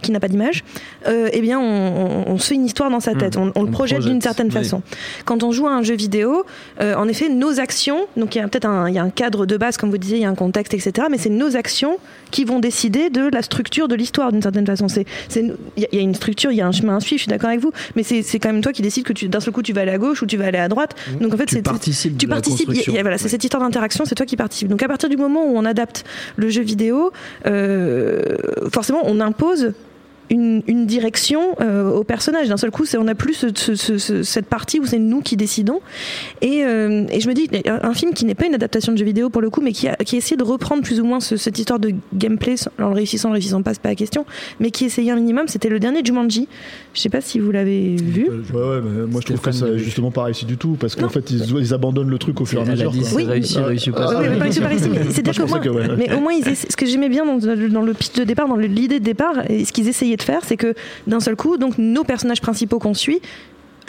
qui 0.03 0.11
n'a 0.12 0.20
pas 0.20 0.28
d'image, 0.28 0.64
euh, 1.07 1.28
eh 1.32 1.40
bien, 1.40 1.59
on, 1.61 1.64
on- 1.64 2.32
on 2.32 2.38
se 2.38 2.49
fait 2.49 2.55
une 2.55 2.64
histoire 2.66 2.90
dans 2.90 3.01
sa 3.01 3.14
tête. 3.14 3.36
On, 3.36 3.53
on 3.55 3.62
le 3.62 3.70
projette 3.70 3.99
projette, 3.99 4.12
d'une 4.12 4.20
certaine 4.20 4.46
oui. 4.49 4.53
façon. 4.53 4.82
Quand 5.24 5.42
on 5.42 5.53
joue 5.53 5.66
à 5.66 5.72
un 5.72 5.82
jeu 5.82 5.94
vidéo, 5.94 6.44
euh, 6.80 6.94
en 6.94 7.09
effet, 7.09 7.28
nos 7.28 7.61
actions, 7.61 8.07
donc 8.16 8.34
il 8.34 8.38
y 8.38 8.40
a 8.40 8.49
peut-être 8.49 8.66
un, 8.66 8.88
il 8.88 8.94
y 8.94 8.99
a 8.99 9.03
un 9.03 9.11
cadre 9.11 9.46
de 9.46 9.57
base, 9.57 9.76
comme 9.76 9.90
vous 9.90 9.99
disiez, 9.99 10.18
il 10.18 10.22
y 10.22 10.26
a 10.26 10.28
un 10.30 10.34
contexte, 10.34 10.74
etc. 10.74 11.07
Mais 11.11 11.18
c'est 11.18 11.30
nos 11.30 11.57
actions 11.57 11.99
qui 12.30 12.44
vont 12.44 12.59
décider 12.61 13.11
de 13.11 13.28
la 13.32 13.42
structure 13.42 13.88
de 13.88 13.94
l'histoire 13.94 14.32
d'une 14.32 14.42
certaine 14.42 14.66
façon. 14.66 14.86
Il 14.88 15.03
y 15.76 15.84
a- 15.84 15.88
il 15.92 15.96
y 15.96 15.99
a 15.99 16.03
une 16.03 16.14
structure, 16.14 16.51
il 16.53 16.57
y 16.57 16.61
a 16.61 16.66
un 16.66 16.72
chemin 16.72 16.96
à 16.96 17.01
suivre. 17.01 17.18
Je 17.18 17.22
suis 17.24 17.30
d'accord 17.30 17.49
avec 17.51 17.61
vous, 17.61 17.72
mais 17.96 18.03
c'est, 18.03 18.22
quand 18.38 18.53
même 18.53 18.61
toi 18.61 18.72
qui 18.72 18.82
décides 18.82 19.05
que 19.05 19.26
d'un 19.26 19.40
seul 19.40 19.53
coup, 19.53 19.62
tu 19.62 19.72
vas 19.72 19.80
aller 19.82 19.90
à 19.92 19.99
gauche 19.99 20.22
ou 20.22 20.26
tu 20.26 20.36
vas 20.36 20.46
aller 20.46 20.59
à 20.59 20.68
droite. 20.68 20.94
Donc 21.20 21.34
en 21.34 21.36
fait, 21.36 21.46
Tu 21.46 21.62
participes 21.62 22.16
tu 22.18 22.28
participes. 22.28 22.61
il 22.68 22.76
y 22.76 22.80
a- 22.80 22.82
construction. 22.82 22.92
il 22.92 22.96
y 22.96 22.99
a- 22.99 23.03
voilà, 23.03 23.18
c'est 23.18 23.28
cette 23.28 23.42
histoire 23.44 23.62
d'interaction, 23.62 24.05
c'est 24.05 24.14
toi 24.14 24.26
qui 24.26 24.36
participes. 24.36 24.68
Donc 24.68 24.82
à 24.82 24.88
partir 24.88 25.09
du 25.09 25.16
moment 25.16 25.44
où 25.46 25.57
on 25.57 25.64
adapte 25.64 26.05
le 26.36 26.49
jeu 26.51 26.62
vidéo, 26.62 27.12
euh, 27.46 28.22
forcément, 28.72 29.01
on 29.05 29.20
impose 29.20 29.72
une, 30.31 30.62
une 30.66 30.87
direction 30.87 31.41
euh, 31.61 31.91
au 31.91 32.05
personnage. 32.05 32.49
D'un 32.49 32.57
seul 32.57 32.70
coup, 32.70 32.85
c'est, 32.85 32.97
on 32.99 33.05
n'a 33.05 33.14
plus 33.14 33.35
ce- 33.35 33.47
ce- 33.55 33.74
ce- 33.74 33.99
ce- 33.99 34.22
cette 34.22 34.47
partie 34.47 34.79
où 34.81 34.87
c'est 34.87 34.99
nous 34.99 35.20
qui 35.20 35.37
décidons. 35.37 35.81
Et, 36.43 36.64
euh, 36.64 37.05
et 37.11 37.20
je 37.20 37.29
me 37.29 37.35
dis, 37.35 37.49
un, 37.66 37.95
film 37.95 38.12
qui 38.14 38.24
n'est 38.24 38.35
pas 38.35 38.47
une 38.47 38.55
adaptation 38.55 38.93
de 38.93 38.99
jeu 38.99 39.05
vidéo 39.05 39.31
pour 39.31 39.43
le 39.43 39.51
coup, 39.51 39.61
mais 39.61 39.72
qui 39.72 39.89
a, 39.89 39.97
qui 39.97 40.14
a 40.16 40.18
essayé 40.18 40.37
de 40.37 40.45
reprendre 40.45 40.83
plus 40.83 41.01
ou 41.01 41.05
moins 41.05 41.20
ce- 41.20 41.37
cette 41.37 41.59
histoire 41.59 41.79
de 41.79 41.93
gameplay, 42.14 42.55
en 42.79 42.89
le 42.89 42.95
réussissant, 42.95 43.29
en 43.29 43.33
le 43.33 43.37
réussissant 43.37 43.62
pas, 43.62 43.74
c'est 43.74 43.83
pas 43.83 43.89
la 43.91 43.95
question, 43.95 44.24
mais 44.61 44.70
qui 44.70 44.85
essayait 44.85 45.11
un 45.11 45.16
minimum, 45.16 45.49
c'était 45.49 45.68
le 45.68 45.79
dernier 45.81 46.03
Jumanji. 46.05 46.49
Je 46.95 47.01
sais 47.01 47.09
pas 47.09 47.20
si 47.20 47.39
vous 47.39 47.51
l'avez 47.51 47.97
vu. 47.97 48.29
Ouais, 48.53 48.61
ouais, 48.61 48.81
mais 48.83 49.07
moi 49.07 49.20
je 49.20 49.26
trouve 49.26 49.41
que 49.41 49.53
ça 49.53 49.66
l'a 49.66 49.72
vu. 49.72 49.79
justement 49.85 50.11
pas 50.11 50.24
réussi 50.24 50.45
du 50.47 50.57
tout 50.57 50.76
parce 50.81 50.95
qu'en 50.97 51.09
fait 51.09 51.31
ils, 51.31 51.45
ils 51.59 51.74
abandonnent 51.74 52.11
le 52.11 52.18
truc 52.18 52.41
au 52.41 52.45
fur 52.45 52.61
et 52.61 52.62
à 52.62 52.64
mesure. 52.70 52.93
Oui. 53.14 53.24
réussi, 53.24 53.59
réussi 53.59 53.91
ou 53.91 53.95
pas. 53.95 54.09
Ah, 54.11 54.18
Oui, 54.20 54.24
oui, 54.24 54.29
mais 54.33 54.37
pas 54.39 54.45
réussi, 54.45 54.61
pas 54.61 54.68
réussi, 54.68 54.89
mais 54.91 54.99
C'est-à-dire 55.11 55.33
Moi, 55.47 55.61
je 55.62 55.68
qu'au 55.68 55.74
moins, 55.74 55.83
pensais 55.85 55.87
que, 55.89 55.93
ouais. 55.93 56.07
mais 56.09 56.14
au 56.14 56.20
moins, 56.20 56.33
ils 56.33 56.57
ce 56.57 56.76
que 56.76 56.87
j'aimais 56.87 57.09
bien 57.09 57.24
dans, 57.24 57.39
dans 57.39 57.83
le 57.83 57.95
pitch 57.95 58.14
de 58.14 58.24
départ, 58.24 58.49
dans 58.49 58.57
l'idée 58.57 58.99
de 58.99 59.05
départ, 59.05 59.35
et 59.49 59.64
ce 59.64 59.72
qu'ils 59.72 59.89
essayaient 59.89 60.16
faire, 60.23 60.45
c'est 60.45 60.57
que 60.57 60.75
d'un 61.07 61.21
seul 61.21 61.37
coup, 61.37 61.57
donc 61.57 61.79
nos 61.79 62.05
personnages 62.05 62.41
principaux 62.41 62.79
qu'on 62.79 62.95
suit, 62.95 63.21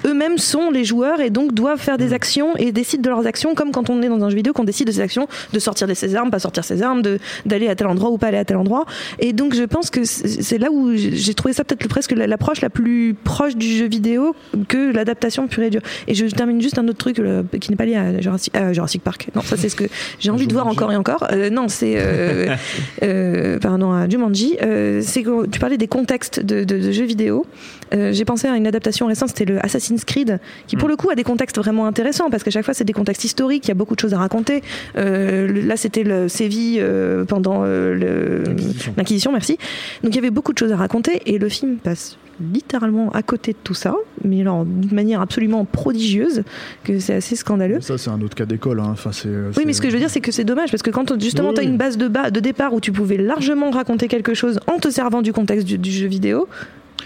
eux-mêmes 0.05 0.37
sont 0.37 0.71
les 0.71 0.83
joueurs 0.85 1.19
et 1.21 1.29
donc 1.29 1.53
doivent 1.53 1.79
faire 1.79 1.95
Mm. 1.95 1.97
des 1.97 2.13
actions 2.13 2.55
et 2.57 2.71
décident 2.71 3.01
de 3.01 3.09
leurs 3.09 3.25
actions 3.27 3.55
comme 3.55 3.71
quand 3.71 3.89
on 3.89 4.01
est 4.01 4.09
dans 4.09 4.23
un 4.23 4.29
jeu 4.29 4.35
vidéo 4.35 4.53
qu'on 4.53 4.63
décide 4.63 4.87
de 4.87 4.91
ses 4.91 5.01
actions 5.01 5.27
de 5.53 5.59
sortir 5.59 5.87
de 5.87 5.93
ses 5.93 6.15
armes 6.15 6.29
pas 6.31 6.39
sortir 6.39 6.63
ses 6.63 6.81
armes 6.81 7.01
d'aller 7.45 7.67
à 7.67 7.75
tel 7.75 7.87
endroit 7.87 8.09
ou 8.09 8.17
pas 8.17 8.27
aller 8.27 8.37
à 8.37 8.45
tel 8.45 8.57
endroit. 8.57 8.85
Et 9.19 9.33
donc 9.33 9.53
je 9.55 9.63
pense 9.63 9.89
que 9.89 10.03
c'est 10.05 10.57
là 10.57 10.67
où 10.71 10.91
j'ai 10.95 11.33
trouvé 11.33 11.53
ça 11.53 11.63
peut-être 11.63 11.87
presque 11.87 12.11
la- 12.11 12.27
l'approche 12.27 12.61
la 12.61 12.69
plus 12.69 13.15
proche 13.23 13.55
du 13.55 13.67
jeu 13.67 13.87
vidéo 13.87 14.35
que 14.67 14.93
l'adaptation 14.93 15.47
pure 15.47 15.63
et 15.63 15.69
dure. 15.69 15.81
Et 16.07 16.13
je 16.15 16.25
termine 16.27 16.61
juste 16.61 16.77
un 16.77 16.87
autre 16.87 16.97
truc 16.97 17.19
euh, 17.19 17.43
qui 17.59 17.71
n'est 17.71 17.77
pas 17.77 17.85
lié 17.85 17.95
à 17.95 18.19
Jurassic, 18.21 18.55
à 18.55 18.71
Jurassic 18.73 19.01
Park. 19.03 19.29
Non 19.35 19.41
ça 19.41 19.57
c'est 19.57 19.69
ce 19.69 19.75
que 19.75 19.85
j'ai 20.19 20.29
envie 20.31 20.47
de 20.47 20.53
voir 20.53 20.67
encore 20.67 20.91
et 20.91 20.95
encore. 20.95 21.27
Euh, 21.31 21.49
non 21.49 21.67
c'est 21.67 21.93
euh, 21.97 22.53
euh, 23.03 23.59
pardon 23.59 23.91
à 23.93 24.07
Jumanji. 24.07 24.57
Euh, 24.61 25.01
c'est 25.03 25.23
que 25.23 25.47
tu 25.47 25.59
parlais 25.59 25.77
des 25.77 25.87
contextes 25.87 26.39
de, 26.39 26.63
de- 26.63 26.77
de 26.77 26.91
jeux 26.91 27.05
vidéo. 27.05 27.45
Euh, 27.93 28.11
j'ai 28.13 28.25
pensé 28.25 28.47
à 28.47 28.55
une 28.55 28.67
adaptation 28.67 29.07
récente, 29.07 29.29
c'était 29.29 29.45
le 29.45 29.63
Assassin's 29.65 29.88
Creed, 30.05 30.39
qui 30.67 30.75
pour 30.75 30.87
le 30.87 30.95
coup 30.95 31.09
a 31.09 31.15
des 31.15 31.23
contextes 31.23 31.57
vraiment 31.57 31.85
intéressants, 31.85 32.29
parce 32.29 32.43
qu'à 32.43 32.51
chaque 32.51 32.65
fois 32.65 32.73
c'est 32.73 32.83
des 32.83 32.93
contextes 32.93 33.23
historiques, 33.23 33.65
il 33.65 33.69
y 33.69 33.71
a 33.71 33.75
beaucoup 33.75 33.95
de 33.95 33.99
choses 33.99 34.13
à 34.13 34.17
raconter. 34.19 34.61
Euh, 34.97 35.47
là 35.65 35.77
c'était 35.77 36.03
le 36.03 36.27
Séville 36.27 36.79
euh, 36.81 37.25
pendant 37.25 37.61
euh, 37.63 38.43
L'Inquisition. 38.45 38.93
l'Inquisition, 38.97 39.31
merci. 39.31 39.57
Donc 40.03 40.13
il 40.13 40.15
y 40.15 40.19
avait 40.19 40.29
beaucoup 40.31 40.53
de 40.53 40.57
choses 40.57 40.71
à 40.71 40.77
raconter, 40.77 41.21
et 41.25 41.37
le 41.37 41.49
film 41.49 41.77
passe 41.77 42.17
littéralement 42.53 43.09
à 43.11 43.21
côté 43.21 43.51
de 43.51 43.57
tout 43.61 43.73
ça, 43.73 43.95
mais 44.23 44.39
alors 44.41 44.63
d'une 44.63 44.95
manière 44.95 45.19
absolument 45.19 45.65
prodigieuse, 45.65 46.43
que 46.85 46.97
c'est 46.99 47.15
assez 47.15 47.35
scandaleux. 47.35 47.81
Ça 47.81 47.97
c'est 47.97 48.09
un 48.09 48.21
autre 48.21 48.35
cas 48.35 48.45
d'école. 48.45 48.79
hein. 48.79 48.87
Enfin, 48.91 49.11
c'est, 49.11 49.27
Oui, 49.57 49.63
mais 49.65 49.73
ce 49.73 49.81
que 49.81 49.89
je 49.89 49.93
veux 49.95 49.99
dire, 49.99 50.09
c'est 50.09 50.21
que 50.21 50.31
c'est 50.31 50.45
dommage 50.45 50.71
parce 50.71 50.81
que 50.81 50.89
quand 50.89 51.19
justement 51.19 51.49
Oui, 51.49 51.55
tu 51.55 51.59
as 51.61 51.63
oui. 51.65 51.69
une 51.69 51.77
base 51.77 51.97
de, 51.97 52.07
bas, 52.07 52.31
de 52.31 52.39
départ 52.39 52.73
où 52.73 52.79
tu 52.79 52.93
pouvais 52.93 53.17
largement 53.17 53.71
raconter 53.71 54.07
quelque 54.07 54.33
chose 54.33 54.59
en 54.67 54.77
te 54.79 54.89
servant 54.89 55.21
du 55.21 55.33
contexte 55.33 55.67
du, 55.67 55.77
du 55.77 55.91
jeu 55.91 56.07
vidéo, 56.07 56.47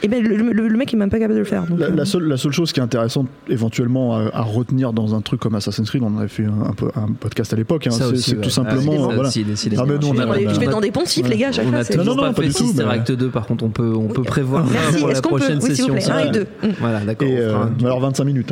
et 0.02 0.08
ben 0.08 0.24
le, 0.24 0.36
le- 0.36 0.68
le 0.68 0.78
mec 0.78 0.92
il 0.92 0.96
est 0.96 1.00
même 1.00 1.10
pas 1.10 1.20
capable 1.20 1.36
de 1.36 1.40
le 1.40 1.46
faire. 1.46 1.66
donc, 1.66 1.80
La, 1.80 1.86
euh, 1.88 1.96
la 1.96 2.06
seule, 2.06 2.24
la 2.24 2.38
seule 2.38 2.52
chose 2.52 2.72
qui 2.74 2.80
est 2.80 2.84
intéressante 2.84 3.28
éventuellement 3.48 4.16
à, 4.16 4.30
à 4.34 4.42
retenir 4.42 4.92
dans 4.94 5.14
un 5.16 5.22
truc 5.22 5.40
comme 5.40 5.56
Assassin's 5.56 5.90
Creed, 5.90 6.02
on 6.04 6.18
avait 6.18 6.28
fait 6.28 6.46
un, 6.46 6.70
un 6.70 6.74
peu- 6.74 6.90
un 6.96 7.08
podcast 7.14 7.54
à 7.54 7.56
l'époque, 7.56 7.88
hein, 7.88 7.92
c'est, 7.92 8.16
c'est 8.18 8.32
ouais. 8.36 8.42
tout 8.42 8.48
Ah, 8.48 8.52
simplement. 8.52 8.78
décidément. 8.82 9.14
voilà. 9.14 9.30
Si. 9.32 9.46
Ah, 9.78 9.84
mais 9.88 9.98
nous, 9.98 10.08
on 10.08 10.14
je 10.14 10.22
a- 10.22 10.26
vais- 10.26 10.46
on 10.46 10.50
a- 10.50 10.54
je 10.54 10.60
vais 10.60 10.66
dans 10.68 10.82
des 10.82 10.92
poncifs, 10.92 11.28
les 11.28 11.38
gars, 11.38 11.50
à 11.50 11.52
chaque 11.52 11.66
On 11.68 11.70
fois. 11.70 11.80
a 11.80 11.84
c'est- 11.84 11.98
toujours 11.98 12.16
Non, 12.16 12.22
non, 12.24 12.28
pas 12.30 12.34
pas 12.34 12.42
fait 12.42 12.48
du 12.50 12.54
tout, 12.54 12.64
Sister 12.66 12.84
mais- 12.88 12.94
Act 12.94 13.12
2, 13.12 13.30
par 13.30 13.46
contre, 13.46 13.64
on 13.64 13.70
peut, 13.70 13.94
on 13.96 14.08
peut 14.08 14.24
prévoir 14.24 14.64
pour 14.66 15.08
la 15.08 15.14
est-ce 15.14 15.22
qu'on 15.22 15.30
peut 15.30 15.38
prochaine 15.38 15.58
Oui, 15.58 15.62
s'il 15.68 15.76
session. 15.76 15.88
vous 15.88 15.94
plaît, 16.00 16.10
un 16.12 16.20
et 16.28 16.32
deux. 16.32 16.48
Mm. 16.64 16.68
Voilà, 16.80 17.00
d'accord. 17.02 17.28
Euh, 17.32 17.66
alors 17.84 18.00
25 18.00 18.24
minutes. 18.26 18.52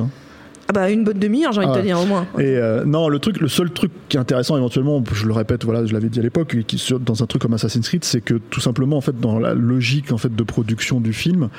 Ah 0.72 0.74
bah 0.74 0.89
une 0.89 1.03
bonne 1.03 1.19
demi-heure, 1.19 1.51
j'ai 1.51 1.59
envie 1.59 1.67
de 1.67 1.74
Ah. 1.74 1.80
te 1.80 1.86
dire 1.86 1.99
au 1.99 2.05
moins. 2.05 2.26
Et 2.39 2.43
euh, 2.55 2.86
non, 2.86 3.09
le 3.09 3.19
truc, 3.19 3.41
le 3.41 3.49
seul 3.49 3.72
truc 3.72 3.91
qui 4.07 4.15
est 4.15 4.19
intéressant 4.22 4.55
éventuellement, 4.55 5.03
je 5.11 5.26
le 5.26 5.34
répète, 5.34 5.65
voilà, 5.65 5.86
je 5.86 5.91
l'avais 5.91 6.07
dit 6.07 6.19
à 6.19 6.24
l'époque, 6.24 6.55
dans 7.01 7.22
un 7.24 7.26
truc 7.26 7.41
comme 7.41 7.53
Assassin's 7.53 7.86
Creed, 7.89 8.05
c'est 8.05 8.22
que 8.22 8.36
tout 8.36 8.61
simplement 8.61 8.95
en 8.95 9.01
fait 9.01 9.19
dans 9.19 9.38
la 9.38 9.53
logique 9.53 10.13
en 10.13 10.17
fait 10.17 10.34
de 10.34 10.43
production 10.43 11.01
du 11.01 11.11
film, 11.11 11.49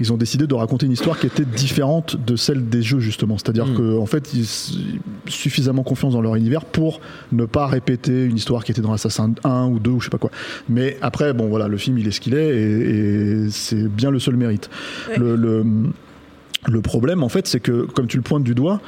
ils 0.00 0.10
ont 0.10 0.16
décidé 0.16 0.46
de 0.46 0.54
raconter 0.54 0.86
une 0.86 0.92
histoire 0.92 1.18
qui 1.18 1.26
était 1.26 1.44
différente 1.44 2.16
de 2.16 2.34
celle 2.34 2.68
des 2.70 2.80
jeux 2.80 3.00
justement. 3.00 3.36
C'est-à-dire 3.36 3.66
Mm. 3.66 3.74
que 3.76 3.98
en 3.98 4.06
fait 4.06 4.32
ils 4.32 4.46
suffisamment 5.28 5.82
confiance 5.82 6.14
dans 6.14 6.22
leur 6.22 6.34
univers 6.36 6.64
pour 6.64 7.00
ne 7.32 7.44
pas 7.44 7.66
répéter 7.66 8.24
une 8.24 8.36
histoire 8.36 8.64
qui 8.64 8.72
était 8.72 8.80
dans 8.80 8.92
Assassin 8.92 9.32
1 9.44 9.66
ou 9.66 9.78
2 9.80 9.90
ou 9.90 10.00
je 10.00 10.04
sais 10.06 10.10
pas 10.10 10.18
quoi. 10.18 10.30
Mais 10.68 10.96
après 11.02 11.32
bon 11.34 11.48
voilà, 11.48 11.68
le 11.68 11.76
film 11.76 11.98
il 11.98 12.08
est 12.08 12.10
ce 12.10 12.20
qu'il 12.20 12.34
est 12.34 12.56
et, 12.56 13.44
et 13.44 13.50
c'est 13.50 13.86
bien 13.88 14.10
le 14.10 14.18
seul 14.18 14.36
mérite. 14.36 14.70
Ouais. 15.10 15.18
Le, 15.18 15.36
le 15.36 15.64
le 16.68 16.80
problème, 16.80 17.22
en 17.22 17.28
fait, 17.28 17.46
c'est 17.46 17.60
que, 17.60 17.82
comme 17.86 18.06
tu 18.06 18.16
le 18.16 18.22
pointes 18.22 18.44
du 18.44 18.54
doigt, 18.54 18.80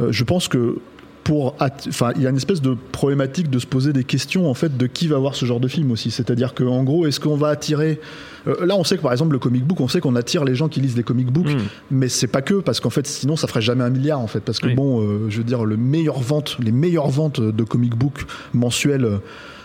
euh, 0.00 0.10
je 0.10 0.24
pense 0.24 0.48
que 0.48 0.78
pour, 1.22 1.54
enfin, 1.60 2.12
il 2.16 2.22
y 2.22 2.26
a 2.26 2.30
une 2.30 2.36
espèce 2.38 2.62
de 2.62 2.74
problématique 2.92 3.50
de 3.50 3.58
se 3.58 3.66
poser 3.66 3.92
des 3.92 4.04
questions 4.04 4.48
en 4.50 4.54
fait 4.54 4.76
de 4.78 4.86
qui 4.86 5.06
va 5.06 5.18
voir 5.18 5.34
ce 5.34 5.44
genre 5.44 5.60
de 5.60 5.68
film 5.68 5.90
aussi. 5.92 6.10
C'est-à-dire 6.10 6.54
que, 6.54 6.64
en 6.64 6.82
gros, 6.82 7.06
est-ce 7.06 7.20
qu'on 7.20 7.36
va 7.36 7.48
attirer 7.48 8.00
euh, 8.48 8.64
Là, 8.66 8.74
on 8.76 8.84
sait 8.84 8.96
que 8.96 9.02
par 9.02 9.12
exemple 9.12 9.32
le 9.32 9.38
comic 9.38 9.64
book, 9.64 9.80
on 9.80 9.86
sait 9.86 10.00
qu'on 10.00 10.16
attire 10.16 10.44
les 10.44 10.54
gens 10.54 10.68
qui 10.68 10.80
lisent 10.80 10.94
des 10.94 11.02
comic 11.02 11.30
books, 11.30 11.52
Mm. 11.52 11.58
mais 11.90 12.08
c'est 12.08 12.26
pas 12.26 12.40
que 12.42 12.54
parce 12.54 12.80
qu'en 12.80 12.90
fait, 12.90 13.06
sinon, 13.06 13.36
ça 13.36 13.46
ferait 13.46 13.60
jamais 13.60 13.84
un 13.84 13.90
milliard 13.90 14.18
en 14.18 14.26
fait. 14.26 14.40
Parce 14.40 14.58
que 14.58 14.68
Oui. 14.68 14.74
bon, 14.74 15.02
euh, 15.02 15.26
je 15.28 15.36
veux 15.38 15.44
dire, 15.44 15.64
le 15.66 15.76
meilleur 15.76 16.18
vente, 16.20 16.56
les 16.58 16.72
meilleures 16.72 17.10
ventes 17.10 17.40
de 17.40 17.64
comic 17.64 17.94
book 17.96 18.24
mensuels. 18.54 19.20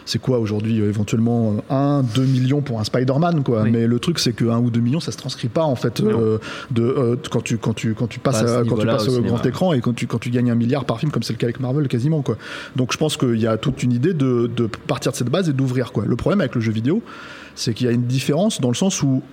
Euh, 0.06 0.16
c'est 0.16 0.20
quoi 0.20 0.40
aujourd'hui 0.40 0.80
euh, 0.82 0.90
éventuellement 0.90 1.56
1, 1.70 2.04
2 2.04 2.22
millions 2.24 2.62
pour 2.62 2.80
un 2.80 2.84
Spider-Man 2.84 3.44
quoi. 3.44 3.64
Oui. 3.64 3.72
Mais 3.72 3.88
le 3.88 4.00
truc 4.00 4.20
c'est 4.20 4.34
que 4.34 4.46
1 4.46 4.60
ou 4.60 4.70
2 4.70 4.80
millions 4.80 5.00
ça 5.00 5.12
se 5.12 5.18
transcrit 5.18 5.48
pas 5.48 5.64
en 5.64 5.76
fait 5.76 6.00
euh, 6.02 6.38
de 6.72 6.84
euh, 6.84 7.16
quand 7.30 7.42
tu 7.42 7.58
quand 7.58 7.74
tu 7.74 7.94
quand 7.94 8.08
tu 8.08 8.20
passes 8.20 8.42
à 8.42 8.64
quand 8.64 8.78
tu 8.78 8.86
passes 8.86 9.08
au 9.08 9.20
au 9.20 9.22
grand 9.22 9.46
écran 9.46 9.74
et 9.74 9.82
quand 9.82 9.94
tu 9.94 10.08
quand 10.08 10.20
tu 10.20 10.30
gagnes 10.30 10.52
un 10.52 10.56
milliard 10.56 10.86
par 10.86 11.00
film 11.00 11.12
comme 11.12 11.24
c'est 11.24 11.34
le 11.34 11.38
cas 11.38 11.48
avec 11.48 11.60
Marvel 11.60 11.88
quasiment 11.88 12.22
quoi. 12.22 12.38
Donc 12.76 12.94
je 12.94 12.98
pense 12.98 13.18
qu'il 13.18 13.40
y 13.40 13.48
a 13.48 13.58
toute 13.58 13.84
une 13.84 13.92
idée 13.92 14.14
de, 14.14 14.50
de 14.56 14.68
partir 14.88 15.12
de 15.12 15.18
cette 15.18 15.30
base 15.30 15.50
et 15.50 15.54
d'ouvrir 15.54 15.92
quoi. 15.92 16.06
Le 16.06 16.16
problème 16.16 16.42
avec 16.42 16.56
le 16.56 16.62
jeu 16.62 16.72
vidéo, 16.72 17.02
c'est 17.56 17.74
qu'il 17.74 17.88
y 17.88 17.90
a 17.90 17.94
une 17.94 18.06
différence 18.06 18.62
dans 18.62 18.70
le 18.70 18.76
sens 18.76 19.02
où 19.02 19.24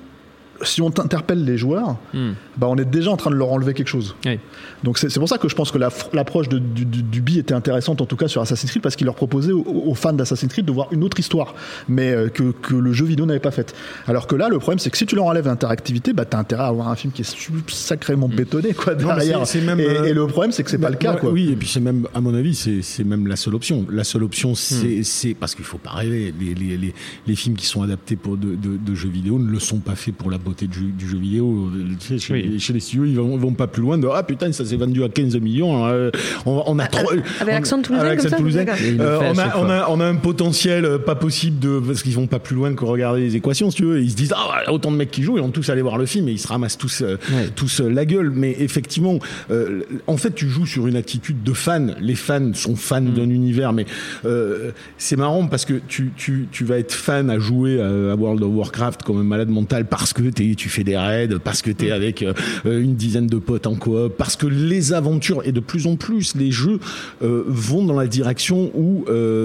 si 0.62 0.80
on 0.82 0.88
interpelle 0.98 1.44
les 1.44 1.56
joueurs, 1.56 1.96
Hmm. 2.14 2.32
bah 2.56 2.66
on 2.68 2.76
est 2.76 2.84
déjà 2.84 3.10
en 3.10 3.16
train 3.16 3.30
de 3.30 3.36
leur 3.36 3.50
enlever 3.52 3.74
quelque 3.74 3.88
chose. 3.88 4.14
Oui. 4.26 4.38
Donc 4.84 4.98
c'est 4.98 5.08
c'est 5.08 5.20
pour 5.20 5.28
ça 5.28 5.38
que 5.38 5.48
je 5.48 5.54
pense 5.54 5.70
que 5.70 5.78
l'approche 5.78 6.48
de- 6.48 6.58
du, 6.58 6.84
du, 6.84 7.02
du 7.02 7.20
bi 7.20 7.38
était 7.38 7.54
intéressante 7.54 8.00
en 8.00 8.06
tout 8.06 8.16
cas 8.16 8.28
sur 8.28 8.40
Assassin's 8.42 8.70
Creed 8.70 8.82
parce 8.82 8.96
qu'il 8.96 9.04
leur 9.06 9.14
proposait 9.14 9.52
aux, 9.52 9.62
aux 9.64 9.94
fans 9.94 10.12
d'Assassin's 10.12 10.52
Creed 10.52 10.64
de 10.66 10.72
voir 10.72 10.88
une 10.92 11.04
autre 11.04 11.18
histoire, 11.20 11.54
mais 11.88 12.10
euh, 12.10 12.28
que, 12.28 12.52
que 12.52 12.74
le 12.74 12.92
jeu 12.92 13.04
vidéo 13.04 13.26
n'avait 13.26 13.38
pas 13.40 13.50
faite. 13.50 13.74
Alors 14.06 14.26
que 14.26 14.34
là, 14.36 14.48
le 14.48 14.58
problème 14.58 14.78
c'est 14.78 14.90
que 14.90 14.98
si 14.98 15.06
tu 15.06 15.14
leur 15.16 15.24
enlèves 15.26 15.46
l'interactivité, 15.46 16.12
bah 16.12 16.24
t'as 16.24 16.38
intérêt 16.38 16.62
à 16.64 16.66
avoir 16.66 16.88
un 16.88 16.96
film 16.96 17.12
qui 17.12 17.22
est 17.22 17.36
sacrément 17.68 18.28
bétonné 18.28 18.74
quoi 18.74 18.94
Mm. 18.94 18.98
Non, 19.02 19.06
derrière. 19.08 19.46
c'est- 19.46 19.60
c'est 19.60 19.64
même, 19.66 19.80
et, 19.80 19.86
euh, 19.88 20.04
et 20.04 20.12
le 20.12 20.26
problème 20.26 20.52
c'est 20.52 20.62
que 20.62 20.70
c'est 20.70 20.78
pas 20.78 20.90
le 20.90 20.96
cas 20.96 21.14
Ouais, 21.14 21.20
quoi. 21.20 21.30
Oui, 21.30 21.50
et 21.50 21.56
puis 21.56 21.68
c'est 21.68 21.80
même, 21.80 22.06
à 22.14 22.20
mon 22.20 22.34
avis, 22.34 22.54
c'est 22.54 22.82
c'est 22.82 23.04
même 23.04 23.26
la 23.26 23.36
seule 23.36 23.54
option. 23.54 23.86
La 23.90 24.04
seule 24.04 24.22
option, 24.24 24.54
c'est 24.54 25.00
Hmm. 25.00 25.04
c'est- 25.04 25.34
parce 25.34 25.54
qu'il 25.54 25.64
faut 25.64 25.78
pas 25.78 25.90
rêver. 25.90 26.32
Les, 26.38 26.54
les, 26.54 26.76
les, 26.76 26.94
les 27.26 27.36
films 27.36 27.56
qui 27.56 27.66
sont 27.66 27.82
adaptés 27.82 28.16
pour 28.16 28.36
de, 28.36 28.54
de, 28.54 28.76
de 28.76 28.94
jeux 28.94 29.08
vidéo 29.08 29.38
ne 29.38 29.50
le 29.50 29.58
sont 29.58 29.78
pas 29.78 29.94
faits 29.94 30.14
pour 30.14 30.30
la 30.30 30.38
du, 30.60 30.92
du 30.92 31.08
jeu 31.08 31.18
vidéo. 31.18 31.70
Tu 32.00 32.06
sais, 32.06 32.18
chez, 32.18 32.32
Oui. 32.34 32.60
chez 32.60 32.72
les 32.72 32.80
studios, 32.80 33.04
ils 33.04 33.14
vont, 33.16 33.52
pas 33.54 33.66
plus 33.66 33.82
loin 33.82 33.98
de 33.98 34.08
ah 34.12 34.22
putain, 34.22 34.50
ça 34.52 34.64
s'est 34.64 34.76
vendu 34.76 35.02
à 35.04 35.08
15 35.08 35.36
millions. 35.38 35.86
euh, 35.86 36.10
on, 36.46 36.62
on 36.66 36.78
a 36.78 36.86
trop. 36.86 37.10
avec 37.10 37.24
on- 37.42 37.44
l'accent 37.46 37.82
toulousain 37.82 38.04
avec 38.06 38.18
comme 38.20 38.24
l'accent 38.30 38.36
ça, 38.36 38.36
toulousain. 38.36 38.64
le 38.64 39.00
Euh, 39.00 39.18
on, 39.34 39.38
a, 39.38 39.56
on, 39.58 39.70
a, 39.70 39.86
on 39.90 40.00
a 40.00 40.06
un 40.06 40.14
potentiel 40.16 40.84
euh, 40.84 40.98
pas 40.98 41.14
possible 41.14 41.58
de 41.58 41.80
parce 41.80 42.02
qu'ils 42.02 42.14
vont 42.14 42.26
pas 42.26 42.38
plus 42.38 42.54
loin 42.56 42.74
que 42.74 42.84
regarder 42.84 43.20
les 43.20 43.36
équations, 43.36 43.70
si 43.70 43.76
tu 43.78 43.84
veux. 43.84 44.00
Ils 44.02 44.10
se 44.10 44.16
disent 44.16 44.34
ah 44.36 44.70
autant 44.72 44.90
de 44.90 44.96
mecs 44.96 45.10
qui 45.10 45.22
jouent, 45.22 45.36
ils 45.38 45.42
vont 45.42 45.50
tous 45.50 45.68
aller 45.70 45.82
voir 45.82 45.98
le 45.98 46.06
film 46.06 46.28
et 46.28 46.32
ils 46.32 46.38
se 46.38 46.48
ramassent 46.48 46.78
tous 46.78 47.02
euh, 47.02 47.16
Ouais. 47.32 47.48
tous 47.54 47.80
euh, 47.80 47.88
la 47.88 48.04
gueule. 48.04 48.30
Mais 48.34 48.56
effectivement, 48.58 49.18
euh, 49.50 49.80
en 50.06 50.16
fait, 50.16 50.34
tu 50.34 50.48
joues 50.48 50.66
sur 50.66 50.86
une 50.86 50.96
attitude 50.96 51.42
de 51.42 51.52
fan. 51.52 51.96
Les 52.00 52.14
fans 52.14 52.52
sont 52.54 52.76
fans 52.76 53.00
Mm. 53.02 53.14
d'un 53.14 53.30
univers, 53.30 53.72
mais 53.72 53.86
euh, 54.24 54.70
c'est 54.98 55.16
marrant 55.16 55.46
parce 55.46 55.64
que 55.64 55.74
tu, 55.88 56.12
tu, 56.16 56.46
tu 56.52 56.64
vas 56.64 56.78
être 56.78 56.92
fan 56.92 57.30
à 57.30 57.38
jouer 57.38 57.80
à, 57.80 57.86
à 58.12 58.14
World 58.14 58.42
of 58.42 58.50
Warcraft 58.52 59.02
comme 59.02 59.18
un 59.18 59.22
malade 59.24 59.48
mental 59.48 59.86
parce 59.86 60.12
que 60.12 60.22
tu 60.22 60.41
t'es- 60.50 60.54
tu 60.54 60.68
fais 60.68 60.84
des 60.84 60.96
raids, 60.96 61.28
parce 61.42 61.62
que 61.62 61.70
tu 61.70 61.86
es 61.86 61.90
avec 61.90 62.22
euh, 62.22 62.32
euh, 62.66 62.80
une 62.82 62.94
dizaine 62.94 63.26
de 63.26 63.38
potes 63.38 63.66
en 63.66 63.74
coop, 63.74 64.14
parce 64.16 64.36
que 64.36 64.46
les 64.46 64.92
aventures, 64.92 65.42
et 65.44 65.52
de 65.52 65.60
plus 65.60 65.86
en 65.86 65.96
plus, 65.96 66.34
les 66.36 66.50
jeux 66.50 66.78
euh, 67.22 67.44
vont 67.46 67.84
dans 67.84 67.96
la 67.98 68.06
direction 68.06 68.70
où 68.74 69.04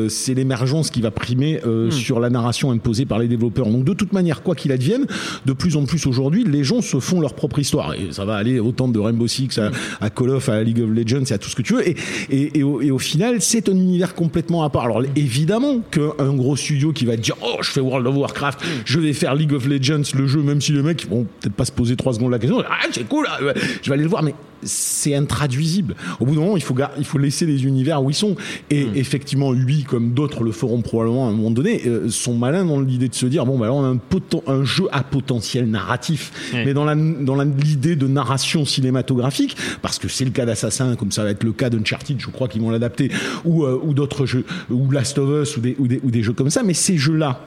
c'est 0.09 0.33
l'émergence 0.33 0.89
qui 0.91 1.01
va 1.01 1.11
primer 1.11 1.59
euh, 1.65 1.91
sur 1.91 2.19
la 2.19 2.29
narration 2.29 2.71
imposée 2.71 3.05
par 3.05 3.19
les 3.19 3.27
développeurs. 3.27 3.67
Donc 3.67 3.83
de 3.83 3.93
toute 3.93 4.13
manière, 4.13 4.41
quoi 4.43 4.55
qu'il 4.55 4.71
advienne, 4.71 5.05
de 5.45 5.53
plus 5.53 5.75
en 5.75 5.85
plus 5.85 6.05
aujourd'hui, 6.05 6.43
les 6.43 6.63
gens 6.63 6.81
se 6.81 6.99
font 6.99 7.19
leur 7.19 7.33
propre 7.33 7.59
histoire. 7.59 7.93
Et 7.93 8.07
ça 8.11 8.25
va 8.25 8.35
aller 8.35 8.59
autant 8.59 8.87
de 8.87 8.99
Rainbow 8.99 9.27
Six 9.27 9.57
à, 9.57 9.71
à 10.01 10.09
Call 10.09 10.29
of, 10.31 10.49
à 10.49 10.63
League 10.63 10.79
of 10.81 10.89
Legends, 10.89 11.23
et 11.29 11.33
à 11.33 11.37
tout 11.37 11.49
ce 11.49 11.55
que 11.55 11.61
tu 11.61 11.73
veux. 11.73 11.87
Et, 11.87 11.95
et, 12.29 12.59
et 12.59 12.63
au, 12.63 12.81
et 12.81 12.91
au 12.91 12.99
final, 12.99 13.41
c'est 13.41 13.69
un 13.69 13.73
univers 13.73 14.15
complètement 14.15 14.63
à 14.63 14.69
part. 14.69 14.85
Alors 14.85 15.03
évidemment 15.15 15.79
qu'un 15.91 16.33
gros 16.33 16.55
studio 16.55 16.91
qui 16.93 17.05
va 17.05 17.15
te 17.17 17.21
dire 17.21 17.35
oh 17.43 17.57
je 17.61 17.69
fais 17.71 17.81
World 17.81 18.07
of 18.07 18.15
Warcraft, 18.15 18.59
je 18.85 18.99
vais 18.99 19.13
faire 19.13 19.35
League 19.35 19.53
of 19.53 19.67
Legends, 19.67 20.03
le 20.15 20.27
jeu, 20.27 20.41
même 20.41 20.61
si 20.61 20.71
les 20.77 20.83
mecs 20.83 21.07
vont 21.09 21.25
peut-être 21.39 21.53
pas 21.55 21.65
se 21.65 21.71
poser 21.71 21.95
trois 21.95 22.13
secondes 22.13 22.31
la 22.31 22.39
question, 22.39 22.61
ah 22.69 22.85
c'est 22.91 23.07
cool, 23.07 23.25
ah, 23.29 23.37
je 23.81 23.89
vais 23.89 23.93
aller 23.93 24.03
le 24.03 24.09
voir, 24.09 24.23
mais 24.23 24.33
c'est 24.63 25.13
intraduisible. 25.13 25.95
Au 26.19 26.25
bout 26.25 26.33
d'un 26.33 26.41
moment, 26.41 26.57
il 26.57 26.63
faut, 26.63 26.75
il 26.97 27.05
faut 27.05 27.19
laisser 27.19 27.45
les 27.45 27.65
univers 27.65 28.01
où 28.03 28.09
ils 28.09 28.15
sont. 28.15 28.35
Et 28.71 28.87
effectivement, 28.95 29.51
lui, 29.51 29.83
comme 29.83 30.13
d'autres 30.13 30.43
le 30.43 30.51
feront 30.51 30.81
probablement 30.81 31.27
à 31.27 31.29
un 31.29 31.33
moment 31.33 31.51
donné, 31.51 31.83
euh, 31.85 32.09
sont 32.09 32.33
malins 32.35 32.65
dans 32.65 32.81
l'idée 32.81 33.07
de 33.07 33.13
se 33.13 33.27
dire 33.27 33.45
bon, 33.45 33.59
bah 33.59 33.67
là, 33.67 33.73
on 33.73 33.83
a 33.83 33.87
un, 33.87 33.97
poten- 33.97 34.41
un 34.47 34.63
jeu 34.63 34.85
à 34.91 35.03
potentiel 35.03 35.69
narratif, 35.69 36.31
mais 36.65 36.73
dans 36.73 36.85
la- 36.85 36.95
dans 36.95 37.35
l'idée 37.39 37.95
de 37.95 38.07
narration 38.07 38.65
cinématographique, 38.65 39.55
parce 39.83 39.99
que 39.99 40.07
c'est 40.07 40.25
le 40.25 40.31
cas 40.31 40.45
d'Assassin, 40.47 40.95
comme 40.95 41.11
ça 41.11 41.23
va 41.23 41.29
être 41.29 41.43
le 41.43 41.53
cas 41.53 41.69
d'Uncharted, 41.69 42.19
je 42.19 42.27
crois 42.31 42.47
qu'ils 42.47 42.61
vont 42.61 42.71
l'adapter, 42.71 43.11
ou, 43.45 43.63
euh, 43.63 43.79
ou 43.83 43.93
d'autres 43.93 44.25
jeux, 44.25 44.43
ou 44.71 44.89
Last 44.89 45.19
of 45.19 45.43
Us, 45.43 45.55
ou 45.57 45.59
des, 45.61 45.75
ou 45.77 45.87
des, 45.87 45.99
ou 46.03 46.09
des 46.09 46.23
jeux 46.23 46.33
comme 46.33 46.49
ça, 46.49 46.63
mais 46.63 46.73
ces 46.73 46.97
jeux-là, 46.97 47.41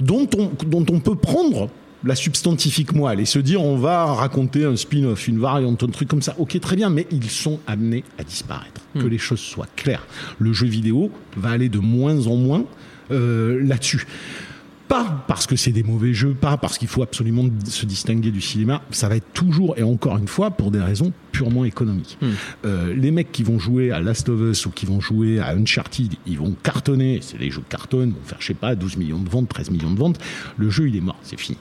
dont 0.00 0.28
on, 0.36 0.50
dont 0.66 0.84
on 0.90 0.98
peut 0.98 1.14
prendre 1.14 1.68
la 2.04 2.14
substantifique 2.14 2.92
moelle 2.92 3.20
et 3.20 3.24
se 3.24 3.38
dire 3.38 3.62
on 3.62 3.76
va 3.76 4.06
raconter 4.06 4.64
un 4.64 4.76
spin-off, 4.76 5.28
une 5.28 5.38
variante, 5.38 5.82
un 5.82 5.88
truc 5.88 6.08
comme 6.08 6.22
ça. 6.22 6.34
Ok, 6.38 6.58
très 6.60 6.76
bien, 6.76 6.90
mais 6.90 7.06
ils 7.10 7.30
sont 7.30 7.60
amenés 7.66 8.04
à 8.18 8.24
disparaître. 8.24 8.80
Que 8.94 9.06
les 9.06 9.18
choses 9.18 9.40
soient 9.40 9.68
claires. 9.74 10.06
Le 10.38 10.52
jeu 10.52 10.66
vidéo 10.66 11.10
va 11.36 11.50
aller 11.50 11.70
de 11.70 11.78
moins 11.78 12.26
en 12.26 12.36
moins 12.36 12.64
euh, 13.10 13.60
là-dessus. 13.64 14.06
Pas 14.92 15.24
parce 15.26 15.46
que 15.46 15.56
c'est 15.56 15.72
des 15.72 15.84
mauvais 15.84 16.12
jeux, 16.12 16.34
pas 16.34 16.58
parce 16.58 16.76
qu'il 16.76 16.86
faut 16.86 17.02
absolument 17.02 17.48
se 17.64 17.86
distinguer 17.86 18.30
du 18.30 18.42
cinéma. 18.42 18.82
Ça 18.90 19.08
va 19.08 19.16
être 19.16 19.32
toujours 19.32 19.78
et 19.78 19.82
encore 19.82 20.18
une 20.18 20.28
fois 20.28 20.50
pour 20.50 20.70
des 20.70 20.80
raisons 20.80 21.14
purement 21.30 21.64
économiques. 21.64 22.18
Euh, 22.66 22.94
les 22.94 23.10
mecs 23.10 23.32
qui 23.32 23.42
vont 23.42 23.58
jouer 23.58 23.90
à 23.90 24.00
Last 24.00 24.28
of 24.28 24.38
Us 24.38 24.66
ou 24.66 24.70
qui 24.70 24.84
vont 24.84 25.00
jouer 25.00 25.40
à 25.40 25.52
Uncharted, 25.52 26.16
ils 26.26 26.36
vont 26.36 26.54
cartonner. 26.62 27.20
C'est 27.22 27.38
les 27.38 27.50
jeux 27.50 27.62
cartonnent, 27.70 28.10
vont 28.10 28.26
faire 28.26 28.36
je 28.40 28.48
sais 28.48 28.52
pas 28.52 28.74
12 28.74 28.98
millions 28.98 29.18
de 29.18 29.30
ventes, 29.30 29.48
13 29.48 29.70
millions 29.70 29.92
de 29.92 29.98
ventes. 29.98 30.20
Le 30.58 30.68
jeu 30.68 30.88
il 30.88 30.96
est 30.96 31.00
mort, 31.00 31.18
c'est 31.22 31.40
fini. 31.40 31.56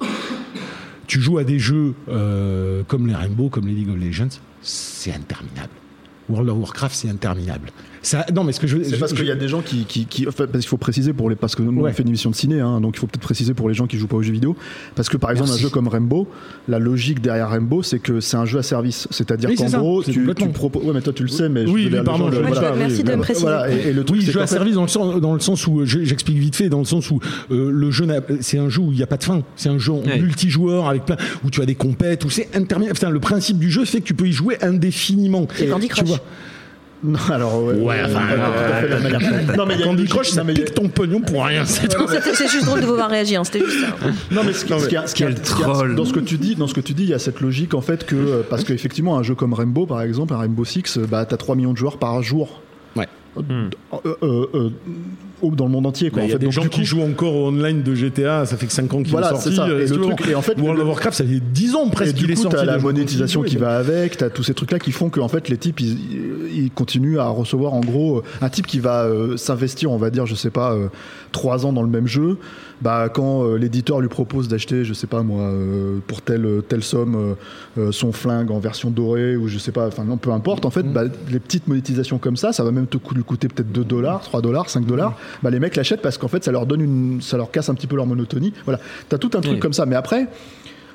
Tu 1.07 1.21
joues 1.21 1.37
à 1.37 1.45
des 1.45 1.57
jeux 1.57 1.93
euh, 2.09 2.83
comme 2.85 3.07
les 3.07 3.15
Rainbow, 3.15 3.47
comme 3.47 3.65
les 3.65 3.73
League 3.73 3.89
of 3.91 3.95
Legends, 3.95 4.41
c'est 4.61 5.13
interminable. 5.13 5.71
World 6.27 6.49
of 6.49 6.57
Warcraft, 6.57 6.95
c'est 6.95 7.09
interminable. 7.09 7.69
Ça, 8.03 8.25
non, 8.33 8.43
mais 8.43 8.51
ce 8.51 8.59
que 8.59 8.65
je 8.65 8.77
C'est 8.83 8.95
je- 8.95 8.99
parce 8.99 9.13
qu'il 9.13 9.25
y 9.25 9.31
a 9.31 9.35
des 9.35 9.47
gens 9.47 9.61
qui, 9.61 9.85
qui, 9.85 10.05
qui- 10.05 10.27
en 10.27 10.31
fait, 10.31 10.47
parce 10.47 10.61
qu'il 10.61 10.67
faut 10.69 10.77
préciser 10.77 11.13
pour 11.13 11.29
les, 11.29 11.35
parce 11.35 11.55
que 11.55 11.61
nous 11.61 11.81
Ouais. 11.81 11.91
on 11.91 11.93
fait 11.93 12.01
une 12.01 12.07
émission 12.09 12.31
de 12.31 12.35
ciné, 12.35 12.59
hein, 12.59 12.81
donc 12.81 12.95
il 12.95 12.99
faut 12.99 13.05
peut-être 13.05 13.21
préciser 13.21 13.53
pour 13.53 13.69
les 13.69 13.75
gens 13.75 13.85
qui 13.85 13.97
jouent 13.97 14.07
pas 14.07 14.15
aux 14.17 14.23
jeux 14.23 14.31
vidéo, 14.33 14.55
parce 14.95 15.07
que 15.07 15.17
par 15.17 15.29
exemple 15.29 15.49
Merci. 15.49 15.63
un 15.63 15.67
jeu 15.67 15.69
comme 15.71 15.87
Rainbow, 15.87 16.27
la 16.67 16.79
logique 16.79 17.21
derrière 17.21 17.49
Rainbow, 17.51 17.83
c'est 17.83 17.99
que 17.99 18.19
c'est 18.19 18.37
un 18.37 18.45
jeu 18.45 18.57
à 18.57 18.63
service, 18.63 19.07
c'est-à-dire 19.11 19.49
Oui, 19.51 19.55
qu'en 19.55 19.67
c'est 19.67 19.77
gros, 19.77 20.01
c'est 20.01 20.11
tu, 20.13 20.27
tu 20.35 20.49
proposes, 20.49 20.83
ouais 20.83 20.93
mais 20.95 21.01
toi 21.01 21.13
tu 21.13 21.21
le 21.21 21.29
sais, 21.29 21.47
mais 21.47 21.61
Oui, 21.61 21.83
je 21.83 21.89
oui, 21.89 21.95
veux 21.95 22.03
pardon, 22.03 22.29
dire, 22.29 22.41
je- 22.43 22.47
voilà. 22.53 22.73
merci 22.75 23.03
de 23.03 23.11
me 23.11 23.17
préciser. 23.21 23.45
Voilà, 23.45 23.71
et, 23.71 23.89
et 23.89 23.93
le 23.93 24.03
truc, 24.03 24.19
Oui, 24.19 24.25
c'est 24.25 24.31
jeu 24.31 24.41
à 24.41 24.47
fait- 24.47 24.55
service 24.55 24.73
dans 24.73 24.81
le 24.81 24.87
sens, 24.87 25.21
dans 25.21 25.33
le 25.35 25.39
sens 25.39 25.67
où 25.67 25.85
je- 25.85 26.03
j'explique 26.03 26.37
vite 26.39 26.55
fait, 26.55 26.69
dans 26.69 26.79
le 26.79 26.85
sens 26.85 27.11
où 27.11 27.19
euh, 27.51 27.69
le 27.71 27.91
jeu, 27.91 28.05
n'a- 28.05 28.21
c'est 28.39 28.57
un 28.57 28.69
jeu 28.69 28.81
où 28.81 28.91
il 28.91 28.97
n'y 28.97 29.03
a 29.03 29.07
pas 29.07 29.17
de 29.17 29.23
fin. 29.23 29.43
C'est 29.55 29.69
un 29.69 29.77
jeu 29.77 29.91
en 29.93 30.01
Ouais. 30.01 30.19
multijoueur 30.19 30.87
avec 30.89 31.05
plein, 31.05 31.17
où 31.45 31.51
tu 31.51 31.61
as 31.61 31.67
des 31.67 31.75
compètes, 31.75 32.25
où 32.25 32.31
c'est 32.31 32.49
interminable. 32.55 32.95
Putain, 32.95 33.11
le 33.11 33.19
principe 33.19 33.59
du 33.59 33.69
jeu 33.69 33.85
fait 33.85 34.01
que 34.01 34.05
tu 34.07 34.15
peux 34.15 34.27
y 34.27 34.31
jouer 34.33 34.57
indéfiniment. 34.63 35.47
C'est 35.55 35.67
Candy 35.67 35.87
Tu 35.87 35.93
Crush. 35.93 36.19
Non, 37.03 37.19
alors 37.31 37.63
ouais, 37.63 37.97
enfin. 38.05 38.21
Non 39.57 39.65
mais 39.65 39.73
il 39.75 39.79
y 39.79 39.83
a 39.83 39.85
Candy 39.87 40.05
Crush, 40.05 40.29
ça 40.29 40.41
a- 40.41 40.45
pique 40.45 40.73
ton 40.73 40.87
pognon 40.87 41.21
pour 41.21 41.43
rien. 41.45 41.65
C'est 41.65 42.47
juste 42.47 42.65
drôle 42.65 42.81
de 42.81 42.85
vous 42.85 42.95
voir 42.95 43.09
réagir, 43.09 43.41
hein, 43.41 43.43
c'était 43.43 43.59
juste 43.65 43.81
ça. 43.81 44.07
Non 44.31 44.43
mais 44.45 44.53
ce 44.53 44.65
qui, 44.65 45.23
troll. 45.41 45.95
dans 45.95 46.05
ce 46.05 46.13
que 46.13 46.19
tu 46.19 46.37
dis, 46.37 46.55
dans 46.55 46.67
ce 46.67 46.73
que 46.73 46.81
tu 46.81 46.93
dis, 46.93 47.03
il 47.03 47.09
y 47.09 47.13
a 47.13 47.19
cette 47.19 47.41
logique 47.41 47.73
en 47.73 47.81
fait 47.81 48.05
que 48.05 48.15
euh, 48.15 48.41
parce 48.47 48.63
qu'effectivement 48.63 49.17
un 49.17 49.23
jeu 49.23 49.33
comme 49.35 49.53
Rainbow 49.53 49.85
par 49.85 50.01
exemple, 50.01 50.33
un 50.33 50.37
Rainbow 50.37 50.63
Six, 50.65 50.97
euh, 50.97 51.07
bah 51.09 51.25
t'as 51.25 51.37
3 51.37 51.55
millions 51.55 51.73
de 51.73 51.77
joueurs 51.77 51.97
par 51.97 52.21
jour. 52.21 52.61
Ouais. 52.95 53.07
Euh, 53.37 53.69
euh, 54.05 54.45
euh, 54.53 54.69
dans 55.49 55.65
le 55.65 55.71
monde 55.71 55.85
entier 55.87 56.11
quoi. 56.11 56.21
En 56.21 56.25
Il 56.25 56.29
y 56.29 56.31
a 56.31 56.35
fait. 56.35 56.39
des 56.39 56.45
Donc, 56.45 56.53
gens 56.53 56.67
qui 56.67 56.85
jouent 56.85 57.01
encore 57.01 57.35
au 57.35 57.47
online 57.47 57.81
de 57.81 57.95
GTA, 57.95 58.45
ça 58.45 58.57
fait 58.57 58.67
que 58.67 58.73
5 58.73 58.93
ans 58.93 59.01
qu'il 59.01 59.11
Voilà, 59.11 59.27
est 59.27 59.29
sorti. 59.31 59.55
ça. 59.55 59.65
euh, 59.67 59.85
Et 59.85 59.87
le 59.87 59.97
truc- 59.97 60.27
et 60.29 60.35
en 60.35 60.41
fait, 60.41 60.59
World 60.59 60.79
of 60.81 60.87
Warcraft, 60.87 61.17
ça 61.17 61.23
fait 61.25 61.39
10 61.39 61.75
ans 61.75 61.89
presque 61.89 62.15
qu'il 62.15 62.29
est 62.29 62.35
sorti. 62.35 62.57
t'as 62.57 62.65
la 62.65 62.77
monétisation 62.77 63.41
qui 63.41 63.57
va 63.57 63.77
avec, 63.77 64.17
t'as 64.17 64.29
tous 64.29 64.43
ces 64.43 64.53
trucs-là 64.53 64.77
qui 64.79 64.91
font 64.91 65.09
qu'en 65.09 65.27
fait 65.27 65.49
les 65.49 65.57
types 65.57 65.79
ils, 65.79 65.97
ils 66.53 66.71
continuent 66.71 67.17
à 67.19 67.27
recevoir 67.27 67.73
en 67.73 67.81
gros 67.81 68.17
euh, 68.19 68.23
un 68.41 68.49
type 68.49 68.67
qui 68.67 68.79
va 68.79 69.03
euh, 69.05 69.37
s'investir, 69.37 69.91
on 69.91 69.97
va 69.97 70.09
dire, 70.09 70.25
je 70.25 70.35
sais 70.35 70.49
pas, 70.51 70.73
euh, 70.73 70.87
trois 71.31 71.65
ans 71.65 71.73
dans 71.73 71.83
le 71.83 71.89
même 71.89 72.07
jeu. 72.07 72.37
Bah 72.81 73.09
quand 73.13 73.43
euh, 73.45 73.57
l'éditeur 73.57 73.99
lui 74.01 74.07
propose 74.07 74.47
d'acheter, 74.47 74.83
je 74.85 74.93
sais 74.93 75.05
pas 75.07 75.21
moi, 75.21 75.51
pour 76.07 76.21
telle 76.23 76.47
telle 76.67 76.81
somme 76.83 77.35
son 77.91 78.11
flingue 78.11 78.49
en 78.51 78.59
version 78.59 78.89
dorée 78.89 79.35
ou 79.35 79.47
je 79.47 79.57
sais 79.59 79.71
pas, 79.71 79.87
enfin 79.87 80.03
non 80.03 80.17
peu 80.17 80.31
importe. 80.31 80.65
En 80.65 80.71
fait, 80.71 80.83
bah, 80.83 81.03
les 81.31 81.39
petites 81.39 81.67
monétisations 81.67 82.17
comme 82.17 82.37
ça, 82.37 82.51
ça 82.53 82.63
va 82.63 82.71
même 82.71 82.87
te 82.87 82.97
coûter 82.97 83.47
peut-être 83.47 83.71
2 83.71 83.83
dollars, 83.83 84.21
3 84.21 84.41
dollars, 84.41 84.69
5 84.69 84.85
dollars. 84.85 85.15
Bah 85.43 85.49
les 85.49 85.59
mecs 85.59 85.75
l'achètent 85.75 86.01
parce 86.01 86.17
qu'en 86.17 86.27
fait 86.27 86.43
ça 86.43 86.51
leur 86.51 86.65
donne 86.65 86.81
une, 86.81 87.21
ça 87.21 87.37
leur 87.37 87.51
casse 87.51 87.69
un 87.69 87.75
petit 87.75 87.87
peu 87.87 87.95
leur 87.95 88.05
monotonie. 88.05 88.53
Voilà, 88.65 88.79
t'as 89.09 89.17
tout 89.17 89.31
un 89.35 89.41
truc 89.41 89.53
Oui. 89.55 89.59
comme 89.59 89.73
ça. 89.73 89.85
Mais 89.85 89.95
après. 89.95 90.27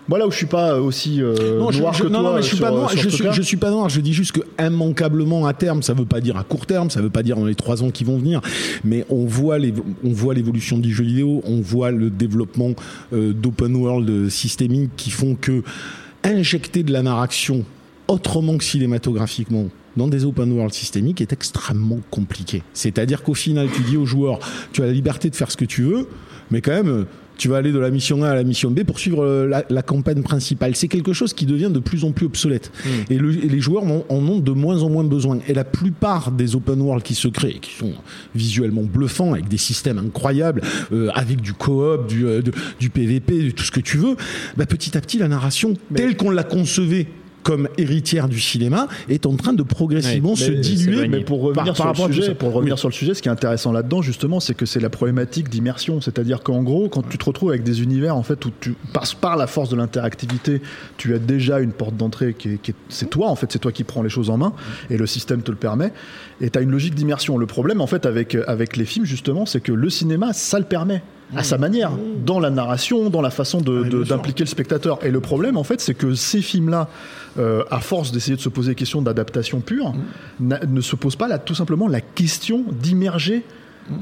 Moi 0.09 0.20
là 0.20 0.26
où 0.28 0.30
je 0.30 0.37
suis 0.37 0.47
pas 0.47 0.80
aussi 0.80 1.20
euh, 1.20 1.59
Non, 1.59 1.72
noir 1.72 1.93
je- 1.93 2.05
que 2.05 2.09
non, 2.09 2.20
toi 2.20 2.30
non, 2.30 2.37
mais 2.37 2.43
je 2.43 2.47
suis 2.47 2.57
sur- 2.59 2.64
pas 2.66 2.70
noir. 2.70 2.89
sur 2.91 3.01
Je 3.01 3.09
ce 3.09 3.14
suis, 3.16 3.24
cas. 3.24 3.32
je 3.32 3.43
suis 3.43 3.57
pas 3.57 3.70
noir. 3.70 3.89
Je 3.89 4.01
dis 4.01 4.12
juste 4.12 4.30
que 4.30 4.41
immanquablement 4.64 5.47
à 5.47 5.53
terme, 5.53 5.82
ça 5.82 5.95
veut 5.95 6.05
pas 6.05 6.20
dire 6.20 6.37
à 6.37 6.45
court 6.45 6.64
terme, 6.64 6.91
ça 6.91 7.01
veut 7.03 7.11
pas 7.11 7.24
dire 7.24 7.34
dans 7.37 7.45
les 7.45 7.57
trois 7.57 7.82
ans 7.82 7.91
qui 7.91 8.05
vont 8.05 8.16
venir, 8.16 8.41
mais 8.84 9.05
on 9.11 9.24
voit 9.24 9.59
les, 9.59 9.74
on 10.05 10.12
voit 10.12 10.32
l'évolution 10.34 10.78
du 10.78 10.95
jeu 10.95 11.03
vidéo, 11.03 11.43
on 11.45 11.61
voit 11.61 11.91
le 11.91 12.09
développement 12.11 12.70
euh, 13.12 13.32
d'open 13.32 13.74
world 13.74 14.28
systémique 14.28 14.91
qui 14.97 15.11
font 15.11 15.34
que 15.34 15.64
injecter 16.22 16.84
de 16.84 16.93
la 16.93 17.03
narration 17.03 17.64
autrement 18.07 18.59
que 18.59 18.64
cinématographiquement 18.64 19.66
dans 19.97 20.09
des 20.09 20.24
open 20.24 20.53
world 20.53 20.72
systémiques 20.72 21.20
est 21.20 21.32
extrêmement 21.32 22.01
compliqué. 22.11 22.62
C'est-à-dire 22.74 23.22
qu'au 23.22 23.34
final, 23.34 23.68
tu 23.74 23.82
dis 23.82 23.97
aux 23.97 24.07
joueurs, 24.07 24.38
tu 24.72 24.82
as 24.82 24.86
la 24.86 24.92
liberté 24.92 25.30
de 25.30 25.36
faire 25.36 25.51
ce 25.51 25.57
que 25.57 25.64
tu 25.64 25.82
veux, 25.82 26.07
mais 26.51 26.61
quand 26.61 26.72
même, 26.72 27.07
tu 27.38 27.49
vas 27.49 27.59
aller 27.59 27.70
de 27.70 27.78
la 27.78 27.90
mission 27.90 28.22
A 28.22 28.30
à 28.30 28.34
la 28.34 28.44
mission 28.44 28.70
B 28.70 28.82
pour 28.82 28.99
suivre 28.99 29.22
euh, 29.22 29.47
la, 29.47 29.62
la 29.68 29.82
campagne 29.82 30.22
principale. 30.22 30.74
C'est 30.74 30.88
quelque 30.88 31.12
chose 31.12 31.34
qui 31.34 31.44
devient 31.44 31.68
de 31.70 31.80
plus 31.80 32.03
en 32.05 32.12
plus 32.12 32.24
obsolète. 32.24 32.72
Et, 33.11 33.18
le- 33.18 33.32
et 33.44 33.49
les 33.49 33.61
joueurs 33.61 33.84
en, 33.84 34.07
en 34.09 34.26
ont 34.26 34.38
de 34.38 34.53
moins 34.53 34.82
en 34.82 34.88
moins 34.88 35.05
besoin. 35.05 35.38
Et 35.47 35.53
la 35.53 35.64
plupart 35.64 36.32
des 36.32 36.57
open 36.57 36.80
world 36.80 37.03
qui 37.03 37.14
se 37.14 37.28
créent, 37.28 37.59
qui 37.61 37.72
sont 37.74 37.92
visuellement 38.34 38.84
bluffants, 38.84 39.34
avec 39.34 39.49
des 39.49 39.59
systèmes 39.59 39.99
incroyables, 39.99 40.62
euh, 40.92 41.11
avec 41.14 41.42
du 41.42 41.53
coop, 41.53 42.07
du, 42.07 42.24
euh, 42.26 42.40
de- 42.40 42.53
du 42.80 42.88
PVP, 42.88 43.53
tout 43.53 43.64
ce 43.64 43.70
que 43.70 43.80
tu 43.80 43.99
veux, 43.99 44.16
bah, 44.57 44.64
petit 44.64 44.97
à 44.97 45.03
petit, 45.03 45.18
la 45.18 45.28
narration, 45.28 45.74
telle 45.94 46.16
qu'on 46.16 46.30
l'a 46.30 46.44
concevée 46.44 47.07
comme 47.47 47.68
héritière 47.78 48.28
du 48.28 48.40
cinéma, 48.40 48.88
est 49.09 49.24
en 49.24 49.36
train 49.36 49.53
de 49.53 49.62
progressivement 49.62 50.34
se 50.34 50.51
diluer. 50.51 51.07
Mais 51.07 51.20
pour 51.20 51.42
revenir, 51.42 51.74
par- 51.74 51.86
par 51.92 51.94
sur, 51.97 52.09
le 52.09 52.12
sujet, 52.14 52.34
pour 52.34 52.53
revenir 52.53 52.74
Oui. 52.74 52.78
sur 52.80 52.88
le 52.88 52.92
sujet, 52.92 53.14
ce 53.14 53.22
qui 53.22 53.28
est 53.28 53.32
intéressant 53.32 53.70
là-dedans, 53.70 54.03
justement, 54.03 54.40
c'est 54.40 54.55
que 54.55 54.66
c'est 54.66 54.80
la 54.80 54.90
problématique 54.90 55.49
d'immersion. 55.49 56.01
C'est-à-dire 56.01 56.42
qu'en 56.42 56.64
gros, 56.64 56.88
quand 56.88 57.09
tu 57.09 57.18
te 57.18 57.24
retrouves 57.24 57.51
avec 57.51 57.62
des 57.62 57.82
univers, 57.84 58.16
en 58.16 58.24
fait, 58.24 58.44
où 58.47 58.51
tu 58.59 58.74
passes 58.92 59.14
par 59.14 59.36
la 59.36 59.47
force 59.47 59.68
de 59.70 59.76
l'interactivité, 59.76 60.61
tu 60.97 61.14
as 61.14 61.20
déjà 61.20 61.61
une 61.61 61.70
porte 61.70 61.97
d'entrée 61.97 62.34
qui 62.36 62.55
est, 62.55 62.59
qui 62.61 62.72
est- 62.72 62.76
c'est 62.88 63.09
toi, 63.09 63.28
en 63.28 63.36
fait, 63.36 63.53
c'est 63.53 63.61
toi 63.61 63.70
qui 63.70 63.84
prends 63.84 64.03
les 64.03 64.09
choses 64.11 64.28
en 64.28 64.38
main, 64.38 64.53
et 64.90 64.97
le 64.97 65.07
système 65.07 65.42
te 65.42 65.53
le 65.53 65.57
permet, 65.57 65.92
et 66.41 66.51
tu 66.51 66.59
as 66.59 66.62
une 66.62 66.70
logique 66.70 66.95
d'immersion. 66.95 67.39
Le 67.39 67.47
problème, 67.47 67.80
en 67.80 67.87
fait, 67.87 68.07
avec, 68.07 68.37
avec 68.47 68.76
les 68.76 68.84
films, 68.84 69.05
justement, 69.07 69.47
c'est 69.47 69.61
que 69.61 69.72
le 69.72 69.89
cinéma, 69.91 70.32
ça 70.32 70.59
le 70.59 70.64
permet. 70.64 71.03
À 71.34 71.43
sa 71.43 71.59
manière, 71.59 71.91
dans 72.24 72.39
la 72.39 72.51
narration, 72.51 73.11
dans 73.11 73.20
la 73.20 73.30
façon 73.30 73.61
d'impliquer 73.61 74.45
le 74.45 74.49
spectateur. 74.49 75.05
Et 75.05 75.11
le 75.11 75.18
problème, 75.20 75.57
en 75.57 75.64
fait, 75.64 75.80
c'est 75.80 75.95
que 75.95 76.14
ces 76.14 76.41
films-là, 76.41 76.89
euh, 77.39 77.64
à 77.68 77.80
force 77.80 78.12
d'essayer 78.12 78.37
de 78.37 78.41
se 78.41 78.49
poser 78.49 78.70
des 78.70 78.74
questions 78.76 79.03
d'adaptation 79.03 79.59
pure, 79.61 79.93
n'a- 80.39 80.61
ne 80.64 80.80
se 80.80 80.95
posent 80.95 81.16
pas 81.16 81.26
là, 81.26 81.39
tout 81.41 81.57
simplement 81.57 81.89
la 81.89 82.01
question 82.01 82.64
d'immerger 82.70 83.43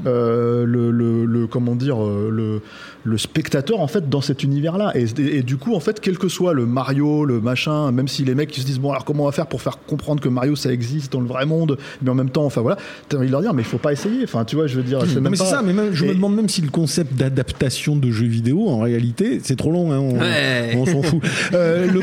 euh, 0.05 0.65
le, 0.65 0.91
le- 0.91 1.25
le- 1.25 1.47
comment 1.47 1.75
dire 1.75 2.03
euh, 2.03 2.29
le, 2.31 2.61
le 3.03 3.17
spectateur 3.17 3.79
en 3.81 3.87
fait 3.87 4.09
dans 4.09 4.21
cet 4.21 4.43
univers 4.43 4.77
là 4.77 4.91
et, 4.95 5.05
et- 5.19 5.37
et 5.37 5.43
du 5.43 5.57
coup 5.57 5.75
en 5.75 5.79
fait 5.79 5.99
quel 5.99 6.17
que 6.17 6.27
soit 6.27 6.53
le 6.53 6.65
Mario 6.65 7.23
le 7.25 7.39
machin 7.39 7.91
même 7.91 8.07
si 8.07 8.23
les 8.25 8.33
mecs 8.35 8.49
qui 8.49 8.61
se 8.61 8.65
disent 8.65 8.79
bon 8.79 8.91
alors 8.91 9.05
comment 9.05 9.23
on 9.23 9.27
va 9.27 9.31
faire 9.31 9.47
pour 9.47 9.61
faire 9.61 9.77
comprendre 9.85 10.21
que 10.21 10.29
Mario 10.29 10.55
ça 10.55 10.71
existe 10.71 11.11
dans 11.13 11.21
le 11.21 11.27
vrai 11.27 11.45
monde 11.45 11.77
mais 12.01 12.09
en 12.09 12.15
même 12.15 12.29
temps 12.29 12.45
enfin 12.45 12.61
voilà 12.61 12.77
t'as 13.09 13.17
envie 13.17 13.27
de 13.27 13.31
leur 13.31 13.41
dire 13.41 13.53
mais 13.53 13.61
il 13.61 13.65
faut 13.67 13.77
pas 13.77 13.93
essayer 13.93 14.23
enfin 14.23 14.43
tu 14.45 14.55
vois 14.55 14.67
je 14.67 14.75
veux 14.77 14.83
dire 14.83 15.01
c'est 15.05 15.15
Non, 15.15 15.21
même 15.21 15.31
mais 15.31 15.37
c'est 15.37 15.43
pas- 15.43 15.49
ça, 15.49 15.61
mais 15.63 15.73
même, 15.73 15.93
je 15.93 16.05
me 16.05 16.13
demande 16.13 16.35
même 16.35 16.49
si 16.49 16.61
le 16.61 16.69
concept 16.69 17.13
d'adaptation 17.15 17.95
de 17.95 18.09
jeux 18.11 18.25
vidéo, 18.27 18.67
en 18.69 18.79
réalité, 18.79 19.39
c'est 19.43 19.55
trop 19.55 19.71
long, 19.71 19.91
hein, 19.91 19.99
on, 19.99 20.19
Ouais. 20.19 20.73
on 20.77 20.85
s'en 20.85 21.01
fout. 21.03 21.21
Euh, 21.53 21.85
le, 21.91 21.99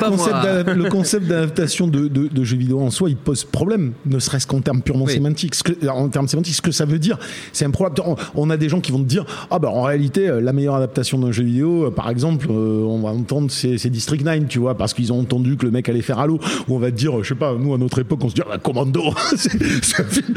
concept 0.91 1.23
le 1.25 1.29
d'adaptation 1.29 1.87
de, 1.89 2.09
de, 2.09 2.29
de 2.29 2.45
jeux 2.45 2.57
vidéo 2.57 2.81
en 2.81 2.91
soi, 2.91 3.09
il 3.11 3.17
pose 3.17 3.45
problème, 3.45 3.93
ne 4.07 4.19
serait-ce 4.19 4.47
qu'en 4.47 4.61
termes 4.61 4.83
purement 4.83 5.05
Oui. 5.07 5.13
sémantiques. 5.13 5.55
Ce 5.55 5.63
que, 5.63 5.89
en 5.89 6.09
termes 6.09 6.29
sémantiques, 6.29 6.55
ce 6.55 6.63
que 6.63 6.71
ça 6.73 6.85
veut 6.85 6.99
dire, 6.99 7.19
c'est 7.53 7.65
un 7.81 7.87
improbable. 7.87 8.03
On, 8.35 8.43
on 8.47 8.51
a 8.51 8.57
des 8.57 8.69
gens 8.69 8.81
qui 8.81 8.93
vont 8.93 8.99
te 8.99 9.09
dire 9.09 9.25
ah 9.51 9.59
bah 9.59 9.69
en 9.69 9.83
réalité 9.83 10.29
euh, 10.29 10.41
la 10.41 10.53
meilleure 10.53 10.75
adaptation 10.75 11.19
d'un 11.19 11.33
jeu 11.33 11.45
vidéo, 11.45 11.87
euh, 11.87 11.91
par 11.91 12.09
exemple, 12.11 12.47
euh, 12.51 12.83
on 12.85 13.01
va 13.01 13.11
entendre 13.11 13.51
c'est 13.51 13.91
District 13.91 14.25
9, 14.25 14.49
tu 14.49 14.59
vois, 14.59 14.77
parce 14.77 14.95
qu'ils 14.95 15.13
ont 15.13 15.21
entendu 15.21 15.57
que 15.57 15.65
le 15.65 15.71
mec 15.71 15.89
allait 15.89 16.03
faire 16.03 16.19
Halo. 16.19 16.39
Ou 16.69 16.75
on 16.75 16.79
va 16.79 16.91
te 16.91 16.97
dire, 16.97 17.23
je 17.23 17.29
sais 17.29 17.35
pas, 17.35 17.55
nous 17.59 17.75
à 17.75 17.79
notre 17.79 17.99
époque, 18.01 18.21
on 18.23 18.29
se 18.29 18.35
dit 18.35 18.43
ah, 18.51 18.59
Commando, 18.59 19.03
c'est 19.37 19.53
un 20.01 20.05
film, 20.05 20.35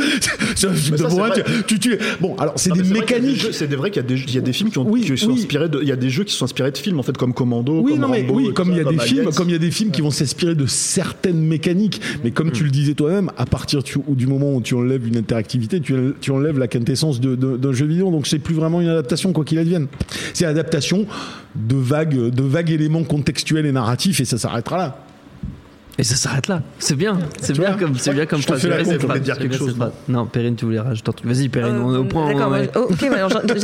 c'est 0.55 0.67
un 0.67 0.73
film 0.73 0.97
Mais 0.99 1.05
de 1.07 1.63
tu, 1.67 1.79
tu, 1.79 1.79
tu- 1.79 1.97
Bon, 2.19 2.35
alors 2.37 2.53
c'est 2.55 2.71
des 2.71 2.83
mécaniques. 2.83 3.47
C'est 3.51 3.73
vrai 3.73 3.91
qu'il 3.91 4.01
y 4.01 4.05
a 4.05 4.07
des, 4.07 4.15
il 4.21 4.35
y 4.35 4.37
a 4.37 4.41
des 4.41 4.53
films 4.53 4.69
qui, 4.69 4.77
ont, 4.77 4.87
Oui, 4.87 5.01
qui 5.01 5.17
sont 5.17 5.27
oui. 5.27 5.39
inspirés 5.39 5.69
de, 5.69 5.79
il 5.81 5.87
y 5.87 5.91
a 5.91 5.95
des 5.95 6.09
jeux 6.09 6.23
qui 6.23 6.33
sont 6.33 6.45
inspirés 6.45 6.71
de 6.71 6.77
films 6.77 6.99
en 6.99 7.03
fait 7.03 7.17
comme 7.17 7.33
Commando, 7.33 7.81
Oui, 7.81 7.93
comme 7.93 8.01
non, 8.01 8.07
mais 8.09 8.21
Rambo, 8.21 8.33
oui, 8.35 8.53
comme 8.53 8.71
il 8.71 8.77
y 8.77 8.81
a 8.81 8.83
des 8.83 8.99
films, 8.99 9.29
comme 9.33 9.49
il 9.49 9.53
y 9.53 9.55
a 9.55 9.59
des 9.59 9.71
films 9.71 9.91
qui 9.91 10.01
vont 10.01 10.11
s'inspirer 10.11 10.55
de 10.55 10.65
certaines 10.65 11.41
mécaniques. 11.41 12.01
Mais 12.23 12.31
comme 12.31 12.51
tu 12.51 12.63
le 12.63 12.69
disais 12.69 12.93
toi-même, 12.93 13.31
à 13.37 13.45
partir 13.45 13.81
du 14.07 14.27
moment 14.27 14.53
où 14.53 14.61
tu 14.61 14.75
enlèves 14.75 15.07
une 15.07 15.17
interactivité, 15.17 15.79
tu, 15.79 16.31
enlèves 16.31 16.59
la 16.59 16.67
quintessence 16.67 17.19
d'un 17.25 17.73
jeu 17.73 17.85
vidéo. 17.85 18.11
Donc 18.11 18.27
c'est 18.27 18.39
plus 18.39 18.55
vraiment 18.55 18.81
une 18.81 18.89
adaptation, 18.89 19.33
quoi 19.33 19.45
qu'il 19.45 19.59
advienne. 19.59 19.87
C'est 20.33 20.45
adaptation 20.45 21.05
de 21.55 21.75
vagues, 21.75 22.29
de 22.29 22.43
vagues 22.43 22.71
éléments 22.71 23.03
contextuels 23.03 23.65
et 23.65 23.71
narratifs, 23.71 24.19
et 24.19 24.25
ça 24.25 24.37
s'arrêtera 24.37 24.77
là. 24.77 25.04
Et 25.97 26.03
ça 26.03 26.15
s'arrête 26.15 26.47
là. 26.47 26.61
C'est 26.77 26.95
bien. 26.95 27.17
C'est 27.39 27.57
bien 27.57 27.77
comme, 27.77 27.97
c'est 27.97 28.13
bien 28.13 28.25
comme 28.25 28.41
phrase. 28.41 28.61
dire 29.21 29.37
quelque 29.37 29.55
chose. 29.55 29.77
Non, 30.09 30.25
Perrine, 30.25 30.55
tu 30.55 30.65
voulais 30.65 30.79
rajouter 30.79 31.09
un 31.09 31.13
truc. 31.13 31.27
Vas-y, 31.27 31.49
Perrine, 31.49 31.77
on 31.77 31.93
est 31.93 31.97
au 31.97 32.03
point. 32.03 32.27
D'accord, 32.27 32.51
ouais. 32.51 32.61
ouais. 32.61 32.69
Oh, 32.75 32.87
ok, 32.89 33.03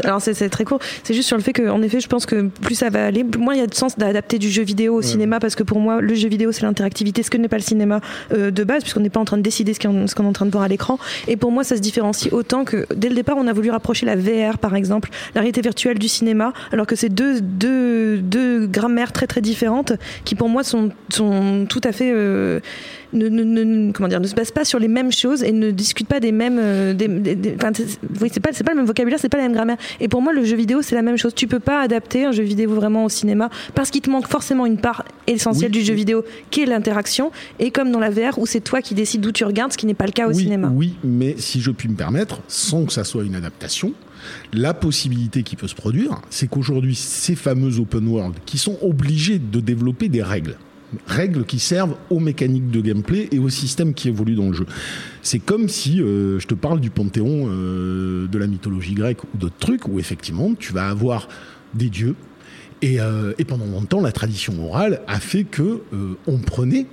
alors, 0.04 0.22
c'est 0.22 0.50
très 0.50 0.64
court. 0.64 0.80
C'est 1.04 1.14
juste 1.14 1.28
sur 1.28 1.38
le 1.38 1.44
fait 1.44 1.54
que, 1.54 1.70
en 1.70 1.82
effet, 1.82 2.00
je 2.00 2.08
pense 2.08 2.26
que 2.26 2.48
plus 2.62 2.76
ça 2.76 2.90
va 2.90 3.06
aller, 3.06 3.24
moins 3.24 3.54
il 3.54 3.60
y 3.60 3.64
a 3.64 3.68
de 3.68 3.74
sens 3.74 3.98
d'adapter 3.98 4.40
du 4.40 4.50
jeu 4.50 4.64
vidéo 4.64 4.96
au 4.96 5.02
cinéma, 5.02 5.40
parce 5.40 5.56
que 5.56 5.64
pour 5.64 5.80
moi, 5.80 6.02
le 6.02 6.14
jeu 6.16 6.30
vidéo, 6.30 6.52
c'est 6.52 6.62
l'interactivité, 6.62 7.24
ce 7.24 7.30
que 7.30 7.38
n'est 7.38 7.50
pas 7.50 7.58
le 7.58 7.64
cinéma 7.64 8.00
euh, 8.34 8.52
de 8.52 8.64
base, 8.64 8.82
puisqu'on 8.82 9.02
n'est 9.02 9.10
pas 9.10 9.20
en 9.20 9.26
train 9.26 9.38
de 9.38 9.42
décider 9.42 9.74
ce 9.74 9.80
qu'on 9.80 10.06
est 10.06 10.20
en 10.20 10.34
train 10.34 10.46
de 10.46 10.52
voir 10.52 10.64
à 10.64 10.68
l'écran. 10.68 11.00
Et 11.28 11.36
pour 11.36 11.52
moi, 11.52 11.64
ça 11.64 11.76
se 11.76 11.82
différencie 11.82 12.32
autant 12.32 12.64
que, 12.64 12.86
dès 12.96 13.10
le 13.10 13.16
départ, 13.16 13.36
on 13.38 13.48
a 13.48 13.54
voulu 13.54 13.72
rapprocher 13.72 14.06
la 14.06 14.16
VR, 14.16 14.58
par 14.58 14.76
exemple, 14.76 15.10
la 15.36 15.42
réalité 15.42 15.62
virtuelle 15.62 16.00
du 16.00 16.08
cinéma, 16.08 16.54
alors 16.72 16.88
que 16.88 16.96
c'est 16.96 17.10
deux, 17.10 17.42
deux, 17.42 18.20
deux 18.20 18.68
grammaires 18.68 19.12
très 19.12 19.28
très 19.28 19.42
différentes, 19.42 19.94
qui 20.24 20.36
pour 20.36 20.50
moi 20.50 20.64
sont, 20.64 20.92
sont 21.10 21.66
tout 21.68 21.82
à 21.84 21.92
fait. 21.92 22.21
Euh, 22.22 22.60
ne, 23.14 23.28
ne, 23.28 23.44
ne- 23.44 23.92
comment 23.92 24.08
dire, 24.08 24.22
ne 24.22 24.28
se 24.28 24.36
basent 24.36 24.52
pas 24.52 24.64
sur 24.64 24.80
les 24.80 24.88
mêmes 24.88 25.12
choses 25.12 25.44
et 25.44 25.52
ne 25.52 25.72
discutent 25.72 26.08
pas 26.08 26.20
des 26.20 26.32
mêmes. 26.32 26.58
euh, 26.60 26.94
des, 26.94 27.08
des- 27.08 27.36
des- 27.36 27.56
enfin, 27.58 27.72
c'est- 27.74 28.00
oui, 28.22 28.30
c'est 28.32 28.40
pas, 28.40 28.52
le 28.52 28.76
même 28.76 28.86
vocabulaire, 28.86 29.20
c'est 29.20 29.28
pas 29.30 29.38
la 29.38 29.44
même 29.44 29.54
grammaire. 29.54 29.78
Et 30.00 30.08
pour 30.08 30.22
moi, 30.22 30.32
le 30.34 30.46
jeu 30.46 30.56
vidéo, 30.56 30.82
c'est 30.82 30.96
la 30.96 31.02
même 31.02 31.18
chose. 31.18 31.34
Tu 31.36 31.48
peux 31.48 31.60
pas 31.60 31.82
adapter 31.82 32.26
un 32.26 32.32
jeu 32.32 32.44
vidéo 32.44 32.74
vraiment 32.74 33.04
au 33.06 33.10
cinéma 33.10 33.50
parce 33.76 33.90
qu'il 33.90 34.02
te 34.02 34.10
manque 34.10 34.28
forcément 34.28 34.66
une 34.66 34.78
part 34.78 35.04
essentielle 35.28 35.72
Oui. 35.74 35.80
du 35.80 35.86
jeu 35.86 35.94
vidéo 35.94 36.24
qui 36.52 36.62
est 36.62 36.66
l'interaction. 36.66 37.32
Et 37.60 37.72
comme 37.72 37.92
dans 37.92 38.00
la 38.00 38.10
VR 38.10 38.38
où 38.40 38.46
c'est 38.46 38.62
toi 38.62 38.82
qui 38.82 38.94
décides 38.96 39.22
d'où 39.22 39.32
tu 39.32 39.44
regardes, 39.44 39.74
ce 39.74 39.78
qui 39.78 39.86
n'est 39.88 39.94
pas 39.94 40.06
le 40.06 40.12
cas 40.14 40.28
au 40.28 40.34
oui, 40.34 40.44
cinéma. 40.44 40.72
oui, 40.74 40.96
mais 41.04 41.36
si 41.38 41.60
je 41.60 41.72
puis 41.72 41.90
me 41.90 41.96
permettre, 41.96 42.42
sans 42.48 42.86
que 42.86 42.94
ça 42.94 43.04
soit 43.04 43.24
une 43.24 43.36
adaptation, 43.36 43.94
la 44.54 44.74
possibilité 44.74 45.42
qui 45.44 45.56
peut 45.56 45.68
se 45.68 45.74
produire, 45.76 46.22
c'est 46.30 46.48
qu'aujourd'hui, 46.48 46.96
ces 46.96 47.36
fameux 47.36 47.80
open 47.80 48.08
world 48.08 48.36
qui 48.46 48.58
sont 48.60 48.78
obligés 48.82 49.40
de 49.40 49.60
développer 49.60 50.10
des 50.10 50.22
règles, 50.22 50.56
règles 51.08 51.46
qui 51.46 51.60
servent 51.60 51.96
aux 52.10 52.20
mécaniques 52.20 52.70
de 52.70 52.82
gameplay 52.82 53.30
et 53.32 53.40
au 53.40 53.50
système 53.50 53.94
qui 53.94 54.10
évolue 54.10 54.36
dans 54.36 54.48
le 54.48 54.54
jeu. 54.54 54.66
C'est 55.22 55.40
comme 55.40 55.70
si 55.70 56.02
euh, 56.02 56.40
je 56.40 56.48
te 56.48 56.54
parle 56.54 56.80
du 56.80 56.90
panthéon 56.90 57.48
euh, 57.48 58.28
de 58.28 58.38
la 58.38 58.48
mythologie 58.48 58.94
grecque 58.94 59.24
ou 59.24 59.38
d'autres 59.38 59.58
trucs 59.60 59.88
où 59.88 60.00
effectivement 60.00 60.54
tu 60.56 60.74
vas 60.74 60.90
avoir 60.90 61.28
des 61.74 61.90
dieux 61.90 62.16
et, 62.82 63.00
euh, 63.00 63.34
et 63.38 63.46
pendant 63.46 63.66
longtemps 63.66 64.02
la 64.02 64.12
tradition 64.12 64.66
orale 64.68 65.02
a 65.08 65.20
fait 65.20 65.44
que 65.44 65.82
on 66.28 66.38
prenait 66.40 66.88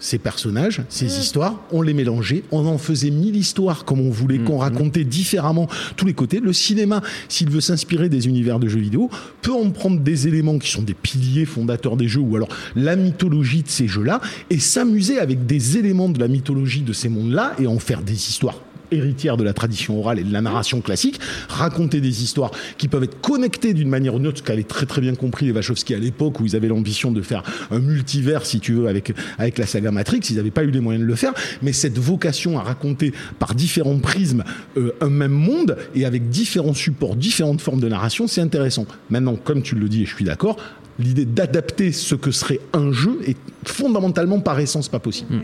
ces 0.00 0.18
personnages, 0.18 0.82
ces 0.88 1.18
histoires, 1.18 1.60
on 1.70 1.82
les 1.82 1.94
mélangeait, 1.94 2.42
on 2.50 2.66
en 2.66 2.78
faisait 2.78 3.10
mille 3.10 3.36
histoires 3.36 3.84
comme 3.84 4.00
on 4.00 4.10
voulait 4.10 4.38
qu'on 4.38 4.58
racontait 4.58 5.04
différemment 5.04 5.68
tous 5.96 6.06
les 6.06 6.14
côtés. 6.14 6.40
Le 6.40 6.52
cinéma, 6.52 7.02
s'il 7.28 7.50
veut 7.50 7.60
s'inspirer 7.60 8.08
des 8.08 8.26
univers 8.26 8.58
de 8.58 8.66
jeux 8.66 8.80
vidéo, 8.80 9.10
peut 9.42 9.52
en 9.52 9.70
prendre 9.70 10.00
des 10.00 10.26
éléments 10.26 10.58
qui 10.58 10.70
sont 10.70 10.82
des 10.82 10.94
piliers 10.94 11.44
fondateurs 11.44 11.96
des 11.96 12.08
jeux 12.08 12.20
ou 12.20 12.36
alors 12.36 12.48
la 12.74 12.96
mythologie 12.96 13.62
de 13.62 13.68
ces 13.68 13.86
jeux-là 13.86 14.20
et 14.48 14.58
s'amuser 14.58 15.18
avec 15.18 15.46
des 15.46 15.76
éléments 15.76 16.08
de 16.08 16.18
la 16.18 16.28
mythologie 16.28 16.82
de 16.82 16.92
ces 16.92 17.08
mondes-là 17.08 17.54
et 17.58 17.66
en 17.66 17.78
faire 17.78 18.02
des 18.02 18.14
histoires 18.14 18.58
héritières 18.90 19.36
de 19.36 19.44
la 19.44 19.52
tradition 19.52 19.98
orale 19.98 20.18
et 20.18 20.24
de 20.24 20.32
la 20.32 20.40
narration 20.40 20.80
classique, 20.80 21.20
raconter 21.48 22.00
des 22.00 22.22
histoires 22.22 22.50
qui 22.78 22.88
peuvent 22.88 23.04
être 23.04 23.20
connectées 23.20 23.74
d'une 23.74 23.88
manière 23.88 24.14
ou 24.14 24.18
d'une 24.18 24.28
autre, 24.28 24.38
ce 24.38 24.42
qu'avaient 24.42 24.62
très 24.62 24.86
très 24.86 25.00
bien 25.00 25.14
compris 25.14 25.46
les 25.46 25.52
Wachowski 25.52 25.94
à 25.94 25.98
l'époque 25.98 26.40
où 26.40 26.46
ils 26.46 26.56
avaient 26.56 26.68
l'ambition 26.68 27.12
de 27.12 27.22
faire 27.22 27.42
un 27.70 27.78
multivers, 27.78 28.46
si 28.46 28.60
tu 28.60 28.74
veux, 28.74 28.88
avec, 28.88 29.12
avec 29.38 29.58
la 29.58 29.66
saga 29.66 29.90
Matrix, 29.90 30.20
ils 30.30 30.36
n'avaient 30.36 30.50
pas 30.50 30.64
eu 30.64 30.70
les 30.70 30.80
moyens 30.80 31.04
de 31.04 31.08
le 31.08 31.16
faire, 31.16 31.32
mais 31.62 31.72
cette 31.72 31.98
vocation 31.98 32.58
à 32.58 32.62
raconter 32.62 33.12
par 33.38 33.54
différents 33.54 33.98
prismes 33.98 34.44
euh, 34.76 34.92
un 35.00 35.10
même 35.10 35.32
monde 35.32 35.76
et 35.94 36.04
avec 36.04 36.28
différents 36.28 36.74
supports, 36.74 37.16
différentes 37.16 37.60
formes 37.60 37.80
de 37.80 37.88
narration, 37.88 38.26
c'est 38.26 38.40
intéressant. 38.40 38.86
Maintenant, 39.10 39.36
comme 39.36 39.62
tu 39.62 39.74
le 39.74 39.88
dis, 39.88 40.02
et 40.02 40.06
je 40.06 40.14
suis 40.14 40.24
d'accord, 40.24 40.56
l'idée 40.98 41.24
d'adapter 41.24 41.92
ce 41.92 42.14
que 42.14 42.30
serait 42.30 42.60
un 42.72 42.92
jeu 42.92 43.18
est 43.26 43.36
fondamentalement 43.64 44.40
par 44.40 44.58
essence 44.60 44.88
pas 44.88 44.98
possible. 44.98 45.42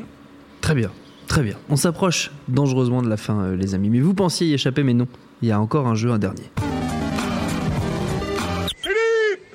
Très 0.60 0.74
bien, 0.74 0.90
très 1.26 1.42
bien. 1.42 1.56
On 1.68 1.76
s'approche 1.76 2.30
dangereusement 2.48 3.02
de 3.02 3.08
la 3.08 3.16
fin, 3.16 3.40
euh, 3.40 3.56
les 3.56 3.74
amis. 3.74 3.90
Mais 3.90 4.00
vous 4.00 4.14
pensiez 4.14 4.46
y 4.46 4.54
échapper, 4.54 4.82
mais 4.82 4.94
non. 4.94 5.06
Il 5.42 5.48
y 5.48 5.52
a 5.52 5.60
encore 5.60 5.86
un 5.86 5.94
jeu, 5.94 6.10
un 6.10 6.18
dernier. 6.18 6.50
Philippe 8.80 9.54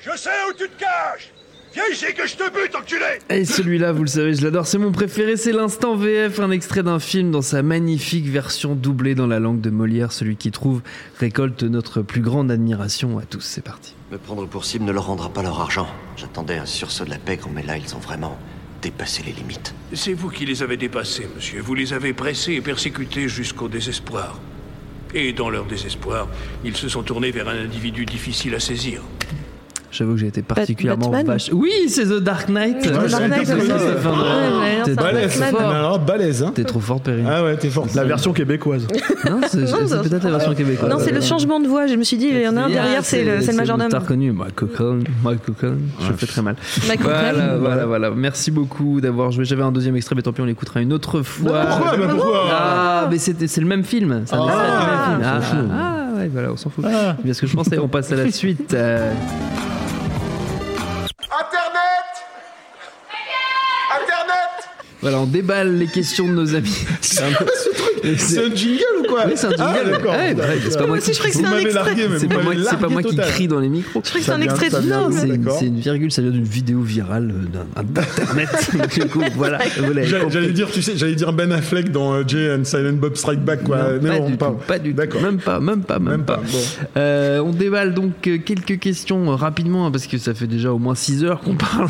Je 0.00 0.16
sais 0.16 0.30
où 0.50 0.54
tu 0.56 0.68
te 0.68 0.80
caches 0.80 1.32
Viens 1.74 1.84
ici 1.90 2.06
que 2.14 2.26
je 2.26 2.36
te 2.36 2.44
bute, 2.52 2.74
enculé 2.74 3.18
Et 3.30 3.46
celui-là, 3.46 3.92
vous 3.92 4.02
le 4.02 4.08
savez, 4.08 4.34
je 4.34 4.42
l'adore. 4.42 4.66
C'est 4.66 4.76
mon 4.76 4.92
préféré. 4.92 5.38
C'est 5.38 5.52
l'instant 5.52 5.96
VF, 5.96 6.38
un 6.40 6.50
extrait 6.50 6.82
d'un 6.82 6.98
film 6.98 7.30
dans 7.30 7.40
sa 7.40 7.62
magnifique 7.62 8.26
version 8.26 8.74
doublée 8.74 9.14
dans 9.14 9.26
la 9.26 9.38
langue 9.38 9.62
de 9.62 9.70
Molière. 9.70 10.12
Celui 10.12 10.36
qui 10.36 10.50
trouve 10.50 10.82
récolte 11.18 11.62
notre 11.62 12.02
plus 12.02 12.20
grande 12.20 12.50
admiration 12.50 13.18
à 13.18 13.22
tous. 13.22 13.40
C'est 13.40 13.64
parti. 13.64 13.94
Me 14.10 14.18
prendre 14.18 14.46
pour 14.46 14.66
cible 14.66 14.84
ne 14.84 14.92
leur 14.92 15.06
rendra 15.06 15.30
pas 15.30 15.42
leur 15.42 15.60
argent. 15.60 15.86
J'attendais 16.16 16.58
un 16.58 16.66
sursaut 16.66 17.06
de 17.06 17.10
la 17.10 17.18
pègre, 17.18 17.48
mais 17.54 17.62
là, 17.62 17.78
ils 17.78 17.94
ont 17.94 18.00
vraiment 18.00 18.36
dépassé 18.82 19.22
les 19.22 19.32
limites. 19.32 19.74
C'est 19.94 20.12
vous 20.12 20.28
qui 20.28 20.44
les 20.44 20.62
avez 20.62 20.76
dépassés, 20.76 21.28
monsieur. 21.34 21.62
Vous 21.62 21.74
les 21.74 21.92
avez 21.92 22.12
pressés 22.12 22.54
et 22.54 22.60
persécutés 22.60 23.28
jusqu'au 23.28 23.68
désespoir. 23.68 24.40
Et 25.14 25.32
dans 25.32 25.50
leur 25.50 25.64
désespoir, 25.66 26.28
ils 26.64 26.76
se 26.76 26.88
sont 26.88 27.02
tournés 27.02 27.30
vers 27.30 27.48
un 27.48 27.64
individu 27.64 28.04
difficile 28.04 28.54
à 28.54 28.60
saisir. 28.60 29.02
J'avoue 29.92 30.14
que 30.14 30.20
j'ai 30.20 30.26
été 30.28 30.40
particulièrement 30.42 31.10
Batman 31.10 31.26
vache. 31.26 31.50
Oui, 31.52 31.70
c'est 31.88 32.04
The 32.06 32.18
Dark 32.20 32.48
Knight. 32.48 32.80
The 32.80 32.92
Dark 32.92 33.08
C'est 33.08 33.46
ça, 33.46 33.54
c'est 33.78 34.08
Ouais, 34.08 34.82
T'es 34.84 34.92
enfin, 34.92 35.02
Balèze, 35.02 35.42
balèze, 36.06 36.42
hein 36.42 36.52
T'es 36.54 36.64
trop 36.64 36.80
fort, 36.80 37.00
Perrine. 37.00 37.26
Ah 37.30 37.44
ouais, 37.44 37.56
t'es 37.56 37.68
fort. 37.68 37.86
La 37.94 38.04
version 38.04 38.32
québécoise. 38.32 38.86
Non, 39.28 39.40
c'est 39.48 39.66
c'est 39.66 40.02
peut-être 40.02 40.24
la 40.24 40.30
version 40.30 40.54
québécoise. 40.54 40.90
Non, 40.90 40.96
c'est 40.98 41.12
le 41.12 41.20
changement 41.20 41.60
de 41.60 41.68
voix. 41.68 41.86
Je 41.86 41.94
me 41.94 42.02
suis 42.04 42.16
dit, 42.16 42.28
il 42.32 42.40
y 42.40 42.48
en 42.48 42.56
a 42.56 42.62
un 42.62 42.68
derrière, 42.68 43.04
c'est 43.04 43.22
le, 43.22 43.40
c'est 43.42 43.52
le 43.52 43.56
majordome. 43.58 43.88
T'as 43.90 43.98
reconnu, 43.98 44.32
Mike 44.32 44.54
Cochran, 44.56 44.98
Mike 45.22 45.42
Cochran. 45.44 45.74
Je 46.00 46.12
fais 46.14 46.26
très 46.26 46.42
mal. 46.42 46.56
Mike 46.88 47.02
Voilà, 47.02 47.30
Cochran. 47.32 47.58
voilà, 47.60 47.86
voilà. 47.86 48.10
Merci 48.10 48.50
beaucoup 48.50 49.00
d'avoir 49.00 49.30
joué. 49.30 49.44
J'avais 49.44 49.62
un 49.62 49.72
deuxième 49.72 49.96
extrait, 49.96 50.14
mais 50.16 50.22
tant 50.22 50.32
pis, 50.32 50.40
on 50.40 50.46
l'écoutera 50.46 50.80
une 50.80 50.92
autre 50.92 51.22
fois. 51.22 51.64
Pourquoi 51.66 51.96
bah 51.98 52.06
pourquoi 52.14 52.44
Ah, 52.50 53.08
mais 53.10 53.18
c'était- 53.18 53.46
c'est 53.46 53.60
le 53.60 53.66
même 53.66 53.84
film. 53.84 54.22
C'est 54.24 54.36
même 54.36 54.44
Ah, 54.48 55.40
ah, 55.72 56.16
ouais, 56.16 56.28
voilà, 56.32 56.52
on 56.52 56.56
s'en 56.56 56.70
fout. 56.70 56.84
C'est 56.86 57.24
bien 57.24 57.34
ce 57.34 57.40
que 57.42 57.46
je 57.46 57.54
pensais. 57.56 57.78
On 57.78 57.88
passe 57.88 58.10
à 58.12 58.16
la 58.16 58.30
suite. 58.30 58.74
Voilà, 65.02 65.18
on 65.20 65.26
déballe 65.26 65.76
les 65.78 65.86
questions 65.88 66.26
de 66.26 66.32
nos 66.32 66.54
amis. 66.54 66.84
C'est 67.00 67.22
un 67.24 67.32
peu- 67.32 67.46
C'est 68.18 68.44
un 68.44 68.54
jingle 68.54 68.82
ou 69.00 69.02
quoi 69.08 69.22
Oui, 69.26 69.32
c'est 69.36 69.46
un 69.46 69.50
jingle. 69.50 69.64
Ah, 69.86 69.90
d'accord. 69.90 70.12
Ouais, 70.14 70.34
ouais, 70.34 70.44
c'est 70.68 70.78
pas 70.78 70.86
moi 70.86 70.96
aussi, 70.98 71.10
qui 71.10 71.16
je 71.16 71.18
croyais 71.18 71.34
que 71.34 71.46
un 71.46 71.58
extrait. 71.58 72.18
C'est 72.18 72.28
pas 72.28 72.42
moi, 72.42 72.52
c'est 72.68 72.78
pas 72.78 72.88
moi 72.88 73.02
qui 73.02 73.16
crie 73.16 73.48
dans 73.48 73.60
les 73.60 73.68
micros. 73.68 74.02
Je 74.04 74.08
crois 74.10 74.20
que 74.20 74.24
c'est 74.26 74.30
Ça 74.32 74.36
un 74.36 74.40
extrait 74.40 74.70
de 74.70 74.88
non, 74.88 75.08
C'est 75.12 75.26
une, 75.28 75.36
D'accord. 75.42 75.58
c'est 75.58 75.66
une 75.66 75.78
virgule, 75.78 76.12
ça 76.12 76.22
vient 76.22 76.30
d'une 76.30 76.44
vidéo 76.44 76.80
virale 76.80 77.32
d'un- 77.52 77.82
d'internet. 77.82 78.48
Du 78.92 79.06
coup, 79.08 79.20
voilà, 79.36 79.58
J'allais 80.28 80.52
dire, 80.52 80.68
tu 80.70 80.82
sais, 80.82 80.92
j'allais 80.96 81.14
dire 81.14 81.32
Ben 81.32 81.50
Affleck 81.52 81.90
dans 81.90 82.12
euh, 82.14 82.22
Jay 82.26 82.52
and 82.54 82.64
Silent 82.64 82.94
Bob 82.94 83.16
Strike 83.16 83.40
Back, 83.44 83.64
quoi. 83.64 83.78
Non, 83.78 83.98
mais 84.02 84.08
pas, 84.10 84.18
non, 84.18 84.30
du 84.30 84.36
pas. 84.36 84.46
tout, 84.48 84.56
pas 84.66 84.78
du 84.78 84.90
tout. 84.90 84.96
D'accord. 84.96 85.22
Même 85.22 85.38
pas, 85.38 85.60
même 85.60 85.82
pas, 85.82 85.98
même, 85.98 86.10
Même 86.12 86.24
pas. 86.24 86.36
pas, 86.36 86.42
bon. 86.42 86.58
Euh, 86.96 87.38
on 87.40 87.50
déballe 87.50 87.94
donc 87.94 88.26
euh, 88.26 88.38
quelques 88.44 88.78
questions 88.78 89.34
rapidement 89.36 89.86
hein, 89.86 89.90
parce 89.90 90.06
que 90.06 90.18
ça 90.18 90.34
fait 90.34 90.46
déjà 90.46 90.72
au 90.72 90.78
moins 90.78 90.94
6 90.94 91.24
heures 91.24 91.40
qu'on 91.40 91.54
parle 91.54 91.88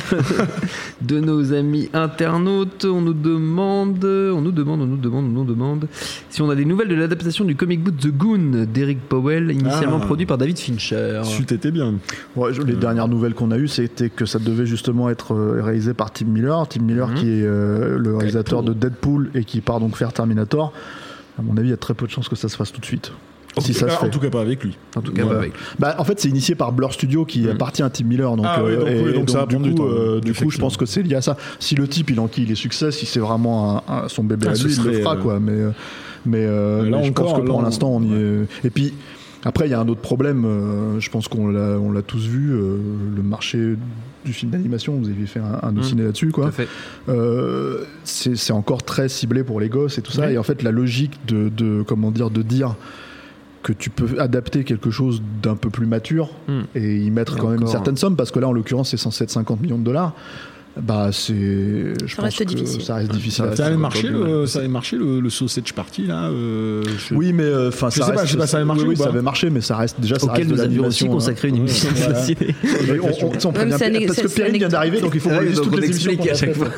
de 1.01 1.21
nos 1.21 1.53
amis 1.53 1.89
internautes. 1.93 2.85
On 2.85 3.01
nous 3.01 3.15
demande, 3.15 4.05
on 4.05 4.41
nous 4.41 4.53
demande, 4.53 4.81
on 4.83 4.87
nous 4.87 4.97
demande, 4.97 5.25
on 5.27 5.29
nous 5.29 5.45
demande 5.45 5.87
si 6.31 6.43
on 6.43 6.51
a 6.51 6.55
des 6.55 6.65
nouvelles 6.65 6.89
de 6.89 6.95
l'adaptation 6.95 7.45
du 7.45 7.57
comic 7.57 7.83
book 7.83 7.97
The 7.99 8.09
Goon 8.09 8.67
d'Eric 8.73 9.01
Powell, 9.09 9.51
initialement 9.51 9.99
Ah. 10.03 10.07
produit 10.07 10.27
par 10.27 10.39
David 10.39 10.59
Fincher. 10.59 11.21
Chut, 11.25 11.47
t'étais 11.47 11.71
bien. 11.71 11.95
Ouais, 12.37 12.53
je- 12.53 12.63
les 12.63 12.75
dernières 12.75 13.09
nouvelles 13.09 13.35
qu'on 13.35 13.51
a 13.51 13.59
eues, 13.59 13.69
c'était 13.69 14.11
que 14.11 14.27
ça 14.27 14.39
devait 14.39 14.67
justement 14.67 15.11
être 15.11 15.35
euh, 15.35 15.61
réalisé 15.63 15.95
par 15.95 16.13
Tim 16.13 16.27
Miller. 16.27 16.67
Tim 16.69 16.83
Miller 16.83 17.09
Mhm. 17.09 17.15
qui 17.15 17.27
est 17.29 17.45
euh, 17.45 17.99
le 17.99 18.17
réalisateur 18.17 18.63
de 18.63 18.73
Deadpool 18.73 19.31
et 19.35 19.45
qui 19.45 19.61
part 19.61 19.81
donc 19.81 19.97
faire 19.97 20.13
Terminator. 20.13 20.73
À 21.39 21.43
mon 21.43 21.57
avis, 21.57 21.69
il 21.69 21.71
y 21.71 21.75
a 21.75 21.79
très 21.79 21.95
peu 21.95 22.07
de 22.07 22.11
chances 22.11 22.29
que 22.29 22.37
ça 22.37 22.49
se 22.49 22.57
fasse 22.57 22.73
tout 22.73 22.81
de 22.81 22.87
suite. 22.87 23.13
Si 23.59 23.75
ça 23.75 23.89
se 23.89 23.97
fait. 23.97 24.07
en 24.07 24.09
tout 24.09 24.19
cas, 24.19 24.31
pas 24.31 24.41
avec 24.41 24.63
lui. 24.65 24.77
En 24.97 25.01
tout 25.03 25.13
cas, 25.13 25.23
Voilà. 25.25 25.39
bah, 25.39 25.43
avec. 25.45 25.53
Bah, 25.79 25.95
en 25.99 26.05
fait, 26.05 26.19
c'est 26.21 26.29
initié 26.29 26.55
par 26.55 26.73
Blur 26.73 26.93
Studio 26.93 27.25
qui 27.25 27.49
appartient 27.49 27.83
à 27.83 27.91
Tim 27.91 28.05
Miller. 28.05 28.35
Donc, 28.37 28.47
Ah 28.49 28.61
euh, 28.63 28.79
donc 28.81 28.89
et- 28.89 29.03
oui, 29.03 29.11
et 29.11 29.13
donc 29.13 29.31
ça 29.31 29.45
du 29.47 29.57
coup, 29.59 29.71
temps, 29.71 29.85
euh, 29.87 30.21
du 30.21 30.33
coup, 30.33 30.51
je 30.51 30.59
pense 30.59 30.77
que 30.77 30.87
c'est 30.87 31.03
lié 31.03 31.17
à 31.17 31.21
ça. 31.23 31.37
Si 31.59 31.75
le 31.75 31.87
type 31.87 32.11
il 32.11 32.19
enquille 32.21 32.47
les 32.47 32.55
succès, 32.55 32.91
si 32.93 33.05
c'est 33.07 33.21
vraiment 33.21 33.83
un- 33.89 34.05
un- 34.05 34.09
son 34.09 34.25
bébé 34.25 34.47
Ah, 34.49 34.53
à 34.53 34.55
lui, 34.55 34.73
il 34.75 34.83
le 34.85 34.93
fera 35.01 35.17
euh, 35.17 35.21
quoi. 35.21 35.39
Mais, 35.41 35.53
euh, 35.53 35.71
Mais, 36.25 36.39
euh, 36.47 36.89
Là 36.89 36.99
mais 36.99 37.05
je 37.05 37.11
encore, 37.11 37.33
pense 37.33 37.41
que 37.41 37.47
pour 37.47 37.61
l'instant, 37.63 37.91
on 37.91 38.03
y 38.03 38.13
est. 38.15 38.67
Et 38.67 38.71
puis. 38.71 38.95
Après, 39.45 39.67
il 39.67 39.73
y 39.73 39.75
a 39.75 39.81
un 39.81 39.89
autre 39.89 40.01
problème, 40.01 40.45
euh, 40.45 41.01
je 41.01 41.11
pense 41.11 41.27
qu'on 41.27 41.49
l'a, 41.49 41.77
on 41.77 41.91
l'a 41.91 42.03
tous 42.03 42.25
vu, 42.29 42.53
euh, 42.53 42.77
le 43.17 43.23
marché 43.25 43.75
du 44.25 44.33
film 44.33 44.53
d'animation, 44.53 44.95
vous 44.95 45.09
avez 45.09 45.27
fait 45.27 45.41
un, 45.41 45.67
un 45.67 45.73
dossier 45.73 45.97
là-dessus, 46.01 46.29
quoi. 46.31 46.53
Euh, 47.09 47.85
c'est 48.05 48.53
encore 48.53 48.85
très 48.85 49.09
ciblé 49.09 49.43
pour 49.43 49.59
les 49.59 49.69
gosses 49.69 49.99
et 49.99 50.03
tout 50.03 50.13
ça. 50.13 50.31
Et 50.31 50.39
en 50.39 50.45
fait, 50.45 50.63
la 50.63 50.71
logique 50.71 51.19
de, 51.27 51.49
de 51.49 51.83
comment 51.83 52.13
dire 52.13 52.31
de 52.31 52.43
dire 52.43 52.77
que 53.63 53.73
tu 53.73 53.91
peux 53.91 54.21
adapter 54.21 54.65
quelque 54.65 54.91
chose 54.91 55.23
d'un 55.43 55.55
peu 55.57 55.71
plus 55.71 55.87
mature 55.87 56.31
Hmm. 56.49 56.63
et 56.75 56.97
y 56.97 57.11
mettre 57.11 57.37
Et 57.37 57.41
quand 57.41 57.49
même 57.49 57.61
une 57.61 57.67
certaine 57.69 57.97
somme, 57.97 58.17
parce 58.17 58.31
que 58.31 58.39
là, 58.41 58.49
en 58.49 58.53
l'occurrence, 58.53 58.91
c'est 58.91 58.97
censé 58.97 59.25
être 59.25 59.31
50 59.31 59.61
millions 59.61 59.79
de 59.79 59.85
dollars. 59.85 60.15
Bah, 60.81 61.11
c'est. 61.13 61.35
Je 61.35 62.17
pense 62.17 62.25
reste 62.25 62.39
que 62.39 62.45
difficile. 62.45 62.81
Ça 62.83 62.95
reste 62.95 63.13
difficile. 63.13 63.45
Ça 63.55 63.67
avait 63.67 63.73
faire. 63.73 63.79
marché, 63.79 64.09
le, 64.09 64.47
ça 64.47 64.61
avait 64.61 64.69
marché 64.69 64.97
le, 64.97 65.21
le 65.21 65.31
Sausage 65.31 65.73
Party 65.75 66.07
là. 66.07 66.25
euh, 66.31 66.83
je- 66.97 67.15
Oui, 67.15 67.33
mais 67.35 67.43
euh, 67.43 67.69
enfin, 67.69 67.91
ça 67.91 68.07
sais 68.07 68.13
pas, 68.13 68.21
reste. 68.21 68.27
je 68.29 68.33
sais 68.33 68.39
pas, 68.39 68.47
ça 68.47 68.57
avait 68.57 68.67
marché 68.67 68.83
oui, 68.83 68.89
ou 68.89 68.91
oui, 68.93 68.97
ça 68.97 69.09
avait 69.09 69.21
marché, 69.23 69.51
mais 69.51 69.61
ça 69.61 69.77
reste 69.77 70.01
déjà. 70.01 70.19
Ça 70.19 70.27
Auquel 70.27 70.47
reste 70.47 70.51
nous 70.51 70.61
avions 70.61 70.87
aussi 70.87 71.05
hein. 71.05 71.09
consacré 71.09 71.49
une 71.49 71.57
émission 71.57 71.89
parce 74.07 74.21
que 74.23 74.29
c'est 74.29 74.51
vient 74.51 74.69
d'arriver, 74.69 75.01
donc 75.01 75.13
il 75.15 75.21
faut 75.21 75.29
qu'on 75.29 75.43
donc 75.43 75.55
toutes 75.65 75.79
les 75.81 75.87
émissions 75.91 76.13
à 76.23 76.31
a 76.31 76.35
chaque 76.35 76.55
fois. 76.55 76.69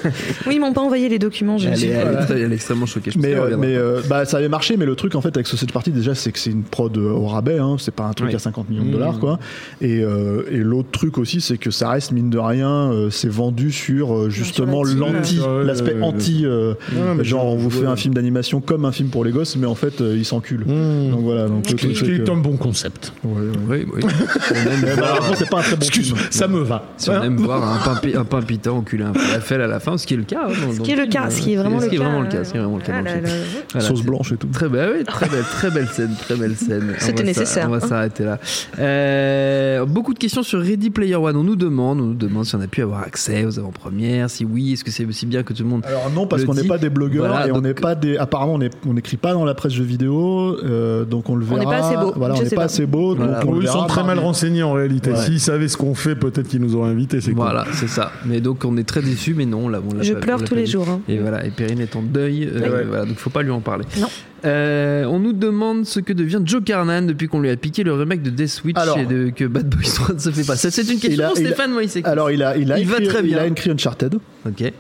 Oui, 0.47 0.55
ils 0.57 0.61
m'ont 0.61 0.73
pas 0.73 0.81
envoyé 0.81 1.09
les 1.09 1.19
documents. 1.19 1.59
Je 1.59 1.69
Elle 1.69 2.53
est, 2.53 2.55
extrêmement 2.55 2.87
choquée. 2.87 3.13
Mais, 3.17 3.35
euh, 3.35 3.57
euh, 3.57 4.03
bah, 4.09 4.25
ça 4.25 4.39
avait 4.39 4.49
marché, 4.49 4.77
mais 4.77 4.87
le 4.87 4.97
truc 4.97 5.15
en 5.15 5.21
fait 5.21 5.37
avec 5.37 5.47
Sausage 5.47 5.73
Party 5.73 5.91
déjà 5.91 6.15
c'est 6.15 6.33
que 6.33 6.39
c'est 6.39 6.51
une 6.51 6.63
prod 6.65 6.97
euh, 6.97 7.11
au 7.11 7.27
rabais, 7.27 7.59
hein, 7.59 7.77
c'est 7.79 7.95
pas 7.95 8.05
un 8.05 8.13
truc 8.13 8.35
à 8.35 8.39
50 8.39 8.71
millions 8.71 8.83
de 8.85 8.89
Mmh. 8.89 8.93
dollars 8.93 9.19
quoi. 9.19 9.39
Et, 9.81 10.01
euh, 10.03 10.43
et 10.51 10.59
l'autre 10.59 10.91
truc 10.91 11.17
aussi 11.19 11.41
c'est 11.41 11.59
que 11.59 11.71
ça 11.71 11.89
reste 11.91 12.13
mine 12.13 12.31
de 12.31 12.39
rien, 12.39 12.91
euh, 12.93 13.11
c'est 13.11 13.29
vendu 13.31 13.71
sur 13.73 13.84
euh, 13.93 14.29
justement 14.31 14.83
l'anti, 14.85 15.41
l'aspect 15.65 15.97
anti, 16.01 16.45
euh, 16.47 16.75
genre 17.21 17.47
on 17.47 17.57
vous 17.57 17.71
fait 17.71 17.87
un 17.87 17.97
film 17.97 18.15
d'animation 18.15 18.61
comme 18.61 18.85
un 18.85 18.93
film 18.93 19.09
pour 19.09 19.25
les 19.25 19.31
gosses, 19.33 19.57
mais 19.57 19.67
en 19.67 19.75
fait 19.75 20.01
euh, 20.01 20.15
ils 20.17 20.25
s'enculent. 20.25 20.65
Mmh. 20.67 21.11
Donc 21.11 21.21
voilà, 21.23 21.47
donc 21.49 21.63
qui 21.63 21.95
c'est 21.95 22.29
un 22.31 22.37
bon 22.37 22.57
concept. 22.57 23.13
Oui, 23.25 23.47
oui. 23.69 23.85
Voir- 24.01 24.97
malheureusement 24.97 25.35
c'est 25.37 25.51
pas 25.51 25.59
un 25.59 25.63
très 25.63 25.77
bon 25.77 25.83
Excuse, 25.87 26.07
film. 26.15 26.19
ça 26.31 26.49
me 26.49 26.61
va. 26.61 26.85
Si 26.97 27.11
on 27.11 27.23
aime 27.23 27.37
voir 27.37 27.63
un 27.63 27.79
pain, 27.85 27.97
pi- 28.01 28.17
un 28.17 28.25
pain 28.25 28.43
pitant 28.43 28.79
enculer 28.79 29.05
un 29.05 29.13
falafel 29.15 29.61
à 29.61 29.67
la 29.67 29.81
fin, 29.81 29.99
ce 29.99 30.07
qui 30.07 30.15
est 30.15 30.19
le 30.19 30.25
cas. 30.25 30.45
hein, 30.49 30.53
dans- 30.67 30.73
Ce 30.73 30.81
qui 30.81 30.91
est 30.93 30.97
le 30.97 31.03
film, 31.03 31.13
cas, 31.13 31.23
hein. 31.25 31.31
ce 31.31 31.41
qui 31.41 31.53
est 31.53 31.57
vraiment 31.57 31.81
le 31.81 31.87
cas. 31.89 31.97
vraiment 31.97 32.21
le 32.23 32.29
cas, 32.29 32.45
ce 32.45 32.51
qui 32.53 32.57
est 32.57 32.61
vraiment 32.61 32.77
le 32.79 32.83
cas 32.83 32.93
Ah 33.75 33.81
Sauce 33.81 34.03
blanche 34.03 34.33
et 34.33 34.37
tout. 34.37 34.49
Très 34.49 34.69
belle, 34.69 35.05
très 35.05 35.29
belle, 35.29 35.43
très 35.45 35.71
belle 35.71 35.89
scène, 35.89 36.15
très 36.19 36.37
belle 36.37 36.57
scène. 36.57 36.95
C'était 36.99 37.23
nécessaire, 37.25 37.67
On 37.69 37.73
va 37.73 37.85
hein. 37.85 37.89
s'arrêter 37.89 38.25
là. 38.25 38.39
Euh, 38.79 39.85
beaucoup 39.87 40.15
de 40.15 40.19
questions 40.19 40.43
sur 40.43 40.61
Ready 40.61 40.91
Player 40.91 41.17
One. 41.17 41.37
On 41.37 41.45
nous 41.45 41.57
demande, 41.57 42.01
on 42.01 42.05
nous 42.07 42.15
demande 42.15 42.45
si 42.45 42.55
on 42.55 42.61
a 42.61 42.67
pu 42.67 42.83
avoir 42.83 43.01
accès 43.03 43.45
aux 43.45 43.59
avant-premières. 43.75 44.31
Si 44.31 44.45
oui, 44.45 44.73
est-ce 44.73 44.85
que 44.85 44.91
c'est 44.91 45.05
aussi 45.05 45.27
bien 45.27 45.43
que 45.43 45.53
tout 45.53 45.63
le 45.63 45.69
monde 45.69 45.83
Alors 45.87 46.11
non, 46.11 46.27
parce 46.27 46.45
qu'on 46.45 46.55
n'est 46.55 46.65
pas 46.65 46.79
des 46.79 46.91
blogueurs 46.91 47.29
Voilà, 47.29 47.49
et 47.49 47.53
on 47.53 47.61
n'est 47.61 47.75
pas 47.75 47.95
des. 47.95 48.17
Apparemment, 48.17 48.55
on 48.55 48.61
est- 48.61 48.75
on 48.87 48.95
n'écrit 48.95 49.17
pas 49.17 49.33
dans 49.33 49.45
la 49.45 49.55
presse 49.55 49.73
jeux 49.73 49.85
vidéo, 49.85 50.57
euh, 50.65 51.05
donc 51.05 51.29
on 51.29 51.37
le 51.37 51.45
On 51.45 51.49
verra. 51.49 51.61
n'est 51.61 51.65
pas 51.67 51.87
assez 51.87 51.97
beau, 51.97 52.13
Voilà, 52.17 52.35
on 52.35 52.43
n'est 52.43 52.49
pas, 52.51 52.57
pas. 52.57 52.63
assez 52.65 52.87
beau, 52.87 53.15
donc 53.15 53.29
on 53.47 53.61
Ils 53.61 53.69
sont 53.69 53.87
très 53.87 54.05
mal 54.05 54.19
renseignés 54.19 54.63
en 54.63 54.73
réalité. 54.73 55.11
Ouais. 55.11 55.17
S'ils 55.17 55.41
savaient 55.41 55.69
ce 55.69 55.77
qu'on 55.77 55.95
fait, 55.95 56.15
peut-être 56.17 56.49
qu'ils 56.49 56.61
nous 56.61 56.75
auraient 56.77 56.91
invités. 56.91 57.21
C'est 57.21 57.33
cool. 57.33 57.43
Voilà, 57.43 57.65
c'est 57.73 57.89
ça. 57.89 58.13
Mais 58.25 58.41
donc 58.41 58.65
on 58.65 58.77
est 58.77 58.85
très 58.85 59.03
déçus, 59.03 59.35
mais 59.35 59.47
non, 59.47 59.69
là, 59.69 59.81
on 59.89 59.95
l'a 59.95 60.03
Je 60.03 60.13
pas- 60.13 60.19
on 60.19 60.23
pleure 60.23 60.39
l'a 60.39 60.47
tous 60.47 60.55
les 60.55 60.67
jours. 60.67 60.89
hein. 60.89 61.01
Et 61.09 61.19
voilà, 61.19 61.45
et 61.45 61.51
Perrine 61.51 61.81
est 61.81 61.97
en 61.97 62.03
deuil, 62.03 62.45
euh, 62.53 62.61
Ouais. 62.61 62.85
voilà, 62.85 63.05
donc 63.07 63.17
faut 63.17 63.31
pas 63.31 63.43
lui 63.43 63.51
en 63.51 63.61
parler. 63.61 63.85
Non. 64.01 64.09
Euh, 64.45 65.05
on 65.07 65.19
nous 65.21 65.33
demande 65.33 65.87
ce 65.87 66.01
que 66.01 66.13
devient 66.13 66.41
Joe 66.45 66.63
Carnan 66.65 67.03
depuis 67.07 67.29
qu'on 67.29 67.41
lui 67.41 67.51
a 67.51 67.57
piqué 67.57 67.83
le 67.83 67.95
remake 67.95 68.23
de 68.23 68.31
Death 68.31 68.49
Switch 68.49 68.77
Alors. 68.77 68.99
et 68.99 69.07
de, 69.07 69.31
que 69.31 69.45
Bad 69.45 69.69
Boys 69.69 69.83
3 69.95 70.15
ne 70.15 70.19
se 70.21 70.31
fait 70.31 70.45
pas. 70.45 70.57
Ça, 70.57 70.71
c'est 70.71 70.83
une 70.93 70.99
question 70.99 71.25
a- 71.25 71.29
pour 71.29 71.39
il 71.39 71.47
a- 71.47 71.49
Stéphane 71.49 71.73
Moïse. 71.73 71.99
Alors, 72.05 72.31
il 72.31 72.43
a, 72.43 72.57
il 72.57 72.71
a 72.73 72.79
Il 72.79 72.87
va 72.87 72.97
écrit, 72.99 73.09
très 73.09 73.23
bien. 73.23 73.39
Il 73.39 73.41
a 73.41 73.47
écrit 73.47 73.71
Uncharted. 73.71 74.17
Ok. 74.47 74.73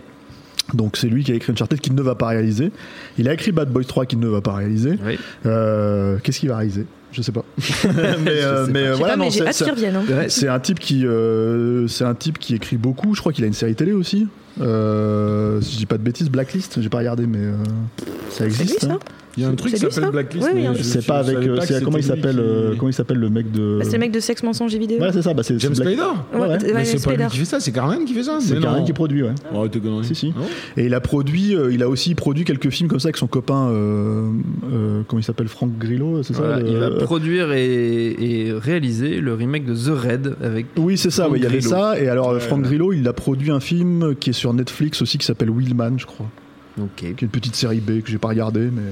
Donc 0.72 0.96
c'est 0.96 1.08
lui 1.08 1.22
qui 1.24 1.32
a 1.32 1.34
écrit 1.34 1.52
Uncharted 1.52 1.78
qu'il 1.80 1.94
ne 1.94 2.02
va 2.02 2.14
pas 2.14 2.28
réaliser. 2.28 2.72
Il 3.18 3.28
a 3.28 3.34
écrit 3.34 3.52
Bad 3.52 3.70
Boys 3.70 3.84
3 3.84 4.06
qu'il 4.06 4.18
ne 4.18 4.28
va 4.28 4.40
pas 4.40 4.54
réaliser. 4.54 4.98
Oui. 5.04 5.18
Euh, 5.46 6.18
Qu'est-ce 6.22 6.40
qu'il 6.40 6.48
va 6.48 6.56
réaliser? 6.56 6.86
Je 7.12 7.22
sais 7.22 7.32
pas. 7.32 7.44
mais 7.84 8.00
euh, 8.42 8.66
sais 8.66 8.72
mais, 8.72 8.82
pas. 8.82 8.88
euh, 8.88 8.94
voilà, 8.96 9.30
c'est- 9.30 9.64
hein. 9.86 10.24
C'est 10.28 10.48
un 10.48 10.58
type 10.60 10.78
qui, 10.80 11.06
euh, 11.06 11.86
c'est 11.86 12.04
un 12.04 12.14
type 12.14 12.38
qui 12.38 12.54
écrit 12.54 12.76
beaucoup. 12.76 13.14
Je 13.14 13.20
crois 13.20 13.32
qu'il 13.32 13.44
a 13.44 13.46
une 13.46 13.52
série 13.52 13.74
télé 13.74 13.92
aussi. 13.92 14.26
Euh, 14.60 15.60
si 15.60 15.72
je 15.74 15.78
dis 15.78 15.86
pas 15.86 15.98
de 15.98 16.02
bêtises, 16.02 16.30
Blacklist. 16.30 16.80
J'ai 16.80 16.88
pas 16.88 16.98
regardé, 16.98 17.26
mais 17.26 17.38
euh, 17.38 17.52
ça 18.30 18.44
lui, 18.44 18.52
existe. 18.52 18.80
ça 18.82 18.92
hein. 18.92 18.98
Il 19.36 19.42
y 19.42 19.46
a 19.46 19.48
un 19.48 19.54
truc 19.54 19.72
qui 19.72 19.78
C'est 19.78 19.86
lui, 19.86 19.92
s'appelle 19.92 20.04
ça 20.06 20.10
Blacklist. 20.12 20.48
Oui, 20.54 20.60
oui, 20.68 20.78
C'est 20.84 21.06
pas 21.06 21.18
avec. 21.18 21.36
euh, 21.36 21.58
c'est- 21.62 21.82
comment 21.82 21.98
il 21.98 22.04
s'appelle 22.04 22.36
qui- 22.36 22.40
euh, 22.40 22.74
Comment 22.78 22.90
il 22.90 22.94
s'appelle 22.94 23.18
le 23.18 23.28
mec 23.30 23.50
de. 23.50 23.78
Bah, 23.78 23.84
C'est 23.84 23.92
le 23.94 23.98
mec 23.98 24.12
de 24.12 24.20
Sex 24.20 24.42
Mensonge 24.42 24.74
Vidéo. 24.74 25.00
Ouais, 25.00 25.10
c'est 25.12 25.22
ça. 25.22 25.34
Bah, 25.34 25.42
c'est 25.42 25.58
James 25.58 25.72
Black- 25.74 25.86
Ouais, 25.88 26.40
ouais. 26.40 26.58
Mais 26.74 26.84
c'est 26.84 27.02
pas 27.04 27.16
lui 27.16 27.26
qui 27.28 27.38
fait 27.38 27.44
ça, 27.44 27.60
c'est 27.60 27.72
Carmen 27.72 28.04
qui 28.04 28.14
fait 28.14 28.22
ça. 28.22 28.38
C'est 28.40 28.58
non. 28.58 28.84
qui 28.84 28.92
produit, 28.92 29.22
ouais. 29.22 29.32
Oh, 29.54 29.66
t'es 29.68 29.80
connerie. 29.80 30.04
Si, 30.04 30.14
si. 30.14 30.26
Non 30.28 30.46
Et 30.76 30.86
il 30.86 30.94
a 30.94 31.00
produit, 31.00 31.54
euh, 31.56 31.72
il 31.72 31.82
a 31.82 31.88
aussi 31.88 32.14
produit 32.14 32.44
quelques 32.44 32.70
films 32.70 32.88
comme 32.88 33.00
ça 33.00 33.08
avec 33.08 33.16
son 33.16 33.26
copain, 33.26 33.68
euh, 33.70 34.28
euh, 34.72 35.02
comment 35.08 35.20
il 35.20 35.24
s'appelle, 35.24 35.48
Franck 35.48 35.78
Grillo, 35.78 36.22
c'est 36.22 36.34
ça 36.34 36.58
il 36.64 36.76
va 36.76 36.90
produire 36.90 37.52
et, 37.52 38.14
et 38.46 38.52
réaliser 38.52 39.20
le 39.20 39.34
remake 39.34 39.64
de 39.64 39.74
The 39.74 39.90
Raid 39.96 40.36
avec. 40.42 40.66
Oui, 40.76 40.96
c'est 40.96 41.10
ça, 41.10 41.28
il 41.34 41.42
y 41.42 41.46
avait 41.46 41.60
ça. 41.60 41.98
Et 42.00 42.08
alors, 42.08 42.40
Franck. 42.40 42.62
Grillo, 42.62 42.92
il 42.92 43.06
a 43.08 43.12
produit 43.12 43.50
un 43.50 43.60
film 43.60 44.14
qui 44.18 44.30
est 44.30 44.34
sur 44.34 44.52
Netflix 44.54 45.02
aussi 45.02 45.18
qui 45.18 45.26
s'appelle 45.26 45.50
Wheelman, 45.50 45.98
je 45.98 46.06
crois. 46.06 46.26
Ok. 46.80 46.88
Qui 46.96 47.06
est 47.06 47.22
une 47.22 47.28
petite 47.28 47.54
série 47.54 47.80
B 47.80 48.00
que 48.02 48.10
j'ai 48.10 48.18
pas 48.18 48.28
regardé, 48.28 48.68
mais 48.72 48.82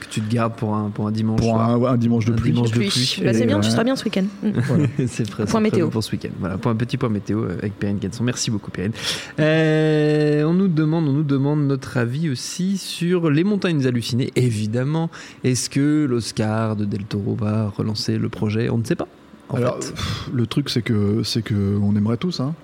Que 0.00 0.06
tu 0.08 0.20
te 0.20 0.32
gardes 0.32 0.54
pour 0.54 0.74
un, 0.76 0.90
pour 0.90 1.06
un 1.08 1.12
dimanche. 1.12 1.40
pour 1.40 1.60
un, 1.60 1.76
ouais, 1.76 1.88
un 1.90 1.96
dimanche 1.96 2.24
de 2.24 2.32
Un 2.32 2.36
pluie. 2.36 2.52
dimanche 2.52 2.70
de 2.70 2.76
Pluie. 2.78 2.88
pluie. 2.88 3.20
Bah, 3.24 3.34
c'est 3.34 3.46
bien, 3.46 3.58
tu 3.60 3.70
seras 3.70 3.82
bien 3.84 3.96
ce 3.96 4.04
week-end. 4.04 4.24
Mm. 4.42 5.06
c'est 5.08 5.28
très, 5.28 5.44
Point 5.46 5.60
météo. 5.60 5.88
pour 5.88 6.04
ce 6.04 6.12
week-end. 6.12 6.30
Voilà, 6.38 6.56
pour 6.58 6.70
un 6.70 6.76
petit 6.76 6.96
point 6.96 7.08
météo 7.08 7.44
avec 7.44 7.78
Perrine 7.78 7.98
Kenson. 7.98 8.22
Merci 8.24 8.50
beaucoup, 8.50 8.70
Perrine. 8.70 8.92
Euh, 9.40 10.44
on 10.44 10.54
nous 10.54 10.68
demande, 10.68 11.08
on 11.08 11.12
nous 11.12 11.22
demande 11.24 11.66
notre 11.66 11.96
avis 11.96 12.28
aussi 12.30 12.76
sur 12.78 13.30
les 13.30 13.44
montagnes 13.44 13.84
hallucinées. 13.86 14.30
Évidemment, 14.36 15.10
est-ce 15.44 15.68
que 15.70 16.06
l'Oscar 16.08 16.76
de 16.76 16.84
Del 16.84 17.04
Toro 17.04 17.34
va 17.34 17.68
relancer 17.76 18.18
le 18.18 18.28
projet? 18.28 18.68
On 18.70 18.78
ne 18.78 18.84
sait 18.84 18.94
pas. 18.96 19.08
En 19.48 19.56
Alors, 19.56 19.82
fait. 19.82 19.92
le 20.32 20.46
truc, 20.46 20.70
c'est 20.70 20.80
que 20.82 21.22
c'est 21.24 21.42
que 21.42 21.78
on 21.82 21.94
aimerait 21.94 22.16
tous. 22.16 22.40
Hein. 22.40 22.54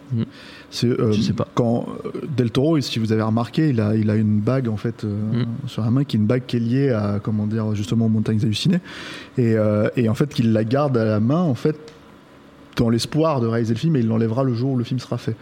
C'est 0.70 0.86
euh, 0.88 1.12
Je 1.12 1.20
sais 1.20 1.32
pas. 1.34 1.46
quand 1.54 1.86
euh, 2.06 2.10
Del 2.36 2.50
Toro, 2.50 2.80
si 2.80 2.98
vous 2.98 3.12
avez 3.12 3.20
remarqué, 3.22 3.68
il 3.70 3.80
a 3.80 3.94
il 3.94 4.08
a 4.10 4.14
une 4.16 4.40
bague 4.40 4.68
en 4.68 4.76
fait 4.78 5.04
euh, 5.04 5.08
Mhm. 5.32 5.46
sur 5.66 5.82
la 5.82 5.90
main 5.90 6.04
qui 6.04 6.16
est 6.16 6.20
une 6.20 6.26
bague 6.26 6.44
qui 6.46 6.56
est 6.56 6.60
liée 6.60 6.90
à 6.90 7.20
comment 7.22 7.46
dire 7.46 7.74
justement 7.74 8.06
aux 8.06 8.10
montagnes 8.10 8.40
hallucinées 8.42 8.80
et 9.36 9.54
euh, 9.56 9.88
et 9.96 10.08
en 10.08 10.14
fait 10.14 10.32
qu'il 10.32 10.52
la 10.52 10.64
garde 10.64 10.96
à 10.96 11.04
la 11.04 11.20
main 11.20 11.42
en 11.42 11.54
fait 11.54 11.76
dans 12.76 12.88
l'espoir 12.90 13.40
de 13.40 13.46
réaliser 13.48 13.74
le 13.74 13.78
film 13.80 13.96
et 13.96 14.00
il 14.00 14.06
l'enlèvera 14.06 14.44
le 14.44 14.54
jour 14.54 14.72
où 14.72 14.76
le 14.76 14.84
film 14.84 15.00
sera 15.00 15.18
fait. 15.18 15.34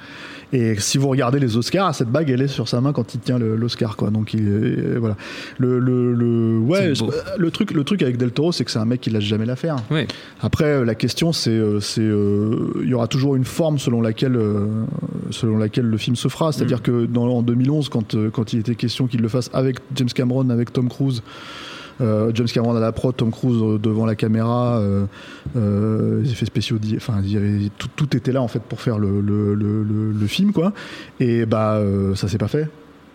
Et 0.52 0.76
si 0.78 0.96
vous 0.96 1.08
regardez 1.08 1.40
les 1.40 1.56
Oscars, 1.56 1.94
cette 1.94 2.08
bague 2.08 2.30
elle 2.30 2.40
est 2.42 2.46
sur 2.48 2.68
sa 2.68 2.80
main 2.80 2.92
quand 2.92 3.14
il 3.14 3.20
tient 3.20 3.38
l'Oscar 3.38 3.96
quoi. 3.96 4.10
Donc 4.10 4.32
il, 4.32 4.46
est- 4.48 4.96
voilà. 4.98 5.16
Le 5.58 5.78
le, 5.80 6.12
le 6.14 6.58
ouais 6.58 6.92
le 7.38 7.50
truc 7.50 7.72
le 7.72 7.82
truc 7.84 8.02
avec 8.02 8.16
Del 8.16 8.30
Toro 8.30 8.52
c'est 8.52 8.64
que 8.64 8.70
c'est 8.70 8.78
un 8.78 8.84
mec 8.84 9.00
qui 9.00 9.10
lâche 9.10 9.24
jamais 9.24 9.44
l'affaire. 9.46 9.76
Oui. 9.90 10.06
Après, 10.40 10.64
euh, 10.66 10.84
la 10.84 10.94
question, 10.94 11.32
c'est, 11.32 11.50
euh, 11.50 11.80
c'est, 11.80 12.00
euh, 12.00 12.72
il 12.82 12.88
y 12.88 12.94
aura 12.94 13.08
toujours 13.08 13.34
une 13.36 13.44
forme 13.44 13.78
selon 13.78 14.00
laquelle, 14.00 14.36
euh, 14.36 14.66
selon 15.30 15.58
laquelle 15.58 15.86
le 15.86 15.96
film 15.96 16.14
se 16.14 16.28
fera. 16.28 16.52
C'est-à-dire 16.52 16.82
que 16.82 17.06
dans, 17.06 17.26
en 17.26 17.42
2011, 17.42 17.88
quand, 17.88 18.14
euh, 18.14 18.30
quand 18.30 18.52
il 18.52 18.60
était 18.60 18.74
question 18.76 19.06
qu'il 19.06 19.20
le 19.22 19.28
fasse 19.28 19.50
avec 19.52 19.76
James 19.96 20.08
Cameron, 20.14 20.48
avec 20.50 20.72
Tom 20.72 20.88
Cruise, 20.88 21.22
euh, 21.22 21.30
James 22.00 22.46
Cameron 22.46 22.76
à 22.76 22.80
la 22.80 22.92
prod, 22.92 23.16
Tom 23.16 23.30
Cruise 23.30 23.60
euh, 23.62 23.78
devant 23.78 24.04
la 24.06 24.14
caméra, 24.14 24.78
euh, 24.78 25.06
euh, 25.56 26.22
les 26.22 26.30
effets 26.30 26.46
spéciaux, 26.46 26.78
enfin, 26.96 27.20
il 27.24 27.32
y 27.32 27.36
avait, 27.36 27.70
tout, 27.78 27.88
tout 27.96 28.16
était 28.16 28.32
là 28.32 28.42
en 28.42 28.48
fait 28.48 28.60
pour 28.62 28.80
faire 28.80 28.98
le, 28.98 29.20
le, 29.20 29.54
le, 29.54 29.82
le- 29.82 30.12
le 30.12 30.26
film, 30.26 30.52
quoi. 30.52 30.72
Et 31.20 31.46
bah, 31.46 31.74
euh, 31.76 32.14
ça 32.14 32.28
s'est 32.28 32.38
pas 32.38 32.48
fait. 32.48 32.68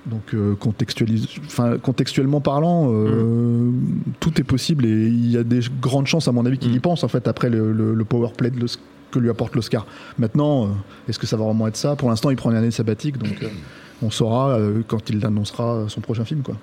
Donc 0.08 0.34
euh, 0.34 0.56
contextualise, 0.56 1.28
enfin 1.46 1.78
contextuellement 1.78 2.42
parlant, 2.42 2.90
euh, 2.92 3.70
tout 4.20 4.42
est 4.42 4.44
possible 4.44 4.86
et 4.88 4.90
il 5.08 5.30
y 5.30 5.38
a 5.38 5.44
des 5.44 5.60
grandes 5.80 6.08
chances 6.08 6.28
à 6.28 6.32
mon 6.32 6.44
avis 6.48 6.58
qu'il 6.58 6.74
y 6.74 6.78
Mm. 6.78 6.82
pense 6.82 7.04
en 7.04 7.08
fait 7.08 7.28
après 7.28 7.52
le, 7.52 7.72
le, 7.72 7.94
le 7.94 8.04
power 8.06 8.30
play 8.36 8.50
de 8.50 8.66
que 9.12 9.20
lui 9.20 9.30
apporte 9.30 9.56
l'Oscar. 9.56 9.86
Maintenant, 10.18 10.64
euh, 10.64 10.68
est-ce 11.08 11.20
que 11.20 11.28
ça 11.28 11.38
va 11.38 11.44
vraiment 11.46 11.68
être 11.68 11.76
ça? 11.76 11.96
Pour 11.96 12.10
l'instant, 12.10 12.32
il 12.32 12.36
prend 12.38 12.50
une 12.50 12.58
année 12.58 12.72
sabbatique, 12.72 13.18
donc 13.20 13.44
euh, 13.44 13.48
on 14.02 14.10
saura 14.10 14.52
euh, 14.58 14.82
quand 14.88 15.08
il 15.12 15.24
annoncera 15.24 15.84
son 15.88 16.02
prochain 16.02 16.26
film, 16.26 16.42
quoi. 16.42 16.56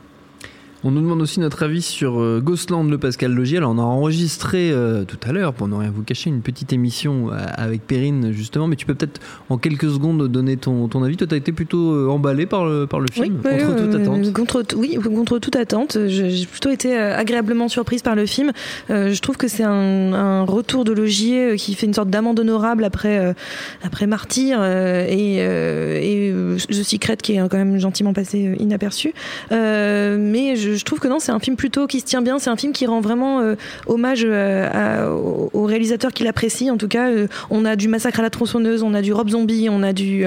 On 0.85 0.93
nous 0.93 1.01
demande 1.01 1.21
aussi 1.21 1.41
notre 1.41 1.65
avis 1.65 1.83
sur 1.83 2.21
euh, 2.21 2.41
Ghostland, 2.41 2.89
le 2.89 2.99
Pascal 2.99 3.33
Logier. 3.33 3.59
Alors, 3.59 3.73
on 3.73 3.79
a 3.79 3.83
enregistré 3.83 4.71
euh, 4.71 5.03
tout 5.05 5.19
à 5.29 5.33
l'heure, 5.33 5.53
pour 5.53 5.67
ne 5.67 5.75
rien 5.75 5.91
vous 5.91 6.05
cacher, 6.05 6.31
une 6.31 6.41
petite 6.41 6.73
émission 6.73 7.33
euh, 7.33 7.37
avec 7.55 7.85
Perrine, 7.85 8.31
justement. 8.31 8.69
Mais 8.69 8.77
tu 8.77 8.87
peux 8.87 8.95
peut-être, 8.95 9.21
en 9.49 9.59
quelques 9.59 9.91
secondes, 9.91 10.29
donner 10.29 10.57
ton, 10.57 10.87
ton 10.87 11.03
avis. 11.03 11.17
Toi, 11.17 11.27
tu 11.27 11.35
as 11.35 11.37
été 11.37 11.51
plutôt 11.51 11.95
euh, 11.95 12.09
emballé 12.09 12.47
par 12.47 12.65
le, 12.65 12.87
par 12.87 13.01
le 13.01 13.09
film, 13.13 13.41
oui, 13.45 13.59
contre 13.59 13.77
toute 13.77 13.95
attente. 13.97 14.33
Contre, 14.33 14.65
oui, 14.77 14.95
contre 15.03 15.39
toute 15.41 15.57
attente. 15.57 15.99
J'ai 16.07 16.47
plutôt 16.47 16.71
été 16.71 16.97
agréablement 16.97 17.69
surprise 17.69 18.03
par 18.03 18.15
le 18.15 18.27
film. 18.27 18.53
Je 18.89 19.21
trouve 19.21 19.37
que 19.37 19.49
c'est 19.49 19.65
un, 19.65 20.13
un 20.13 20.43
retour 20.43 20.85
de 20.85 20.93
Logier 20.93 21.57
qui 21.57 21.75
fait 21.75 21.87
une 21.87 21.95
sorte 21.95 22.11
d'amende 22.11 22.39
honorable 22.39 22.85
après, 22.85 23.35
après 23.83 24.07
Martyr 24.07 24.63
et, 24.65 25.39
et 25.39 26.33
The 26.57 26.83
Secret 26.83 27.17
qui 27.17 27.33
est 27.33 27.39
quand 27.49 27.59
même 27.59 27.79
gentiment 27.79 28.13
passé 28.13 28.55
inaperçu. 28.61 29.13
Mais 29.51 30.57
je, 30.57 30.68
je, 30.69 30.75
je 30.75 30.85
trouve 30.85 30.99
que 31.01 31.09
non, 31.09 31.19
c'est 31.19 31.33
un 31.33 31.39
film 31.41 31.57
plutôt 31.57 31.87
qui 31.87 32.01
se 32.01 32.05
tient 32.05 32.23
bien. 32.23 32.39
C'est 32.39 32.51
un 32.51 32.57
film 32.57 32.73
qui 32.73 32.87
rend 32.87 33.01
vraiment 33.01 33.41
euh, 33.41 33.55
hommage 33.87 34.23
euh, 34.25 34.69
à- 34.73 35.11
au, 35.11 35.51
au 35.53 35.65
réalisateur 35.65 36.13
qui 36.13 36.25
l'apprécie. 36.25 36.71
En 36.71 36.77
tout 36.77 36.89
cas, 36.89 37.09
euh, 37.11 37.27
on 37.51 37.65
a 37.65 37.77
du 37.77 37.89
Massacre 37.89 38.21
à 38.21 38.23
la 38.23 38.31
tronçonneuse, 38.31 38.83
on 38.83 38.95
a 38.95 39.03
du 39.03 39.13
Rob 39.13 39.29
Zombie, 39.31 39.69
on 39.71 39.83
a 39.83 39.93
du, 39.93 40.25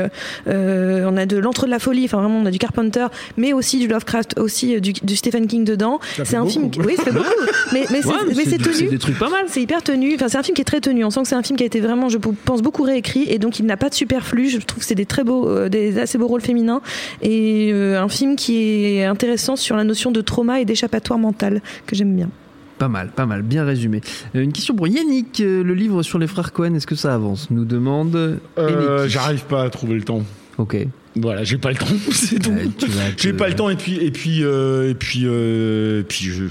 on 0.47 1.17
a 1.17 1.25
de 1.25 1.37
l'Entre 1.37 1.65
de 1.65 1.71
la 1.71 1.79
folie. 1.79 2.05
Enfin, 2.05 2.19
vraiment, 2.19 2.39
on 2.39 2.45
a 2.45 2.51
du 2.51 2.59
Carpenter, 2.59 3.07
mais 3.37 3.53
aussi 3.53 3.79
du 3.79 3.87
Lovecraft, 3.87 4.39
aussi 4.39 4.79
du, 4.81 4.93
du 4.93 5.15
Stephen 5.15 5.47
King 5.47 5.63
dedans. 5.63 5.99
C'est 6.23 6.35
un 6.35 6.45
film, 6.45 6.69
qui- 6.71 6.79
oui, 6.81 6.95
fait 6.97 7.11
beaucoup. 7.11 7.27
Mais, 7.73 7.85
mais 7.89 8.01
c'est 8.01 8.07
Ouais, 8.07 8.15
mais 8.27 8.33
c'est 8.33 8.49
c'est 8.51 8.57
tenu. 8.57 8.87
des 8.89 8.97
trucs 8.99 9.17
pas 9.17 9.29
mal. 9.29 9.45
C'est 9.47 9.61
hyper 9.61 9.81
tenu. 9.81 10.15
Enfin, 10.15 10.27
c'est 10.27 10.37
un 10.37 10.43
film 10.43 10.55
qui 10.55 10.61
est 10.61 10.65
très 10.65 10.81
tenu. 10.81 11.05
On 11.05 11.09
sent 11.09 11.21
que 11.21 11.27
c'est 11.29 11.35
un 11.35 11.43
film 11.43 11.57
qui 11.57 11.63
a 11.63 11.65
été 11.65 11.79
vraiment, 11.79 12.09
je 12.09 12.17
pense, 12.17 12.61
beaucoup 12.61 12.83
réécrit 12.83 13.25
et 13.29 13.39
donc 13.39 13.59
il 13.59 13.65
n'a 13.65 13.77
pas 13.77 13.87
de 13.89 13.93
superflu. 13.93 14.49
Je 14.49 14.57
trouve 14.57 14.79
que 14.81 14.85
c'est 14.85 14.95
des 14.95 15.05
très 15.05 15.23
beaux, 15.23 15.69
des 15.69 15.97
assez 15.99 16.17
beaux 16.17 16.27
rôles 16.27 16.41
féminins 16.41 16.81
et 17.21 17.71
un 17.71 18.09
film 18.09 18.35
qui 18.35 18.95
est 18.97 19.05
intéressant 19.05 19.55
sur 19.55 19.75
la 19.77 19.83
notion 19.83 20.11
de 20.11 20.21
trauma 20.31 20.61
et 20.61 20.65
d'échappatoire 20.65 21.19
mental 21.19 21.61
que 21.85 21.95
j'aime 21.95 22.15
bien. 22.15 22.29
Pas 22.77 22.87
mal, 22.87 23.11
pas 23.11 23.25
mal, 23.25 23.41
bien 23.41 23.63
résumé. 23.65 24.01
Euh, 24.35 24.41
une 24.41 24.53
question 24.53 24.73
pour 24.75 24.87
Yannick. 24.87 25.39
euh, 25.41 25.61
le 25.63 25.73
livre 25.73 26.01
sur 26.03 26.17
les 26.19 26.25
frères 26.27 26.51
Cohen, 26.53 26.73
est-ce 26.73 26.87
que 26.87 26.95
ça 26.95 27.13
avance? 27.13 27.49
Nous 27.51 27.65
demande. 27.65 28.15
Euh, 28.15 28.37
Yannick. 28.57 29.11
J'arrive 29.11 29.43
pas 29.45 29.63
à 29.63 29.69
trouver 29.69 29.95
le 29.95 30.03
temps. 30.03 30.23
Ok. 30.57 30.77
Voilà, 31.17 31.43
j'ai 31.43 31.57
pas 31.57 31.71
le 31.71 31.75
temps, 31.75 31.85
c'est 32.11 32.39
tout. 32.39 32.51
Euh, 32.51 32.65
tu 32.77 32.85
vas 32.87 33.11
te- 33.11 33.21
J'ai 33.21 33.33
pas 33.33 33.49
le 33.49 33.55
temps 33.55 33.69
et 33.69 33.75
puis 33.75 33.97
et 33.97 34.11
puis 34.11 34.43
euh, 34.43 34.89
et 34.89 34.95
puis 34.95 35.23
euh, 35.25 35.99
et 35.99 36.03
puis 36.03 36.25
je 36.25 36.45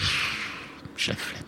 j'ai 0.99 1.13
la 1.13 1.17
flemme. 1.17 1.43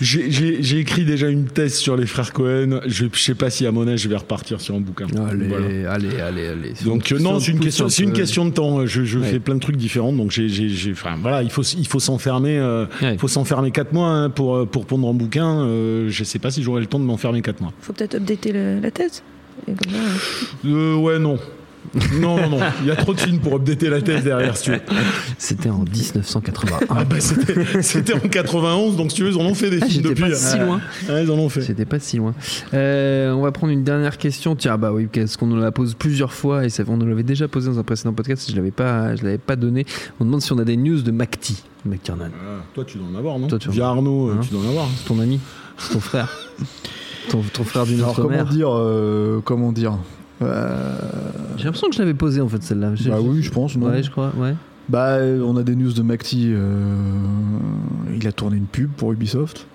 J'ai- 0.00 0.78
écrit 0.80 1.04
déjà 1.04 1.28
une 1.28 1.44
thèse 1.44 1.74
sur 1.74 1.96
les 1.96 2.06
frères 2.06 2.32
Cohen. 2.32 2.80
Je, 2.86 3.06
je 3.12 3.20
sais 3.20 3.34
pas 3.34 3.50
si 3.50 3.66
à 3.66 3.72
mon 3.72 3.86
âge 3.86 4.00
je 4.00 4.08
vais 4.08 4.16
repartir 4.16 4.60
sur 4.60 4.74
un 4.74 4.80
bouquin. 4.80 5.06
Allez, 5.28 5.46
Voilà. 5.46 5.92
allez, 5.92 6.20
allez, 6.20 6.46
allez. 6.46 6.72
Donc 6.84 7.12
euh, 7.12 7.18
non, 7.18 7.38
c'est 7.38 7.52
une 7.52 7.60
question, 7.60 7.88
c'est 7.88 8.02
une 8.04 8.12
question 8.12 8.46
de 8.46 8.50
temps. 8.50 8.86
Je, 8.86 9.04
je 9.04 9.18
Ouais. 9.18 9.26
fais 9.28 9.38
plein 9.40 9.54
de 9.56 9.60
trucs 9.60 9.76
différents, 9.76 10.12
donc 10.12 10.30
j'ai, 10.30 10.48
j'ai, 10.48 10.68
j'ai- 10.70 10.92
enfin 10.92 11.16
voilà, 11.20 11.42
il 11.42 11.50
faut, 11.50 11.62
il 11.62 11.86
faut 11.86 12.00
s'enfermer, 12.00 12.58
euh, 12.58 12.86
Ouais. 13.02 13.16
faut 13.18 13.28
s'enfermer 13.28 13.70
quatre 13.72 13.92
mois 13.92 14.08
hein, 14.08 14.30
pour 14.30 14.56
euh, 14.56 14.64
pour 14.66 14.86
pondre 14.86 15.08
un 15.08 15.14
bouquin. 15.14 15.64
Euh, 15.66 16.08
je 16.08 16.24
sais 16.24 16.38
pas 16.38 16.50
si 16.50 16.62
j'aurai 16.62 16.80
le 16.80 16.86
temps 16.86 16.98
de 17.00 17.04
m'enfermer 17.04 17.42
quatre 17.42 17.60
mois. 17.60 17.72
Faut 17.82 17.92
peut-être 17.92 18.14
updater 18.16 18.52
le- 18.52 18.80
la 18.80 18.90
thèse. 18.90 19.22
Et 19.68 19.72
comme 19.72 19.92
ça, 19.92 19.98
euh, 20.66 20.94
Euh, 20.94 20.96
ouais, 20.96 21.18
non. 21.18 21.38
Non, 22.20 22.36
non, 22.36 22.50
non. 22.50 22.58
Il 22.82 22.86
y 22.86 22.90
a 22.90 22.96
trop 22.96 23.14
de 23.14 23.20
films 23.20 23.40
pour 23.40 23.54
updater 23.56 23.88
la 23.88 24.00
thèse 24.00 24.22
derrière, 24.22 24.56
si 24.56 24.64
tu 24.64 24.70
veux. 24.72 24.80
C'était 25.38 25.70
en 25.70 25.80
1981. 25.82 26.78
Ah 26.88 27.04
bah, 27.04 27.16
c'était, 27.18 27.82
c'était 27.82 28.12
en 28.14 28.20
91, 28.20 28.96
donc 28.96 29.10
si 29.10 29.16
tu 29.16 29.24
veux, 29.24 29.30
ils 29.30 29.36
en 29.36 29.40
ont 29.44 29.54
fait 29.54 29.70
des 29.70 29.78
Ah, 29.82 29.86
films 29.86 30.02
j'étais 30.04 30.08
depuis. 30.10 30.30
pas 30.30 30.34
si 30.36 30.58
loin. 30.58 30.80
Ils 31.08 31.30
en 31.30 31.38
ont 31.38 31.48
fait. 31.48 31.62
C'était 31.62 31.84
pas 31.86 31.98
si 31.98 32.18
loin. 32.18 32.34
Euh, 32.74 33.32
on 33.32 33.42
va 33.42 33.50
prendre 33.52 33.72
une 33.72 33.82
dernière 33.82 34.18
question. 34.18 34.54
Tiens, 34.56 34.78
bah 34.78 34.92
oui, 34.92 35.08
qu'est-ce 35.10 35.36
qu'on 35.38 35.46
nous 35.46 35.56
la 35.56 35.72
pose 35.72 35.94
plusieurs 35.94 36.32
fois 36.32 36.64
et 36.64 36.68
ça, 36.68 36.84
on 36.86 36.96
nous 36.96 37.06
l'avait 37.06 37.22
déjà 37.22 37.48
posé 37.48 37.68
dans 37.70 37.78
un 37.78 37.82
précédent 37.82 38.12
podcast. 38.12 38.48
Je 38.50 38.54
l'avais 38.56 38.70
pas, 38.70 39.16
je 39.16 39.24
l'avais 39.24 39.38
pas 39.38 39.56
donné. 39.56 39.84
On 40.20 40.24
demande 40.24 40.42
si 40.42 40.52
on 40.52 40.58
a 40.58 40.64
des 40.64 40.76
news 40.76 41.00
de 41.02 41.10
McTee, 41.10 41.62
McTiernan. 41.84 42.30
Ah, 42.34 42.62
toi, 42.74 42.84
tu 42.84 42.98
dois 42.98 43.06
en 43.12 43.18
avoir, 43.18 43.38
non 43.38 43.48
Toi, 43.48 43.58
tu 43.58 43.68
en 43.68 43.72
Via 43.72 43.86
Arnaud, 43.88 44.28
euh, 44.28 44.34
Hein 44.34 44.40
tu 44.42 44.50
dois 44.50 44.60
en 44.64 44.68
avoir. 44.68 44.86
C'est 44.96 45.06
ton 45.08 45.18
ami, 45.18 45.40
c'est 45.78 45.92
ton 45.94 46.00
frère, 46.00 46.28
ton, 47.30 47.42
ton 47.52 47.64
frère 47.64 47.84
d'une 47.86 47.98
Alors 47.98 48.10
autre 48.10 48.22
comment 48.22 48.44
dire, 48.44 48.68
euh, 48.70 49.40
comment 49.44 49.72
dire? 49.72 49.98
Euh, 50.42 50.94
J'ai 51.56 51.64
l'impression 51.64 51.88
que 51.88 51.94
je 51.94 52.00
l'avais 52.00 52.14
posé 52.14 52.40
en 52.40 52.48
fait 52.48 52.62
celle-là. 52.62 52.92
Bah 53.06 53.18
oui, 53.20 53.42
je 53.42 53.50
pense. 53.50 53.76
non 53.76 53.86
Ouais, 53.88 54.02
je 54.02 54.10
crois. 54.10 54.32
Ouais. 54.36 54.54
Bah, 54.88 55.18
on 55.44 55.56
a 55.56 55.62
des 55.62 55.76
news 55.76 55.92
de 55.92 56.02
McTee. 56.02 56.50
euh, 56.52 56.94
il 58.16 58.26
a 58.26 58.32
tourné 58.32 58.56
une 58.56 58.66
pub 58.66 58.90
pour 58.96 59.12
Ubisoft. 59.12 59.66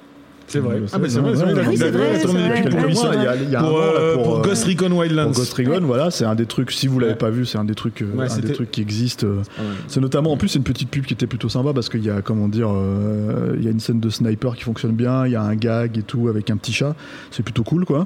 C'est 0.47 0.59
vrai. 0.59 0.77
Je 0.85 0.91
Ah, 0.93 0.99
bah 0.99 1.07
c'est 1.09 1.19
vrai, 1.19 1.31
il 1.33 1.41
a- 1.83 1.91
tourné 2.21 2.47
vrai. 2.49 2.61
pubs 2.63 2.71
pour 2.71 2.85
Ubisoft. 2.85 3.17
Pour, 3.59 3.79
euh, 3.79 4.17
euh, 4.17 4.41
Ghost 4.43 4.65
Recon 4.65 4.91
Wildlands. 4.91 5.23
pour 5.25 5.33
Ghost 5.37 5.53
Recon, 5.53 5.79
voilà, 5.85 6.11
c'est 6.11 6.25
un 6.25 6.35
des 6.35 6.45
trucs. 6.45 6.71
Si 6.71 6.85
vous 6.87 6.99
l'avez 6.99 7.13
Ouais. 7.13 7.17
pas 7.17 7.29
vu, 7.31 7.45
c'est 7.47 7.57
un 7.57 7.63
des 7.65 7.73
trucs, 7.73 8.01
euh, 8.03 8.11
Ouais, 8.15 8.31
un 8.31 8.37
des 8.39 8.53
trucs 8.53 8.69
qui 8.69 8.81
existent. 8.81 9.25
euh, 9.25 9.41
Ah. 9.57 9.61
C'est 9.87 10.01
notamment, 10.01 10.31
en 10.33 10.37
plus, 10.37 10.49
c'est 10.49 10.59
une 10.59 10.63
petite 10.63 10.89
pub 10.89 11.05
qui 11.05 11.13
était 11.13 11.25
plutôt 11.27 11.49
sympa 11.49 11.73
parce 11.73 11.89
qu'il 11.89 12.03
y 12.03 12.09
a, 12.11 12.21
comment 12.21 12.47
dire, 12.47 12.69
euh, 12.71 13.55
il 13.57 13.63
y 13.63 13.67
a 13.67 13.71
une 13.71 13.79
scène 13.79 13.99
de 13.99 14.09
sniper 14.09 14.55
qui 14.55 14.63
fonctionne 14.63 14.91
bien, 14.91 15.25
il 15.25 15.31
y 15.31 15.35
a 15.35 15.41
un 15.41 15.55
gag 15.55 15.97
et 15.97 16.03
tout 16.03 16.27
avec 16.27 16.49
un 16.51 16.57
petit 16.57 16.73
chat. 16.73 16.95
C'est 17.31 17.41
plutôt 17.43 17.63
cool, 17.63 17.85
quoi. 17.85 18.05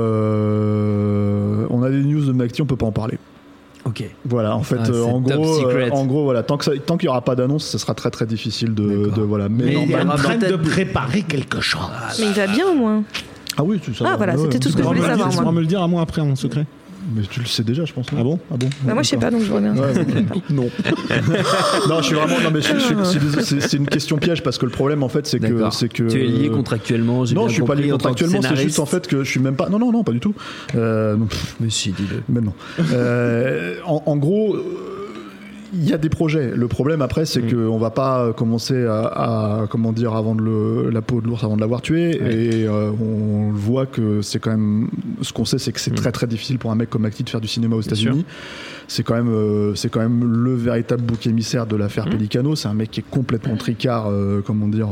Euh, 0.00 1.66
on 1.70 1.82
a 1.82 1.90
des 1.90 2.02
news 2.02 2.24
de 2.24 2.32
McTee, 2.32 2.62
on 2.62 2.66
peut 2.66 2.76
pas 2.76 2.86
en 2.86 2.92
parler. 2.92 3.18
Ok. 3.84 4.04
Voilà, 4.26 4.54
en 4.54 4.62
fait, 4.62 4.76
Ah, 4.78 4.88
euh, 4.90 5.04
en, 5.04 5.20
gros, 5.20 5.66
euh, 5.66 5.88
en 5.90 6.04
gros, 6.04 6.24
voilà, 6.24 6.42
tant 6.42 6.58
que 6.58 6.64
ça- 6.66 6.72
tant 6.84 6.96
qu'il 6.98 7.06
y 7.06 7.08
aura 7.08 7.22
pas 7.22 7.34
d'annonce, 7.34 7.64
ce 7.64 7.78
sera 7.78 7.94
très 7.94 8.10
très 8.10 8.26
difficile 8.26 8.74
de, 8.74 9.10
voilà. 9.22 9.48
Mais, 9.48 9.64
Mais 9.64 9.74
non, 9.74 9.84
il 9.88 9.94
un 9.94 10.08
en 10.08 10.16
train 10.16 10.36
de 10.36 10.56
préparer 10.56 11.22
quelque 11.22 11.60
chose. 11.60 11.80
Mais 12.18 12.26
il 12.26 12.32
va 12.34 12.46
bien 12.46 12.66
au 12.70 12.74
moins. 12.74 13.02
ah 13.56 13.62
oui, 13.64 13.80
tu 13.82 13.94
sais. 13.94 14.04
Ah, 14.06 14.14
voilà, 14.16 14.36
c'était 14.36 14.58
tout 14.58 14.68
ce 14.68 14.76
que 14.76 14.82
je 14.82 14.88
voulais 14.88 15.00
savoir, 15.00 15.30
tu 15.30 15.38
pourras 15.38 15.52
me 15.52 15.60
le 15.60 15.66
dire 15.66 15.82
à 15.82 15.88
moi 15.88 16.02
après 16.02 16.20
en 16.20 16.36
secret. 16.36 16.66
Mais 17.14 17.22
tu 17.22 17.40
le 17.40 17.46
sais 17.46 17.62
déjà, 17.64 17.84
je 17.84 17.92
pense. 17.92 18.06
Ah 18.16 18.22
bon 18.22 18.38
Ah 18.52 18.56
bon 18.56 18.68
Bah, 18.82 18.94
moi, 18.94 19.02
je 19.02 19.08
sais 19.08 19.16
pas, 19.16 19.30
donc 19.30 19.42
je 19.42 19.50
vois 19.50 19.60
bien. 19.60 19.74
Ouais. 19.76 19.92
Non. 20.50 20.68
non, 21.88 22.00
je 22.00 22.06
suis 22.06 22.14
vraiment. 22.14 22.40
Non, 22.40 22.50
mais 22.52 22.60
je- 22.62 22.78
je- 22.78 23.18
je- 23.36 23.40
c'est- 23.42 23.60
c'est 23.60 23.76
une 23.76 23.86
question 23.86 24.16
piège 24.18 24.42
parce 24.42 24.58
que 24.58 24.66
le 24.66 24.72
problème, 24.72 25.02
en 25.02 25.08
fait, 25.08 25.26
c'est 25.26 25.40
que, 25.40 25.70
c'est 25.70 25.88
que. 25.88 26.04
Tu 26.04 26.20
es 26.22 26.26
lié 26.26 26.48
contractuellement. 26.50 27.24
j'ai 27.24 27.34
Non, 27.34 27.42
bien 27.42 27.48
je 27.48 27.54
suis 27.54 27.62
pas 27.62 27.74
lié 27.74 27.90
contractuellement. 27.90 28.40
C'est 28.42 28.56
juste 28.56 28.78
en 28.78 28.86
fait 28.86 29.06
que 29.06 29.24
je 29.24 29.30
suis 29.30 29.40
même 29.40 29.56
pas. 29.56 29.68
Non, 29.68 29.78
non, 29.78 29.92
non, 29.92 30.04
pas 30.04 30.12
du 30.12 30.20
tout. 30.20 30.34
Euh, 30.76 31.16
Mais 31.60 31.70
si, 31.70 31.90
dis-le. 31.90 32.22
mais 32.28 32.40
non. 32.40 32.52
Euh, 32.92 33.76
en, 33.86 34.02
en 34.06 34.16
gros. 34.16 34.56
Euh, 35.72 35.76
Il 35.76 35.88
y 35.88 35.92
a 35.92 35.98
des 35.98 36.08
projets. 36.08 36.52
Le 36.54 36.68
problème 36.68 37.02
après, 37.02 37.24
c'est 37.26 37.40
Mm. 37.42 37.52
qu'on 37.68 37.78
va 37.78 37.90
pas 37.90 38.32
commencer 38.32 38.84
à, 38.86 39.00
à, 39.62 39.66
comment 39.68 39.92
dire 39.92 40.14
avant 40.14 40.34
de 40.34 40.42
le, 40.42 40.90
la 40.90 41.02
peau 41.02 41.20
de 41.20 41.26
l'ours 41.26 41.42
avant 41.44 41.56
de 41.56 41.60
l'avoir 41.60 41.80
tué. 41.82 42.20
Ouais. 42.20 42.34
Et 42.34 42.66
euh, 42.66 42.90
on 43.00 43.50
voit 43.52 43.86
que 43.86 44.22
c'est 44.22 44.38
quand 44.38 44.50
même. 44.50 44.88
Ce 45.22 45.32
qu'on 45.32 45.44
sait, 45.44 45.58
c'est 45.58 45.72
que 45.72 45.80
c'est 45.80 45.90
Mm. 45.92 45.94
très 45.96 46.12
très 46.12 46.26
difficile 46.26 46.58
pour 46.58 46.70
un 46.70 46.74
mec 46.74 46.90
comme 46.90 47.04
Acti 47.04 47.22
de 47.24 47.30
faire 47.30 47.40
du 47.40 47.48
cinéma 47.48 47.76
aux 47.76 47.80
États-Unis. 47.82 48.24
C'est 48.88 49.02
quand 49.04 49.14
même, 49.14 49.28
euh, 49.28 49.74
c'est 49.76 49.88
quand 49.88 50.00
même 50.00 50.24
le 50.24 50.54
véritable 50.54 51.02
bouc 51.02 51.26
émissaire 51.26 51.66
de 51.66 51.76
l'affaire 51.76 52.06
Mm. 52.06 52.10
Pelicano. 52.10 52.56
C'est 52.56 52.68
un 52.68 52.74
mec 52.74 52.90
qui 52.90 53.00
est 53.00 53.08
complètement 53.10 53.56
tricard, 53.56 54.08
euh, 54.10 54.42
comment 54.44 54.68
dire. 54.68 54.88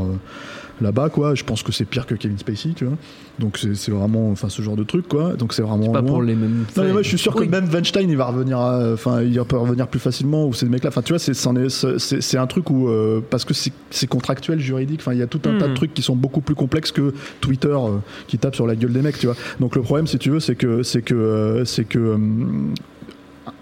Là-bas 0.81 1.09
quoi 1.11 1.35
je 1.35 1.45
pense 1.45 1.63
que 1.63 1.73
c'est 1.73 1.85
pire 1.85 2.07
que 2.07 2.15
Kevin 2.15 2.39
Spacey 2.39 2.71
tu 2.75 2.85
vois 2.85 2.97
donc 3.39 3.59
c'est 3.59 3.91
vraiment 3.91 4.31
enfin 4.31 4.49
ce 4.49 4.63
genre 4.63 4.77
de 4.77 4.85
truc 4.85 5.07
quoi 5.09 5.35
donc 5.35 5.53
c'est 5.55 5.63
vraiment 5.63 5.93
Pas 5.93 6.01
loin. 6.01 6.09
pour 6.11 6.23
les 6.23 6.35
mêmes. 6.35 6.65
Non, 6.77 6.83
mais 6.85 6.93
moi, 6.93 7.03
je 7.03 7.09
suis 7.09 7.19
sûr 7.19 7.35
Oui. 7.37 7.47
que 7.47 7.51
même 7.53 7.69
Weinstein, 7.73 8.09
il 8.11 8.17
va 8.17 8.27
revenir, 8.27 8.59
enfin, 8.59 9.23
il 9.23 9.41
peut 9.45 9.57
revenir 9.57 9.87
plus 9.87 10.01
facilement, 10.01 10.47
ou 10.47 10.53
ces 10.53 10.67
mecs-là. 10.67 10.89
Enfin, 10.89 11.03
tu 11.03 11.13
vois, 11.13 11.19
c'est, 11.21 12.37
un 12.39 12.47
truc 12.47 12.71
où, 12.71 12.89
euh, 12.89 13.21
parce 13.31 13.45
que 13.45 13.55
c'est, 13.55 14.07
contractuel, 14.09 14.59
juridique, 14.59 15.01
enfin, 15.01 15.13
il 15.13 15.19
y 15.19 15.23
a 15.23 15.27
tout 15.29 15.41
un 15.45 15.53
Hmm. 15.55 15.59
tas 15.59 15.69
de 15.69 15.75
trucs 15.75 15.95
qui 15.95 16.03
sont 16.03 16.17
beaucoup 16.17 16.41
plus 16.41 16.55
complexes 16.57 16.91
que 16.93 17.15
Twitter 17.41 17.69
euh, 17.69 17.99
qui 18.27 18.39
tape 18.39 18.55
sur 18.57 18.67
la 18.67 18.75
gueule 18.77 18.93
des 18.93 19.03
mecs, 19.03 19.19
tu 19.19 19.27
vois. 19.27 19.37
Donc, 19.61 19.77
le 19.77 19.83
problème, 19.83 20.07
si 20.09 20.19
tu 20.19 20.31
veux, 20.31 20.41
c'est 20.41 20.57
que, 20.57 20.83
c'est 20.83 21.03
que, 21.03 21.15
euh, 21.15 21.65
c'est 21.65 21.85
que, 21.85 22.17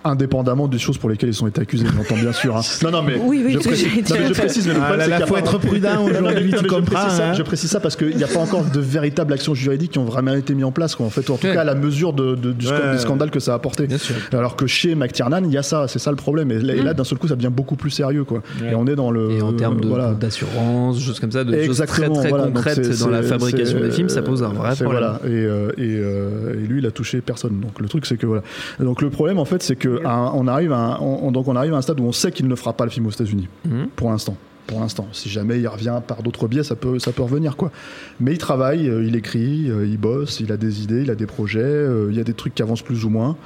indépendamment 0.06 0.68
des 0.68 0.78
choses 0.78 0.98
pour 0.98 1.08
lesquelles 1.10 1.28
ils 1.30 1.42
ont 1.42 1.46
été 1.46 1.60
accusés, 1.60 1.86
j'entends 1.94 2.20
bien 2.20 2.32
sûr. 2.32 2.56
hein. 2.56 2.60
Non, 2.82 2.90
non, 2.90 3.02
mais 3.02 3.16
Oui, 3.22 3.42
oui, 3.44 3.52
je, 3.54 3.58
précise, 3.58 3.86
non, 3.86 3.92
mais 3.96 4.02
dire. 4.02 4.28
je 4.28 4.32
précise, 4.34 4.66
mais 4.68 4.74
le 4.74 4.80
Ah 4.82 4.86
problème, 4.86 4.98
là 4.98 5.04
c'est 5.04 5.10
là, 5.10 5.16
qu'il 5.16 5.20
y 5.20 5.22
a 5.22 5.26
faut 5.26 5.34
pas- 5.34 5.56
être 5.56 5.58
prudent 5.66 6.04
aujourd'hui, 6.04 6.50
tu 6.50 6.56
je 6.58 6.62
comprends. 6.66 6.80
précise 7.00 7.16
ça, 7.16 7.28
hein. 7.30 7.32
je 7.34 7.42
précise 7.42 7.70
ça 7.70 7.80
parce 7.80 7.96
qu'il 7.96 8.16
n'y 8.16 8.24
a 8.24 8.28
pas 8.28 8.38
encore 8.40 8.64
de 8.64 8.80
véritables 8.80 9.32
actions 9.32 9.54
juridiques 9.54 9.92
qui 9.92 9.98
ont 9.98 10.04
vraiment 10.04 10.34
été 10.34 10.54
mises 10.54 10.64
en 10.64 10.72
place, 10.72 10.94
quoi. 10.94 11.06
En 11.06 11.10
fait, 11.10 11.28
en 11.30 11.36
tout 11.36 11.46
Ouais. 11.46 11.54
cas, 11.54 11.60
à 11.60 11.64
la 11.64 11.74
mesure 11.74 12.12
de, 12.12 12.34
de- 12.34 12.52
du, 12.52 12.66
Ouais. 12.68 12.92
du 12.92 12.98
scandale 12.98 13.30
que 13.30 13.40
ça 13.40 13.52
a 13.52 13.56
apporté. 13.56 13.86
Alors 14.32 14.56
que 14.56 14.66
chez 14.66 14.94
McTiernan, 14.94 15.42
il 15.44 15.52
y 15.52 15.58
a 15.58 15.62
ça, 15.62 15.86
c'est 15.88 15.98
ça 15.98 16.10
le 16.10 16.16
problème. 16.16 16.50
Et 16.50 16.58
là, 16.58 16.74
et 16.74 16.82
là, 16.82 16.94
d'un 16.94 17.04
seul 17.04 17.18
coup, 17.18 17.28
ça 17.28 17.36
devient 17.36 17.50
beaucoup 17.52 17.76
plus 17.76 17.90
sérieux, 17.90 18.24
quoi. 18.24 18.42
Ouais. 18.60 18.72
Et 18.72 18.74
on 18.74 18.86
est 18.86 18.96
dans 18.96 19.10
le. 19.10 19.30
Et 19.32 19.42
en 19.42 19.52
termes 19.52 19.80
d'assurance, 20.20 21.00
choses 21.00 21.20
comme 21.20 21.32
ça, 21.32 21.44
de 21.44 21.62
choses 21.64 21.78
très 21.86 22.08
très 22.08 22.30
concrètes 22.30 22.84
c'est- 22.84 23.04
dans 23.04 23.10
la 23.10 23.22
fabrication 23.22 23.80
des 23.80 23.90
films, 23.90 24.08
ça 24.08 24.22
pose 24.22 24.42
un 24.42 24.48
vrai 24.48 24.74
problème. 24.74 25.04
Euh, 25.24 25.70
euh, 25.78 26.54
et 26.54 26.66
lui, 26.66 26.80
il 26.80 26.86
a 26.86 26.90
touché 26.90 27.20
personne. 27.20 27.60
Donc 27.60 27.80
le 27.80 27.88
truc, 27.88 28.06
c'est 28.06 28.16
que 28.16 28.26
voilà. 28.26 28.42
Donc 28.80 29.02
le 29.02 29.10
problème, 29.10 29.38
en 29.38 29.44
fait, 29.44 29.62
c'est 29.62 29.76
que 29.76 29.95
un- 30.04 30.32
on 30.34 30.46
arrive, 30.48 30.72
à 30.72 30.78
un, 30.78 30.98
on- 31.00 31.30
donc 31.32 31.48
on 31.48 31.56
arrive 31.56 31.74
à 31.74 31.76
un 31.78 31.82
stade 31.82 32.00
où 32.00 32.04
on 32.04 32.12
sait 32.12 32.32
qu'il 32.32 32.48
ne 32.48 32.54
fera 32.54 32.72
pas 32.72 32.84
le 32.84 32.90
film 32.90 33.06
aux 33.06 33.10
États-Unis 33.10 33.48
Mhm. 33.64 33.88
pour 33.96 34.10
l'instant. 34.10 34.36
Pour 34.66 34.80
l'instant, 34.80 35.06
si 35.12 35.28
jamais 35.28 35.60
il 35.60 35.68
revient 35.68 36.00
par 36.04 36.24
d'autres 36.24 36.48
biais, 36.48 36.64
ça 36.64 36.74
peut, 36.74 36.98
ça 36.98 37.12
peut 37.12 37.22
revenir 37.22 37.56
quoi. 37.56 37.70
Mais 38.18 38.32
il 38.32 38.38
travaille, 38.38 38.88
euh, 38.88 39.04
il 39.04 39.14
écrit, 39.14 39.70
euh, 39.70 39.86
il 39.86 39.96
bosse, 39.96 40.40
il 40.40 40.50
a 40.50 40.56
des 40.56 40.82
idées, 40.82 41.02
il 41.02 41.10
a 41.10 41.14
des 41.14 41.26
projets, 41.26 41.60
euh, 41.62 42.08
il 42.10 42.16
y 42.16 42.20
a 42.20 42.24
des 42.24 42.34
trucs 42.34 42.52
qui 42.54 42.62
avancent 42.62 42.82
plus 42.82 43.04
ou 43.04 43.08
moins, 43.08 43.36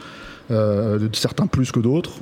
euh, 0.51 0.99
certains 1.13 1.47
plus 1.47 1.73
que 1.73 1.81
d'autres. 1.81 2.13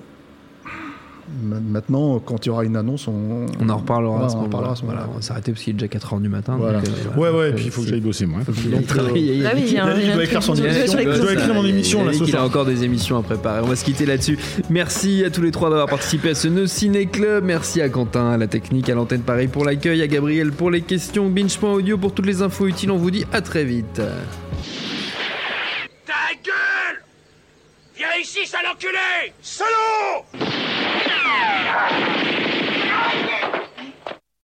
Ma- 1.42 1.60
Maintenant, 1.60 2.18
quand 2.18 2.44
il 2.44 2.48
y 2.48 2.50
aura 2.50 2.64
une 2.64 2.76
annonce, 2.76 3.06
on, 3.08 3.46
On 3.60 3.68
en 3.68 3.76
reparlera 3.76 4.24
à 4.26 4.28
ce 4.28 4.34
on 4.34 4.38
en 4.38 4.42
moment-là. 4.42 4.46
reparlera 4.46 4.72
à 4.72 4.76
ce 4.76 4.82
Voilà, 4.84 5.00
moment-là. 5.00 5.12
on 5.14 5.16
va 5.18 5.22
s'arrêter 5.22 5.52
parce 5.52 5.62
qu'il 5.64 5.70
est 5.72 5.78
déjà 5.78 5.86
4h 5.86 6.20
du 6.22 6.28
matin. 6.28 6.56
Voilà. 6.58 6.80
donc, 6.80 6.88
euh, 6.88 7.20
Ouais, 7.20 7.30
ouais, 7.38 7.50
et 7.50 7.52
puis 7.52 7.64
il 7.66 7.70
faut 7.70 7.82
que 7.82 7.88
j'aille 7.88 8.00
bosser, 8.00 8.26
moi. 8.26 8.40
Il 8.46 8.74
il 9.16 9.46
Il 9.46 10.04
il 10.04 10.12
doit 10.14 10.24
écrire 10.24 10.42
son 10.42 10.54
émission. 10.54 10.98
Je 10.98 11.20
dois 11.20 11.32
écrire 11.32 11.54
mon 11.54 11.64
émission, 11.64 12.04
là, 12.04 12.12
Il 12.26 12.36
a 12.36 12.44
encore 12.44 12.64
des 12.66 12.84
émissions 12.84 13.16
à 13.18 13.22
préparer. 13.22 13.60
On 13.62 13.66
va 13.68 13.76
se 13.76 13.84
quitter 13.84 14.06
là-dessus. 14.06 14.38
Merci 14.70 15.24
à 15.24 15.30
tous 15.30 15.42
les 15.42 15.50
trois 15.50 15.70
d'avoir 15.70 15.88
participé 15.88 16.30
à 16.30 16.34
ce 16.34 16.48
No 16.48 16.66
Ciné 16.66 17.06
Club. 17.06 17.44
Merci 17.44 17.80
à 17.82 17.88
Quentin, 17.88 18.30
à 18.30 18.36
la 18.36 18.46
technique, 18.46 18.88
à 18.88 18.94
l'antenne 18.94 19.22
pareil 19.22 19.48
pour 19.48 19.64
l'accueil, 19.64 20.02
à 20.02 20.06
Gabriel 20.06 20.52
pour 20.52 20.70
les 20.70 20.80
questions, 20.82 21.28
Binge.audio 21.28 21.98
pour 21.98 22.12
toutes 22.14 22.26
les 22.26 22.42
infos 22.42 22.66
utiles. 22.66 22.90
On 22.90 22.96
vous 22.98 23.10
dit 23.10 23.24
à 23.32 23.40
très 23.40 23.64
vite. 23.64 24.00
Ta 26.06 26.12
gueule 26.44 26.54
Viens 27.98 28.14
ici, 28.20 28.46
sale 28.46 28.68
enculé! 28.68 29.32
Salaud 29.42 30.24